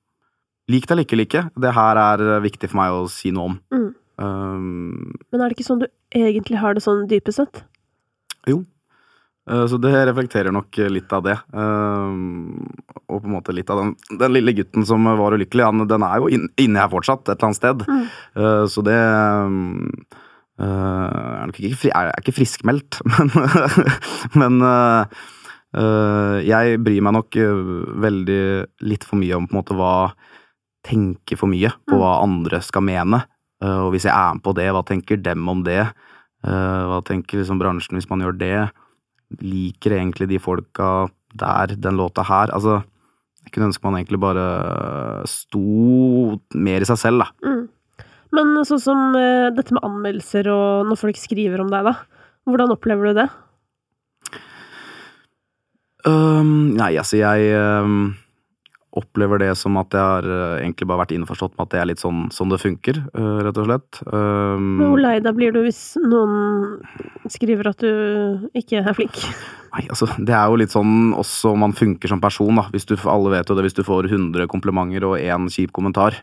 Lik 0.67 0.89
det 0.89 0.97
eller 0.97 1.07
ikke 1.07 1.19
like. 1.21 1.41
Det 1.55 1.71
her 1.77 2.01
er 2.01 2.25
eh, 2.27 2.41
viktig 2.43 2.73
for 2.73 2.81
meg 2.81 2.91
å 2.97 3.05
si 3.13 3.31
noe 3.31 3.53
om. 3.53 3.59
Mm. 3.71 3.91
Um, 4.19 5.13
Men 5.33 5.43
er 5.43 5.51
det 5.51 5.57
ikke 5.59 5.67
sånn 5.69 5.83
du 5.83 5.87
egentlig 6.17 6.57
har 6.63 6.75
det 6.77 6.83
sånn 6.85 7.07
dypest 7.11 7.43
sett? 7.43 7.65
Jo 8.49 8.63
så 9.47 9.77
det 9.79 9.93
reflekterer 10.09 10.51
nok 10.51 10.75
litt 10.91 11.13
av 11.15 11.21
det. 11.23 11.37
Um, 11.55 12.65
og 13.07 13.21
på 13.23 13.29
en 13.29 13.35
måte 13.37 13.53
litt 13.55 13.69
av 13.71 13.79
den, 13.79 13.93
den 14.19 14.33
lille 14.35 14.51
gutten 14.59 14.83
som 14.89 15.05
var 15.07 15.37
ulykkelig, 15.37 15.63
han, 15.69 15.85
den 15.87 16.03
er 16.03 16.19
jo 16.19 16.27
inn- 16.35 16.49
inni 16.59 16.81
her 16.83 16.89
fortsatt, 16.91 17.23
et 17.29 17.37
eller 17.37 17.47
annet 17.53 17.61
sted. 17.61 17.85
Mm. 17.87 18.09
Eh, 18.43 18.65
så 18.75 18.83
det 18.83 18.97
um, 19.47 19.93
eh, 20.59 20.67
er 20.67 21.47
nok 21.47 21.61
ikke, 21.63 21.79
fri, 21.79 21.93
er, 21.95 22.11
er 22.11 22.25
ikke 22.25 22.35
friskmeldt, 22.41 22.99
men, 23.13 23.31
men 24.43 24.59
eh, 24.67 25.23
eh, 25.79 26.37
jeg 26.51 26.83
bryr 26.83 27.07
meg 27.07 27.15
nok 27.21 27.39
eh, 27.39 27.63
veldig 28.09 28.41
litt 28.91 29.07
for 29.07 29.23
mye 29.23 29.39
om 29.39 29.47
på 29.47 29.55
en 29.55 29.61
måte 29.63 29.79
hva 29.79 29.93
Tenker 30.87 31.39
for 31.39 31.51
mye 31.51 31.71
på 31.87 31.95
Mm. 31.95 32.03
hva 32.03 32.11
andre 32.23 32.61
skal 32.63 32.83
mene. 32.87 33.23
Eh, 33.65 33.79
og 33.87 33.93
hvis 33.95 34.07
jeg 34.09 34.15
er 34.15 34.37
med 34.37 34.45
på 34.45 34.55
det, 34.57 34.69
hva 34.75 34.83
tenker 34.87 35.21
dem 35.21 35.47
om 35.49 35.63
det? 35.67 35.83
Eh, 36.47 36.83
hva 36.91 37.01
tenker 37.07 37.41
liksom 37.41 37.61
bransjen 37.63 37.99
hvis 37.99 38.11
man 38.11 38.25
gjør 38.25 38.37
det? 38.41 38.59
Liker 39.43 39.97
egentlig 39.97 40.29
de 40.31 40.43
folka 40.43 41.09
der, 41.37 41.77
den 41.77 41.99
låta 41.99 42.25
her? 42.27 42.53
Altså, 42.55 42.83
jeg 43.45 43.55
kunne 43.55 43.71
ønske 43.71 43.87
man 43.87 43.99
egentlig 44.01 44.21
bare 44.23 44.45
sto 45.31 46.37
mer 46.55 46.85
i 46.85 46.89
seg 46.89 47.01
selv, 47.01 47.25
da. 47.25 47.33
Mm. 47.47 47.65
Men 48.37 48.53
sånn 48.69 48.83
som 48.83 49.17
eh, 49.17 49.49
dette 49.55 49.75
med 49.75 49.87
anmeldelser 49.87 50.51
og 50.53 50.91
når 50.91 51.01
folk 51.01 51.19
skriver 51.21 51.63
om 51.63 51.73
deg, 51.73 51.89
da. 51.89 51.97
Hvordan 52.47 52.75
opplever 52.75 53.11
du 53.11 53.21
det? 53.23 53.27
Um, 56.07 56.77
nei, 56.79 56.93
altså 57.01 57.19
jeg 57.19 57.49
øhm, 57.59 58.13
opplever 58.97 59.41
det 59.43 59.51
som 59.59 59.77
at 59.81 59.93
jeg 59.95 60.01
har 60.03 60.27
øh, 60.27 60.57
egentlig 60.63 60.89
bare 60.89 61.03
vært 61.03 61.13
innforstått 61.17 61.55
med 61.57 61.67
at 61.67 61.75
det 61.75 61.81
er 61.81 61.89
litt 61.91 62.03
sånn, 62.03 62.27
sånn 62.35 62.53
det 62.53 62.61
funker, 62.63 63.01
øh, 63.13 63.39
rett 63.47 63.61
og 63.61 63.69
slett. 63.69 64.01
Um, 64.09 64.81
Hvor 64.81 65.03
lei 65.03 65.19
deg 65.25 65.37
blir 65.37 65.53
du 65.55 65.61
hvis 65.67 65.81
noen 66.01 66.79
skriver 67.33 67.71
at 67.73 67.85
du 67.85 68.49
ikke 68.57 68.81
er 68.81 68.97
flink? 68.97 69.21
Nei, 69.75 69.85
altså, 69.93 70.09
det 70.17 70.33
er 70.33 70.49
jo 70.49 70.61
litt 70.63 70.73
sånn 70.73 71.13
også 71.19 71.53
om 71.53 71.65
man 71.67 71.77
funker 71.77 72.13
som 72.13 72.23
person, 72.23 72.57
da. 72.57 72.67
Hvis 72.73 72.89
du, 72.89 72.97
alle 73.05 73.35
vet 73.35 73.53
jo 73.53 73.59
det, 73.59 73.67
hvis 73.69 73.77
du 73.77 73.85
får 73.87 74.09
100 74.09 74.49
komplimenter 74.53 75.05
og 75.09 75.21
én 75.21 75.51
kjip 75.53 75.75
kommentar, 75.77 76.17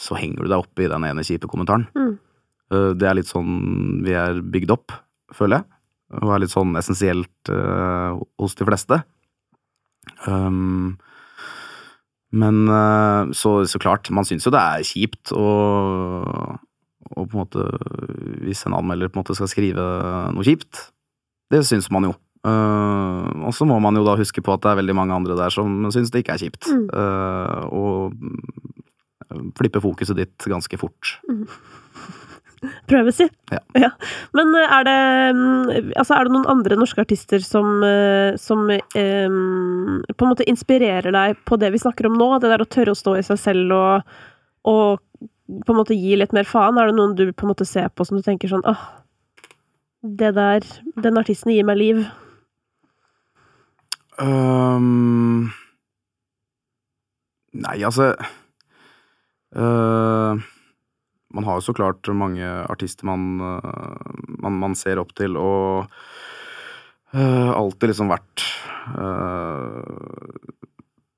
så 0.00 0.16
henger 0.18 0.44
du 0.44 0.50
deg 0.50 0.60
oppe 0.62 0.86
i 0.86 0.90
den 0.90 1.04
ene 1.06 1.24
kjipe 1.26 1.50
kommentaren. 1.50 1.86
Mm. 1.98 2.14
Uh, 2.72 2.92
det 2.96 3.10
er 3.10 3.18
litt 3.20 3.30
sånn 3.30 4.00
vi 4.06 4.16
er 4.16 4.40
bygd 4.40 4.72
opp, 4.74 4.96
føler 5.34 5.60
jeg. 5.60 5.70
Og 6.22 6.30
er 6.30 6.44
litt 6.44 6.52
sånn 6.52 6.76
essensielt 6.78 7.52
uh, 7.52 8.16
hos 8.40 8.56
de 8.56 8.66
fleste. 8.68 9.02
Um, 10.28 10.96
men 12.34 12.64
uh, 12.66 13.30
så, 13.36 13.60
så 13.70 13.80
klart, 13.82 14.10
man 14.14 14.26
syns 14.26 14.46
jo 14.46 14.52
det 14.54 14.62
er 14.62 14.86
kjipt 14.86 15.34
å 15.36 15.48
og 17.14 17.28
på 17.28 17.36
en 17.36 17.42
måte 17.42 17.64
Hvis 18.42 18.64
en 18.66 18.76
anmelder 18.76 19.10
på 19.12 19.18
en 19.18 19.22
måte 19.22 19.36
skal 19.36 19.50
skrive 19.50 19.82
noe 20.34 20.46
kjipt, 20.46 20.88
det 21.52 21.60
syns 21.68 21.90
man 21.92 22.08
jo. 22.08 22.14
Uh, 22.44 23.28
og 23.48 23.54
så 23.56 23.64
må 23.68 23.76
man 23.80 23.96
jo 23.96 24.04
da 24.04 24.16
huske 24.20 24.42
på 24.44 24.52
at 24.52 24.64
det 24.64 24.72
er 24.72 24.80
veldig 24.82 24.96
mange 24.96 25.16
andre 25.16 25.36
der 25.38 25.52
som 25.52 25.84
syns 25.94 26.12
det 26.12 26.24
ikke 26.24 26.34
er 26.36 26.42
kjipt. 26.42 26.68
Mm. 26.68 26.86
Uh, 26.92 27.62
og 27.72 29.52
flippe 29.58 29.82
fokuset 29.84 30.18
ditt 30.18 30.48
ganske 30.50 30.78
fort. 30.80 31.16
Mm. 31.28 31.44
Prøve, 32.90 33.12
si. 33.14 33.26
Ja. 33.78 33.90
Men 34.36 34.54
eh, 34.58 34.74
er 34.78 34.86
det, 34.88 34.96
mm, 35.36 35.92
altså 36.00 36.16
er 36.16 36.26
det 36.26 36.34
noen 36.34 36.50
andre 36.52 36.78
norske 36.80 37.04
artister 37.04 37.42
som, 37.44 37.78
eh, 37.86 38.36
som 38.40 38.66
um, 38.68 40.02
på 40.08 40.26
en 40.26 40.32
måte 40.32 40.48
inspirerer 40.50 41.14
deg 41.14 41.38
på 41.48 41.58
det 41.60 41.72
vi 41.74 41.82
snakker 41.82 42.10
om 42.10 42.18
nå? 42.20 42.30
Det 42.42 42.52
der 42.52 42.64
å 42.64 42.68
tørre 42.68 42.94
å 42.94 42.98
stå 42.98 43.16
i 43.20 43.24
seg 43.26 43.40
selv 43.40 43.76
og, 43.76 44.18
og 44.70 45.02
på 45.44 45.74
en 45.74 45.80
måte 45.80 45.96
gi 45.96 46.16
litt 46.18 46.34
mer 46.36 46.48
faen? 46.48 46.78
Er 46.80 46.90
det 46.90 46.98
noen 46.98 47.16
du 47.18 47.26
på 47.32 47.46
en 47.46 47.54
måte 47.54 47.68
ser 47.68 47.90
på 47.92 48.06
som 48.08 48.18
du 48.18 48.24
tenker 48.26 48.50
sånn 48.50 48.64
åh, 48.68 48.84
det 50.04 50.34
der 50.36 50.64
Den 51.00 51.18
artisten 51.18 51.52
gir 51.52 51.64
meg 51.64 51.80
liv. 51.80 52.04
Um, 54.20 55.50
nei, 57.50 57.80
altså 57.82 58.12
uh, 59.58 60.38
Man 61.34 61.46
har 61.46 61.58
jo 61.58 61.66
så 61.68 61.74
klart 61.76 62.08
mange 62.14 62.46
artister 62.70 63.08
man, 63.08 63.40
uh, 63.40 64.12
man, 64.42 64.60
man 64.62 64.76
ser 64.78 65.00
opp 65.02 65.14
til, 65.18 65.38
og 65.40 65.90
uh, 67.14 67.50
alltid 67.54 67.92
liksom 67.92 68.12
vært 68.12 68.46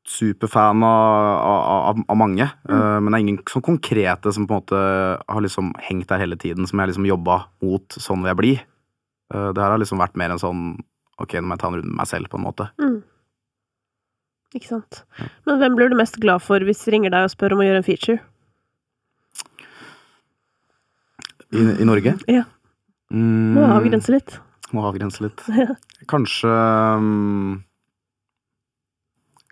superfan 0.06 0.84
av, 0.86 1.24
av, 1.90 1.98
av 2.06 2.16
mange. 2.16 2.44
Mm. 2.70 2.76
men 3.02 3.08
det 3.08 3.16
er 3.16 3.24
ingen 3.24 3.38
sånn 3.50 3.64
konkrete 3.66 4.30
som 4.32 4.44
på 4.46 4.54
en 4.54 4.60
måte 4.60 4.82
har 5.18 5.42
liksom 5.42 5.72
hengt 5.82 6.06
der 6.12 6.22
hele 6.22 6.38
tiden, 6.38 6.68
som 6.70 6.78
jeg 6.78 6.92
liksom 6.92 7.08
jobba 7.08 7.40
mot. 7.64 7.96
Sånn 7.98 8.22
vil 8.22 8.30
jeg 8.30 8.38
bli. 8.38 8.52
det 9.34 9.58
her 9.58 9.74
har 9.74 9.82
liksom 9.82 9.98
vært 9.98 10.14
mer 10.16 10.36
en 10.36 10.40
sånn 10.40 10.62
Ok, 11.16 11.34
nå 11.40 11.48
må 11.48 11.56
jeg 11.56 11.62
ta 11.64 11.68
en 11.72 11.78
runde 11.78 11.88
med 11.90 11.98
meg 11.98 12.08
selv, 12.10 12.28
på 12.28 12.36
en 12.38 12.44
måte. 12.44 12.68
Mm. 12.76 12.98
Ikke 14.54 14.68
sant. 14.68 15.02
Men 15.48 15.60
hvem 15.60 15.76
blir 15.76 15.90
du 15.90 15.96
mest 15.98 16.18
glad 16.22 16.44
for 16.44 16.62
hvis 16.64 16.84
de 16.84 16.94
ringer 16.94 17.12
deg 17.12 17.26
og 17.26 17.32
spør 17.32 17.56
om 17.56 17.62
å 17.64 17.66
gjøre 17.66 17.82
en 17.82 17.86
feature? 17.86 18.20
I, 21.54 21.62
i 21.82 21.86
Norge? 21.86 22.16
Ja. 22.30 22.44
Mm, 23.12 23.54
Må 23.54 23.66
avgrense 23.70 24.12
litt. 24.14 24.38
Må 24.74 24.86
avgrense 24.88 25.26
litt. 25.26 25.44
Ja. 25.56 25.76
Kanskje 26.10 26.50
um, 26.50 27.62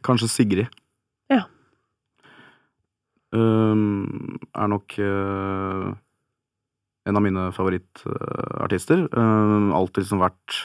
Kanskje 0.04 0.28
Sigrid. 0.28 0.80
Ja. 1.32 1.46
Um, 3.34 4.36
er 4.52 4.68
nok 4.70 4.96
uh, 5.00 5.94
en 7.08 7.18
av 7.18 7.24
mine 7.24 7.48
favorittartister. 7.56 9.06
Uh, 9.14 9.72
alltid 9.74 10.04
liksom 10.04 10.22
vært 10.22 10.60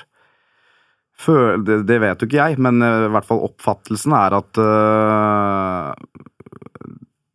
det, 1.68 1.82
det 1.84 1.98
vet 2.00 2.22
jo 2.22 2.30
ikke 2.30 2.40
jeg, 2.40 2.60
men 2.64 2.84
uh, 2.84 3.08
i 3.08 3.14
hvert 3.14 3.28
fall 3.28 3.42
oppfattelsen 3.48 4.14
er 4.16 4.36
at 4.38 4.60
uh, 4.62 5.90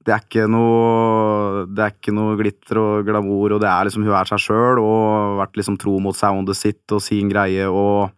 det 0.04 0.12
er 0.12 0.24
ikke 0.24 0.46
noe 0.52 1.64
Det 1.70 1.84
er 1.84 1.92
ikke 1.94 2.14
noe 2.14 2.36
glitter 2.38 2.80
og 2.80 3.06
glamour, 3.08 3.56
og 3.56 3.62
det 3.62 3.70
er 3.70 3.88
liksom 3.88 4.04
hun 4.04 4.16
er 4.18 4.28
seg 4.28 4.42
sjøl 4.44 4.80
og 4.82 5.38
vært 5.40 5.56
liksom 5.60 5.78
tro 5.80 5.96
mot 6.02 6.16
soundet 6.16 6.58
sitt 6.58 6.94
og 6.94 7.02
sin 7.04 7.30
greie 7.32 7.68
og 7.68 8.10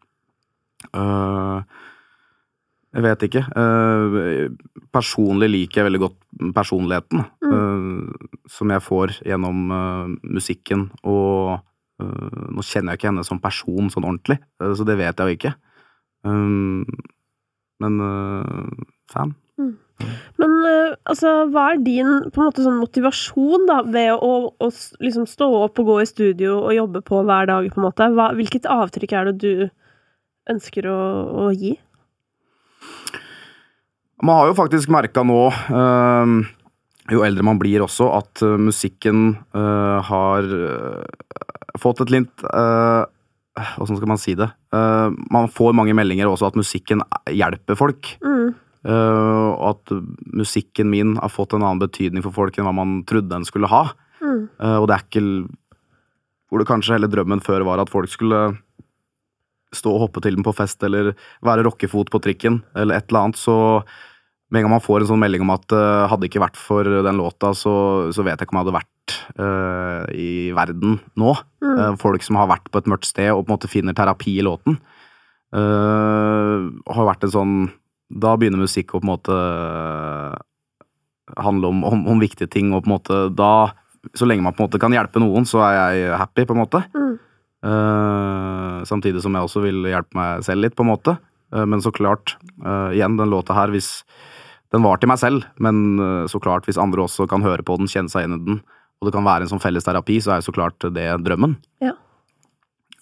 øh, 0.94 1.62
Jeg 2.96 3.04
vet 3.04 3.22
ikke. 3.26 3.42
Øh, 3.60 4.50
personlig 4.94 5.50
liker 5.52 5.82
jeg 5.82 5.88
veldig 5.90 6.00
godt 6.00 6.52
personligheten 6.56 7.26
øh, 7.44 8.08
som 8.48 8.70
jeg 8.72 8.82
får 8.82 9.18
gjennom 9.22 9.70
øh, 9.70 10.16
musikken, 10.22 10.88
og 11.02 11.58
øh, 12.02 12.46
nå 12.56 12.64
kjenner 12.64 12.94
jeg 12.94 13.00
ikke 13.00 13.10
henne 13.10 13.26
som 13.26 13.42
person 13.42 13.90
sånn 13.92 14.06
ordentlig, 14.08 14.38
øh, 14.62 14.72
så 14.76 14.86
det 14.88 14.96
vet 14.98 15.12
jeg 15.12 15.26
jo 15.26 15.38
ikke. 15.38 15.54
Um, 16.26 16.86
men 17.78 18.00
fan. 19.12 19.36
Men 20.36 20.52
eh, 20.68 20.96
altså, 21.08 21.32
hva 21.52 21.70
er 21.72 21.80
din 21.84 22.10
måte 22.36 22.64
sånn 22.64 22.80
motivasjon 22.82 23.64
da, 23.68 23.80
ved 23.88 24.12
å, 24.12 24.32
å 24.52 24.66
å 24.66 24.70
liksom 25.04 25.24
stå 25.30 25.48
opp 25.62 25.80
og 25.80 25.88
gå 25.90 25.96
i 26.02 26.08
studio 26.08 26.58
og 26.60 26.76
jobbe 26.76 27.02
på 27.06 27.22
hver 27.24 27.48
dag? 27.48 27.68
på 27.72 27.80
en 27.80 27.88
måte? 27.88 28.10
Hva, 28.16 28.30
hvilket 28.36 28.68
avtrykk 28.70 29.16
er 29.16 29.30
det 29.30 29.36
du 29.40 29.66
ønsker 30.52 30.88
å, 30.90 31.00
å 31.46 31.48
gi? 31.56 31.74
Man 34.24 34.38
har 34.40 34.50
jo 34.50 34.56
faktisk 34.56 34.92
merka 34.92 35.24
nå, 35.26 35.40
øhm, 35.76 36.38
jo 37.12 37.24
eldre 37.26 37.44
man 37.44 37.58
blir 37.60 37.84
også, 37.84 38.08
at 38.16 38.44
øh, 38.46 38.56
musikken 38.68 39.36
øh, 39.56 39.98
har 40.08 40.46
øh, 40.60 41.04
fått 41.80 42.00
et 42.04 42.14
litt 42.14 42.46
øh, 42.52 43.04
Hvordan 43.56 43.96
skal 43.96 44.10
man 44.10 44.18
si 44.20 44.34
det? 44.36 44.50
Øh, 44.76 45.14
man 45.32 45.46
får 45.48 45.72
mange 45.72 45.94
meldinger 45.96 46.28
også 46.28 46.50
at 46.50 46.58
musikken 46.60 47.00
hjelper 47.32 47.78
folk. 47.78 48.10
Mm. 48.20 48.50
Øh, 48.86 49.50
og 49.52 49.66
at 49.74 49.94
musikken 50.32 50.90
min 50.92 51.16
har 51.18 51.32
fått 51.32 51.56
en 51.56 51.64
annen 51.64 51.82
betydning 51.82 52.24
for 52.24 52.34
folk 52.34 52.56
enn 52.56 52.68
hva 52.68 52.74
man 52.76 53.00
trodde 53.08 53.32
den 53.32 53.46
skulle 53.48 53.70
ha. 53.70 53.88
Mm. 54.22 54.46
Eh, 54.48 54.76
og 54.80 54.88
det 54.88 54.96
er 54.96 55.04
ikke 55.06 55.24
Hvor 56.46 56.62
det 56.62 56.68
kanskje 56.68 56.94
hele 56.94 57.10
drømmen 57.10 57.42
før 57.42 57.64
var 57.66 57.82
at 57.82 57.90
folk 57.90 58.08
skulle 58.08 58.56
stå 59.74 59.92
og 59.92 60.06
hoppe 60.06 60.22
til 60.22 60.36
den 60.38 60.46
på 60.46 60.54
fest, 60.54 60.78
eller 60.86 61.16
være 61.44 61.64
rockefot 61.66 62.10
på 62.12 62.20
trikken, 62.22 62.60
eller 62.78 62.96
et 62.96 63.10
eller 63.10 63.26
annet, 63.26 63.40
så 63.40 63.82
med 64.46 64.60
en 64.60 64.66
gang 64.68 64.76
man 64.76 64.84
får 64.84 65.02
en 65.02 65.10
sånn 65.10 65.22
melding 65.22 65.42
om 65.42 65.50
at 65.56 65.74
uh, 65.74 66.06
hadde 66.10 66.28
ikke 66.28 66.42
vært 66.42 66.58
for 66.60 66.86
den 66.86 67.18
låta, 67.18 67.50
så, 67.58 67.72
så 68.14 68.22
vet 68.22 68.38
jeg 68.38 68.46
ikke 68.46 68.54
om 68.54 68.60
jeg 68.60 68.66
hadde 68.68 68.76
vært 68.76 69.16
uh, 69.42 70.02
i 70.14 70.30
verden 70.54 71.00
nå. 71.18 71.32
Mm. 71.64 71.72
Uh, 71.74 71.94
folk 71.98 72.22
som 72.22 72.38
har 72.38 72.52
vært 72.52 72.70
på 72.70 72.78
et 72.78 72.90
mørkt 72.92 73.10
sted 73.10 73.32
og 73.32 73.42
på 73.42 73.50
en 73.50 73.56
måte 73.56 73.72
finner 73.72 73.96
terapi 73.96 74.38
i 74.38 74.46
låten. 74.46 74.78
eh, 75.56 76.62
har 76.94 77.06
vært 77.10 77.26
en 77.26 77.32
sånn 77.32 77.56
Da 78.08 78.36
begynner 78.38 78.62
musikk 78.62 78.94
å 78.94 79.00
på 79.00 79.06
en 79.06 79.12
måte 79.12 79.36
handle 81.34 81.72
om, 81.72 81.82
om, 81.84 82.06
om 82.12 82.22
viktige 82.22 82.50
ting, 82.50 82.70
og 82.72 82.84
på 82.84 82.90
en 82.90 82.96
måte 82.96 83.20
da 83.34 83.72
Så 84.14 84.26
lenge 84.28 84.44
man 84.44 84.54
på 84.54 84.62
en 84.62 84.68
måte 84.68 84.78
kan 84.78 84.94
hjelpe 84.94 85.18
noen, 85.18 85.42
så 85.48 85.64
er 85.66 85.72
jeg 85.74 86.18
happy, 86.20 86.44
på 86.46 86.54
en 86.54 86.60
måte. 86.60 86.78
Mm. 86.94 87.14
Uh, 87.66 88.84
samtidig 88.86 89.18
som 89.24 89.34
jeg 89.34 89.48
også 89.48 89.62
vil 89.64 89.88
hjelpe 89.90 90.14
meg 90.14 90.44
selv 90.46 90.62
litt, 90.62 90.76
på 90.78 90.84
en 90.84 90.92
måte. 90.92 91.16
Uh, 91.50 91.64
men 91.66 91.82
så 91.82 91.90
klart, 91.90 92.36
uh, 92.62 92.94
igjen, 92.94 93.16
den 93.18 93.32
låta 93.32 93.56
her, 93.58 93.72
hvis 93.74 94.04
Den 94.74 94.82
var 94.82 94.98
til 94.98 95.06
meg 95.06 95.20
selv, 95.22 95.44
men 95.62 95.76
eh, 96.02 96.24
så 96.26 96.40
klart, 96.42 96.64
hvis 96.66 96.76
andre 96.82 97.04
også 97.04 97.28
kan 97.30 97.40
høre 97.40 97.62
på 97.62 97.76
den, 97.78 97.86
kjenne 97.86 98.10
seg 98.10 98.24
igjen 98.24 98.34
i 98.34 98.46
den, 98.48 98.56
og 98.98 99.06
det 99.06 99.12
kan 99.14 99.24
være 99.24 99.46
en 99.46 99.52
sånn 99.52 99.62
felles 99.62 99.86
terapi, 99.86 100.16
så 100.20 100.32
er 100.34 100.40
jo 100.40 100.48
så 100.48 100.54
klart 100.56 100.82
det 100.92 101.04
drømmen. 101.22 101.54
Ja. 101.84 101.92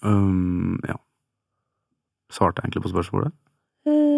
Um, 0.05 0.77
ja. 0.85 0.99
Svarte 2.29 2.61
jeg 2.61 2.69
egentlig 2.69 2.85
på 2.85 2.93
spørsmålet? 2.93 3.33
Eh, 3.89 4.14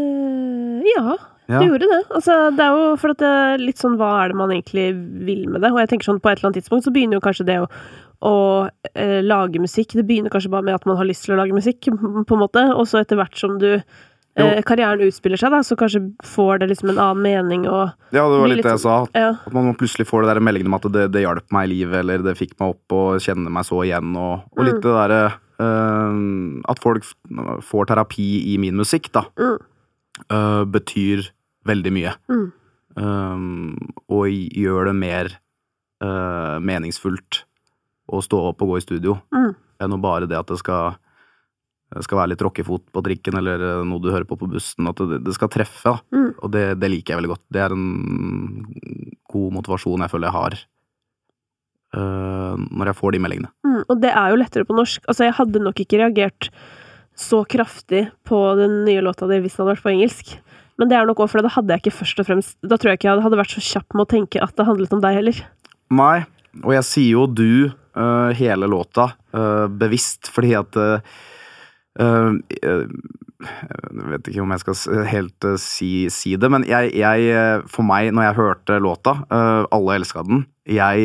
ja, 0.97 1.17
Ja. 1.47 1.59
du 1.61 1.69
gjorde 1.69 1.87
det. 1.87 2.01
Altså, 2.11 2.35
det 2.57 2.65
er 2.65 2.73
jo 2.75 2.89
for 2.99 3.13
at 3.13 3.21
det 3.23 3.29
er 3.31 3.61
litt 3.63 3.79
sånn 3.79 3.95
hva 3.99 4.09
er 4.25 4.33
det 4.33 4.39
man 4.41 4.51
egentlig 4.51 4.89
vil 5.27 5.45
med 5.47 5.61
det? 5.63 5.71
Og 5.71 5.79
jeg 5.79 5.93
tenker 5.93 6.09
sånn 6.09 6.19
på 6.19 6.29
et 6.33 6.39
eller 6.41 6.49
annet 6.51 6.59
tidspunkt 6.61 6.83
så 6.89 6.91
begynner 6.91 7.17
jo 7.21 7.23
kanskje 7.23 7.45
det 7.47 7.55
å, 7.63 7.69
å 8.27 8.33
eh, 8.97 9.21
lage 9.23 9.61
musikk 9.61 9.93
Det 9.95 10.03
begynner 10.09 10.33
kanskje 10.33 10.49
bare 10.51 10.65
med 10.67 10.75
at 10.75 10.85
man 10.89 10.97
har 10.99 11.07
lyst 11.07 11.23
til 11.23 11.35
å 11.37 11.39
lage 11.39 11.55
musikk, 11.55 11.87
på 11.87 12.35
en 12.35 12.41
måte, 12.43 12.65
og 12.75 12.83
så 12.89 12.99
etter 12.99 13.15
hvert 13.21 13.37
som 13.39 13.55
du 13.61 13.69
eh, 13.77 14.59
karrieren 14.67 15.05
utspiller 15.07 15.39
seg, 15.39 15.53
da, 15.55 15.61
så 15.63 15.77
kanskje 15.79 16.01
får 16.25 16.59
det 16.65 16.67
liksom 16.73 16.91
en 16.91 16.99
annen 16.99 17.23
mening 17.23 17.63
og 17.69 17.93
Ja, 18.11 18.25
det 18.27 18.41
var 18.43 18.51
litt 18.51 18.63
det 18.67 18.73
jeg 18.75 18.83
sa. 18.83 18.97
Ja. 19.15 19.31
At 19.47 19.53
man 19.55 19.71
plutselig 19.79 20.05
får 20.09 20.25
det 20.27 20.33
der 20.35 20.43
meldingen 20.43 20.67
om 20.73 20.75
at 20.81 20.89
det, 20.91 21.07
det 21.15 21.23
hjalp 21.23 21.47
meg 21.55 21.69
i 21.69 21.73
livet, 21.77 22.01
eller 22.03 22.25
det 22.27 22.35
fikk 22.41 22.57
meg 22.59 22.75
opp 22.75 22.97
og 22.99 23.23
kjenne 23.23 23.49
meg 23.53 23.63
så 23.69 23.79
igjen, 23.87 24.11
og, 24.19 24.43
og 24.57 24.65
litt 24.67 24.81
Mm. 24.81 24.83
det 24.83 24.97
derre 24.99 25.23
eh, 25.63 26.21
At 26.73 26.83
folk 26.83 27.07
får 27.63 27.87
terapi 27.93 28.27
i 28.53 28.57
min 28.61 28.75
musikk, 28.77 29.11
da, 29.15 29.23
Mm. 29.39 29.57
Eh, 30.25 30.63
betyr 30.65 31.27
veldig 31.67 31.93
mye. 31.93 32.13
Mm. 32.31 32.45
Um, 32.97 33.75
og 34.09 34.25
gjør 34.31 34.89
det 34.89 34.93
mer 34.97 35.27
uh, 36.01 36.57
meningsfullt 36.63 37.43
å 38.09 38.21
stå 38.25 38.39
opp 38.49 38.63
og 38.65 38.71
gå 38.71 38.79
i 38.79 38.85
studio 38.87 39.19
Mm. 39.29 39.51
enn 39.83 39.93
å 39.93 39.99
bare 40.01 40.25
det 40.25 40.39
at 40.39 40.49
det 40.49 40.57
skal 40.57 40.97
skal 42.03 42.17
være 42.17 42.33
litt 42.33 42.41
rockefot 42.43 42.83
på 42.91 43.03
trikken 43.05 43.37
eller 43.39 43.61
noe 43.87 44.01
du 44.03 44.09
hører 44.11 44.25
på 44.27 44.35
på 44.35 44.49
bussen. 44.51 44.89
At 44.89 44.99
det, 44.99 45.21
det 45.23 45.35
skal 45.37 45.47
treffe. 45.47 45.93
Mm. 46.11 46.33
Og 46.43 46.51
det, 46.51 46.63
det 46.81 46.89
liker 46.91 47.13
jeg 47.13 47.21
veldig 47.21 47.31
godt. 47.31 47.43
Det 47.47 47.61
er 47.63 47.71
en 47.71 48.65
god 49.31 49.53
motivasjon 49.55 50.03
jeg 50.03 50.11
føler 50.11 50.27
jeg 50.27 50.37
har 50.39 50.59
Uh, 51.95 52.59
når 52.75 52.89
jeg 52.91 52.97
får 52.99 53.13
de 53.15 53.19
meldingene. 53.23 53.49
Mm, 53.63 53.83
og 53.87 53.99
det 54.03 54.09
er 54.11 54.33
jo 54.33 54.39
lettere 54.41 54.67
på 54.67 54.75
norsk. 54.75 55.05
Altså, 55.07 55.23
jeg 55.23 55.37
hadde 55.37 55.61
nok 55.63 55.79
ikke 55.79 56.01
reagert 56.01 56.49
så 57.17 57.41
kraftig 57.49 58.07
på 58.27 58.39
den 58.59 58.83
nye 58.85 59.01
låta 59.01 59.27
di 59.29 59.39
hvis 59.41 59.57
den 59.57 59.65
hadde 59.65 59.75
vært 59.75 59.85
på 59.85 59.93
engelsk. 59.93 60.33
Men 60.77 60.91
det 60.91 60.97
er 60.97 61.07
nok 61.09 61.23
òg 61.23 61.31
fordi 61.31 61.47
da 61.47 61.55
hadde 61.55 61.73
jeg 61.73 61.83
ikke 61.83 61.99
først 61.99 62.19
og 62.21 62.27
fremst 62.27 62.57
Da 62.61 62.77
tror 62.77 62.91
jeg 62.91 62.99
ikke 62.99 63.09
jeg 63.09 63.23
hadde 63.25 63.39
vært 63.39 63.55
så 63.55 63.63
kjapp 63.65 63.95
med 63.97 64.05
å 64.05 64.11
tenke 64.11 64.43
at 64.43 64.53
det 64.57 64.67
handlet 64.67 64.93
om 64.93 65.01
deg 65.01 65.17
heller. 65.17 65.39
Nei, 65.97 66.17
og 66.61 66.75
jeg 66.75 66.85
sier 66.85 67.11
jo 67.15 67.23
du 67.31 67.71
uh, 67.71 68.29
hele 68.37 68.69
låta 68.69 69.09
uh, 69.33 69.65
bevisst, 69.71 70.29
fordi 70.33 70.53
at 70.59 70.77
uh, 70.77 70.99
Jeg 71.97 74.11
vet 74.11 74.29
ikke 74.29 74.43
om 74.43 74.53
jeg 74.53 74.63
skal 74.65 75.07
helt 75.09 75.47
si, 75.61 75.91
si 76.13 76.35
det, 76.37 76.49
men 76.53 76.65
jeg, 76.67 76.91
jeg 76.97 77.63
For 77.73 77.85
meg, 77.85 78.11
når 78.13 78.27
jeg 78.27 78.37
hørte 78.37 78.77
låta, 78.81 79.13
alle 79.29 79.97
elska 79.97 80.23
den, 80.25 80.45
jeg, 80.69 80.97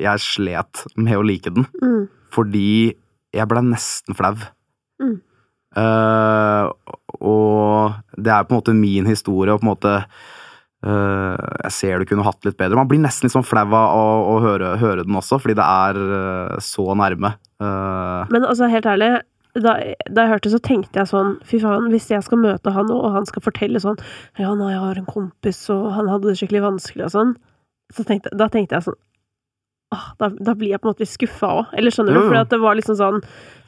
jeg 0.00 0.24
slet 0.24 0.84
med 0.96 1.18
å 1.18 1.24
like 1.24 1.52
den. 1.52 1.66
Mm. 1.80 2.04
Fordi 2.32 2.94
jeg 3.36 3.48
ble 3.50 3.60
nesten 3.68 4.16
flau. 4.16 4.32
Mm. 5.02 5.18
Eh, 5.74 6.70
og 7.24 7.98
det 8.16 8.32
er 8.32 8.46
på 8.46 8.54
en 8.54 8.60
måte 8.60 8.76
min 8.76 9.08
historie, 9.10 9.52
og 9.52 9.62
på 9.62 9.66
en 9.66 9.72
måte 9.72 9.92
uh, 10.84 11.36
Jeg 11.64 11.72
ser 11.74 12.00
du 12.00 12.08
kunne 12.08 12.26
hatt 12.26 12.44
litt 12.46 12.58
bedre. 12.60 12.78
Man 12.78 12.90
blir 12.90 13.02
nesten 13.02 13.26
litt 13.26 13.34
sånn 13.34 13.46
flau 13.46 13.64
av 13.66 13.94
å, 13.94 14.08
å 14.34 14.40
høre, 14.44 14.74
høre 14.80 15.06
den 15.06 15.18
også, 15.18 15.38
fordi 15.42 15.56
det 15.58 15.64
er 15.66 16.00
uh, 16.00 16.56
så 16.62 16.90
nærme. 16.98 17.34
Men 17.64 18.44
altså, 18.44 18.68
helt 18.68 18.86
ærlig, 18.90 19.14
da, 19.54 19.76
da 20.10 20.24
jeg 20.24 20.32
hørte 20.32 20.50
så 20.52 20.58
tenkte 20.60 20.98
jeg 20.98 21.08
sånn 21.08 21.36
Fy 21.46 21.60
faen, 21.62 21.86
hvis 21.92 22.08
jeg 22.10 22.24
skal 22.26 22.40
møte 22.42 22.72
han 22.74 22.90
og 22.92 23.04
han 23.14 23.28
skal 23.28 23.44
fortelle 23.44 23.80
sånn 23.80 24.00
Ja, 24.40 24.50
nei, 24.58 24.72
jeg 24.72 24.82
har 24.82 24.98
en 24.98 25.06
kompis, 25.08 25.62
og 25.72 25.92
han 25.94 26.10
hadde 26.10 26.32
det 26.32 26.40
skikkelig 26.40 26.64
vanskelig 26.64 27.06
og 27.06 27.12
sånn, 27.14 27.30
så 27.94 28.04
tenkte, 28.08 28.34
da 28.34 28.50
tenkte 28.52 28.76
jeg 28.76 28.88
sånn 28.88 28.98
Åh, 29.94 30.06
da, 30.20 30.30
da 30.34 30.54
blir 30.58 30.74
jeg 30.74 30.82
på 30.82 30.90
en 30.90 30.96
måte 30.96 31.08
skuffa 31.08 31.52
òg. 31.60 31.76
Eller 31.78 31.94
skjønner 31.94 32.18
du? 32.18 32.24
For 32.26 32.50
det 32.50 32.60
var 32.62 32.80
liksom 32.80 32.98
sånn 33.00 33.22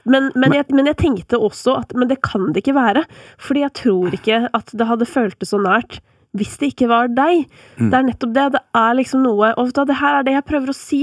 men, 0.07 0.29
men, 0.39 0.55
jeg, 0.55 0.69
men 0.71 0.87
jeg 0.87 0.99
tenkte 1.01 1.39
også 1.43 1.81
at 1.81 1.91
Men 1.99 2.07
det 2.07 2.21
kan 2.23 2.53
det 2.55 2.63
ikke 2.63 2.77
være. 2.77 3.03
Fordi 3.43 3.65
jeg 3.65 3.75
tror 3.81 4.15
ikke 4.15 4.45
at 4.55 4.71
det 4.71 4.87
hadde 4.87 5.09
føltes 5.11 5.51
så 5.51 5.59
nært 5.63 5.99
hvis 6.37 6.59
det 6.61 6.73
ikke 6.75 6.91
var 6.91 7.09
deg. 7.09 7.47
Mm. 7.81 7.89
Det 7.89 7.97
er 7.97 8.07
nettopp 8.11 8.33
det. 8.37 8.47
Det 8.59 8.63
er 8.77 8.97
liksom 8.99 9.23
noe 9.25 9.55
Og 9.57 9.73
det 9.73 9.99
her 10.03 10.19
er 10.19 10.27
det 10.27 10.37
jeg 10.37 10.49
prøver 10.51 10.73
å 10.73 10.77
si 10.77 11.03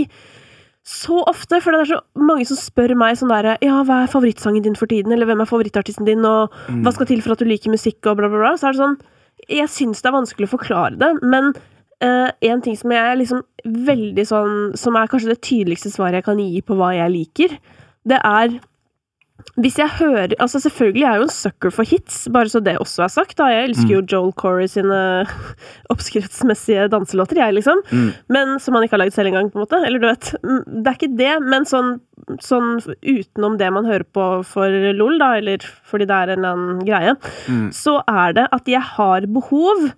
så 0.84 1.22
ofte, 1.32 1.62
for 1.64 1.72
det 1.72 1.78
er 1.80 1.90
så 1.94 1.98
mange 2.20 2.44
som 2.44 2.58
spør 2.60 2.92
meg 3.00 3.16
sånn 3.16 3.32
derre 3.32 3.54
Ja, 3.64 3.78
hva 3.88 4.02
er 4.04 4.10
favorittsangen 4.12 4.66
din 4.66 4.76
for 4.76 4.92
tiden? 4.92 5.14
Eller 5.16 5.30
hvem 5.30 5.40
er 5.40 5.48
favorittartisten 5.48 6.08
din? 6.08 6.26
Og 6.28 6.52
hva 6.84 6.92
skal 6.92 7.08
til 7.08 7.24
for 7.24 7.36
at 7.36 7.44
du 7.44 7.48
liker 7.48 7.72
musikk? 7.72 8.02
Og 8.04 8.20
bla, 8.20 8.28
bla, 8.28 8.42
bla. 8.42 8.52
Så 8.60 8.68
er 8.68 8.76
det 8.76 8.82
sånn 8.82 8.98
Jeg 9.48 9.72
syns 9.72 10.04
det 10.04 10.12
er 10.12 10.18
vanskelig 10.18 10.50
å 10.50 10.56
forklare 10.58 11.00
det, 11.00 11.14
men 11.24 11.54
eh, 12.04 12.30
en 12.52 12.62
ting 12.66 12.76
som 12.80 12.92
jeg 12.94 13.00
er 13.14 13.18
liksom 13.22 13.42
veldig 13.88 14.26
sånn 14.28 14.54
Som 14.80 14.96
er 15.00 15.08
kanskje 15.12 15.32
det 15.34 15.42
tydeligste 15.46 15.92
svaret 15.94 16.20
jeg 16.20 16.28
kan 16.28 16.40
gi 16.44 16.62
på 16.68 16.76
hva 16.80 16.92
jeg 16.98 17.12
liker, 17.16 17.58
det 18.06 18.20
er 18.24 18.60
hvis 19.60 19.76
jeg 19.76 19.90
hører 19.98 20.32
Altså, 20.40 20.60
selvfølgelig 20.62 21.04
er 21.04 21.16
jeg 21.18 21.20
jo 21.20 21.26
en 21.26 21.32
sucker 21.34 21.72
for 21.74 21.84
hits, 21.90 22.20
bare 22.32 22.48
så 22.52 22.62
det 22.64 22.78
også 22.80 23.04
er 23.04 23.12
sagt. 23.12 23.34
da. 23.38 23.48
Jeg 23.52 23.70
elsker 23.72 23.90
jo 23.92 24.02
Joel 24.08 24.32
Corey 24.40 24.70
sine 24.72 25.00
oppskriftsmessige 25.94 26.86
danselåter, 26.94 27.40
jeg, 27.42 27.56
liksom. 27.58 27.82
Mm. 27.92 28.08
Men 28.32 28.54
Som 28.64 28.78
han 28.78 28.86
ikke 28.86 28.96
har 28.98 29.04
lagd 29.04 29.16
selv 29.18 29.32
engang, 29.32 29.50
på 29.52 29.60
en 29.60 29.66
måte. 29.66 29.82
Eller 29.86 30.00
du 30.00 30.08
vet. 30.08 30.30
mm, 30.44 30.62
Det 30.84 30.92
er 30.94 30.98
ikke 31.00 31.18
det, 31.20 31.34
men 31.50 31.68
sånn, 31.68 31.92
sånn 32.46 32.72
utenom 33.02 33.58
det 33.60 33.72
man 33.76 33.90
hører 33.90 34.06
på 34.16 34.30
for 34.48 34.80
LOL, 34.96 35.18
da, 35.20 35.34
eller 35.42 35.66
fordi 35.92 36.08
det 36.08 36.16
er 36.22 36.34
en 36.36 36.40
eller 36.40 36.54
annen 36.56 36.86
greie, 36.88 37.16
Mm. 37.50 37.68
så 37.76 37.98
er 38.08 38.34
det 38.38 38.48
at 38.56 38.66
jeg 38.70 38.82
har 38.96 39.28
behov 39.28 39.90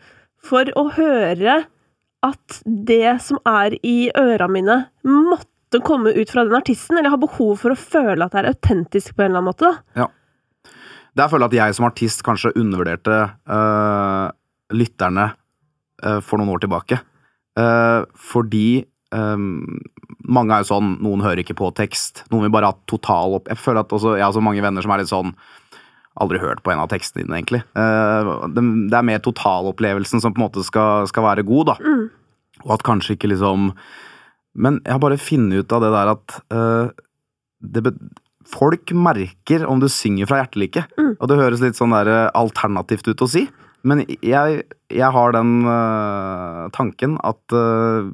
for 0.41 0.65
å 0.75 0.87
høre 0.95 1.65
at 2.26 2.59
det 2.65 3.17
som 3.23 3.39
er 3.47 3.78
i 3.86 4.09
øra 4.17 4.47
mine, 4.51 4.80
måtte 5.05 5.82
komme 5.86 6.13
ut 6.15 6.32
fra 6.32 6.45
den 6.47 6.57
artisten, 6.57 6.97
eller 6.97 7.09
jeg 7.09 7.15
har 7.15 7.23
behov 7.26 7.55
for 7.61 7.73
å 7.73 7.80
føle 7.80 8.26
at 8.26 8.36
det 8.36 8.41
er 8.41 8.51
autentisk 8.53 9.15
på 9.15 9.26
en 9.26 9.32
eller 9.32 9.43
annen 9.43 9.51
måte. 9.51 9.71
da. 9.71 10.09
Der 11.15 11.32
føler 11.32 11.47
jeg 11.47 11.61
at 11.61 11.69
jeg 11.69 11.78
som 11.78 11.88
artist 11.88 12.23
kanskje 12.28 12.53
undervurderte 12.59 13.19
eh, 13.23 14.26
lytterne 14.76 15.30
eh, 16.03 16.19
for 16.19 16.41
noen 16.41 16.51
år 16.55 16.65
tilbake. 16.65 16.99
Uh, 17.55 18.03
fordi 18.19 18.84
um, 19.15 19.78
mange 20.28 20.51
er 20.51 20.65
jo 20.65 20.73
sånn 20.73 20.89
Noen 20.99 21.21
hører 21.23 21.39
ikke 21.39 21.55
på 21.55 21.69
tekst. 21.78 22.26
Noen 22.28 22.49
vil 22.49 22.51
bare 22.51 22.73
ha 22.73 22.76
total 22.91 23.38
opp... 23.38 23.47
Jeg 23.47 23.61
føler 23.61 23.86
at 23.86 23.95
også, 23.95 24.17
jeg 24.19 24.26
har 24.26 24.34
så 24.36 24.43
mange 24.43 24.63
venner 24.65 24.84
som 24.84 24.91
er 24.91 24.99
litt 24.99 25.11
sånn 25.11 25.32
Aldri 26.16 26.39
hørt 26.39 26.63
på 26.63 26.72
en 26.72 26.80
av 26.80 26.89
tekstene 26.91 27.26
dine, 27.26 27.39
egentlig. 27.41 27.61
Eh, 27.76 28.34
det, 28.55 28.63
er 28.95 29.07
mer 29.07 29.24
totalopplevelsen 29.24 30.24
som 30.24 30.36
på 30.36 30.39
en 30.39 30.45
måte 30.45 30.63
skal, 30.63 31.09
skal 31.11 31.26
være 31.28 31.43
god, 31.47 31.74
da. 31.74 31.78
Mm. 31.84 32.05
Og 32.63 32.76
at 32.78 32.86
kanskje 32.88 33.18
ikke 33.18 33.28
liksom 33.34 33.74
Men 34.55 34.78
jeg 34.86 34.93
har 34.93 35.01
bare 35.03 35.20
funnet 35.20 35.66
ut 35.66 35.74
av 35.76 35.82
det 35.84 35.89
der 35.91 36.11
at 36.13 36.38
uh, 36.55 36.93
det 37.59 37.84
be 37.84 37.91
Folk 38.45 38.91
merker 38.93 39.66
om 39.66 39.80
du 39.82 39.88
synger 39.89 40.30
fra 40.30 40.38
hjertet 40.38 40.55
eller 40.55 40.70
ikke. 40.70 40.84
Mm. 41.01 41.13
Og 41.18 41.30
det 41.30 41.38
høres 41.39 41.63
litt 41.63 41.80
sånn 41.80 41.95
der 41.95 42.09
eh, 42.13 42.28
alternativt 42.38 43.07
ut 43.09 43.24
å 43.26 43.28
si, 43.28 43.41
men 43.89 44.03
jeg, 44.05 44.59
jeg 44.93 45.09
har 45.16 45.34
den 45.34 45.53
uh, 45.66 46.68
tanken 46.76 47.18
at 47.26 47.55
uh, 47.57 48.05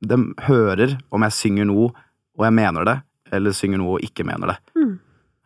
de 0.00 0.18
hører 0.46 0.96
om 1.12 1.26
jeg 1.26 1.36
synger 1.36 1.68
noe 1.68 1.90
og 2.38 2.46
jeg 2.46 2.54
mener 2.54 2.88
det, 2.88 2.96
eller 3.34 3.56
synger 3.56 3.82
noe 3.82 3.98
og 3.98 4.08
ikke 4.08 4.24
mener 4.24 4.54
det. 4.54 4.58
Mm. 4.78 4.94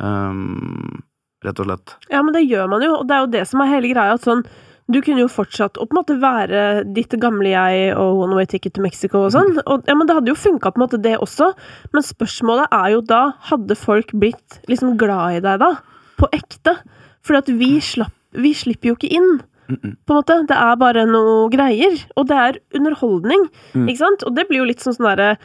Um, 0.06 1.02
rett 1.46 1.62
og 1.62 1.68
slett. 1.68 1.96
Ja, 2.10 2.22
men 2.22 2.34
det 2.36 2.44
gjør 2.46 2.68
man 2.72 2.84
jo, 2.84 2.92
og 3.00 3.08
det 3.08 3.16
er 3.16 3.24
jo 3.24 3.32
det 3.32 3.46
som 3.50 3.62
er 3.62 3.72
hele 3.74 3.92
greia. 3.92 4.14
at 4.14 4.26
sånn, 4.26 4.44
Du 4.90 5.00
kunne 5.00 5.22
jo 5.22 5.28
fortsatt 5.30 5.78
å 5.78 5.86
på 5.86 5.94
en 5.94 6.00
måte 6.00 6.16
være 6.20 6.84
ditt 6.92 7.14
gamle 7.22 7.48
jeg 7.48 7.94
og 7.96 8.24
One 8.24 8.34
Way 8.34 8.46
Ticket 8.46 8.74
to 8.74 8.82
Mexico 8.82 9.24
og 9.24 9.32
sånn. 9.32 9.60
Og, 9.64 9.84
ja, 9.86 9.94
men 9.94 10.06
Det 10.06 10.16
hadde 10.16 10.28
jo 10.28 10.34
funka, 10.34 10.72
på 10.72 10.80
en 10.80 10.84
måte, 10.86 11.00
det 11.00 11.18
også. 11.18 11.52
Men 11.92 12.02
spørsmålet 12.02 12.66
er 12.72 12.90
jo 12.90 13.00
da 13.00 13.32
Hadde 13.48 13.76
folk 13.78 14.12
blitt 14.12 14.60
liksom 14.68 14.98
glad 14.98 15.38
i 15.38 15.40
deg 15.40 15.62
da? 15.62 15.76
På 16.18 16.28
ekte? 16.32 16.76
Fordi 17.22 17.38
at 17.38 17.48
vi, 17.58 17.80
slapp, 17.80 18.12
vi 18.34 18.52
slipper 18.52 18.90
jo 18.90 18.96
ikke 18.98 19.14
inn. 19.14 19.40
Mm 19.68 19.78
-mm. 19.82 19.96
På 20.04 20.12
en 20.12 20.18
måte, 20.18 20.46
Det 20.48 20.56
er 20.56 20.76
bare 20.76 21.06
noe 21.06 21.48
greier. 21.48 22.04
Og 22.16 22.26
det 22.26 22.36
er 22.36 22.58
underholdning. 22.74 23.48
Mm. 23.74 23.88
Ikke 23.88 23.98
sant? 23.98 24.22
Og 24.24 24.34
det 24.34 24.48
blir 24.48 24.58
jo 24.58 24.64
litt 24.64 24.80
sånn 24.80 24.94
sånn 24.94 25.16
derre 25.16 25.38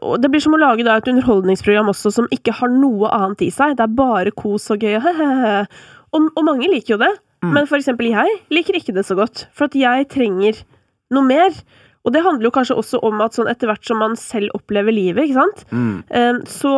og 0.00 0.20
Det 0.22 0.30
blir 0.32 0.40
som 0.40 0.54
å 0.56 0.60
lage 0.60 0.84
da 0.86 0.96
et 0.96 1.08
underholdningsprogram 1.12 1.90
også 1.92 2.12
som 2.14 2.28
ikke 2.32 2.54
har 2.62 2.70
noe 2.72 3.10
annet 3.12 3.42
i 3.44 3.50
seg. 3.52 3.76
Det 3.76 3.84
er 3.84 3.92
bare 3.98 4.30
kos 4.32 4.70
og 4.72 4.80
gøy. 4.80 4.96
Og, 6.12 6.26
og 6.36 6.42
mange 6.44 6.66
liker 6.68 6.92
jo 6.92 6.98
det. 7.00 7.08
Mm. 7.40 7.52
Men 7.56 7.66
for 7.70 7.78
eksempel 7.80 8.10
jeg 8.12 8.34
liker 8.52 8.76
ikke 8.76 8.92
det 8.92 9.06
så 9.08 9.14
godt. 9.16 9.46
For 9.56 9.64
at 9.70 9.76
jeg 9.80 10.08
trenger 10.12 10.58
noe 11.12 11.24
mer. 11.24 11.54
Og 12.04 12.12
det 12.12 12.20
handler 12.24 12.48
jo 12.50 12.52
kanskje 12.52 12.76
også 12.76 13.00
om 13.08 13.20
at 13.24 13.32
sånn 13.38 13.48
etter 13.48 13.70
hvert 13.70 13.86
som 13.88 13.96
man 14.02 14.16
selv 14.20 14.52
opplever 14.58 14.92
livet, 14.92 15.24
ikke 15.30 15.38
sant, 15.40 15.62
Mm. 15.72 16.02
eh, 16.10 16.40
så 16.50 16.74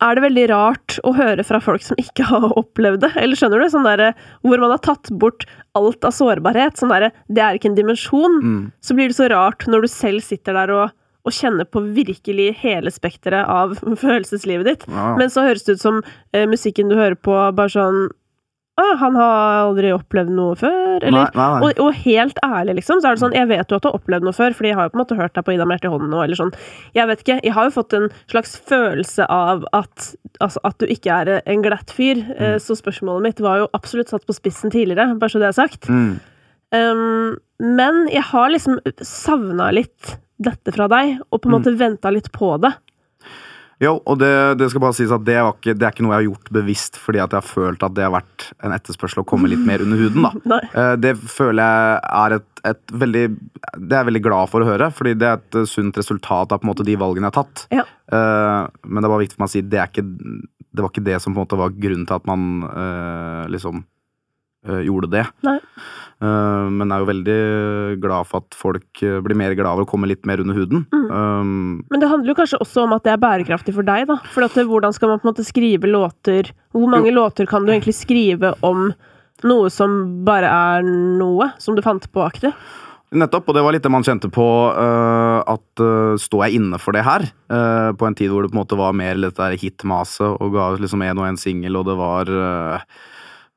er 0.00 0.14
det 0.16 0.22
veldig 0.24 0.44
rart 0.48 0.96
å 1.04 1.12
høre 1.18 1.44
fra 1.44 1.60
folk 1.60 1.82
som 1.84 1.98
ikke 2.00 2.24
har 2.30 2.46
opplevd 2.56 3.02
det. 3.04 3.10
Eller 3.20 3.36
skjønner 3.36 3.60
du? 3.60 3.68
Sånn 3.74 3.84
der, 3.84 4.14
hvor 4.40 4.62
man 4.62 4.72
har 4.72 4.80
tatt 4.86 5.10
bort 5.20 5.44
alt 5.76 6.04
av 6.08 6.14
sårbarhet. 6.16 6.80
Sånn 6.80 6.88
derre 6.94 7.10
Det 7.28 7.42
er 7.44 7.58
ikke 7.58 7.68
en 7.74 7.76
dimensjon. 7.76 8.40
Mm. 8.40 8.62
Så 8.80 8.96
blir 8.96 9.10
det 9.12 9.18
så 9.20 9.28
rart 9.28 9.66
når 9.68 9.84
du 9.84 9.88
selv 9.92 10.24
sitter 10.24 10.56
der 10.56 10.72
og, 10.78 10.96
og 11.26 11.34
kjenner 11.36 11.66
på 11.68 11.82
virkelig 11.96 12.52
hele 12.62 12.92
spekteret 12.94 13.44
av 13.50 13.74
følelseslivet 14.04 14.70
ditt. 14.70 14.86
Ja. 14.88 15.10
Men 15.20 15.28
så 15.32 15.44
høres 15.48 15.66
det 15.66 15.76
ut 15.78 15.84
som 15.84 16.00
eh, 16.32 16.46
musikken 16.48 16.88
du 16.92 16.96
hører 16.96 17.18
på, 17.20 17.36
bare 17.56 17.72
sånn 17.72 18.08
Å, 18.80 18.84
han 18.96 19.16
har 19.18 19.58
aldri 19.66 19.90
opplevd 19.92 20.30
noe 20.32 20.54
før, 20.56 21.02
eller 21.02 21.26
nei, 21.26 21.32
nei, 21.36 21.48
nei. 21.52 21.66
og, 21.66 21.80
og 21.84 21.98
helt 22.06 22.38
ærlig, 22.46 22.78
liksom, 22.78 23.02
så 23.02 23.10
er 23.10 23.18
det 23.18 23.20
sånn 23.20 23.34
Jeg 23.36 23.48
vet 23.50 23.68
jo 23.68 23.76
at 23.76 23.84
du 23.84 23.88
har 23.90 23.98
opplevd 23.98 24.24
noe 24.24 24.32
før, 24.32 24.54
fordi 24.56 24.70
jeg 24.70 24.78
har 24.78 24.86
jo 24.88 24.92
på 24.94 24.96
en 24.96 25.02
måte 25.02 25.18
hørt 25.18 25.34
deg 25.36 25.44
på 25.44 25.52
Ida 25.52 25.66
med 25.68 25.76
hjertet 25.76 25.90
i 25.90 25.92
hånden 25.92 26.14
nå, 26.14 26.22
eller 26.24 26.38
sånn. 26.38 26.52
Jeg 26.96 27.10
vet 27.10 27.24
ikke. 27.26 27.36
Jeg 27.44 27.52
har 27.58 27.68
jo 27.68 27.74
fått 27.74 27.96
en 27.98 28.06
slags 28.30 28.54
følelse 28.70 29.26
av 29.28 29.66
at, 29.76 30.06
altså, 30.40 30.62
at 30.70 30.78
du 30.80 30.88
ikke 30.96 31.18
er 31.18 31.32
en 31.42 31.66
glatt 31.66 31.92
fyr. 31.92 32.22
Eh, 32.38 32.56
Så 32.62 32.78
spørsmålet 32.80 33.26
mitt 33.26 33.44
var 33.44 33.60
jo 33.60 33.68
absolutt 33.76 34.14
satt 34.14 34.24
på 34.24 34.38
spissen 34.38 34.72
tidligere, 34.72 35.10
bare 35.20 35.34
så 35.34 35.42
det 35.42 35.50
er 35.50 35.58
sagt. 35.60 35.90
Mm. 35.90 36.16
Um, 36.70 37.36
men 37.60 38.04
jeg 38.14 38.22
har 38.30 38.48
liksom 38.54 38.78
savna 39.04 39.68
litt 39.76 40.14
dette 40.40 40.72
fra 40.74 40.88
deg, 40.90 41.18
og 41.28 41.40
på 41.42 41.50
en 41.50 41.58
måte 41.58 41.76
venta 41.78 42.10
litt 42.14 42.30
på 42.32 42.54
det. 42.62 42.72
Jo, 43.80 43.94
og 44.04 44.18
det, 44.20 44.28
det 44.60 44.66
skal 44.68 44.82
bare 44.82 44.92
sies 44.92 45.12
at 45.14 45.22
det, 45.24 45.38
var 45.40 45.54
ikke, 45.56 45.72
det 45.72 45.86
er 45.88 45.94
ikke 45.94 46.04
noe 46.04 46.12
jeg 46.12 46.20
har 46.20 46.26
gjort 46.26 46.50
bevisst 46.52 46.98
fordi 47.00 47.20
at 47.22 47.32
jeg 47.32 47.40
har 47.40 47.46
følt 47.48 47.84
at 47.86 47.94
det 47.96 48.02
har 48.04 48.12
vært 48.12 48.44
en 48.60 48.74
etterspørsel 48.76 49.22
å 49.22 49.24
komme 49.30 49.48
litt 49.48 49.62
mer 49.64 49.80
under 49.80 50.02
huden. 50.02 50.26
da. 50.26 50.58
Eh, 50.82 50.96
Det 51.00 51.14
føler 51.32 51.64
jeg 51.64 52.02
er 52.20 52.34
et, 52.36 52.60
et 52.74 52.92
veldig 52.92 53.22
Det 53.32 53.88
er 53.88 54.02
jeg 54.02 54.08
veldig 54.10 54.22
glad 54.26 54.50
for 54.52 54.60
å 54.60 54.68
høre, 54.68 54.90
fordi 54.92 55.14
det 55.16 55.30
er 55.30 55.40
et 55.40 55.58
eh, 55.62 55.64
sunt 55.72 55.96
resultat 55.96 56.52
av 56.52 56.60
på 56.60 56.68
en 56.68 56.72
måte 56.74 56.84
de 56.84 56.98
valgene 57.00 57.30
jeg 57.30 57.32
har 57.32 57.38
tatt. 57.40 57.64
Ja. 57.72 57.86
Eh, 58.12 58.68
Men 58.84 59.00
det 59.00 59.08
er 59.08 59.14
bare 59.14 59.24
viktig 59.24 59.38
for 59.38 59.46
meg 59.46 59.52
å 59.52 59.54
si 59.56 59.64
det, 59.64 59.80
er 59.80 59.88
ikke, 59.88 60.04
det 60.04 60.84
var 60.84 60.92
ikke 60.92 61.06
det 61.08 61.16
som 61.24 61.32
på 61.32 61.40
en 61.40 61.46
måte 61.48 61.62
var 61.62 61.72
grunnen 61.80 62.04
til 62.10 62.20
at 62.20 62.28
man 62.28 63.48
liksom 63.56 63.80
gjorde 64.60 65.08
det. 65.12 65.22
Uh, 65.46 65.56
Eh, 66.20 66.66
men 66.68 66.90
er 66.92 67.00
jo 67.00 67.08
veldig 67.08 67.36
glad 68.02 68.28
for 68.28 68.44
at 68.44 68.56
folk 68.56 69.02
eh, 69.06 69.20
blir 69.24 69.38
mer 69.38 69.54
glad 69.56 69.72
av 69.72 69.84
å 69.84 69.88
komme 69.88 70.10
litt 70.10 70.26
mer 70.28 70.42
under 70.42 70.58
huden. 70.58 70.84
Mm. 70.92 71.06
Um, 71.08 71.52
Men 71.88 72.02
det 72.02 72.10
handler 72.10 72.34
jo 72.34 72.38
kanskje 72.42 72.60
også 72.60 72.84
om 72.84 72.92
at 72.96 73.06
det 73.06 73.14
er 73.14 73.22
bærekraftig 73.22 73.72
for 73.76 73.88
deg, 73.88 74.04
da. 74.10 74.18
For 74.34 74.44
at, 74.44 74.58
hvordan 74.68 74.92
skal 74.96 75.14
man 75.14 75.22
på 75.22 75.26
en 75.26 75.32
måte 75.32 75.46
skrive 75.48 75.88
låter 75.88 76.52
Hvor 76.76 76.92
mange 76.92 77.12
låter 77.14 77.48
kan 77.48 77.64
du 77.64 77.72
egentlig 77.72 77.96
skrive 77.96 78.52
om 78.66 78.90
noe 79.48 79.72
som 79.72 79.96
bare 80.26 80.50
er 80.52 80.84
noe 80.84 81.48
som 81.56 81.76
du 81.76 81.80
fant 81.84 82.04
på 82.12 82.24
aktig? 82.26 82.52
Nettopp, 83.16 83.48
og 83.48 83.56
det 83.56 83.62
var 83.64 83.74
litt 83.74 83.82
det 83.82 83.90
man 83.90 84.04
kjente 84.06 84.28
på 84.30 84.48
Uh, 84.70 85.40
at 85.48 85.82
uh, 85.82 86.20
står 86.20 86.44
jeg 86.46 86.60
inne 86.60 86.78
for 86.78 86.94
det 86.94 87.06
her? 87.06 87.24
Uh, 87.50 87.96
på 87.96 88.06
en 88.06 88.14
tid 88.14 88.30
hvor 88.30 88.44
det 88.44 88.52
på 88.52 88.58
en 88.58 88.60
måte 88.60 88.78
var 88.78 88.92
mer 88.94 89.16
litt 89.18 89.40
der 89.40 89.56
hitmaset 89.58 90.28
og 90.28 90.52
ga 90.52 90.68
liksom 90.76 91.02
en 91.06 91.24
og 91.24 91.30
en 91.30 91.40
singel, 91.40 91.80
og 91.80 91.88
det 91.88 91.96
var 91.98 92.30
øh, 92.30 92.84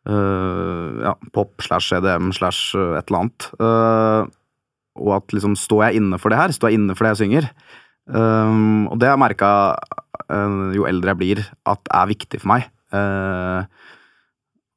ja, 0.06 1.14
pop 1.34 1.62
slash 1.64 1.94
EDM 1.96 2.32
slash 2.36 2.76
øh, 2.76 2.98
et 3.00 3.08
eller 3.08 3.20
annet. 3.24 3.46
Øh, 3.60 4.28
og 5.04 5.16
at 5.16 5.34
liksom 5.34 5.56
står 5.58 5.84
jeg 5.88 5.96
inne 6.02 6.20
for 6.20 6.30
det 6.30 6.38
her? 6.38 6.52
Står 6.54 6.68
jeg 6.70 6.80
inne 6.80 6.96
for 6.96 7.06
det 7.08 7.14
jeg 7.16 7.22
synger? 7.24 7.48
Og 8.14 9.00
det 9.00 9.08
har 9.08 9.16
jeg 9.16 9.22
merka 9.24 9.50
jo 10.76 10.84
eldre 10.86 11.14
jeg 11.14 11.18
blir, 11.18 11.40
at 11.66 11.80
er 11.90 12.10
viktig 12.12 12.42
for 12.44 12.52
meg. 12.52 12.68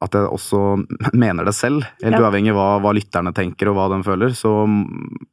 At 0.01 0.13
jeg 0.15 0.29
også 0.31 0.61
mener 1.23 1.43
det 1.45 1.53
selv, 1.57 1.83
helt 2.01 2.15
Ja. 2.17 2.21
uavhengig 2.23 2.53
av 2.53 2.57
hva, 2.57 2.67
hva 2.81 2.95
lytterne 2.97 3.33
tenker 3.35 3.69
og 3.69 3.75
hva 3.77 3.87
de 3.93 3.99
føler. 4.07 4.33
Så 4.33 4.49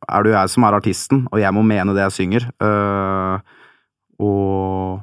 er 0.08 0.22
det 0.26 0.32
jo 0.32 0.36
jeg 0.36 0.52
som 0.52 0.66
er 0.68 0.76
artisten, 0.80 1.24
og 1.32 1.40
jeg 1.40 1.54
må 1.54 1.62
mene 1.64 1.94
det 1.96 2.04
jeg 2.08 2.16
synger. 2.18 2.50
Og 4.20 5.00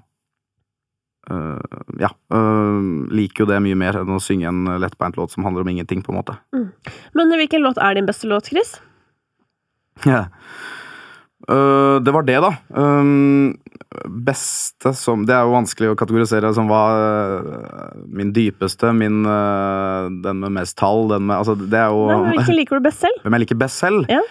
ja. 2.02 2.12
øh, 2.34 2.82
liker 3.14 3.46
jo 3.46 3.50
det 3.52 3.62
mye 3.64 3.78
mer 3.80 4.02
enn 4.02 4.16
å 4.16 4.22
synge 4.24 4.50
en 4.50 4.66
lettbeint 4.82 5.18
låt 5.20 5.34
som 5.34 5.48
handler 5.48 5.66
om 5.66 5.74
ingenting, 5.74 6.04
på 6.06 6.14
en 6.14 6.22
måte. 6.22 6.38
Men 7.18 7.34
hvilken 7.40 7.64
låt 7.66 7.82
er 7.82 7.98
din 7.98 8.10
beste 8.10 8.30
låt, 8.30 8.52
Chris? 8.52 8.78
Ja. 10.08 10.28
Øh, 11.50 11.98
det 12.04 12.14
var 12.16 12.28
det, 12.28 12.40
da. 12.44 12.54
Beste 14.08 14.94
som 14.96 15.26
Det 15.28 15.34
er 15.36 15.44
jo 15.44 15.52
vanskelig 15.52 15.90
å 15.92 15.96
kategorisere 16.00 16.54
som 16.56 16.70
hva 16.70 16.84
Min 18.08 18.30
dypeste, 18.32 18.94
min 18.96 19.26
Den 20.24 20.40
med 20.46 20.54
mest 20.56 20.78
tall, 20.80 21.10
den 21.12 21.26
med 21.28 21.42
Altså, 21.42 21.58
det 21.60 21.76
er 21.76 21.92
jo 21.92 22.06
Nei, 22.08 22.38
hvilken 22.38 22.56
liker 22.56 22.80
du 22.80 22.88
best 22.88 23.04
selv? 23.04 23.20
Hvem 23.26 23.36
jeg 23.36 23.44
liker 23.44 23.60
best 23.60 23.84
selv? 23.84 24.06
Ja. 24.08 24.22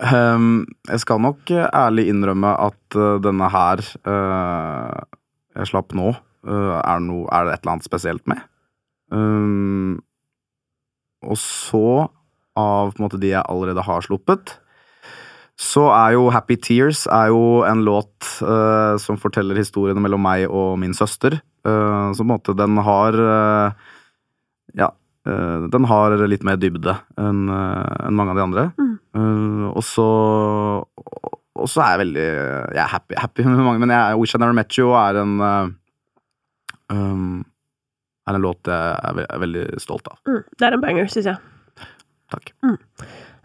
Um, 0.00 0.64
jeg 0.88 1.02
skal 1.02 1.20
nok 1.20 1.50
eh, 1.52 1.68
ærlig 1.68 2.06
innrømme 2.08 2.54
at 2.64 2.96
uh, 2.96 3.18
denne 3.22 3.48
her 3.52 3.82
eh, 4.08 5.02
jeg 5.56 5.68
slapp 5.68 5.92
nå, 5.96 6.12
eh, 6.48 6.78
er, 6.80 7.04
no, 7.04 7.24
er 7.28 7.46
det 7.46 7.54
et 7.54 7.62
eller 7.64 7.76
annet 7.76 7.88
spesielt 7.88 8.24
med. 8.30 8.42
Um, 9.12 10.00
og 11.22 11.38
så, 11.38 12.08
av 12.58 12.92
på 12.92 13.00
en 13.00 13.06
måte 13.06 13.20
de 13.22 13.32
jeg 13.34 13.44
allerede 13.44 13.84
har 13.86 14.04
sluppet, 14.04 14.56
så 15.60 15.84
er 15.92 16.16
jo 16.16 16.30
Happy 16.32 16.56
Tears 16.56 17.04
er 17.12 17.28
jo 17.30 17.62
en 17.68 17.84
låt 17.86 18.30
uh, 18.40 18.96
som 18.98 19.20
forteller 19.20 19.60
historiene 19.60 20.00
mellom 20.02 20.24
meg 20.24 20.48
og 20.48 20.78
min 20.80 20.96
søster. 20.96 21.38
Uh, 21.62 22.10
så 22.10 22.22
på 22.22 22.26
en 22.26 22.32
måte 22.32 22.56
den 22.58 22.80
har 22.82 23.18
uh, 23.20 23.90
Ja, 24.78 24.88
den 25.22 25.84
har 25.86 26.16
litt 26.26 26.42
mer 26.42 26.56
dybde 26.58 26.96
enn 27.20 27.44
enn 27.46 28.16
mange 28.18 28.32
av 28.32 28.38
de 28.38 28.42
andre. 28.42 28.64
Mm. 28.74 29.68
Og 29.70 29.84
så 29.86 30.06
Og 31.60 31.68
så 31.68 31.82
er 31.84 31.90
jeg 31.94 32.00
veldig 32.06 32.26
Jeg 32.76 32.82
er 32.84 32.90
happy, 32.94 33.14
happy 33.20 33.44
med 33.48 33.64
mange, 33.66 33.82
men 33.82 33.90
jeg, 33.92 34.18
Wish 34.20 34.36
I 34.36 34.40
Never 34.40 34.56
Met 34.56 34.78
You 34.78 34.92
er 34.96 35.18
en 35.22 35.34
eh, 35.40 35.72
um, 36.92 37.42
er 38.28 38.38
en 38.38 38.44
låt 38.44 38.70
jeg 38.70 38.94
er, 39.02 39.16
ve 39.18 39.24
er 39.26 39.40
veldig 39.42 39.64
stolt 39.82 40.06
av. 40.08 40.20
Mm, 40.30 40.42
det 40.58 40.66
er 40.68 40.76
en 40.76 40.82
banger, 40.84 41.08
syns 41.10 41.26
jeg. 41.26 41.36
Takk. 42.30 42.52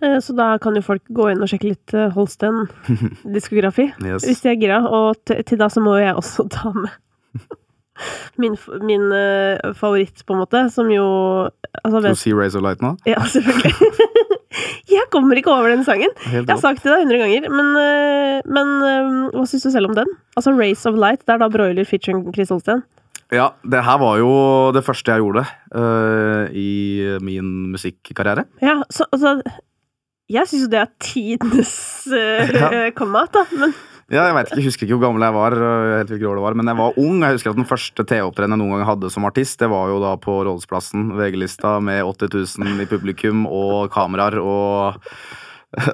Eh, 0.06 0.20
Så 0.22 0.36
da 0.38 0.52
kan 0.62 0.78
jo 0.78 0.84
folk 0.86 1.02
gå 1.10 1.32
inn 1.34 1.42
og 1.42 1.50
sjekke 1.50 1.72
litt 1.72 1.96
eh, 1.98 2.12
Holsten-diskografi. 2.14 3.88
Yes. 4.06 4.24
Hvis 4.28 4.44
de 4.46 4.52
er 4.54 4.60
gira. 4.62 4.78
Og 4.86 5.18
til 5.26 5.58
da 5.60 5.68
så 5.74 5.82
må 5.84 5.98
jeg 5.98 6.14
også 6.16 6.46
ta 6.54 6.70
med 6.78 6.94
min, 8.38 8.54
min 8.86 9.08
favoritt, 9.74 10.22
på 10.28 10.36
en 10.36 10.44
måte, 10.44 10.62
som 10.70 10.92
jo 10.94 11.04
altså, 11.50 11.98
Skal 11.98 12.04
vet, 12.06 12.14
du 12.14 12.22
si 12.22 12.34
Razor 12.38 12.62
of 12.62 12.68
Light 12.68 12.84
nå? 12.86 12.94
Ja, 13.10 13.24
selvfølgelig. 13.26 13.74
jeg 14.96 15.08
kommer 15.14 15.40
ikke 15.40 15.54
over 15.54 15.72
den 15.74 15.84
sangen. 15.88 16.14
Jeg 16.32 16.46
har 16.50 16.62
sagt 16.62 16.84
det 16.84 16.92
da 16.94 17.00
hundre 17.02 17.20
ganger, 17.22 17.48
men, 17.54 17.74
eh, 17.82 18.42
men 18.46 18.72
eh, 18.88 19.10
hva 19.36 19.46
syns 19.50 19.68
du 19.68 19.72
selv 19.74 19.92
om 19.92 19.98
den? 19.98 20.12
Altså 20.40 20.54
Race 20.58 20.88
of 20.90 20.98
Light, 21.00 21.26
det 21.26 21.36
er 21.36 21.42
da 21.44 21.50
Broiler 21.54 21.88
featuring 21.88 22.26
Chris 22.36 22.54
Holsten. 22.54 22.84
Ja, 23.34 23.50
det 23.68 23.82
her 23.84 23.98
var 24.00 24.20
jo 24.22 24.30
det 24.72 24.86
første 24.88 25.12
jeg 25.12 25.20
gjorde 25.20 25.42
uh, 25.76 26.48
i 26.56 27.18
min 27.20 27.50
musikkarriere. 27.74 28.46
Ja, 28.64 28.78
så 28.88 29.04
altså 29.12 29.42
Jeg 30.32 30.48
syns 30.48 30.64
jo 30.64 30.70
det 30.72 30.80
er 30.80 30.94
tidenes 31.04 31.74
uh, 32.08 32.56
Ja. 32.62 32.90
comeout, 32.96 33.34
da, 33.36 33.44
men 33.60 33.76
Ja, 34.08 34.22
jeg 34.30 34.36
vet 34.38 34.48
ikke, 34.48 34.62
jeg 34.62 34.68
husker 34.70 34.86
ikke 34.88 34.96
hvor 34.96 35.04
gammel 35.10 35.24
jeg 35.26 35.36
var, 35.36 35.54
helt 36.00 36.12
hvilket 36.14 36.30
år 36.30 36.38
det 36.40 36.44
var, 36.46 36.56
men 36.56 36.70
jeg 36.72 36.80
var 36.80 37.00
ung. 37.02 37.18
Jeg 37.26 37.36
husker 37.36 37.52
at 37.52 37.58
den 37.60 37.68
første 37.68 38.06
TV-opptredenen 38.08 38.56
jeg 38.56 38.62
noen 38.62 38.80
gang 38.80 38.88
hadde 38.88 39.10
som 39.12 39.26
artist, 39.28 39.58
det 39.60 39.68
var 39.68 39.90
jo 39.92 39.98
da 40.00 40.14
på 40.24 40.36
Rådhusplassen, 40.48 41.10
VG-lista, 41.18 41.74
med 41.84 42.06
80 42.08 42.56
000 42.64 42.86
i 42.86 42.88
publikum 42.88 43.42
og 43.52 43.90
kameraer 43.92 44.40
og, 44.40 45.12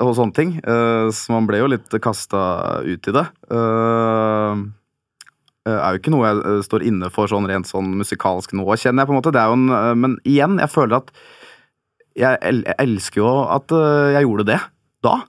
og 0.06 0.14
sånne 0.14 0.38
ting. 0.38 0.54
Eh, 0.62 1.08
Så 1.10 1.34
man 1.34 1.50
ble 1.50 1.64
jo 1.64 1.72
litt 1.74 1.98
kasta 2.06 2.44
ut 2.86 3.10
i 3.10 3.16
det. 3.18 3.26
Eh, 3.50 4.62
eh, 5.66 5.74
er 5.80 5.98
jo 5.98 6.04
ikke 6.04 6.14
noe 6.14 6.30
jeg 6.30 6.70
står 6.70 6.86
inne 6.94 7.10
for 7.18 7.34
sånn 7.34 7.50
rent 7.50 7.72
sånn 7.72 7.96
musikalsk 7.98 8.54
nå, 8.54 8.70
kjenner 8.78 9.08
jeg 9.08 9.10
på 9.10 9.18
en 9.18 9.22
måte. 9.24 9.34
Det 9.34 9.42
er 9.42 9.50
jo 9.50 9.58
en, 9.58 9.68
men 10.06 10.20
igjen, 10.22 10.62
jeg 10.62 10.76
føler 10.76 11.02
at 11.02 11.10
jeg, 12.14 12.38
el 12.46 12.62
jeg 12.70 12.78
elsker 12.78 13.26
jo 13.26 13.38
at 13.58 13.74
jeg 14.14 14.28
gjorde 14.30 14.52
det 14.54 14.62
da. 15.02 15.24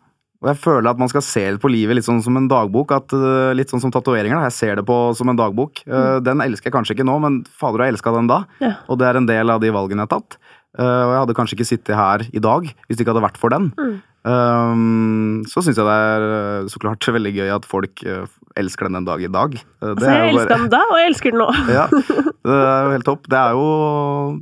Og 0.45 0.51
jeg 0.53 0.61
føler 0.61 0.91
at 0.93 0.99
man 1.01 1.09
skal 1.09 1.25
se 1.25 1.45
på 1.57 1.71
livet 1.73 1.97
litt 1.97 2.05
sånn 2.07 2.21
som 2.25 2.37
en 2.37 2.49
dagbok. 2.51 2.93
At, 2.93 3.15
eh, 3.16 3.55
litt 3.57 3.73
sånn 3.73 3.81
som 3.81 3.93
tatoveringer. 3.95 4.45
Jeg 4.45 4.53
ser 4.53 4.77
det 4.77 4.85
på 4.85 4.99
som 5.16 5.33
en 5.33 5.41
dagbok. 5.41 5.81
Mm. 5.89 6.23
Den 6.27 6.45
elsker 6.45 6.69
jeg 6.69 6.77
kanskje 6.77 6.99
ikke 6.99 7.09
nå, 7.09 7.16
men 7.25 7.39
fader, 7.49 7.87
jeg 7.87 7.95
elska 7.97 8.12
den 8.12 8.29
da. 8.29 8.43
Ja. 8.61 8.75
Og 8.93 9.01
det 9.01 9.09
er 9.09 9.16
en 9.16 9.27
del 9.31 9.49
av 9.51 9.62
de 9.65 9.73
valgene 9.73 10.05
jeg 10.05 10.11
har 10.11 10.21
tatt. 10.21 10.37
Eh, 10.77 10.83
og 10.85 11.12
jeg 11.15 11.21
hadde 11.23 11.37
kanskje 11.39 11.57
ikke 11.57 11.71
sittet 11.71 11.95
her 11.97 12.25
i 12.35 12.43
dag 12.43 12.66
hvis 12.66 12.99
det 12.99 13.05
ikke 13.07 13.15
hadde 13.15 13.25
vært 13.25 13.41
for 13.41 13.55
den. 13.55 13.71
Mm. 13.79 13.95
Um, 14.25 15.43
så 15.45 15.61
syns 15.61 15.77
jeg 15.77 15.85
det 15.85 15.97
er 16.01 16.23
eh, 16.25 16.69
så 16.73 16.81
klart 16.81 17.09
veldig 17.16 17.33
gøy 17.37 17.51
at 17.55 17.66
folk 17.69 18.01
eh, 18.09 18.25
elsker 18.59 18.89
den 18.89 18.97
en 19.03 19.07
dag 19.09 19.23
i 19.23 19.31
dag. 19.31 19.55
Eh, 19.59 19.93
det 19.93 20.01
Så 20.03 20.09
er 20.09 20.16
jeg 20.19 20.33
elsker 20.35 20.49
bare- 20.49 20.62
den 20.62 20.73
da, 20.73 20.81
og 20.89 20.97
jeg 21.01 21.11
elsker 21.12 21.35
den 21.35 21.43
nå. 21.45 21.49
ja, 21.79 21.85
det 22.49 22.59
er 22.59 22.89
jo 22.89 22.95
helt 22.97 23.09
topp. 23.11 23.29
Det 23.31 23.39
er 23.43 23.55
jo, 23.59 23.69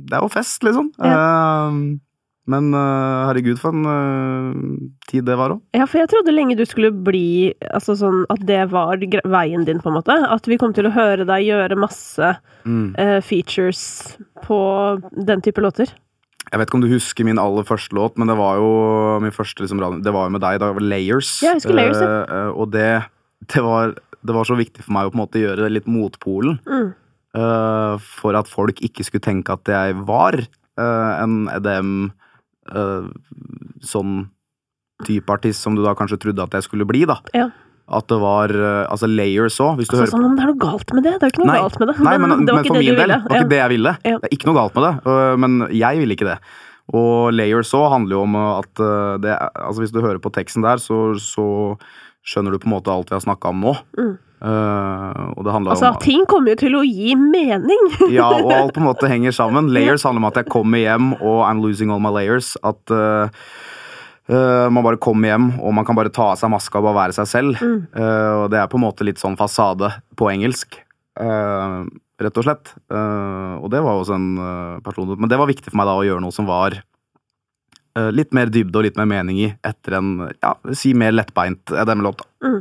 det 0.07 0.17
er 0.17 0.25
jo 0.25 0.31
fest, 0.33 0.63
liksom. 0.65 0.89
Um, 1.03 1.83
men 2.45 2.73
uh, 2.75 3.23
herregud, 3.29 3.55
for 3.61 3.71
en 3.71 3.85
uh, 3.87 4.89
tid 5.07 5.23
det 5.25 5.37
var 5.39 5.53
òg. 5.55 5.61
Ja, 5.77 5.85
for 5.87 6.01
jeg 6.01 6.09
trodde 6.11 6.33
lenge 6.35 6.57
du 6.59 6.65
skulle 6.67 6.89
bli 6.91 7.53
Altså 7.71 7.95
sånn 7.95 8.25
at 8.33 8.41
det 8.45 8.65
var 8.73 8.97
veien 8.99 9.63
din, 9.67 9.79
på 9.79 9.87
en 9.91 9.95
måte. 9.95 10.17
At 10.27 10.47
vi 10.51 10.57
kom 10.59 10.73
til 10.75 10.89
å 10.89 10.93
høre 10.95 11.23
deg 11.29 11.45
gjøre 11.49 11.77
masse 11.79 12.33
Mm. 12.63 12.93
uh, 12.95 13.19
features 13.19 14.15
på 14.45 14.57
den 15.27 15.41
type 15.43 15.59
låter. 15.59 15.89
Jeg 16.51 16.59
vet 16.61 16.67
ikke 16.69 16.77
om 16.77 16.83
du 16.85 16.91
husker 16.93 17.25
min 17.27 17.39
aller 17.41 17.63
første 17.67 17.91
låt, 17.97 18.15
men 18.17 18.29
det 18.31 18.37
var 18.39 18.55
jo 18.55 18.69
min 19.19 19.31
første 19.35 19.59
liksom, 19.65 19.81
radio- 19.83 19.99
Det 20.03 20.13
var 20.15 20.29
jo 20.29 20.31
med 20.37 20.41
deg. 20.45 20.59
da. 20.61 20.69
Layers. 20.79 21.41
Ja, 21.43 21.49
jeg 21.51 21.59
husker 21.63 21.73
Layers, 21.75 21.99
ja. 21.99 22.51
Og 22.55 22.71
det, 22.71 23.03
det, 23.51 23.63
var, 23.63 23.95
det 24.23 24.35
var 24.37 24.47
så 24.47 24.55
viktig 24.55 24.83
for 24.85 24.93
meg 24.95 25.07
å 25.07 25.11
på 25.11 25.17
en 25.19 25.23
måte 25.25 25.41
gjøre 25.43 25.65
det 25.65 25.71
litt 25.75 25.87
motpolen. 25.91 26.59
Mm. 26.67 26.93
for 27.99 28.35
at 28.37 28.47
folk 28.47 28.79
ikke 28.85 29.03
skulle 29.03 29.23
tenke 29.25 29.49
at 29.55 29.65
jeg 29.67 29.95
var 30.05 30.35
en 30.77 31.47
EDM 31.49 32.11
eh, 32.71 33.09
sånn 33.83 34.15
type 35.03 35.33
artist 35.33 35.65
som 35.65 35.75
du 35.75 35.83
da 35.83 35.95
kanskje 35.97 36.19
trodde 36.21 36.45
at 36.45 36.55
jeg 36.57 36.67
skulle 36.67 36.87
bli, 36.87 37.03
da. 37.09 37.19
Ja. 37.35 37.49
At 37.93 38.07
det 38.07 38.15
var 38.21 38.47
uh, 38.55 38.85
Altså 38.87 39.09
Layers 39.11 39.57
òg, 39.59 39.75
hvis 39.75 39.89
du 39.89 39.97
Altså, 39.97 40.05
hører 40.05 40.11
sånn 40.13 40.37
det 40.37 40.45
er 40.45 40.51
noe 40.53 40.61
galt 40.61 40.93
med 40.95 41.03
det. 41.03 41.15
Det 41.19 41.27
er 41.27 41.33
ikke 41.33 41.41
noe 41.41 41.49
Nei. 41.49 41.57
galt 41.65 41.79
med 41.81 41.89
det. 41.89 41.95
Nei, 41.99 42.13
men, 42.15 42.29
det 42.31 42.53
men 42.55 42.67
for 42.69 42.77
det 42.77 42.83
min 42.83 42.87
del 42.87 43.01
ville. 43.01 43.17
var 43.25 43.39
ikke 43.41 43.51
det 43.51 43.59
jeg 43.59 43.71
ville. 43.73 43.95
Ja. 44.07 44.19
Det 44.21 44.29
er 44.29 44.35
ikke 44.37 44.49
noe 44.49 44.59
galt 44.59 44.77
med 44.77 44.85
det, 44.87 44.93
uh, 45.09 45.33
men 45.43 45.57
jeg 45.75 46.03
ville 46.03 46.17
ikke 46.17 46.29
det. 46.29 46.37
Og 46.93 47.33
Layers 47.35 47.73
òg 47.75 47.89
handler 47.91 48.17
jo 48.17 48.23
om 48.25 48.33
at 48.35 48.79
det 49.23 49.35
Altså 49.39 49.79
Hvis 49.79 49.93
du 49.95 50.01
hører 50.03 50.19
på 50.19 50.33
teksten 50.35 50.65
der, 50.65 50.81
så, 50.83 51.13
så 51.15 51.45
skjønner 52.27 52.51
du 52.51 52.59
på 52.59 52.67
en 52.67 52.73
måte 52.75 52.91
alt 52.91 53.11
vi 53.11 53.15
har 53.15 53.23
snakka 53.23 53.51
om 53.53 53.63
nå. 53.63 53.73
Mm. 53.99 54.15
Eh, 54.43 55.19
og 55.37 55.45
det 55.45 55.53
Altså, 55.55 55.87
om 55.93 55.99
ting 56.03 56.25
kommer 56.27 56.51
jo 56.51 56.59
til 56.65 56.73
å 56.75 56.83
gi 56.83 57.15
mening! 57.15 57.83
Ja, 58.11 58.27
og 58.35 58.51
alt 58.51 58.75
på 58.75 58.81
en 58.81 58.89
måte 58.89 59.09
henger 59.11 59.35
sammen. 59.35 59.71
Layers 59.73 60.03
handler 60.03 60.25
om 60.25 60.31
at 60.31 60.41
jeg 60.41 60.51
kommer 60.51 60.81
hjem, 60.81 61.13
og 61.21 61.43
I'm 61.47 61.63
losing 61.63 61.93
all 61.93 62.03
my 62.03 62.11
layers. 62.11 62.53
At 62.65 62.91
uh, 62.91 63.31
uh, 64.27 64.67
man 64.67 64.83
bare 64.83 64.99
kommer 65.01 65.31
hjem, 65.31 65.49
og 65.63 65.75
man 65.77 65.87
kan 65.87 65.97
bare 65.99 66.11
ta 66.13 66.33
av 66.33 66.41
seg 66.41 66.51
maska 66.51 66.81
og 66.81 66.89
bare 66.89 66.99
være 67.05 67.17
seg 67.21 67.29
selv. 67.31 67.63
Mm. 67.63 67.77
Og 68.43 68.47
det 68.51 68.59
er 68.59 68.71
på 68.71 68.79
en 68.79 68.87
måte 68.87 69.07
litt 69.07 69.21
sånn 69.21 69.39
fasade 69.39 69.93
på 70.19 70.27
engelsk. 70.33 70.81
rett 72.23 72.39
og 72.39 72.45
slett. 72.45 72.73
Og 72.89 73.67
det 73.71 73.83
var 73.83 73.99
også 73.99 74.17
en 74.17 74.29
uh, 74.39 74.81
person 74.83 75.15
Men 75.15 75.31
det 75.31 75.39
var 75.39 75.49
viktig 75.49 75.71
for 75.71 75.79
meg 75.79 75.87
da 75.87 75.95
å 75.99 76.03
gjøre 76.07 76.23
noe 76.23 76.35
som 76.35 76.49
var 76.49 76.81
litt 77.93 78.31
mer 78.33 78.49
dybde 78.49 78.79
og 78.79 78.87
litt 78.87 78.95
mer 78.97 79.05
mening 79.05 79.37
i, 79.37 79.47
etter 79.61 79.99
en 79.99 80.07
ja, 80.41 80.55
si 80.73 80.95
mer 80.97 81.13
lettbeint 81.13 81.69
EDM-låt. 81.77 82.23
da. 82.41 82.53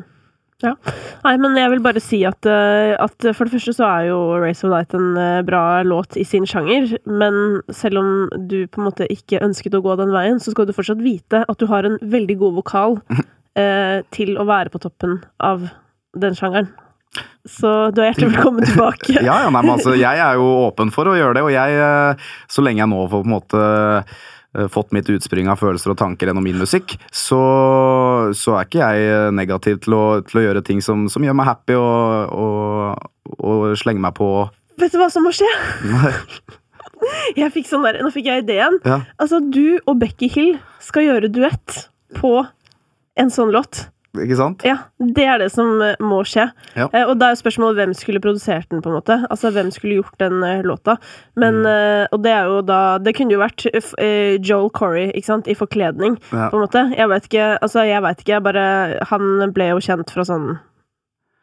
Mm. 0.63 0.93
Nei, 1.25 1.35
men 1.43 1.59
jeg 1.59 1.73
vil 1.75 1.83
bare 1.85 2.03
si 2.03 2.23
at, 2.29 2.47
eh, 2.49 2.95
at 3.01 3.29
for 3.35 3.49
det 3.49 3.57
første 3.57 3.75
så 3.77 3.89
er 3.89 4.09
jo 4.11 4.19
Race 4.43 4.65
of 4.67 4.73
Light 4.73 4.95
en 4.97 5.17
eh, 5.19 5.43
bra 5.47 5.83
låt 5.87 6.19
i 6.21 6.25
sin 6.29 6.47
sjanger, 6.49 6.95
men 7.07 7.63
selv 7.75 8.03
om 8.03 8.13
du 8.49 8.63
på 8.67 8.83
en 8.83 8.89
måte 8.89 9.09
ikke 9.13 9.43
ønsket 9.43 9.77
å 9.79 9.83
gå 9.85 9.97
den 10.01 10.15
veien, 10.15 10.41
så 10.43 10.55
skal 10.55 10.69
du 10.69 10.75
fortsatt 10.77 11.03
vite 11.03 11.45
at 11.47 11.59
du 11.61 11.69
har 11.71 11.89
en 11.89 11.99
veldig 12.03 12.39
god 12.45 12.61
vokal 12.61 12.99
eh, 13.61 13.99
til 14.15 14.37
å 14.39 14.47
være 14.49 14.73
på 14.73 14.83
toppen 14.83 15.21
av 15.43 15.69
den 16.19 16.39
sjangeren. 16.39 16.71
Så 17.49 17.69
du 17.91 18.01
er 18.01 18.13
hjertelig 18.13 18.37
velkommen 18.37 18.65
tilbake. 18.65 19.17
Ja, 19.19 19.43
ja, 19.45 19.51
nei, 19.51 19.61
men 19.61 19.75
altså, 19.75 19.97
jeg 19.99 20.21
er 20.23 20.39
jo 20.39 20.47
åpen 20.69 20.93
for 20.95 21.11
å 21.11 21.17
gjøre 21.19 21.37
det, 21.39 21.43
og 21.45 21.53
jeg, 21.53 21.81
eh, 21.83 22.31
så 22.51 22.65
lenge 22.65 22.85
jeg 22.85 22.93
nå 22.93 23.03
får 23.11 23.25
på 23.25 23.29
en 23.29 23.35
måte 23.35 23.65
fått 24.73 24.93
mitt 24.93 25.09
utspring 25.09 25.49
av 25.49 25.61
følelser 25.61 25.95
og 25.95 26.01
tanker 26.01 26.29
gjennom 26.29 26.45
min 26.45 26.59
musikk, 26.61 26.97
så, 27.09 27.43
så 28.37 28.57
er 28.59 28.69
ikke 28.69 28.83
jeg 28.83 29.13
eh, 29.13 29.29
negativ 29.35 29.79
til 29.85 29.97
å, 29.97 30.05
til 30.27 30.43
å 30.43 30.47
gjøre 30.47 30.65
ting 30.67 30.83
som, 30.85 31.07
som 31.13 31.25
gjør 31.25 31.39
meg 31.39 31.49
happy, 31.49 31.79
og, 31.79 32.35
og, 32.37 33.39
og 33.39 33.79
slenge 33.81 34.05
meg 34.05 34.17
på 34.19 34.33
Vet 34.81 34.95
du 34.95 34.99
hva 34.99 35.11
som 35.13 35.25
må 35.27 35.31
skje? 35.37 35.49
Jeg 37.37 37.51
fikk 37.55 37.67
sånn 37.69 37.83
der, 37.85 37.99
Nå 38.05 38.13
fikk 38.15 38.29
jeg 38.31 38.45
ideen. 38.45 38.77
Ja. 38.87 39.01
Altså, 39.21 39.41
du 39.43 39.81
og 39.91 39.97
Becky 39.99 40.29
Hill 40.31 40.53
skal 40.83 41.09
gjøre 41.09 41.31
duett 41.35 41.81
på 42.15 42.45
en 43.19 43.33
sånn 43.33 43.51
låt. 43.55 43.89
Ikke 44.13 44.37
sant? 44.37 44.61
Ja, 44.69 44.75
det 45.01 45.25
er 45.25 45.39
det 45.41 45.47
som 45.55 45.81
eh, 45.81 45.95
må 46.05 46.19
skje. 46.29 46.45
Ja. 46.77 46.85
Eh, 46.93 47.07
og 47.09 47.15
da 47.17 47.31
er 47.33 47.39
spørsmålet 47.41 47.79
hvem 47.79 47.95
skulle 47.97 48.21
produsert 48.21 48.67
den, 48.69 48.83
på 48.85 48.91
en 48.91 48.99
måte. 48.99 49.17
Altså 49.33 49.49
hvem 49.55 49.71
skulle 49.73 50.03
gjort 50.03 50.19
den 50.21 50.43
eh, 50.45 50.61
låta. 50.69 50.99
Men, 51.35 51.63
Mm. 51.63 51.69
eh, 51.71 52.07
og 52.13 52.21
det 52.23 52.33
er 52.37 52.45
jo 52.51 52.59
da 52.69 52.99
Det 52.99 53.15
kunne 53.17 53.33
jo 53.33 53.41
vært 53.41 53.65
Joel 54.45 54.69
Corey, 54.71 55.09
ikke 55.17 55.25
sant, 55.31 55.49
i 55.49 55.55
forkledning, 55.57 56.19
Ja. 56.31 56.51
på 56.53 56.59
en 56.61 56.67
måte. 56.67 56.83
Jeg 56.97 57.09
vet 57.09 57.25
ikke, 57.31 57.47
altså 57.63 57.87
jeg 57.89 58.03
vet 58.03 58.21
ikke, 58.21 58.35
jeg 58.37 58.43
bare 58.43 59.05
Han 59.09 59.53
ble 59.53 59.71
jo 59.73 59.81
kjent 59.81 60.11
fra 60.13 60.23
sånn 60.29 60.59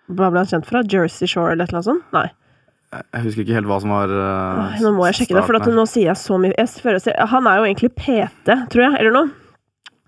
Hva 0.09 0.29
ble 0.29 0.39
han 0.43 0.45
kjent 0.53 0.65
fra? 0.69 0.83
Jersey 0.85 1.25
Shore 1.27 1.51
eller 1.53 1.63
et 1.65 1.69
eller 1.73 1.81
annet 1.81 1.89
sånt? 1.89 2.03
Nei. 2.13 2.29
Jeg 3.13 3.21
husker 3.23 3.43
ikke 3.45 3.53
helt 3.59 3.67
hva 3.69 3.81
som 3.81 3.91
var 3.93 4.09
uh, 4.09 4.77
Nå 4.81 4.93
må 4.97 5.05
jeg 5.09 5.19
sjekke 5.19 5.35
det, 5.37 5.43
for 5.45 5.57
at 5.59 5.67
nå 5.69 5.83
sier 5.89 6.07
jeg 6.09 6.17
så 6.17 6.37
mye 6.41 6.53
jeg 6.57 6.69
føler, 6.81 7.25
Han 7.33 7.45
er 7.47 7.57
jo 7.59 7.67
egentlig 7.67 7.91
PT, 7.97 8.55
tror 8.73 8.81
jeg, 8.87 8.95
eller 8.99 9.11
noe. 9.13 9.29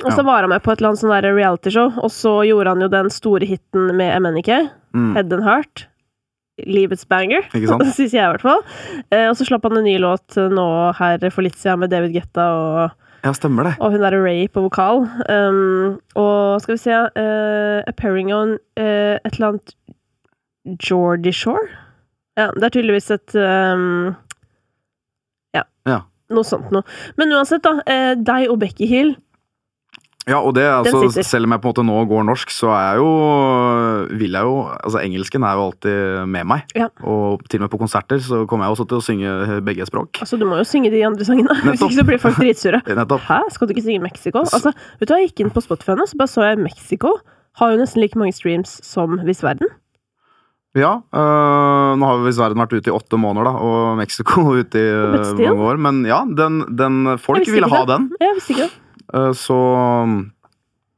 Og 0.05 0.11
så 0.15 0.23
var 0.25 0.41
han 0.45 0.49
med 0.49 0.63
på 0.65 0.71
et 0.73 0.79
eller 0.81 0.91
annet 0.91 1.01
sånn 1.03 1.13
realityshow, 1.37 1.91
og 2.01 2.11
så 2.13 2.31
gjorde 2.47 2.73
han 2.73 2.81
jo 2.81 2.87
den 2.91 3.09
store 3.13 3.45
hiten 3.49 3.91
med 3.97 4.15
MNIK, 4.23 4.51
Mm, 4.91 5.13
Head 5.15 5.31
and 5.31 5.43
Heart. 5.45 5.85
Livets 6.67 7.05
banger, 7.07 7.45
syns 7.95 8.11
jeg 8.11 8.19
i 8.19 8.27
hvert 8.33 8.43
fall. 8.43 8.59
Eh, 9.09 9.29
og 9.29 9.37
så 9.39 9.45
slapp 9.47 9.63
han 9.63 9.77
en 9.79 9.85
ny 9.87 9.93
låt 10.03 10.35
eh, 10.37 10.49
nå 10.51 10.65
her 10.97 11.23
for 11.31 11.45
litt 11.45 11.55
siden 11.55 11.79
med 11.79 11.93
David 11.93 12.11
Getta 12.17 12.47
og, 12.57 12.97
Ja, 13.23 13.31
stemmer 13.37 13.69
det. 13.69 13.71
og 13.79 13.93
hun 13.95 14.01
derre 14.03 14.19
Ray 14.19 14.49
på 14.51 14.65
vokal. 14.65 15.05
Um, 15.31 15.95
og 16.19 16.59
skal 16.63 16.75
vi 16.75 16.81
se 16.83 16.91
uh, 16.97 17.79
Appearing 17.87 18.33
on 18.35 18.57
uh, 18.81 19.15
et 19.23 19.31
eller 19.37 19.53
annet 19.53 19.73
Geordie 20.83 21.31
Shore? 21.33 21.69
Ja, 22.37 22.49
det 22.55 22.67
er 22.67 22.75
tydeligvis 22.75 23.11
et 23.15 23.35
um, 23.39 24.11
Ja. 25.55 25.63
Ja. 25.87 26.01
Noe 26.31 26.47
sånt 26.47 26.69
noe. 26.75 26.83
Men 27.19 27.31
uansett, 27.35 27.63
da. 27.65 27.77
Uh, 27.87 28.13
deg 28.19 28.51
og 28.51 28.59
Becky 28.61 28.87
Hill. 28.91 29.15
Ja, 30.29 30.37
og 30.37 30.53
det, 30.53 30.63
altså, 30.69 31.23
selv 31.25 31.47
om 31.47 31.55
jeg 31.55 31.61
på 31.63 31.65
en 31.65 31.71
måte 31.71 31.85
nå 31.87 31.95
går 32.05 32.25
norsk, 32.27 32.51
så 32.53 32.69
er 32.75 32.83
jeg 32.91 32.99
jo 33.01 33.07
Vil 34.19 34.37
jeg 34.37 34.45
jo 34.45 34.59
Altså, 34.75 35.01
engelsken 35.01 35.45
er 35.47 35.57
jo 35.57 35.63
alltid 35.65 36.29
med 36.29 36.47
meg. 36.51 36.75
Ja. 36.77 36.91
Og 37.01 37.41
til 37.49 37.57
og 37.61 37.65
med 37.65 37.73
på 37.73 37.79
konserter 37.81 38.21
så 38.21 38.43
kommer 38.49 38.67
jeg 38.67 38.75
også 38.77 38.85
til 38.91 38.99
å 38.99 39.05
synge 39.05 39.59
begge 39.65 39.87
språk. 39.89 40.21
Altså, 40.21 40.37
du 40.37 40.45
må 40.45 40.61
jo 40.61 40.67
synge 40.67 40.93
de 40.93 41.01
andre 41.07 41.25
sangene. 41.25 41.57
Hvis 41.65 41.81
ikke 41.81 41.97
så 41.97 42.07
blir 42.07 42.21
folk 42.21 42.37
dritsure. 42.37 42.83
Nettopp. 43.01 43.25
Hæ, 43.25 43.41
skal 43.55 43.69
du 43.69 43.75
ikke 43.75 43.87
synge 43.89 44.05
Mexico? 44.05 44.45
Altså, 44.45 44.75
vet 45.01 45.09
du 45.09 45.15
hva, 45.15 45.21
Jeg 45.23 45.31
gikk 45.31 45.45
inn 45.47 45.53
på 45.57 45.65
Spotify 45.65 45.97
nå, 45.97 46.05
så 46.09 46.21
bare 46.21 46.33
så 46.35 46.45
jeg 46.51 46.61
Mexico. 46.61 47.17
Har 47.59 47.73
jo 47.73 47.81
nesten 47.81 48.03
like 48.03 48.19
mange 48.19 48.37
streams 48.37 48.77
som 48.85 49.17
Viss 49.25 49.41
Verden. 49.43 49.73
Ja. 50.77 51.01
øh, 51.11 51.89
nå 51.99 52.07
har 52.07 52.21
visst 52.23 52.39
verden 52.39 52.61
vært 52.61 52.77
ute 52.77 52.87
i 52.87 52.93
åtte 52.95 53.17
måneder, 53.19 53.49
da, 53.49 53.53
og 53.59 53.97
Mexico 53.99 54.45
ute 54.61 54.79
i 54.79 54.85
øh, 54.87 55.17
mange 55.35 55.67
år. 55.67 55.81
Men 55.83 56.05
ja, 56.07 56.21
den, 56.23 56.61
den 56.79 57.17
Folk 57.19 57.43
ville 57.49 57.67
ha 57.67 57.83
det. 57.83 57.97
den, 57.97 58.07
Jeg 58.21 58.37
visste 58.37 58.55
ikke 58.55 58.69
det. 58.69 58.80
Øh, 59.13 59.33
så 59.35 59.57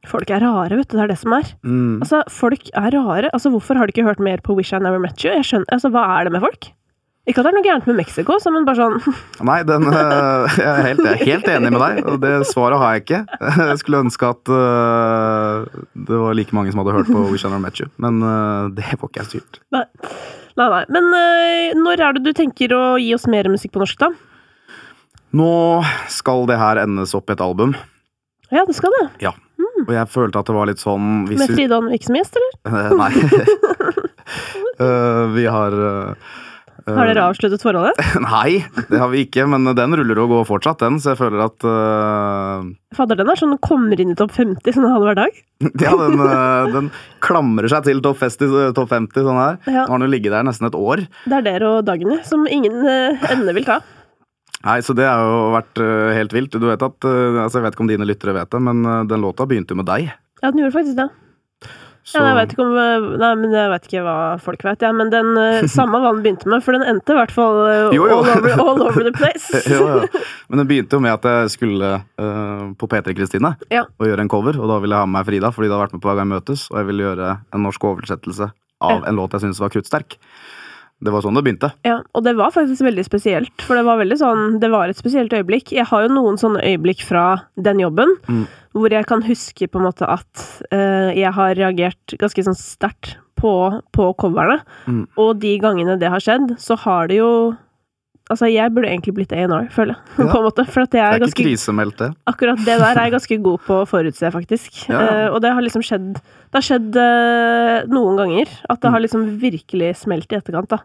Folk 0.03 0.29
er 0.35 0.43
rare, 0.43 0.75
vet 0.75 0.89
du. 0.91 0.97
Det 0.97 1.03
er 1.05 1.11
det 1.13 1.19
som 1.21 1.31
er. 1.37 1.47
mm, 1.63 2.01
Altså, 2.03 2.23
folk 2.27 2.69
er 2.75 2.91
rare. 2.91 3.29
Altså, 3.31 3.49
Hvorfor 3.49 3.77
har 3.79 3.87
du 3.87 3.93
ikke 3.95 4.03
hørt 4.03 4.19
mer 4.19 4.41
på 4.43 4.55
Wish 4.57 4.73
I 4.75 4.79
Never 4.83 4.99
Met 4.99 5.23
You? 5.23 5.31
Jeg 5.31 5.45
skjønner, 5.47 5.69
altså, 5.71 5.89
Hva 5.93 6.03
er 6.19 6.27
det 6.27 6.33
med 6.33 6.43
folk? 6.43 6.73
Ikke 7.23 7.39
at 7.39 7.45
det 7.47 7.51
er 7.53 7.55
noe 7.55 7.63
gærent 7.63 7.85
med 7.87 7.95
Mexico, 7.95 8.35
så, 8.43 8.51
men 8.51 8.65
bare 8.67 8.83
sånn 8.83 8.97
Nei, 9.47 9.61
den, 9.63 9.85
øh, 9.87 10.57
jeg, 10.59 10.67
er 10.67 10.81
helt, 10.89 11.05
jeg 11.07 11.13
er 11.13 11.21
helt 11.29 11.45
enig 11.53 11.69
med 11.71 11.79
deg, 11.79 12.01
og 12.11 12.17
det 12.19 12.33
svaret 12.49 12.81
har 12.81 12.97
jeg 12.97 13.05
ikke. 13.05 13.21
Jeg 13.69 13.77
skulle 13.79 14.01
ønske 14.03 14.27
at 14.27 14.51
uh, 14.51 15.63
det 15.95 16.19
var 16.19 16.35
like 16.35 16.51
mange 16.57 16.73
som 16.73 16.81
hadde 16.83 16.97
hørt 16.97 17.07
på 17.07 17.23
Wish 17.31 17.47
I 17.47 17.53
Never 17.53 17.63
Met 17.63 17.79
You, 17.79 17.87
men 18.03 18.19
uh, 18.27 18.67
det 18.75 18.83
får 18.99 19.07
ikke 19.07 19.23
jeg 19.23 19.29
styrt. 19.31 19.61
Nei, 19.71 19.85
nei. 20.59 20.67
nei. 20.75 20.83
Men 20.97 21.09
uh, 21.15 21.79
når 21.79 22.03
er 22.09 22.17
det 22.19 22.25
du 22.27 22.33
tenker 22.35 22.75
å 22.75 22.83
gi 22.99 23.13
oss 23.15 23.29
mer 23.31 23.47
musikk 23.55 23.71
på 23.77 23.85
norsk, 23.85 24.03
da? 24.03 24.11
Nå 25.39 25.49
skal 26.11 26.43
det 26.51 26.59
her 26.59 26.83
endes 26.83 27.15
opp 27.15 27.31
i 27.31 27.37
et 27.37 27.41
album, 27.47 27.71
Ja, 28.53 28.63
du 28.67 28.73
skal 28.75 28.93
det. 28.99 29.07
Ja, 29.23 29.33
og 29.83 29.91
jeg 29.95 30.09
følte 30.11 30.41
at 30.43 30.49
det 30.49 30.55
var 30.55 30.69
litt 30.69 30.81
sånn 30.81 31.25
hvis 31.29 31.41
Med 31.41 31.53
Frida 31.55 31.81
Anvik 31.81 32.05
som 32.05 32.17
gjest, 32.19 32.39
eller? 32.39 32.53
Eh, 34.23 34.79
Nei. 34.79 34.87
uh, 34.87 35.25
vi 35.35 35.43
har 35.51 35.73
uh, 35.75 36.29
Har 36.87 37.09
dere 37.09 37.25
avsluttet 37.27 37.61
forholdet? 37.61 37.99
Nei, 38.23 38.63
det 38.87 39.01
har 39.01 39.09
vi 39.11 39.25
ikke, 39.25 39.43
men 39.51 39.67
den 39.75 39.95
ruller 39.99 40.21
og 40.23 40.31
går 40.31 40.45
fortsatt, 40.47 40.79
den, 40.85 41.01
så 41.03 41.11
jeg 41.11 41.19
føler 41.19 41.43
at 41.43 41.65
uh... 41.67 42.63
Fader, 42.95 43.19
den 43.19 43.31
er 43.33 43.39
sånn 43.39 43.57
kommer 43.63 43.99
inn 43.99 44.13
i 44.13 44.17
topp 44.19 44.31
50 44.37 44.77
sånn 44.77 44.87
halvhver 44.87 45.19
dag. 45.19 45.41
Ja, 45.83 45.91
den, 45.99 46.23
uh, 46.23 46.71
den 46.71 46.89
klamrer 47.23 47.67
seg 47.71 47.89
til 47.89 47.99
topp 48.05 48.23
50, 48.23 48.71
topp 48.79 48.95
50 48.95 49.27
sånn 49.27 49.41
her. 49.41 49.59
Ja. 49.67 49.83
Nå 49.83 49.91
har 49.91 49.99
den 49.99 50.07
jo 50.07 50.13
ligget 50.15 50.37
der 50.37 50.47
nesten 50.47 50.71
et 50.71 50.79
år. 50.79 51.03
Det 51.27 51.41
er 51.41 51.49
dere 51.51 51.73
og 51.77 51.83
Dagny 51.89 52.21
som 52.27 52.47
ingen 52.47 52.79
uh, 52.87 53.27
ende 53.31 53.59
vil 53.59 53.67
ta. 53.67 53.81
Nei, 54.63 54.77
så 54.85 54.93
det 54.95 55.03
har 55.09 55.19
jo 55.27 55.39
vært 55.57 55.81
eh, 55.83 56.13
helt 56.19 56.33
vilt. 56.35 56.53
Du 56.55 56.69
vet 56.69 56.83
at, 56.85 57.07
eh, 57.09 57.41
altså 57.43 57.59
Jeg 57.59 57.65
vet 57.67 57.75
ikke 57.75 57.83
om 57.83 57.89
dine 57.91 58.07
lyttere 58.07 58.35
vet 58.37 58.51
det, 58.53 58.61
men 58.63 58.85
eh, 58.87 59.01
den 59.11 59.23
låta 59.25 59.47
begynte 59.49 59.75
jo 59.75 59.81
med 59.81 59.89
deg. 59.89 60.13
Ja, 60.39 60.51
den 60.51 60.63
gjorde 60.63 60.77
faktisk 60.77 60.95
det. 61.01 61.09
Så, 62.03 62.19
Ja, 62.19 62.23
jeg 62.33 62.35
vet 62.41 62.53
ikke 62.53 62.63
om 62.65 62.73
Nei, 63.19 63.29
men 63.39 63.53
jeg 63.55 63.69
vet 63.71 63.85
ikke 63.87 64.01
hva 64.03 64.15
folk 64.43 64.63
vet, 64.67 64.81
ja, 64.83 64.89
men 64.91 65.07
den 65.11 65.29
Samme 65.71 66.01
hva 66.03 66.09
den 66.11 66.23
begynte 66.25 66.49
med, 66.51 66.63
for 66.65 66.75
den 66.75 66.83
endte 66.83 67.15
i 67.15 67.19
hvert 67.19 67.31
fall. 67.31 67.61
All, 67.63 67.95
over, 67.95 68.49
all 68.59 68.81
over 68.87 69.05
the 69.07 69.13
place. 69.21 69.47
jo, 69.71 69.85
jo. 69.87 70.23
Men 70.51 70.59
den 70.63 70.67
begynte 70.71 70.99
jo 70.99 71.03
med 71.05 71.15
at 71.15 71.27
jeg 71.29 71.53
skulle 71.55 71.93
uh, 72.03 72.65
på 72.75 72.91
P3 72.91 73.15
Kristine 73.19 73.53
Ja. 73.71 73.85
og 73.87 74.07
gjøre 74.09 74.23
en 74.25 74.31
cover. 74.31 74.59
Og 74.59 74.67
da 74.71 74.81
ville 74.83 74.95
jeg 74.95 75.03
ha 75.03 75.07
med 75.07 75.15
meg 75.19 75.29
Frida, 75.31 75.53
fordi 75.55 75.71
det 75.71 75.75
hadde 75.77 75.85
vært 75.87 75.95
med 75.95 76.03
på 76.03 76.11
Hver 76.11 76.19
gang 76.19 76.31
møtes. 76.33 76.65
Og 76.73 76.81
jeg 76.81 76.89
ville 76.91 77.07
gjøre 77.07 77.31
en 77.55 77.65
norsk 77.69 77.87
oversettelse 77.93 78.51
av 78.83 79.07
en 79.07 79.15
låt 79.23 79.35
jeg 79.37 79.45
syntes 79.45 79.63
var 79.63 79.71
kruttsterk. 79.71 80.19
Det 81.03 81.11
var 81.11 81.23
sånn 81.25 81.35
det 81.35 81.43
begynte. 81.43 81.69
Ja, 81.83 81.97
og 82.15 82.23
det 82.23 82.35
var 82.39 82.53
faktisk 82.55 82.83
veldig 82.85 83.03
spesielt, 83.05 83.53
for 83.65 83.75
det 83.75 83.83
var 83.85 83.97
veldig 83.99 84.17
sånn 84.21 84.59
Det 84.61 84.69
var 84.71 84.87
et 84.89 84.99
spesielt 84.99 85.33
øyeblikk. 85.35 85.73
Jeg 85.75 85.85
har 85.89 86.05
jo 86.05 86.13
noen 86.15 86.37
sånne 86.39 86.61
øyeblikk 86.63 87.03
fra 87.03 87.25
den 87.59 87.81
jobben 87.83 88.15
Mm. 88.29 88.45
hvor 88.73 88.89
jeg 88.89 89.05
kan 89.05 89.21
huske 89.21 89.67
på 89.67 89.79
en 89.81 89.85
måte 89.89 90.07
at 90.07 90.63
uh, 90.73 91.11
jeg 91.13 91.31
har 91.35 91.55
reagert 91.59 92.15
ganske 92.17 92.43
sånn 92.47 92.55
sterkt 92.57 93.17
på, 93.35 93.81
på 93.91 94.13
coverne. 94.17 94.61
Mm. 94.87 95.03
Og 95.19 95.39
de 95.43 95.57
gangene 95.59 95.99
det 95.99 96.09
har 96.09 96.23
skjedd, 96.23 96.55
så 96.57 96.77
har 96.79 97.07
det 97.11 97.17
jo 97.19 97.55
Altså, 98.31 98.47
jeg 98.47 98.71
burde 98.71 98.87
egentlig 98.87 99.13
blitt 99.17 99.33
A&R, 99.35 99.65
føler 99.73 99.97
jeg. 99.97 100.03
Ja. 100.15 100.27
på 100.31 100.37
en 100.39 100.45
måte, 100.47 100.63
For 100.71 100.85
at 100.85 100.93
jeg 100.95 101.03
Det 101.03 101.17
er 101.17 101.23
ganske, 101.25 101.41
ikke 101.43 101.49
krisemeldt, 101.49 101.97
det. 101.99 102.07
Akkurat 102.31 102.61
det 102.63 102.77
der 102.79 102.85
er 102.95 103.01
jeg 103.03 103.11
ganske 103.17 103.37
god 103.43 103.59
på 103.67 103.79
å 103.81 103.87
forutse, 103.89 104.31
faktisk. 104.31 104.77
Ja. 104.87 105.01
Eh, 105.03 105.27
og 105.33 105.41
det 105.43 105.51
har 105.51 105.61
liksom 105.65 105.83
skjedd 105.83 106.13
Det 106.15 106.55
har 106.55 106.65
skjedd 106.69 106.95
uh, 106.95 107.83
noen 107.91 108.19
ganger 108.21 108.47
at 108.69 108.79
det 108.79 108.87
Mm. 108.89 108.93
har 108.95 109.03
liksom 109.03 109.25
virkelig 109.41 109.89
smelt 110.05 110.31
i 110.31 110.37
etterkant, 110.39 110.69
da. 110.71 110.79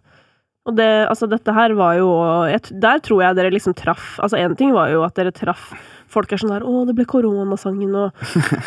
Og 0.68 0.74
det, 0.76 0.88
altså 1.08 1.28
dette 1.30 1.54
her 1.54 1.72
var 1.78 1.94
jo 1.96 2.08
jeg, 2.50 2.74
Der 2.82 2.98
tror 3.00 3.22
jeg 3.22 3.36
dere 3.38 3.54
liksom 3.54 3.72
traff 3.78 4.18
Altså 4.20 4.36
én 4.36 4.56
ting 4.58 4.74
var 4.74 4.90
jo 4.92 5.04
at 5.06 5.14
dere 5.16 5.32
traff 5.32 5.70
Folk 6.18 6.32
er 6.34 6.40
sånn 6.42 6.50
der 6.56 6.66
'Å, 6.66 6.84
det 6.88 6.96
ble 6.98 7.06
koronasangen', 7.06 7.94
og 7.94 8.08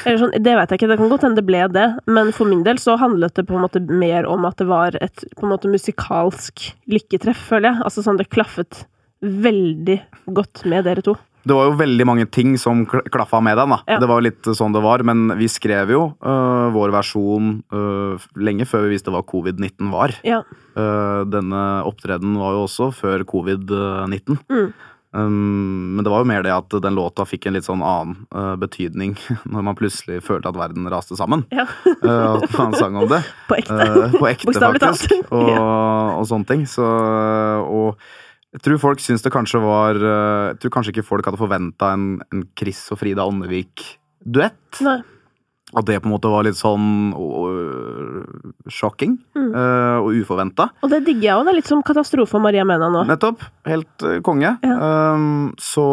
eller 0.07 0.21
sånn, 0.21 0.35
Det 0.39 0.55
vet 0.55 0.71
jeg 0.71 0.79
ikke, 0.79 0.91
det 0.93 0.99
kan 1.01 1.11
godt 1.11 1.25
hende 1.27 1.41
det 1.41 1.47
ble 1.49 1.65
det, 1.67 1.87
men 2.07 2.31
for 2.35 2.47
min 2.47 2.63
del 2.63 2.79
så 2.79 2.95
handlet 3.01 3.35
det 3.35 3.45
på 3.49 3.57
en 3.59 3.65
måte 3.65 3.81
mer 3.89 4.29
om 4.29 4.47
at 4.47 4.55
det 4.61 4.69
var 4.71 4.95
et 5.01 5.25
på 5.35 5.43
en 5.43 5.51
måte 5.51 5.71
musikalsk 5.71 6.71
lykketreff, 6.87 7.43
føler 7.51 7.73
jeg. 7.73 7.83
Altså 7.83 8.05
sånn 8.05 8.21
det 8.21 8.29
klaffet 8.31 8.85
veldig 9.21 9.99
godt 10.33 10.63
med 10.65 10.87
dere 10.87 11.03
to. 11.05 11.17
Det 11.41 11.55
var 11.57 11.71
jo 11.71 11.77
veldig 11.79 12.05
mange 12.05 12.27
ting 12.29 12.53
som 12.61 12.83
kl- 12.85 13.07
klaffa 13.09 13.39
med 13.41 13.57
den. 13.57 13.73
da. 13.73 13.79
Ja. 13.89 13.97
Det 14.01 14.09
var 14.09 14.21
jo 14.21 14.27
litt 14.27 14.49
sånn 14.57 14.75
det 14.75 14.81
var, 14.83 15.01
men 15.07 15.31
vi 15.39 15.47
skrev 15.49 15.89
jo 15.89 16.01
uh, 16.21 16.69
vår 16.73 16.93
versjon 16.93 17.63
uh, 17.73 18.21
lenge 18.37 18.67
før 18.69 18.85
vi 18.85 18.93
visste 18.93 19.13
hva 19.13 19.23
covid-19 19.25 19.89
var. 19.93 20.13
Ja. 20.27 20.43
Uh, 20.77 21.25
denne 21.25 21.63
opptredenen 21.89 22.37
var 22.37 22.53
jo 22.53 22.67
også 22.67 22.91
før 22.93 23.25
covid-19. 23.25 24.37
Mm. 24.53 24.69
Um, 25.11 25.95
men 25.95 26.05
det 26.05 26.11
var 26.11 26.23
jo 26.23 26.27
mer 26.29 26.43
det 26.45 26.53
at 26.55 26.71
den 26.83 26.95
låta 26.95 27.25
fikk 27.27 27.49
en 27.49 27.57
litt 27.57 27.65
sånn 27.67 27.83
annen 27.83 28.21
uh, 28.31 28.55
betydning 28.59 29.17
når 29.51 29.65
man 29.67 29.75
plutselig 29.75 30.21
følte 30.23 30.51
at 30.51 30.59
verden 30.59 30.87
raste 30.91 31.17
sammen. 31.19 31.43
Ja. 31.51 31.67
uh, 32.05 32.39
at 32.45 32.55
man 32.55 32.75
sang 32.79 32.95
om 33.01 33.09
det. 33.11 33.21
På 33.49 33.59
ekte. 33.59 33.75
Uh, 33.75 34.17
på 34.17 34.29
ekte, 34.31 34.55
faktisk. 34.55 35.15
Og, 35.29 35.51
og 35.51 36.27
sånne 36.29 36.47
ting. 36.47 36.67
Så, 36.69 36.85
og 36.85 37.99
jeg 38.55 38.63
tror 38.65 38.83
folk 38.83 39.03
syns 39.03 39.23
det 39.23 39.31
kanskje 39.31 39.61
var 39.63 39.95
Jeg 39.95 40.57
tror 40.59 40.73
kanskje 40.75 40.91
ikke 40.91 41.05
folk 41.07 41.27
hadde 41.27 41.39
forventa 41.39 41.93
en, 41.95 42.07
en 42.35 42.43
Chris 42.59 42.81
og 42.91 42.99
Frida 42.99 43.23
Åndevik-duett. 43.27 44.81
Nei. 44.83 44.99
At 45.77 45.85
det 45.87 46.01
på 46.03 46.09
en 46.09 46.15
måte 46.15 46.27
var 46.31 46.43
litt 46.43 46.57
sånn 46.59 47.13
shocking 48.71 49.17
Mm. 49.35 49.53
uh, 49.55 49.97
og 50.03 50.11
uforventa. 50.21 50.69
Og 50.83 50.89
det 50.91 51.03
digger 51.07 51.23
jeg 51.29 51.35
òg. 51.37 51.45
Det 51.47 51.51
er 51.53 51.57
litt 51.61 51.69
som 51.69 51.81
Katastrofe 51.85 52.35
og 52.37 52.43
Maria 52.43 52.65
Mena 52.67 52.89
nå. 52.91 53.05
Nettopp. 53.07 53.41
Helt 53.67 54.03
uh, 54.05 54.19
konge. 54.25 54.51
Ja. 54.63 54.75
Um, 55.15 55.53
så 55.59 55.85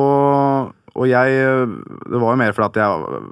Og 0.98 1.06
jeg 1.06 1.30
Det 2.10 2.18
var 2.18 2.32
jo 2.34 2.38
mer 2.40 2.52
fordi 2.56 2.66
at 2.66 2.78
jeg 2.80 3.22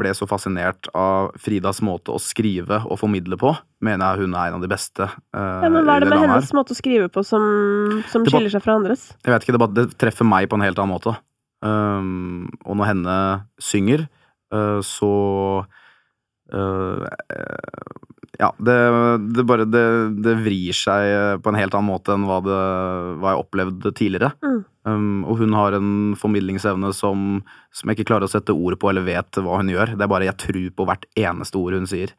ble 0.00 0.10
så 0.12 0.26
fascinert 0.28 0.88
av 0.94 1.30
Fridas 1.40 1.80
måte 1.80 2.12
å 2.12 2.20
skrive 2.20 2.82
og 2.84 2.98
formidle 3.00 3.38
på. 3.40 3.54
Mener 3.80 4.12
jeg 4.18 4.26
hun 4.26 4.34
er 4.36 4.50
en 4.50 4.58
av 4.58 4.64
de 4.64 4.68
beste 4.68 5.06
uh, 5.08 5.62
Ja, 5.64 5.70
men 5.72 5.84
hva 5.86 5.96
er 5.96 6.04
det 6.04 6.10
med 6.12 6.20
hennes 6.20 6.50
her. 6.50 6.58
måte 6.58 6.74
å 6.74 6.78
skrive 6.78 7.08
på 7.08 7.24
som, 7.24 8.02
som 8.12 8.26
skiller 8.28 8.52
seg 8.52 8.62
fra 8.66 8.76
andres? 8.76 9.06
Jeg 9.24 9.32
vet 9.32 9.46
ikke, 9.46 9.56
det, 9.56 9.62
bare, 9.64 9.76
det 9.78 9.86
treffer 10.00 10.28
meg 10.28 10.50
på 10.52 10.58
en 10.60 10.66
helt 10.66 10.78
annen 10.78 10.92
måte. 10.98 11.16
Um, 11.64 12.50
og 12.66 12.76
når 12.76 12.90
henne 12.92 13.16
synger, 13.62 14.04
så 14.84 15.08
uh, 16.52 17.06
Ja, 18.40 18.50
det, 18.58 18.76
det 19.36 19.44
bare 19.46 19.64
det, 19.64 19.86
det 20.26 20.36
vrir 20.42 20.74
seg 20.74 21.40
på 21.40 21.52
en 21.52 21.58
helt 21.58 21.74
annen 21.78 21.92
måte 21.92 22.16
enn 22.16 22.26
hva, 22.26 22.40
det, 22.42 22.60
hva 23.22 23.34
jeg 23.34 23.44
opplevde 23.44 23.92
tidligere. 23.94 24.32
Mm. 24.42 24.62
Um, 24.84 25.22
og 25.24 25.38
hun 25.40 25.54
har 25.56 25.72
en 25.78 25.92
formidlingsevne 26.20 26.90
som, 26.92 27.38
som 27.72 27.88
jeg 27.88 27.96
ikke 27.96 28.10
klarer 28.10 28.28
å 28.28 28.32
sette 28.34 28.52
ord 28.52 28.76
på 28.80 28.90
eller 28.90 29.06
vet 29.06 29.38
hva 29.40 29.60
hun 29.60 29.70
gjør. 29.72 29.94
Det 29.94 30.04
er 30.04 30.10
bare 30.10 30.26
jeg 30.28 30.40
tror 30.42 30.66
på 30.76 30.88
hvert 30.90 31.06
eneste 31.16 31.60
ord 31.60 31.78
hun 31.78 31.88
sier. 31.88 32.12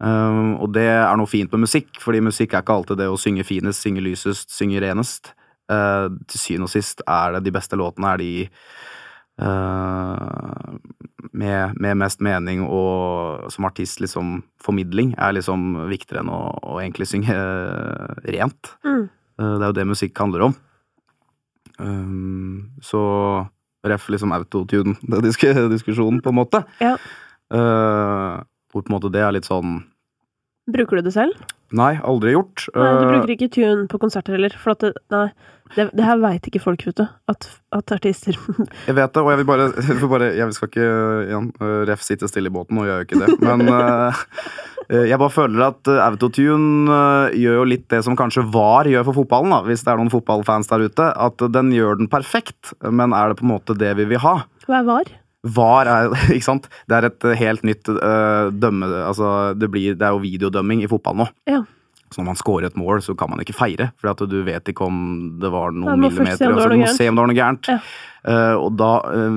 Um, 0.00 0.56
og 0.58 0.72
det 0.74 0.88
er 0.88 1.12
noe 1.20 1.28
fint 1.28 1.52
med 1.52 1.66
musikk, 1.66 1.92
fordi 2.00 2.22
musikk 2.24 2.54
er 2.56 2.64
ikke 2.64 2.78
alltid 2.80 3.02
det 3.02 3.10
å 3.12 3.20
synge 3.20 3.44
finest, 3.46 3.84
synge 3.84 4.02
lysest, 4.02 4.50
synge 4.56 4.80
renest. 4.82 5.34
Uh, 5.70 6.10
til 6.26 6.40
syvende 6.42 6.66
og 6.66 6.72
sist 6.72 7.04
er 7.06 7.36
det 7.36 7.44
de 7.46 7.54
beste 7.54 7.78
låtene 7.78 8.08
er 8.10 8.18
de 8.18 8.30
med, 11.32 11.76
med 11.80 11.98
mest 12.00 12.20
mening 12.24 12.62
og 12.66 13.46
som 13.52 13.66
artist 13.68 14.00
liksom 14.02 14.40
formidling 14.60 15.14
er 15.18 15.36
liksom 15.36 15.86
viktigere 15.90 16.24
enn 16.24 16.32
å, 16.32 16.40
å 16.60 16.80
egentlig 16.80 17.08
synge 17.10 17.36
uh, 17.36 18.12
rent. 18.28 18.74
Mm. 18.84 19.06
Uh, 19.40 19.54
det 19.56 19.62
er 19.62 19.68
jo 19.70 19.78
det 19.78 19.86
musikk 19.88 20.20
handler 20.20 20.50
om. 20.50 20.56
Um, 21.80 22.70
så 22.84 23.00
ref 23.86 24.08
liksom 24.12 24.34
autotune, 24.36 24.96
det 25.10 25.22
disk 25.24 25.46
diskusjonen, 25.72 26.20
på 26.20 26.32
en 26.32 26.40
måte. 26.40 26.64
Ja. 26.82 26.96
Uh, 27.50 28.42
hvor 28.70 28.84
på 28.84 28.90
en 28.90 28.98
måte 28.98 29.12
det 29.12 29.24
er 29.24 29.32
litt 29.34 29.48
sånn 29.48 29.80
Bruker 30.70 31.00
du 31.00 31.08
det 31.08 31.16
selv? 31.16 31.34
Nei, 31.76 31.94
aldri 32.02 32.34
gjort. 32.34 32.66
Nei, 32.74 32.90
du 32.98 33.06
Uh, 33.06 33.12
bruker 33.14 33.32
ikke 33.36 33.50
tune 33.54 33.86
på 33.90 34.00
konserter 34.02 34.34
heller. 34.34 34.54
For 34.58 34.74
det, 34.80 34.90
nei, 35.12 35.28
det, 35.76 35.86
det 35.94 36.06
her 36.06 36.18
veit 36.22 36.48
ikke 36.48 36.62
folk, 36.62 36.82
vet 36.88 36.98
du. 36.98 37.04
At, 37.30 37.46
at 37.76 37.94
artister 37.94 38.34
Jeg 38.88 38.96
vet 38.98 39.14
det, 39.14 39.22
og 39.22 39.30
jeg 39.30 39.40
vil 39.42 39.48
bare 39.52 39.68
Jeg, 39.88 39.98
vil 40.00 40.10
bare, 40.10 40.32
jeg 40.38 40.56
skal 40.56 40.72
ikke 40.72 40.88
igjen, 41.28 41.48
uh, 41.62 41.78
ref 41.90 42.02
sitte 42.06 42.30
stille 42.30 42.50
i 42.50 42.54
båten, 42.54 42.80
og 42.80 42.90
gjør 42.90 43.02
jo 43.02 43.06
ikke 43.06 43.22
det. 43.22 43.38
Men 43.46 43.70
uh, 43.70 44.26
jeg 45.12 45.22
bare 45.22 45.36
føler 45.36 45.66
at 45.68 45.94
autotune 46.08 47.00
gjør 47.38 47.60
jo 47.60 47.70
litt 47.70 47.86
det 47.92 48.02
som 48.06 48.18
kanskje 48.18 48.48
VAR 48.50 48.90
gjør 48.90 49.06
for 49.12 49.22
fotballen, 49.22 49.54
da, 49.54 49.62
hvis 49.68 49.86
det 49.86 49.94
er 49.94 50.02
noen 50.02 50.12
fotballfans 50.12 50.70
der 50.72 50.88
ute. 50.90 51.10
At 51.14 51.46
den 51.54 51.70
gjør 51.76 52.02
den 52.02 52.10
perfekt, 52.10 52.74
men 52.82 53.14
er 53.14 53.30
det 53.30 53.38
på 53.38 53.46
en 53.46 53.54
måte 53.54 53.78
det 53.78 53.94
vi 54.00 54.10
vil 54.10 54.22
ha? 54.26 54.40
Hva 54.66 54.82
er 54.82 54.88
var? 54.90 55.18
VAR 55.46 55.88
er, 55.88 56.14
ikke 56.36 56.46
sant? 56.46 56.68
Det 56.88 56.96
er 56.98 57.08
et 57.08 57.28
helt 57.40 57.66
nytt 57.66 57.88
uh, 57.88 58.50
dømme... 58.52 58.88
Altså, 59.06 59.54
det, 59.56 59.70
blir, 59.72 59.94
det 59.96 60.06
er 60.06 60.16
jo 60.16 60.24
videodømming 60.24 60.84
i 60.84 60.90
fotball 60.90 61.22
nå. 61.22 61.28
Ja. 61.48 61.62
Så 62.10 62.18
når 62.20 62.32
man 62.32 62.38
scorer 62.40 62.66
et 62.66 62.78
mål, 62.78 63.00
så 63.06 63.14
kan 63.14 63.30
man 63.30 63.40
ikke 63.42 63.54
feire, 63.54 63.92
for 64.00 64.26
du 64.26 64.40
vet 64.46 64.66
ikke 64.72 64.86
om 64.88 64.96
det 65.40 65.50
var 65.52 65.70
noen 65.70 65.92
ja, 65.94 65.98
må 66.02 66.10
se 66.10 66.18
millimeter. 66.18 66.50
om 66.50 66.56
det 66.56 66.58
var 66.58 66.64
altså, 66.66 66.74
noe 66.74 66.82
må 66.82 66.96
se 66.96 67.06
om 67.06 67.14
det 67.14 67.22
var 67.22 67.30
noe 67.30 67.38
gærent. 67.38 67.70
Ja. 67.70 67.78
Uh, 68.20 68.56
og 68.66 68.72
da 68.76 68.88
eh, 69.16 69.36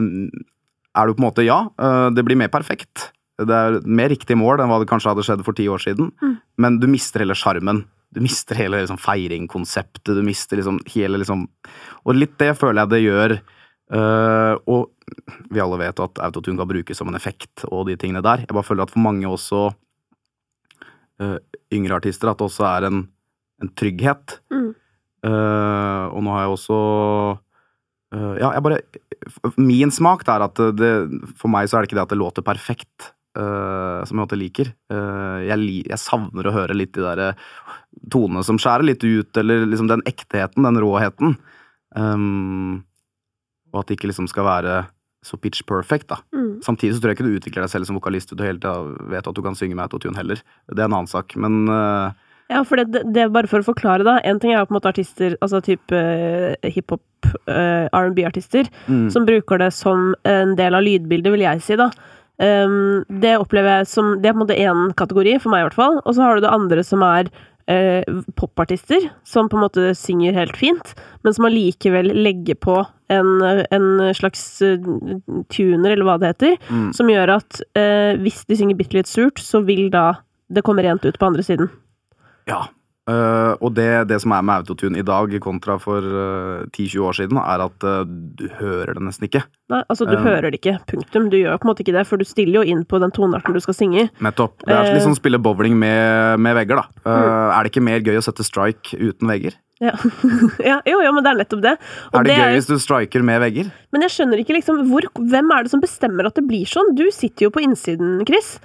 er 1.00 1.08
du 1.08 1.14
på 1.14 1.22
en 1.22 1.28
måte 1.30 1.46
Ja, 1.46 1.60
uh, 1.80 2.08
det 2.12 2.26
blir 2.28 2.36
mer 2.42 2.50
perfekt. 2.52 3.12
Det 3.40 3.54
er 3.56 3.78
mer 3.86 4.10
riktig 4.12 4.36
mål 4.38 4.62
enn 4.62 4.74
hva 4.74 4.82
det 4.82 4.90
kanskje 4.90 5.14
hadde 5.14 5.24
skjedd 5.26 5.44
for 5.46 5.58
ti 5.58 5.70
år 5.72 5.82
siden, 5.86 6.10
Mm. 6.22 6.34
men 6.58 6.80
du 6.82 6.88
mister 6.90 7.24
hele 7.24 7.38
sjarmen. 7.38 7.86
Du 8.14 8.20
mister 8.22 8.58
hele 8.58 8.82
liksom, 8.82 9.00
feiringkonseptet, 9.02 10.12
du 10.18 10.22
mister 10.26 10.60
liksom 10.60 10.82
hele 10.94 11.18
liksom 11.22 11.48
Og 12.06 12.18
litt 12.18 12.36
det 12.42 12.52
føler 12.60 12.84
jeg 12.84 12.92
det 12.92 13.02
gjør. 13.06 13.38
Uh, 13.94 14.54
og 14.66 14.90
vi 15.54 15.62
alle 15.62 15.80
vet 15.82 16.02
at 16.04 16.22
autotune 16.26 16.60
kan 16.60 16.70
brukes 16.70 17.00
som 17.00 17.10
en 17.10 17.18
effekt 17.18 17.66
og 17.70 17.88
de 17.90 17.98
tingene 18.00 18.24
der. 18.26 18.46
Jeg 18.46 18.56
bare 18.56 18.68
føler 18.68 18.86
at 18.86 18.94
for 18.94 19.04
mange 19.04 19.30
også 19.30 19.64
uh, 21.22 21.38
yngre 21.74 22.00
artister 22.00 22.32
at 22.32 22.40
det 22.40 22.48
også 22.48 22.68
er 22.70 22.90
en, 22.90 23.02
en 23.64 23.74
trygghet. 23.80 24.38
Mm. 24.54 24.70
Uh, 25.24 26.06
og 26.12 26.24
nå 26.26 26.36
har 26.36 26.46
jeg 26.46 26.54
også 26.58 26.78
uh, 28.12 28.34
Ja, 28.42 28.50
jeg 28.52 28.64
bare 28.66 28.82
Min 29.56 29.94
smak 29.96 30.26
er 30.28 30.44
at 30.44 30.60
det 30.76 30.90
For 31.40 31.48
meg 31.48 31.70
så 31.72 31.78
er 31.78 31.86
det 31.86 31.88
ikke 31.88 31.96
det 31.96 32.04
at 32.04 32.12
det 32.12 32.18
låter 32.20 32.44
perfekt, 32.44 33.14
som 33.34 34.20
jeg 34.20 34.22
alltid 34.22 34.38
liker. 34.38 34.68
Jeg, 35.48 35.70
jeg 35.90 35.98
savner 35.98 36.46
å 36.46 36.54
høre 36.54 36.76
litt 36.78 36.92
de 36.94 37.02
der 37.02 37.40
tonene 38.14 38.44
som 38.46 38.60
skjærer 38.62 38.86
litt 38.86 39.02
ut, 39.02 39.32
eller 39.40 39.64
liksom 39.66 39.88
den 39.90 40.04
ektheten, 40.10 40.68
den 40.68 40.78
råheten. 40.84 41.34
Um, 41.98 42.84
og 43.74 43.82
at 43.82 43.90
det 43.90 43.98
ikke 43.98 44.12
liksom 44.12 44.30
skal 44.32 44.48
være 44.48 44.84
så 45.24 45.40
pitch 45.40 45.64
perfect, 45.68 46.10
da. 46.12 46.20
Mm. 46.36 46.62
Samtidig 46.66 46.96
så 46.96 47.02
tror 47.02 47.14
jeg 47.14 47.20
ikke 47.20 47.30
du 47.30 47.38
utvikler 47.38 47.64
deg 47.64 47.72
selv 47.72 47.88
som 47.88 47.98
vokalist 47.98 48.34
du 48.34 48.44
hele 48.44 48.60
tida 48.60 48.76
vet 49.12 49.28
at 49.28 49.36
du 49.36 49.42
kan 49.46 49.56
synge 49.56 49.78
med 49.78 49.86
autotune 49.88 50.20
heller. 50.20 50.42
Det 50.68 50.80
er 50.80 50.90
en 50.90 50.98
annen 51.00 51.12
sak, 51.12 51.36
men 51.40 51.66
uh... 51.72 52.12
Ja, 52.52 52.60
for 52.68 52.78
det, 52.78 53.06
det, 53.16 53.22
er 53.24 53.32
bare 53.34 53.48
for 53.50 53.64
å 53.64 53.66
forklare, 53.66 54.04
da. 54.06 54.18
En 54.28 54.42
ting 54.44 54.52
er 54.52 54.60
jo 54.60 54.68
på 54.68 54.76
en 54.76 54.78
måte 54.82 54.92
artister, 54.92 55.38
altså 55.42 55.62
type 55.64 55.96
uh, 55.96 56.52
hiphop, 56.68 57.02
uh, 57.48 57.88
R&B-artister, 57.88 58.68
mm, 58.86 59.08
som 59.16 59.26
bruker 59.26 59.64
det 59.64 59.72
som 59.74 60.12
en 60.28 60.54
del 60.60 60.76
av 60.76 60.84
lydbildet, 60.84 61.32
vil 61.34 61.46
jeg 61.46 61.64
si, 61.64 61.80
da. 61.80 61.88
Um, 62.44 63.06
det 63.24 63.36
opplever 63.38 63.78
jeg 63.78 63.88
som 63.92 64.16
Det 64.18 64.26
er 64.26 64.34
på 64.34 64.40
en 64.40 64.44
måte 64.44 64.58
én 64.60 64.88
kategori, 65.00 65.38
for 65.40 65.54
meg 65.54 65.64
i 65.64 65.68
hvert 65.70 65.80
fall. 65.80 66.00
Og 66.04 66.18
så 66.18 66.26
har 66.26 66.36
du 66.36 66.44
det 66.44 66.52
andre 66.52 66.84
som 66.86 67.06
er 67.08 67.32
eh, 67.72 68.04
popartister, 68.36 69.10
som 69.24 69.50
på 69.50 69.58
en 69.58 69.66
måte 69.66 69.94
synger 69.98 70.36
helt 70.38 70.58
fint, 70.60 70.94
men 71.24 71.36
som 71.36 71.48
allikevel 71.48 72.12
legger 72.26 72.60
på 72.60 72.82
en, 73.14 73.64
en 73.74 73.88
slags 74.18 74.44
eh, 74.66 74.78
tuner, 75.54 75.94
eller 75.94 76.08
hva 76.08 76.20
det 76.22 76.34
heter, 76.34 76.58
mm. 76.70 76.92
som 76.98 77.12
gjør 77.12 77.38
at 77.40 77.64
eh, 77.80 78.14
hvis 78.22 78.44
de 78.50 78.60
synger 78.60 78.80
bitte 78.80 78.98
litt 79.00 79.12
surt, 79.12 79.42
så 79.42 79.64
vil 79.66 79.90
da 79.94 80.24
det 80.54 80.66
komme 80.66 80.86
rent 80.86 81.06
ut 81.06 81.20
på 81.20 81.30
andre 81.30 81.46
siden. 81.46 81.72
Ja. 82.50 82.66
Uh, 83.04 83.60
og 83.60 83.74
det, 83.76 84.06
det 84.08 84.22
som 84.24 84.32
er 84.32 84.44
med 84.48 84.62
autotune 84.62 85.02
i 85.02 85.04
dag, 85.04 85.34
kontra 85.44 85.76
for 85.82 86.00
uh, 86.00 86.64
10-20 86.70 87.02
år 87.04 87.18
siden, 87.18 87.40
er 87.42 87.64
at 87.66 87.84
uh, 87.84 88.06
du 88.08 88.46
hører 88.62 88.96
det 88.96 89.04
nesten 89.04 89.28
ikke. 89.28 89.42
Nei, 89.74 89.82
altså 89.92 90.08
Du 90.08 90.16
hører 90.16 90.48
det 90.48 90.62
ikke, 90.62 90.78
punktum. 90.88 91.28
Du 91.34 91.36
gjør 91.36 91.60
på 91.60 91.68
en 91.68 91.72
måte 91.74 91.84
ikke 91.84 91.98
det, 91.98 92.06
for 92.08 92.22
du 92.22 92.24
stiller 92.28 92.62
jo 92.62 92.76
inn 92.76 92.86
på 92.88 93.02
den 93.04 93.12
tonearten 93.12 93.58
du 93.58 93.60
skal 93.64 93.76
synge 93.76 94.06
i. 94.06 94.08
Nettopp. 94.24 94.56
Det 94.64 94.72
er 94.72 94.88
Eh. 94.88 94.94
litt 94.96 95.04
sånn 95.04 95.20
spille 95.20 95.42
bowling 95.44 95.76
med, 95.76 96.40
med 96.40 96.56
vegger, 96.62 96.80
da. 96.80 97.04
Mm. 97.04 97.28
Er 97.28 97.60
det 97.60 97.74
ikke 97.74 97.84
mer 97.84 98.00
gøy 98.08 98.22
å 98.22 98.24
sette 98.24 98.48
strike 98.48 98.96
uten 98.96 99.28
vegger? 99.28 99.60
Ja. 99.82 99.96
ja, 100.70 100.78
jo, 100.86 101.00
jo, 101.02 101.16
men 101.16 101.26
det 101.26 101.32
er 101.32 101.42
nettopp 101.42 101.64
det. 101.64 101.74
Og 102.12 102.20
er 102.22 102.28
det, 102.28 102.36
det 102.36 102.44
gøy 102.44 102.56
hvis 102.60 102.70
du 102.70 102.78
striker 102.82 103.26
med 103.26 103.42
vegger? 103.44 103.74
Men 103.96 104.06
jeg 104.06 104.16
skjønner 104.16 104.44
ikke 104.44 104.60
liksom 104.60 104.86
hvor, 104.92 105.08
Hvem 105.18 105.52
er 105.56 105.66
det 105.66 105.74
som 105.74 105.84
bestemmer 105.84 106.30
at 106.30 106.38
det 106.38 106.46
blir 106.48 106.70
sånn? 106.70 106.94
Du 106.98 107.08
sitter 107.14 107.50
jo 107.50 107.54
på 107.56 107.64
innsiden, 107.66 108.22
Chris. 108.30 108.58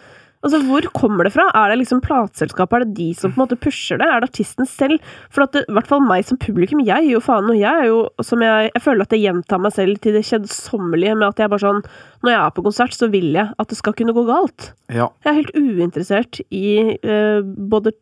Altså, 0.47 0.61
Hvor 0.69 0.87
kommer 0.95 1.27
det 1.27 1.33
fra? 1.35 1.49
Er 1.57 1.73
det 1.73 1.81
liksom 1.81 2.01
plateselskapet? 2.05 2.77
Er 2.77 2.85
det 2.87 2.95
de 2.95 3.09
som 3.19 3.33
på 3.33 3.41
en 3.41 3.43
måte 3.43 3.59
pusher 3.59 3.99
det? 3.99 4.07
Er 4.07 4.23
det 4.23 4.29
artisten 4.31 4.69
selv? 4.71 5.03
For 5.35 5.43
at 5.45 5.57
det, 5.57 5.65
i 5.67 5.75
hvert 5.75 5.89
fall 5.91 6.05
meg 6.05 6.29
som 6.29 6.39
publikum, 6.39 6.85
jeg 6.87 7.09
jo 7.11 7.23
faen. 7.25 7.51
Og 7.51 7.59
jeg 7.59 7.83
er 7.83 7.89
jo, 7.91 8.05
som 8.23 8.45
jeg, 8.45 8.71
jeg 8.71 8.85
føler 8.85 9.09
at 9.09 9.17
jeg 9.17 9.25
gjentar 9.27 9.63
meg 9.65 9.75
selv 9.75 9.99
til 10.05 10.15
det 10.15 10.27
kjedsommelige 10.29 11.17
med 11.19 11.33
at 11.33 11.43
jeg 11.43 11.51
bare 11.51 11.65
sånn 11.65 11.83
Når 12.23 12.35
jeg 12.35 12.41
er 12.41 12.55
på 12.55 12.67
konsert, 12.69 12.95
så 12.95 13.11
vil 13.11 13.33
jeg 13.35 13.51
at 13.51 13.73
det 13.73 13.81
skal 13.81 13.97
kunne 13.99 14.15
gå 14.15 14.27
galt. 14.29 14.73
Ja. 14.87 15.11
Jeg 15.27 15.33
er 15.33 15.41
helt 15.41 15.57
uinteressert 15.59 16.43
i 16.55 16.69
uh, 17.03 17.43
både 17.43 17.97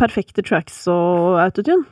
perfekte 0.00 0.44
tracks 0.44 0.84
og 0.92 1.40
autotune. 1.40 1.88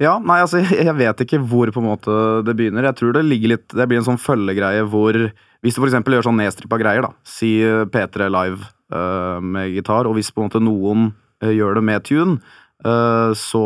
Ja, 0.00 0.16
nei, 0.18 0.40
altså, 0.42 0.62
jeg 0.88 0.96
vet 0.96 1.24
ikke 1.24 1.40
hvor 1.44 1.70
på 1.72 1.82
en 1.82 1.90
måte 1.90 2.18
det 2.46 2.56
begynner. 2.58 2.88
Jeg 2.88 3.00
tror 3.00 3.16
det 3.16 3.26
ligger 3.28 3.54
litt 3.54 3.68
Det 3.76 3.86
blir 3.88 4.00
en 4.00 4.08
sånn 4.08 4.20
følgegreie 4.20 4.84
hvor 4.88 5.16
Hvis 5.60 5.76
du 5.76 5.82
eksempel 5.84 6.16
gjør 6.16 6.30
sånn 6.30 6.40
nedstrippa 6.40 6.80
greier, 6.80 7.04
da. 7.04 7.12
Si 7.28 7.58
eh, 7.64 7.84
P3 7.92 8.30
Live 8.32 8.64
uh, 8.94 9.40
med 9.44 9.74
gitar, 9.74 10.08
og 10.08 10.16
hvis 10.16 10.32
på 10.32 10.40
en 10.40 10.48
måte 10.48 10.62
noen 10.64 11.10
uh, 11.44 11.50
gjør 11.52 11.76
det 11.76 11.82
med 11.84 12.06
tune, 12.08 12.38
uh, 12.86 13.36
så 13.36 13.64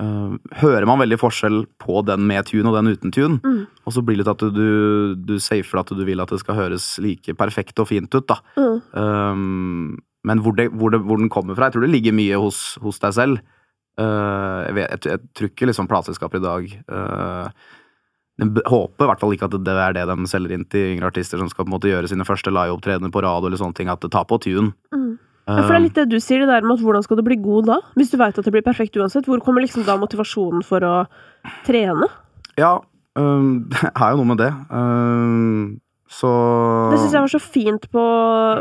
hører 0.00 0.86
man 0.88 0.96
veldig 1.02 1.18
forskjell 1.20 1.58
på 1.76 1.98
den 2.08 2.22
med 2.24 2.46
tune 2.48 2.70
og 2.70 2.76
den 2.78 2.94
uten 2.94 3.12
tune. 3.12 3.34
Mm. 3.44 3.66
Og 3.84 3.92
så 3.92 4.00
blir 4.00 4.16
det 4.16 4.22
litt 4.22 4.30
at 4.32 4.44
du, 4.56 5.12
du 5.12 5.34
safer 5.44 5.82
at 5.82 5.92
du 5.92 6.00
vil 6.08 6.22
at 6.24 6.32
det 6.32 6.38
skal 6.40 6.56
høres 6.56 6.86
like 7.04 7.34
perfekt 7.36 7.82
og 7.84 7.90
fint 7.90 8.08
ut, 8.16 8.24
da. 8.24 8.38
Mm. 8.56 8.78
Um, 8.96 9.98
men 10.24 10.40
hvor, 10.40 10.56
det, 10.56 10.70
hvor, 10.72 10.88
det, 10.94 11.02
hvor 11.04 11.20
den 11.20 11.28
kommer 11.28 11.56
fra 11.56 11.68
Jeg 11.68 11.76
tror 11.76 11.84
det 11.84 11.92
ligger 11.92 12.16
mye 12.16 12.40
hos, 12.40 12.78
hos 12.80 13.00
deg 13.04 13.12
selv. 13.18 13.44
Uh, 14.00 14.64
jeg, 14.64 14.74
vet, 14.78 14.88
jeg, 15.04 15.12
jeg 15.12 15.36
tror 15.36 15.50
ikke 15.50 15.68
liksom 15.68 15.88
plateselskaper 15.90 16.40
i 16.40 16.44
dag 16.48 16.74
jeg 18.40 18.64
håper 18.70 19.04
i 19.04 19.08
hvert 19.10 19.20
fall 19.20 19.34
ikke 19.34 19.48
at 19.50 19.56
det 19.66 19.74
er 19.74 19.96
det 19.96 20.06
de 20.08 20.28
selger 20.30 20.54
inn 20.56 20.66
til 20.72 20.94
yngre 20.94 21.10
artister 21.10 21.40
som 21.40 21.50
skal 21.50 21.66
på 21.66 21.68
en 21.68 21.74
måte 21.74 21.90
gjøre 21.90 22.08
sine 22.10 22.24
første 22.24 22.52
liveopptredener 22.54 23.12
på 23.12 23.22
radio, 23.24 23.50
eller 23.50 23.60
sånne 23.60 23.76
ting, 23.76 23.90
at 23.92 24.00
det 24.00 24.12
tar 24.14 24.24
på 24.28 24.38
tune. 24.40 24.72
Mm. 24.94 25.18
Ja, 25.50 25.64
for 25.64 25.72
det 25.72 25.78
er 25.78 25.84
litt 25.84 25.98
det 25.98 26.06
du 26.12 26.18
sier, 26.22 26.44
det 26.44 26.52
der 26.52 26.64
med 26.64 26.78
at 26.78 26.84
hvordan 26.84 27.04
skal 27.04 27.18
du 27.18 27.24
bli 27.26 27.36
god 27.42 27.68
da? 27.72 27.78
Hvis 27.98 28.12
du 28.12 28.18
veit 28.20 28.38
at 28.38 28.46
det 28.46 28.54
blir 28.54 28.64
perfekt 28.64 28.96
uansett, 29.00 29.26
hvor 29.26 29.42
kommer 29.42 29.64
liksom 29.64 29.84
da 29.86 29.96
motivasjonen 29.98 30.62
for 30.66 30.84
å 30.86 30.94
trene? 31.66 32.08
Ja, 32.60 32.76
um, 33.18 33.66
det 33.72 33.90
er 33.90 34.14
jo 34.14 34.20
noe 34.22 34.32
med 34.32 34.42
det. 34.44 34.50
Um, 34.70 35.80
Så 36.10 36.30
Det 36.90 37.00
syns 37.00 37.12
jeg 37.14 37.22
var 37.22 37.34
så 37.34 37.42
fint 37.42 37.84
på, 37.90 38.04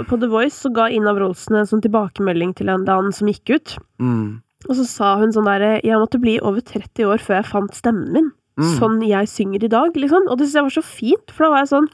på 0.09 0.19
The 0.21 0.29
Voice, 0.29 0.57
så 0.65 0.73
ga 0.73 0.89
Ina 0.93 1.15
Wroldsen 1.17 1.61
en 1.61 1.69
sånn 1.69 1.81
tilbakemelding 1.85 2.55
til 2.57 2.69
en 2.73 2.85
han 2.89 3.13
som 3.15 3.31
gikk 3.31 3.55
ut. 3.55 3.77
mm, 4.01 4.41
Og 4.67 4.75
så 4.75 4.83
sa 4.83 5.13
hun 5.21 5.31
sånn 5.31 5.47
derre 5.47 5.77
Jeg 5.87 5.95
måtte 6.01 6.19
bli 6.19 6.33
over 6.43 6.59
30 6.59 7.05
år 7.07 7.21
før 7.23 7.37
jeg 7.39 7.47
fant 7.47 7.77
stemmen 7.77 8.11
min. 8.11 8.31
mm, 8.59 8.73
Sånn 8.79 8.97
jeg 9.07 9.29
synger 9.31 9.63
i 9.63 9.71
dag, 9.71 9.95
liksom. 9.95 10.27
Og 10.27 10.37
det 10.37 10.49
syns 10.49 10.57
jeg 10.59 10.67
var 10.67 10.75
så 10.75 10.83
fint, 10.83 11.31
for 11.31 11.45
da 11.47 11.51
var 11.53 11.63
jeg 11.63 11.71
sånn 11.75 11.89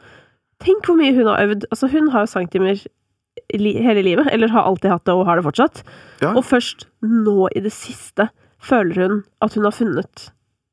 Tenk 0.63 0.87
hvor 0.87 0.95
mye 0.97 1.11
hun 1.13 1.27
har 1.27 1.41
øvd. 1.43 1.65
Altså, 1.69 1.89
hun 1.91 2.07
har 2.13 2.23
jo 2.23 2.31
sangtimer 2.31 2.79
hele 3.53 4.01
livet, 4.05 4.29
eller 4.31 4.47
har 4.53 4.63
alltid 4.63 4.89
hatt 4.93 5.03
det 5.05 5.13
og 5.13 5.25
har 5.27 5.35
det 5.37 5.43
fortsatt. 5.45 5.81
Ja. 6.23 6.31
Og 6.31 6.45
først 6.47 6.85
nå 7.03 7.49
i 7.51 7.59
det 7.65 7.73
siste 7.75 8.29
føler 8.63 8.95
hun 9.03 9.17
at 9.43 9.53
hun 9.59 9.67
har 9.67 9.75
funnet 9.75 10.29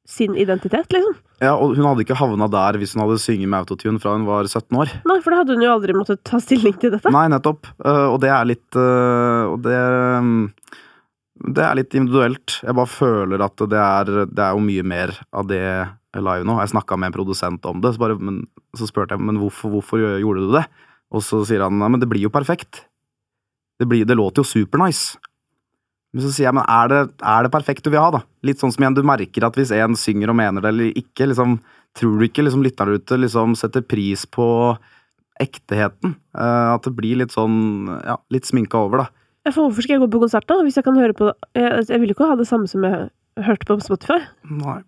sin 0.09 0.37
identitet, 0.39 0.87
liksom. 0.95 1.17
ja, 1.43 1.53
og 1.57 1.75
hun 1.77 1.85
hadde 1.87 2.03
ikke 2.07 2.17
havna 2.19 2.47
der 2.51 2.79
hvis 2.79 2.95
hun 2.95 3.03
hadde 3.05 3.19
synget 3.23 3.51
med 3.51 3.63
autotune 3.67 4.01
fra 4.03 4.15
hun 4.17 4.25
var 4.27 4.47
17 4.47 4.79
år. 4.79 4.95
Nei, 5.11 5.19
for 5.23 5.31
da 5.35 5.43
hadde 5.43 5.55
hun 5.59 5.63
jo 5.67 5.75
aldri 5.75 5.95
måttet 5.99 6.23
ta 6.27 6.39
stilling 6.43 6.75
til 6.83 6.95
dette. 6.95 7.11
Nei, 7.15 7.27
nettopp. 7.33 7.67
Eh, 7.83 8.07
og 8.15 8.19
det 8.23 8.31
er 8.35 8.49
litt 8.49 8.79
eh, 8.79 9.43
Og 9.51 9.61
det 9.67 9.77
mm, 10.23 10.43
Det 11.43 11.65
er 11.65 11.75
litt 11.79 11.97
individuelt. 11.99 12.61
Jeg 12.63 12.77
bare 12.79 12.91
føler 12.91 13.43
at 13.43 13.65
det 13.71 13.81
er, 13.81 14.13
det 14.31 14.45
er 14.45 14.55
jo 14.55 14.63
mye 14.63 14.85
mer 14.87 15.15
av 15.35 15.49
det 15.51 15.65
live 16.21 16.47
nå. 16.47 16.59
Jeg 16.61 16.73
snakka 16.75 16.99
med 17.01 17.11
en 17.11 17.17
produsent 17.17 17.67
om 17.67 17.83
det, 17.83 17.95
så, 17.95 18.03
bare, 18.03 18.19
men, 18.21 18.45
så 18.79 18.87
spurte 18.89 19.17
jeg 19.17 19.25
men 19.25 19.41
hvorfor, 19.41 19.73
hvorfor 19.73 20.03
gjorde 20.23 20.47
du 20.47 20.55
det. 20.55 20.65
Og 21.13 21.25
så 21.25 21.43
sier 21.49 21.65
han 21.65 21.77
men 21.81 22.01
det 22.01 22.09
blir 22.11 22.27
jo 22.27 22.33
perfekt. 22.33 22.85
Det, 23.81 23.89
blir, 23.89 24.07
det 24.07 24.17
låter 24.19 24.45
jo 24.45 24.49
supernice. 24.49 25.19
Men 26.13 26.27
så 26.27 26.31
sier 26.31 26.51
jeg 26.51 26.57
men 26.57 26.69
er 26.69 26.91
det, 26.93 27.03
er 27.25 27.45
det 27.45 27.53
perfekt 27.55 27.87
du 27.87 27.91
vil 27.93 28.03
ha, 28.03 28.11
da? 28.19 28.23
Litt 28.45 28.61
sånn 28.61 28.73
som 28.75 28.85
igjen, 28.85 28.97
du 28.99 29.05
merker 29.07 29.47
at 29.49 29.57
hvis 29.57 29.73
en 29.75 29.97
synger 29.99 30.33
og 30.33 30.39
mener 30.39 30.65
det 30.65 30.75
eller 30.75 30.99
ikke, 31.05 31.31
liksom 31.33 31.61
Tror 31.93 32.15
du 32.17 32.25
ikke 32.25 32.41
liksom 32.41 32.63
lytterne 32.65 32.97
ute 32.97 33.19
liksom 33.19 33.53
setter 33.53 33.83
pris 33.85 34.23
på 34.25 34.47
ekteheten? 35.43 36.15
Uh, 36.33 36.73
at 36.73 36.87
det 36.87 36.95
blir 36.97 37.19
litt 37.21 37.35
sånn 37.35 37.85
ja, 38.01 38.15
litt 38.33 38.49
sminka 38.49 38.81
over, 38.81 39.03
da. 39.03 39.22
Ja, 39.43 39.51
For 39.51 39.67
hvorfor 39.67 39.85
skal 39.85 39.97
jeg 39.97 40.05
gå 40.05 40.11
på 40.13 40.23
konsert, 40.23 40.47
da? 40.47 40.61
Hvis 40.63 40.79
jeg 40.79 40.87
kan 40.87 40.99
høre 40.99 41.17
på 41.19 41.33
Jeg, 41.59 41.85
jeg 41.89 42.01
vil 42.01 42.13
jo 42.13 42.17
ikke 42.19 42.31
ha 42.31 42.39
det 42.39 42.47
samme 42.47 42.71
som 42.71 42.85
jeg 42.87 43.11
hørte 43.43 43.67
på 43.67 43.79
Spotify. 43.83 44.21
Nei. 44.47 44.83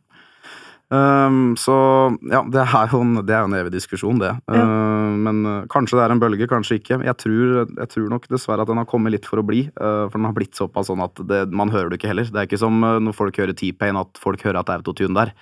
Um, 0.94 1.54
så 1.58 1.74
ja, 2.28 2.42
det 2.52 2.60
er 2.60 2.92
jo 2.92 3.00
en, 3.02 3.16
det 3.24 3.32
er 3.32 3.42
jo 3.42 3.48
en 3.48 3.56
evig 3.56 3.72
diskusjon, 3.72 4.18
det. 4.20 4.30
Ehm, 4.52 5.16
men 5.24 5.40
uh, 5.48 5.54
kanskje 5.72 5.96
det 5.96 6.04
er 6.04 6.12
en 6.12 6.20
bølge, 6.22 6.48
kanskje 6.50 6.76
ikke. 6.78 7.00
Jeg 7.08 7.18
tror, 7.22 7.54
jeg 7.64 7.90
tror 7.94 8.10
nok 8.12 8.28
dessverre 8.30 8.66
at 8.66 8.70
den 8.70 8.78
har 8.78 8.88
kommet 8.90 9.14
litt 9.14 9.26
for 9.26 9.40
å 9.40 9.46
bli. 9.46 9.64
Uh, 9.80 10.04
for 10.06 10.18
den 10.20 10.28
har 10.28 10.36
blitt 10.36 10.54
såpass 10.58 10.90
sånn 10.92 11.02
at 11.02 11.24
det, 11.30 11.46
man 11.56 11.72
hører 11.72 11.90
det 11.90 11.98
ikke 11.98 12.12
heller. 12.12 12.28
Det 12.28 12.42
er 12.42 12.48
ikke 12.50 12.60
som 12.60 12.78
eh, 12.84 13.00
når 13.02 13.16
folk 13.16 13.40
hører 13.40 13.56
T-Pain, 13.56 13.98
at 13.98 14.20
folk 14.22 14.44
hører 14.44 14.60
at 14.60 14.68
det 14.68 14.76
er 14.76 14.84
autotune 14.84 15.18
der. 15.18 15.34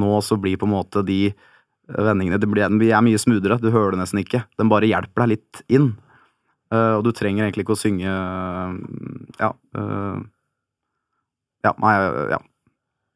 Nå 0.00 0.20
så 0.24 0.38
blir 0.40 0.58
på 0.58 0.66
en 0.68 0.74
måte 0.74 1.04
de 1.06 1.22
vendingene 1.90 2.38
det 2.38 2.48
blir, 2.50 2.70
De 2.80 2.90
er 2.90 3.04
mye 3.04 3.20
smoothere. 3.20 3.60
Du 3.62 3.70
hører 3.74 3.94
det 3.94 4.04
nesten 4.04 4.22
ikke. 4.22 4.44
Den 4.58 4.70
bare 4.72 4.88
hjelper 4.88 5.26
deg 5.26 5.36
litt 5.36 5.62
inn. 5.68 5.92
Eh, 6.70 6.92
og 6.98 7.02
du 7.06 7.10
trenger 7.16 7.46
egentlig 7.48 7.64
ikke 7.66 7.74
å 7.74 7.80
synge 7.80 8.10
eh, 8.10 8.76
Ja. 9.42 9.50
eh, 9.74 10.20
ja, 11.66 11.72
nei, 11.82 11.94
ja. 12.30 12.38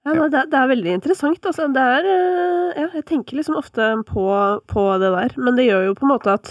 Ja, 0.04 0.26
det, 0.28 0.40
det 0.52 0.58
er 0.58 0.68
veldig 0.68 0.96
interessant. 0.98 1.46
Altså. 1.48 1.68
Det 1.72 1.80
er 1.80 2.08
Ja, 2.76 2.88
jeg 2.92 3.04
tenker 3.08 3.38
liksom 3.38 3.56
ofte 3.56 3.86
på, 4.04 4.24
på 4.68 4.82
det 5.00 5.12
der, 5.14 5.36
men 5.40 5.56
det 5.56 5.68
gjør 5.70 5.86
jo 5.86 5.94
på 5.96 6.04
en 6.04 6.12
måte 6.12 6.34
at 6.34 6.50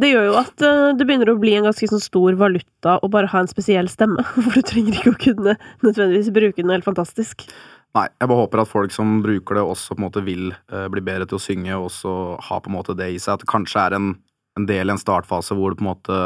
det 0.00 0.08
gjør 0.10 0.24
jo 0.26 0.32
at 0.40 0.62
det 0.98 1.04
begynner 1.06 1.30
å 1.30 1.36
bli 1.38 1.52
en 1.54 1.68
ganske 1.68 1.86
sånn 1.86 2.02
stor 2.02 2.34
valuta 2.40 2.96
å 2.98 3.10
bare 3.12 3.30
ha 3.30 3.44
en 3.44 3.50
spesiell 3.50 3.86
stemme. 3.92 4.24
For 4.34 4.56
du 4.58 4.64
trenger 4.66 4.96
ikke 4.96 5.12
å 5.12 5.20
kunne 5.22 5.54
nødvendigvis 5.86 6.32
bruke 6.34 6.58
den 6.64 6.72
helt 6.74 6.88
fantastisk. 6.88 7.44
Nei, 7.94 8.08
jeg 8.18 8.26
bare 8.32 8.40
håper 8.42 8.64
at 8.64 8.72
folk 8.72 8.90
som 8.92 9.20
bruker 9.22 9.54
det, 9.60 9.62
også 9.62 9.94
på 9.94 10.02
en 10.02 10.06
måte 10.08 10.24
vil 10.26 10.50
bli 10.90 11.04
bedre 11.06 11.28
til 11.30 11.38
å 11.38 11.44
synge, 11.44 11.78
og 11.78 11.86
også 11.92 12.10
ha 12.48 12.58
på 12.58 12.72
en 12.72 12.76
måte 12.80 12.96
det 12.98 13.12
i 13.14 13.20
seg. 13.22 13.38
At 13.38 13.44
det 13.46 13.52
kanskje 13.54 13.84
er 13.86 13.96
en, 14.00 14.10
en 14.58 14.68
del 14.68 14.90
i 14.90 14.94
en 14.94 15.00
startfase 15.00 15.56
hvor 15.56 15.72
det 15.72 15.80
på 15.80 15.86
en 15.86 15.92
måte 15.92 16.20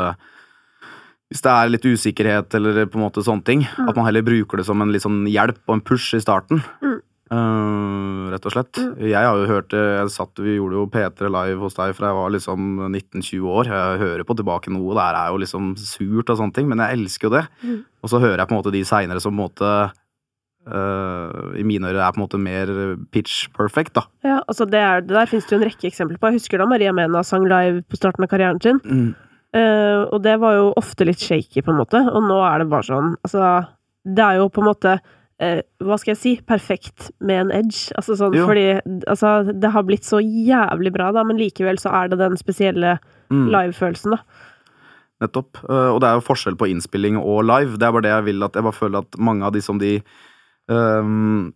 Hvis 1.33 1.45
det 1.45 1.53
er 1.53 1.73
litt 1.73 1.87
usikkerhet 1.87 2.59
eller 2.59 2.85
på 2.87 2.99
en 2.99 3.07
måte 3.07 3.25
sånne 3.25 3.47
ting, 3.47 3.63
at 3.65 3.97
man 3.97 4.05
heller 4.05 4.25
bruker 4.27 4.61
det 4.61 4.67
som 4.69 4.83
en 4.83 4.93
litt 4.93 5.05
sånn 5.05 5.25
hjelp 5.31 5.63
og 5.65 5.79
en 5.79 5.87
push 5.87 6.13
i 6.19 6.21
starten. 6.21 6.61
Mm. 6.85 6.99
Uh, 7.33 8.29
rett 8.29 8.45
og 8.45 8.53
slett. 8.53 8.77
Jeg 9.01 9.17
har 9.17 9.39
jo 9.41 9.47
hørt 9.49 9.71
det 9.73 9.81
Jeg 9.81 10.11
satt, 10.13 10.41
Vi 10.45 10.59
gjorde 10.59 10.77
jo 10.77 10.89
P3 10.93 11.31
live 11.33 11.63
hos 11.65 11.79
deg 11.79 11.95
fra 11.97 12.11
jeg 12.11 12.19
var 12.19 12.35
liksom 12.35 12.67
19-20 12.91 13.47
år. 13.49 13.71
Jeg 13.73 14.03
hører 14.03 14.27
på 14.29 14.37
tilbake 14.37 14.73
noe, 14.75 14.93
det 14.93 15.07
her 15.07 15.17
er 15.23 15.33
jo 15.33 15.41
liksom 15.41 15.73
surt 15.81 16.29
og 16.29 16.37
sånne 16.43 16.57
ting, 16.59 16.69
men 16.69 16.83
jeg 16.85 16.99
elsker 16.99 17.31
jo 17.31 17.35
det. 17.39 17.47
Mm. 17.63 17.79
Og 18.05 18.13
så 18.13 18.21
hører 18.21 18.43
jeg 18.43 18.51
på 18.51 18.53
en 18.53 18.61
måte 18.61 18.75
de 18.75 18.85
seinere 18.85 19.25
som 19.25 19.33
på 19.33 19.39
en 19.39 19.45
måte 19.47 19.73
eh, 20.67 21.59
i 21.61 21.65
mine 21.67 21.89
ører 21.91 22.03
er 22.07 22.13
på 22.15 22.21
en 22.21 22.25
måte 22.27 22.41
mer 22.41 22.71
pitch 23.15 23.49
perfect, 23.57 23.95
da. 23.95 24.03
Ja, 24.25 24.41
altså 24.49 24.67
det, 24.69 24.79
er, 24.81 25.01
det 25.03 25.17
der 25.17 25.27
finnes 25.31 25.47
det 25.49 25.57
jo 25.57 25.61
en 25.63 25.69
rekke 25.69 25.89
eksempler 25.91 26.19
på. 26.23 26.31
Jeg 26.31 26.41
husker 26.41 26.59
da 26.63 26.67
Maria 26.71 26.93
Mena 26.93 27.23
sang 27.27 27.45
live 27.51 27.83
på 27.89 27.97
starten 27.99 28.25
av 28.27 28.31
karrieren 28.33 28.61
sin. 28.63 28.81
Eh, 29.55 30.03
og 30.09 30.23
det 30.25 30.39
var 30.41 30.55
jo 30.57 30.69
ofte 30.81 31.05
litt 31.05 31.21
shaky, 31.21 31.61
på 31.63 31.73
en 31.75 31.81
måte. 31.83 32.01
Og 32.13 32.23
nå 32.25 32.39
er 32.47 32.63
det 32.63 32.71
bare 32.73 32.87
sånn 32.89 33.11
Altså, 33.25 33.49
det 34.07 34.25
er 34.25 34.39
jo 34.41 34.47
på 34.49 34.63
en 34.63 34.67
måte 34.71 34.95
uh, 34.99 35.61
Hva 35.85 35.99
skal 36.01 36.15
jeg 36.15 36.21
si? 36.23 36.33
Perfekt 36.47 37.11
med 37.21 37.41
en 37.45 37.53
edge. 37.61 37.93
Altså 37.99 38.17
sånn 38.19 38.35
Jo. 38.35 38.47
fordi 38.49 38.65
Altså, 39.11 39.53
det 39.53 39.71
har 39.75 39.85
blitt 39.87 40.09
så 40.09 40.19
jævlig 40.25 40.93
bra, 40.95 41.11
da, 41.13 41.23
men 41.29 41.37
likevel 41.39 41.79
så 41.83 41.93
er 42.01 42.09
det 42.15 42.19
den 42.23 42.37
spesielle 42.41 42.99
Mm. 43.33 43.47
live-følelsen, 43.49 44.13
da. 44.13 44.19
Nettopp. 45.23 45.63
Og 45.65 46.01
det 46.03 46.09
er 46.09 46.19
jo 46.19 46.25
forskjell 46.27 46.57
på 46.61 46.67
innspilling 46.69 47.17
og 47.17 47.45
live. 47.49 47.79
Det 47.81 47.87
er 47.87 47.95
bare 47.95 48.05
det 48.05 48.11
jeg 48.13 48.25
vil 48.27 48.43
at 48.45 48.59
Jeg 48.59 48.67
bare 48.67 48.77
føler 48.77 48.99
at 49.07 49.17
mange 49.17 49.47
av 49.47 49.55
de 49.55 49.63
som 49.65 49.79
de 49.81 49.93
ehm, 50.71 51.51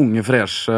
unge 0.00 0.22
freshe 0.26 0.74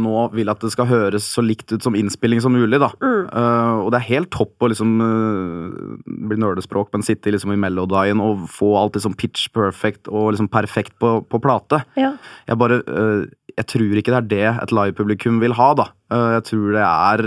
nå 0.00 0.22
vil 0.34 0.50
at 0.52 0.60
det 0.62 0.70
skal 0.74 0.88
høres 0.90 1.26
så 1.34 1.42
likt 1.44 1.72
ut 1.72 1.84
som 1.84 1.96
innspilling 1.96 2.42
som 2.42 2.54
mulig, 2.54 2.80
da. 2.82 2.90
Mm. 3.00 3.28
Uh, 3.30 3.76
og 3.84 3.90
det 3.92 4.00
er 4.00 4.08
helt 4.08 4.30
topp 4.34 4.64
å 4.64 4.70
liksom 4.72 4.94
uh, 5.00 6.14
bli 6.28 6.38
nerdespråk, 6.40 6.90
men 6.92 7.04
sitte 7.06 7.32
liksom 7.32 7.54
i 7.54 7.60
melodien 7.60 8.20
og 8.22 8.46
få 8.52 8.72
alt 8.80 8.98
liksom 8.98 9.16
pitch 9.20 9.48
perfect 9.56 10.10
og 10.10 10.32
liksom 10.34 10.50
perfekt 10.52 10.96
på, 11.00 11.18
på 11.28 11.42
plate. 11.42 11.82
Ja. 12.00 12.14
Jeg 12.48 12.60
bare 12.60 12.80
uh, 12.84 13.28
Jeg 13.56 13.68
tror 13.70 14.00
ikke 14.00 14.12
det 14.14 14.20
er 14.20 14.30
det 14.30 14.50
et 14.64 14.74
livepublikum 14.74 15.40
vil 15.42 15.56
ha, 15.58 15.70
da. 15.76 15.88
Eh, 16.14 16.28
jeg 16.36 16.44
tror 16.46 16.74
det 16.74 16.84
er 16.86 17.20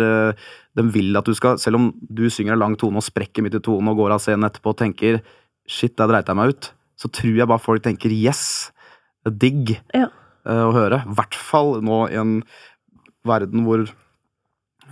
De 0.76 0.86
vil 0.92 1.16
at 1.20 1.28
du 1.28 1.34
skal 1.36 1.60
Selv 1.62 1.78
om 1.78 1.90
du 1.94 2.24
synger 2.32 2.56
en 2.56 2.62
lang 2.62 2.78
tone 2.80 3.00
og 3.00 3.06
sprekker 3.06 3.44
midt 3.44 3.58
i 3.60 3.62
tonen 3.64 3.92
og 3.92 4.00
går 4.00 4.16
av 4.16 4.24
scenen 4.24 4.48
etterpå 4.48 4.72
og 4.72 4.80
tenker 4.80 5.20
Shit, 5.68 5.94
der 6.00 6.10
dreit 6.10 6.28
jeg 6.28 6.36
meg 6.36 6.56
ut. 6.56 6.72
Så 7.00 7.12
tror 7.12 7.38
jeg 7.38 7.48
bare 7.48 7.64
folk 7.64 7.84
tenker 7.86 8.12
yes. 8.12 8.73
Digg 9.32 9.78
Ja. 9.94 10.10
eh, 10.46 10.64
å 10.64 10.72
høre. 10.76 11.04
I 11.06 11.16
hvert 11.16 11.36
fall 11.36 11.82
nå 11.82 12.08
i 12.12 12.18
en 12.20 12.42
verden 13.26 13.64
hvor 13.64 13.86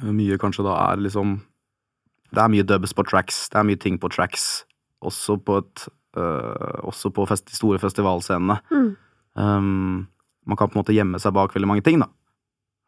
mye 0.02 0.38
kanskje 0.40 0.64
da 0.66 0.78
er 0.92 1.02
liksom 1.04 1.42
Det 2.32 2.40
er 2.40 2.48
mye 2.48 2.64
dubs 2.64 2.94
på 2.96 3.04
tracks, 3.04 3.50
det 3.52 3.60
er 3.60 3.68
mye 3.68 3.80
ting 3.80 3.98
på 4.00 4.08
tracks. 4.10 4.64
Også 5.04 5.36
på 5.44 5.58
et 5.60 5.88
øh, 6.16 6.80
Også 6.88 7.12
på 7.12 7.26
fest, 7.28 7.46
de 7.50 7.56
store 7.58 7.80
festivalscenene. 7.80 8.62
Mm. 8.72 8.96
Um, 9.36 10.08
man 10.48 10.58
kan 10.58 10.70
på 10.70 10.78
en 10.78 10.82
måte 10.84 10.96
gjemme 10.96 11.20
seg 11.20 11.34
bak 11.36 11.52
veldig 11.54 11.68
mange 11.68 11.84
ting, 11.84 12.00
da. 12.00 12.08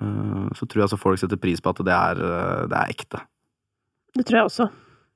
Uh, 0.02 0.48
så 0.56 0.66
tror 0.66 0.80
jeg 0.80 0.88
altså 0.88 1.00
folk 1.00 1.20
setter 1.20 1.38
pris 1.40 1.60
på 1.60 1.70
at 1.70 1.84
det 1.84 1.94
er, 1.94 2.24
det 2.72 2.78
er 2.80 2.90
ekte. 2.96 3.20
Det 4.16 4.26
tror 4.26 4.38
jeg 4.40 4.46
også. 4.50 4.70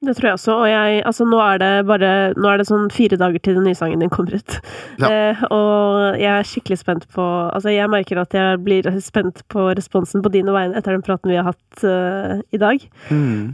Det 0.06 0.14
tror 0.14 0.28
jeg 0.28 0.38
også, 0.38 0.56
og 0.62 0.68
jeg 0.70 0.98
Altså, 1.10 1.26
nå 1.26 1.38
er 1.42 1.58
det 1.58 1.70
bare 1.90 2.10
Nå 2.38 2.50
er 2.52 2.60
det 2.62 2.68
sånn 2.70 2.90
fire 2.94 3.18
dager 3.18 3.42
til 3.42 3.56
den 3.58 3.66
nye 3.66 3.78
sangen 3.78 4.04
din 4.04 4.12
kommer 4.14 4.36
ut. 4.38 4.58
Ja. 5.02 5.10
Eh, 5.10 5.42
og 5.50 6.20
jeg 6.22 6.30
er 6.30 6.46
skikkelig 6.46 6.78
spent 6.84 7.08
på 7.16 7.24
Altså, 7.26 7.72
jeg 7.74 7.90
merker 7.90 8.22
at 8.22 8.36
jeg 8.38 8.60
blir 8.66 8.86
spent 9.02 9.42
på 9.50 9.72
responsen 9.78 10.22
på 10.22 10.32
dine 10.34 10.54
vegne 10.54 10.78
etter 10.78 10.94
den 10.94 11.06
praten 11.06 11.34
vi 11.34 11.40
har 11.40 11.50
hatt 11.50 11.84
eh, 11.88 12.38
i 12.54 12.62
dag. 12.62 12.86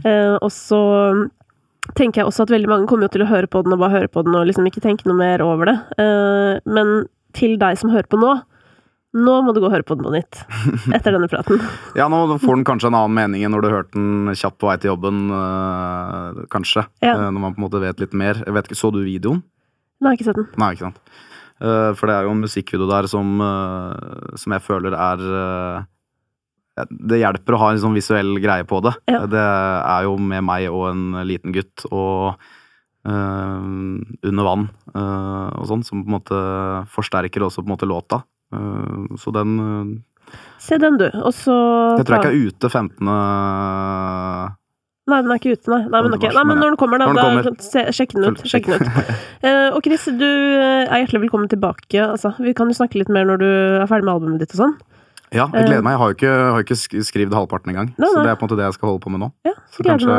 Eh, 0.04 0.36
og 0.36 0.52
så 0.52 0.82
tenker 1.96 2.22
jeg 2.22 2.28
også 2.28 2.44
at 2.46 2.52
veldig 2.54 2.68
mange 2.70 2.88
kommer 2.88 3.08
jo 3.08 3.14
til 3.16 3.24
å 3.24 3.28
høre 3.32 3.48
på 3.50 3.60
den 3.64 3.74
og 3.76 3.80
bare 3.82 3.98
høre 3.98 4.12
på 4.12 4.22
den 4.24 4.36
og 4.36 4.46
liksom 4.48 4.68
ikke 4.68 4.84
tenke 4.84 5.08
noe 5.08 5.16
mer 5.20 5.44
over 5.44 5.68
det. 5.72 5.78
Eh, 6.00 6.60
men 6.68 7.06
til 7.36 7.56
deg 7.60 7.80
som 7.80 7.92
hører 7.92 8.08
på 8.08 8.20
nå, 8.20 8.36
nå 9.14 9.34
må 9.46 9.52
du 9.54 9.60
gå 9.62 9.68
og 9.68 9.74
høre 9.76 9.86
på 9.86 9.94
den 9.94 10.06
på 10.08 10.12
nytt. 10.14 10.40
Etter 10.94 11.14
denne 11.14 11.30
praten. 11.30 11.60
Ja, 11.98 12.08
nå 12.10 12.38
får 12.42 12.58
den 12.58 12.66
kanskje 12.66 12.90
en 12.90 12.98
annen 12.98 13.14
mening 13.14 13.44
enn 13.46 13.54
når 13.54 13.62
du 13.62 13.70
hørte 13.70 13.94
den 13.94 14.34
kjapt 14.34 14.58
på 14.58 14.70
vei 14.70 14.78
til 14.82 14.90
jobben, 14.90 15.28
Øh, 15.30 16.44
kanskje. 16.50 16.86
Ja. 17.04 17.14
Uh, 17.14 17.30
når 17.30 17.40
man 17.40 17.54
på 17.54 17.62
en 17.62 17.66
måte 17.68 17.82
vet 17.82 18.02
litt 18.02 18.14
mer. 18.16 18.40
Jeg 18.42 18.54
vet 18.56 18.68
ikke, 18.68 18.80
Så 18.80 18.90
du 18.92 19.04
videoen? 19.04 19.42
Nei, 20.02 20.16
ikke 20.16 20.26
sett 20.26 20.40
den. 20.40 20.48
Nei, 20.58 20.72
ikke 20.74 20.88
sant. 20.88 20.98
Uh, 21.62 21.94
for 21.94 22.10
det 22.10 22.16
er 22.16 22.26
jo 22.26 22.34
en 22.34 22.42
musikkvideo 22.42 22.88
der 22.90 23.06
som, 23.10 23.38
uh, 23.38 24.34
som 24.40 24.56
jeg 24.56 24.64
føler 24.66 24.96
er 24.98 25.22
uh, 25.22 26.86
Det 26.90 27.20
hjelper 27.20 27.54
å 27.54 27.60
ha 27.62 27.70
en 27.70 27.78
sånn 27.78 27.94
visuell 27.94 28.34
greie 28.42 28.66
på 28.66 28.80
det. 28.82 28.96
Ja. 29.06 29.22
Det 29.30 29.46
er 29.46 30.08
jo 30.08 30.18
med 30.18 30.42
meg 30.42 30.66
og 30.72 30.88
en 30.90 31.22
liten 31.22 31.54
gutt 31.54 31.86
og 31.92 32.34
under 33.04 34.46
vann 34.46 34.62
og 34.96 35.64
sånn, 35.68 35.82
som 35.84 36.00
på 36.00 36.08
en 36.08 36.14
måte 36.14 36.38
forsterker 36.88 37.44
også 37.44 37.60
på 37.60 37.68
en 37.68 37.74
måte 37.74 37.88
låta. 37.90 38.22
Uh, 38.54 39.16
så 39.20 39.34
den 39.34 39.54
uh, 39.60 39.94
Se 40.62 40.78
den, 40.80 40.96
du. 40.98 41.08
Og 41.20 41.34
så 41.36 41.54
Jeg 41.98 42.06
tror 42.08 42.16
jeg 42.16 42.22
ikke 42.24 42.32
er 42.32 42.46
ute 42.48 42.70
15. 42.70 43.10
Nei, 45.04 45.18
den 45.20 45.34
er 45.34 45.36
ikke 45.36 45.52
ute, 45.52 45.68
nei. 45.68 45.82
Nei, 45.92 46.00
men, 46.06 46.14
ok. 46.16 46.22
nei, 46.32 46.44
men 46.48 46.60
når 46.62 46.72
den 46.72 46.78
kommer, 46.80 47.02
da. 47.02 47.10
Da 47.12 47.90
sjekk 47.92 48.14
den 48.16 48.24
ut. 48.24 48.40
Sjekk 48.48 48.70
den 48.70 48.80
ut. 48.80 48.88
Eh, 49.44 49.74
og 49.76 49.84
Chris, 49.84 50.06
du 50.16 50.24
er 50.24 51.02
hjertelig 51.02 51.26
velkommen 51.26 51.50
tilbake. 51.52 51.98
Altså, 52.00 52.30
vi 52.40 52.54
kan 52.56 52.70
jo 52.70 52.76
snakke 52.78 52.96
litt 52.96 53.10
mer 53.12 53.26
når 53.28 53.42
du 53.42 53.48
er 53.50 53.84
ferdig 53.90 54.06
med 54.08 54.14
albumet 54.14 54.40
ditt 54.40 54.54
og 54.56 54.62
sånn. 54.62 54.72
Ja, 55.34 55.50
jeg 55.52 55.66
gleder 55.66 55.84
meg. 55.84 55.98
Jeg 55.98 56.00
har 56.00 56.12
jo 56.12 56.16
ikke, 56.16 56.32
har 56.54 56.64
ikke 56.64 57.04
skrevet 57.10 57.36
halvparten 57.36 57.74
engang. 57.74 57.90
Nei, 57.98 58.08
Så 58.08 58.22
det 58.22 58.30
er 58.32 58.38
på 58.40 58.46
en 58.46 58.48
måte 58.48 58.56
det 58.62 58.64
jeg 58.70 58.76
skal 58.78 58.88
holde 58.88 59.02
på 59.04 59.12
med 59.12 59.20
nå. 59.26 59.28
Ja, 59.44 59.52
Så 59.74 59.84
kanskje 59.84 60.16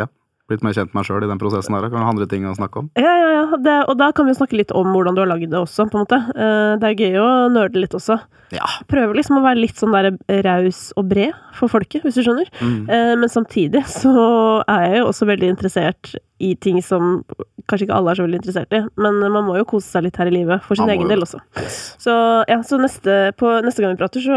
ja, 0.00 0.08
blitt 0.50 0.62
mer 0.62 0.74
kjent 0.76 0.92
med 0.92 1.00
meg 1.00 1.08
sjøl 1.08 1.24
i 1.26 1.30
den 1.30 1.40
prosessen 1.42 1.74
her. 1.74 1.88
Kan 1.90 2.04
ha 2.04 2.10
andre 2.12 2.28
ting 2.30 2.44
å 2.46 2.54
snakke 2.56 2.84
om. 2.84 2.90
Ja, 2.98 3.12
ja, 3.18 3.28
ja. 3.34 3.44
Det, 3.62 3.76
og 3.90 3.96
da 3.98 4.10
kan 4.14 4.26
vi 4.28 4.34
snakke 4.36 4.58
litt 4.58 4.72
om 4.74 4.92
hvordan 4.94 5.16
du 5.16 5.22
har 5.22 5.30
lagd 5.30 5.50
det 5.50 5.58
også, 5.58 5.86
på 5.90 5.98
en 5.98 6.04
måte. 6.06 6.18
Eh, 6.34 6.72
Det 6.82 6.88
er 6.90 7.00
gøy 7.02 7.18
å 7.22 7.28
nerde 7.52 7.82
litt 7.82 7.94
også. 7.96 8.18
Ja. 8.54 8.66
Prøver 8.86 9.18
liksom 9.18 9.40
å 9.40 9.42
være 9.42 9.58
litt 9.64 9.78
sånn 9.80 9.94
der 9.94 10.12
raus 10.46 10.92
og 10.96 11.08
bred 11.10 11.34
for 11.58 11.70
folket, 11.72 12.04
hvis 12.06 12.14
du 12.18 12.22
skjønner. 12.22 12.46
Mm. 12.60 12.88
Eh, 12.88 13.14
Men 13.18 13.32
samtidig 13.32 13.82
så 13.90 14.14
er 14.70 14.86
jeg 14.86 14.98
jo 15.00 15.08
også 15.10 15.26
veldig 15.32 15.50
interessert 15.56 16.14
i 16.38 16.54
ting 16.54 16.78
som 16.84 17.24
kanskje 17.66 17.86
ikke 17.88 17.96
alle 17.96 18.12
er 18.12 18.18
så 18.20 18.26
veldig 18.26 18.38
interessert 18.42 18.74
i, 18.76 18.82
men 19.00 19.18
man 19.32 19.46
må 19.48 19.56
jo 19.58 19.64
kose 19.66 19.88
seg 19.88 20.04
litt 20.06 20.18
her 20.20 20.28
i 20.30 20.34
livet, 20.34 20.62
for 20.62 20.76
sin 20.78 20.90
egen 20.92 21.08
jo 21.08 21.08
del 21.08 21.24
også. 21.24 21.40
Så 21.98 22.12
ja, 22.46 22.60
så 22.62 22.78
neste, 22.78 23.32
på, 23.40 23.48
neste 23.64 23.82
gang 23.82 23.96
vi 23.96 24.02
prater, 24.04 24.22
så 24.22 24.36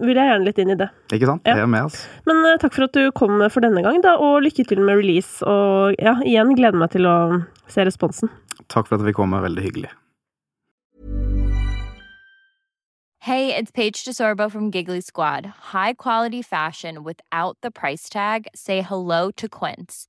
vil 0.00 0.16
jeg 0.16 0.28
gjerne 0.30 0.46
litt 0.46 0.60
inn 0.62 0.74
i 0.74 0.78
det. 0.80 0.88
Ikke 1.12 1.28
sant? 1.28 1.48
Ja. 1.48 1.56
Jeg 1.58 1.66
er 1.66 1.72
med, 1.74 1.88
altså. 1.88 2.04
Men 2.28 2.44
uh, 2.46 2.58
takk 2.62 2.76
for 2.76 2.88
at 2.88 2.96
du 2.96 3.10
kom 3.16 3.42
for 3.52 3.64
denne 3.64 3.82
gang, 3.84 4.00
da, 4.04 4.16
og 4.16 4.42
lykke 4.46 4.66
til 4.68 4.80
med 4.80 5.02
release. 5.02 5.40
Og 5.44 5.98
ja, 6.00 6.16
igjen 6.24 6.54
gleder 6.58 6.78
meg 6.80 6.94
til 6.94 7.08
å 7.08 7.16
se 7.70 7.84
responsen. 7.88 8.32
Takk 8.72 8.88
for 8.88 9.00
at 9.00 9.06
vi 9.06 9.16
kom. 9.16 9.34
Veldig 9.36 9.64
hyggelig. 9.64 9.92
Hey, 13.22 13.54
it's 13.54 13.70
Paige 13.70 14.04
DeSorbo 14.04 14.50
from 14.50 14.72
Giggly 14.72 15.00
Squad. 15.00 15.46
High 15.72 15.92
quality 15.92 16.42
fashion 16.42 17.04
without 17.04 17.56
the 17.62 17.70
price 17.70 18.08
tag. 18.08 18.48
Say 18.52 18.82
hello 18.82 19.30
to 19.36 19.48
Quince. 19.48 20.08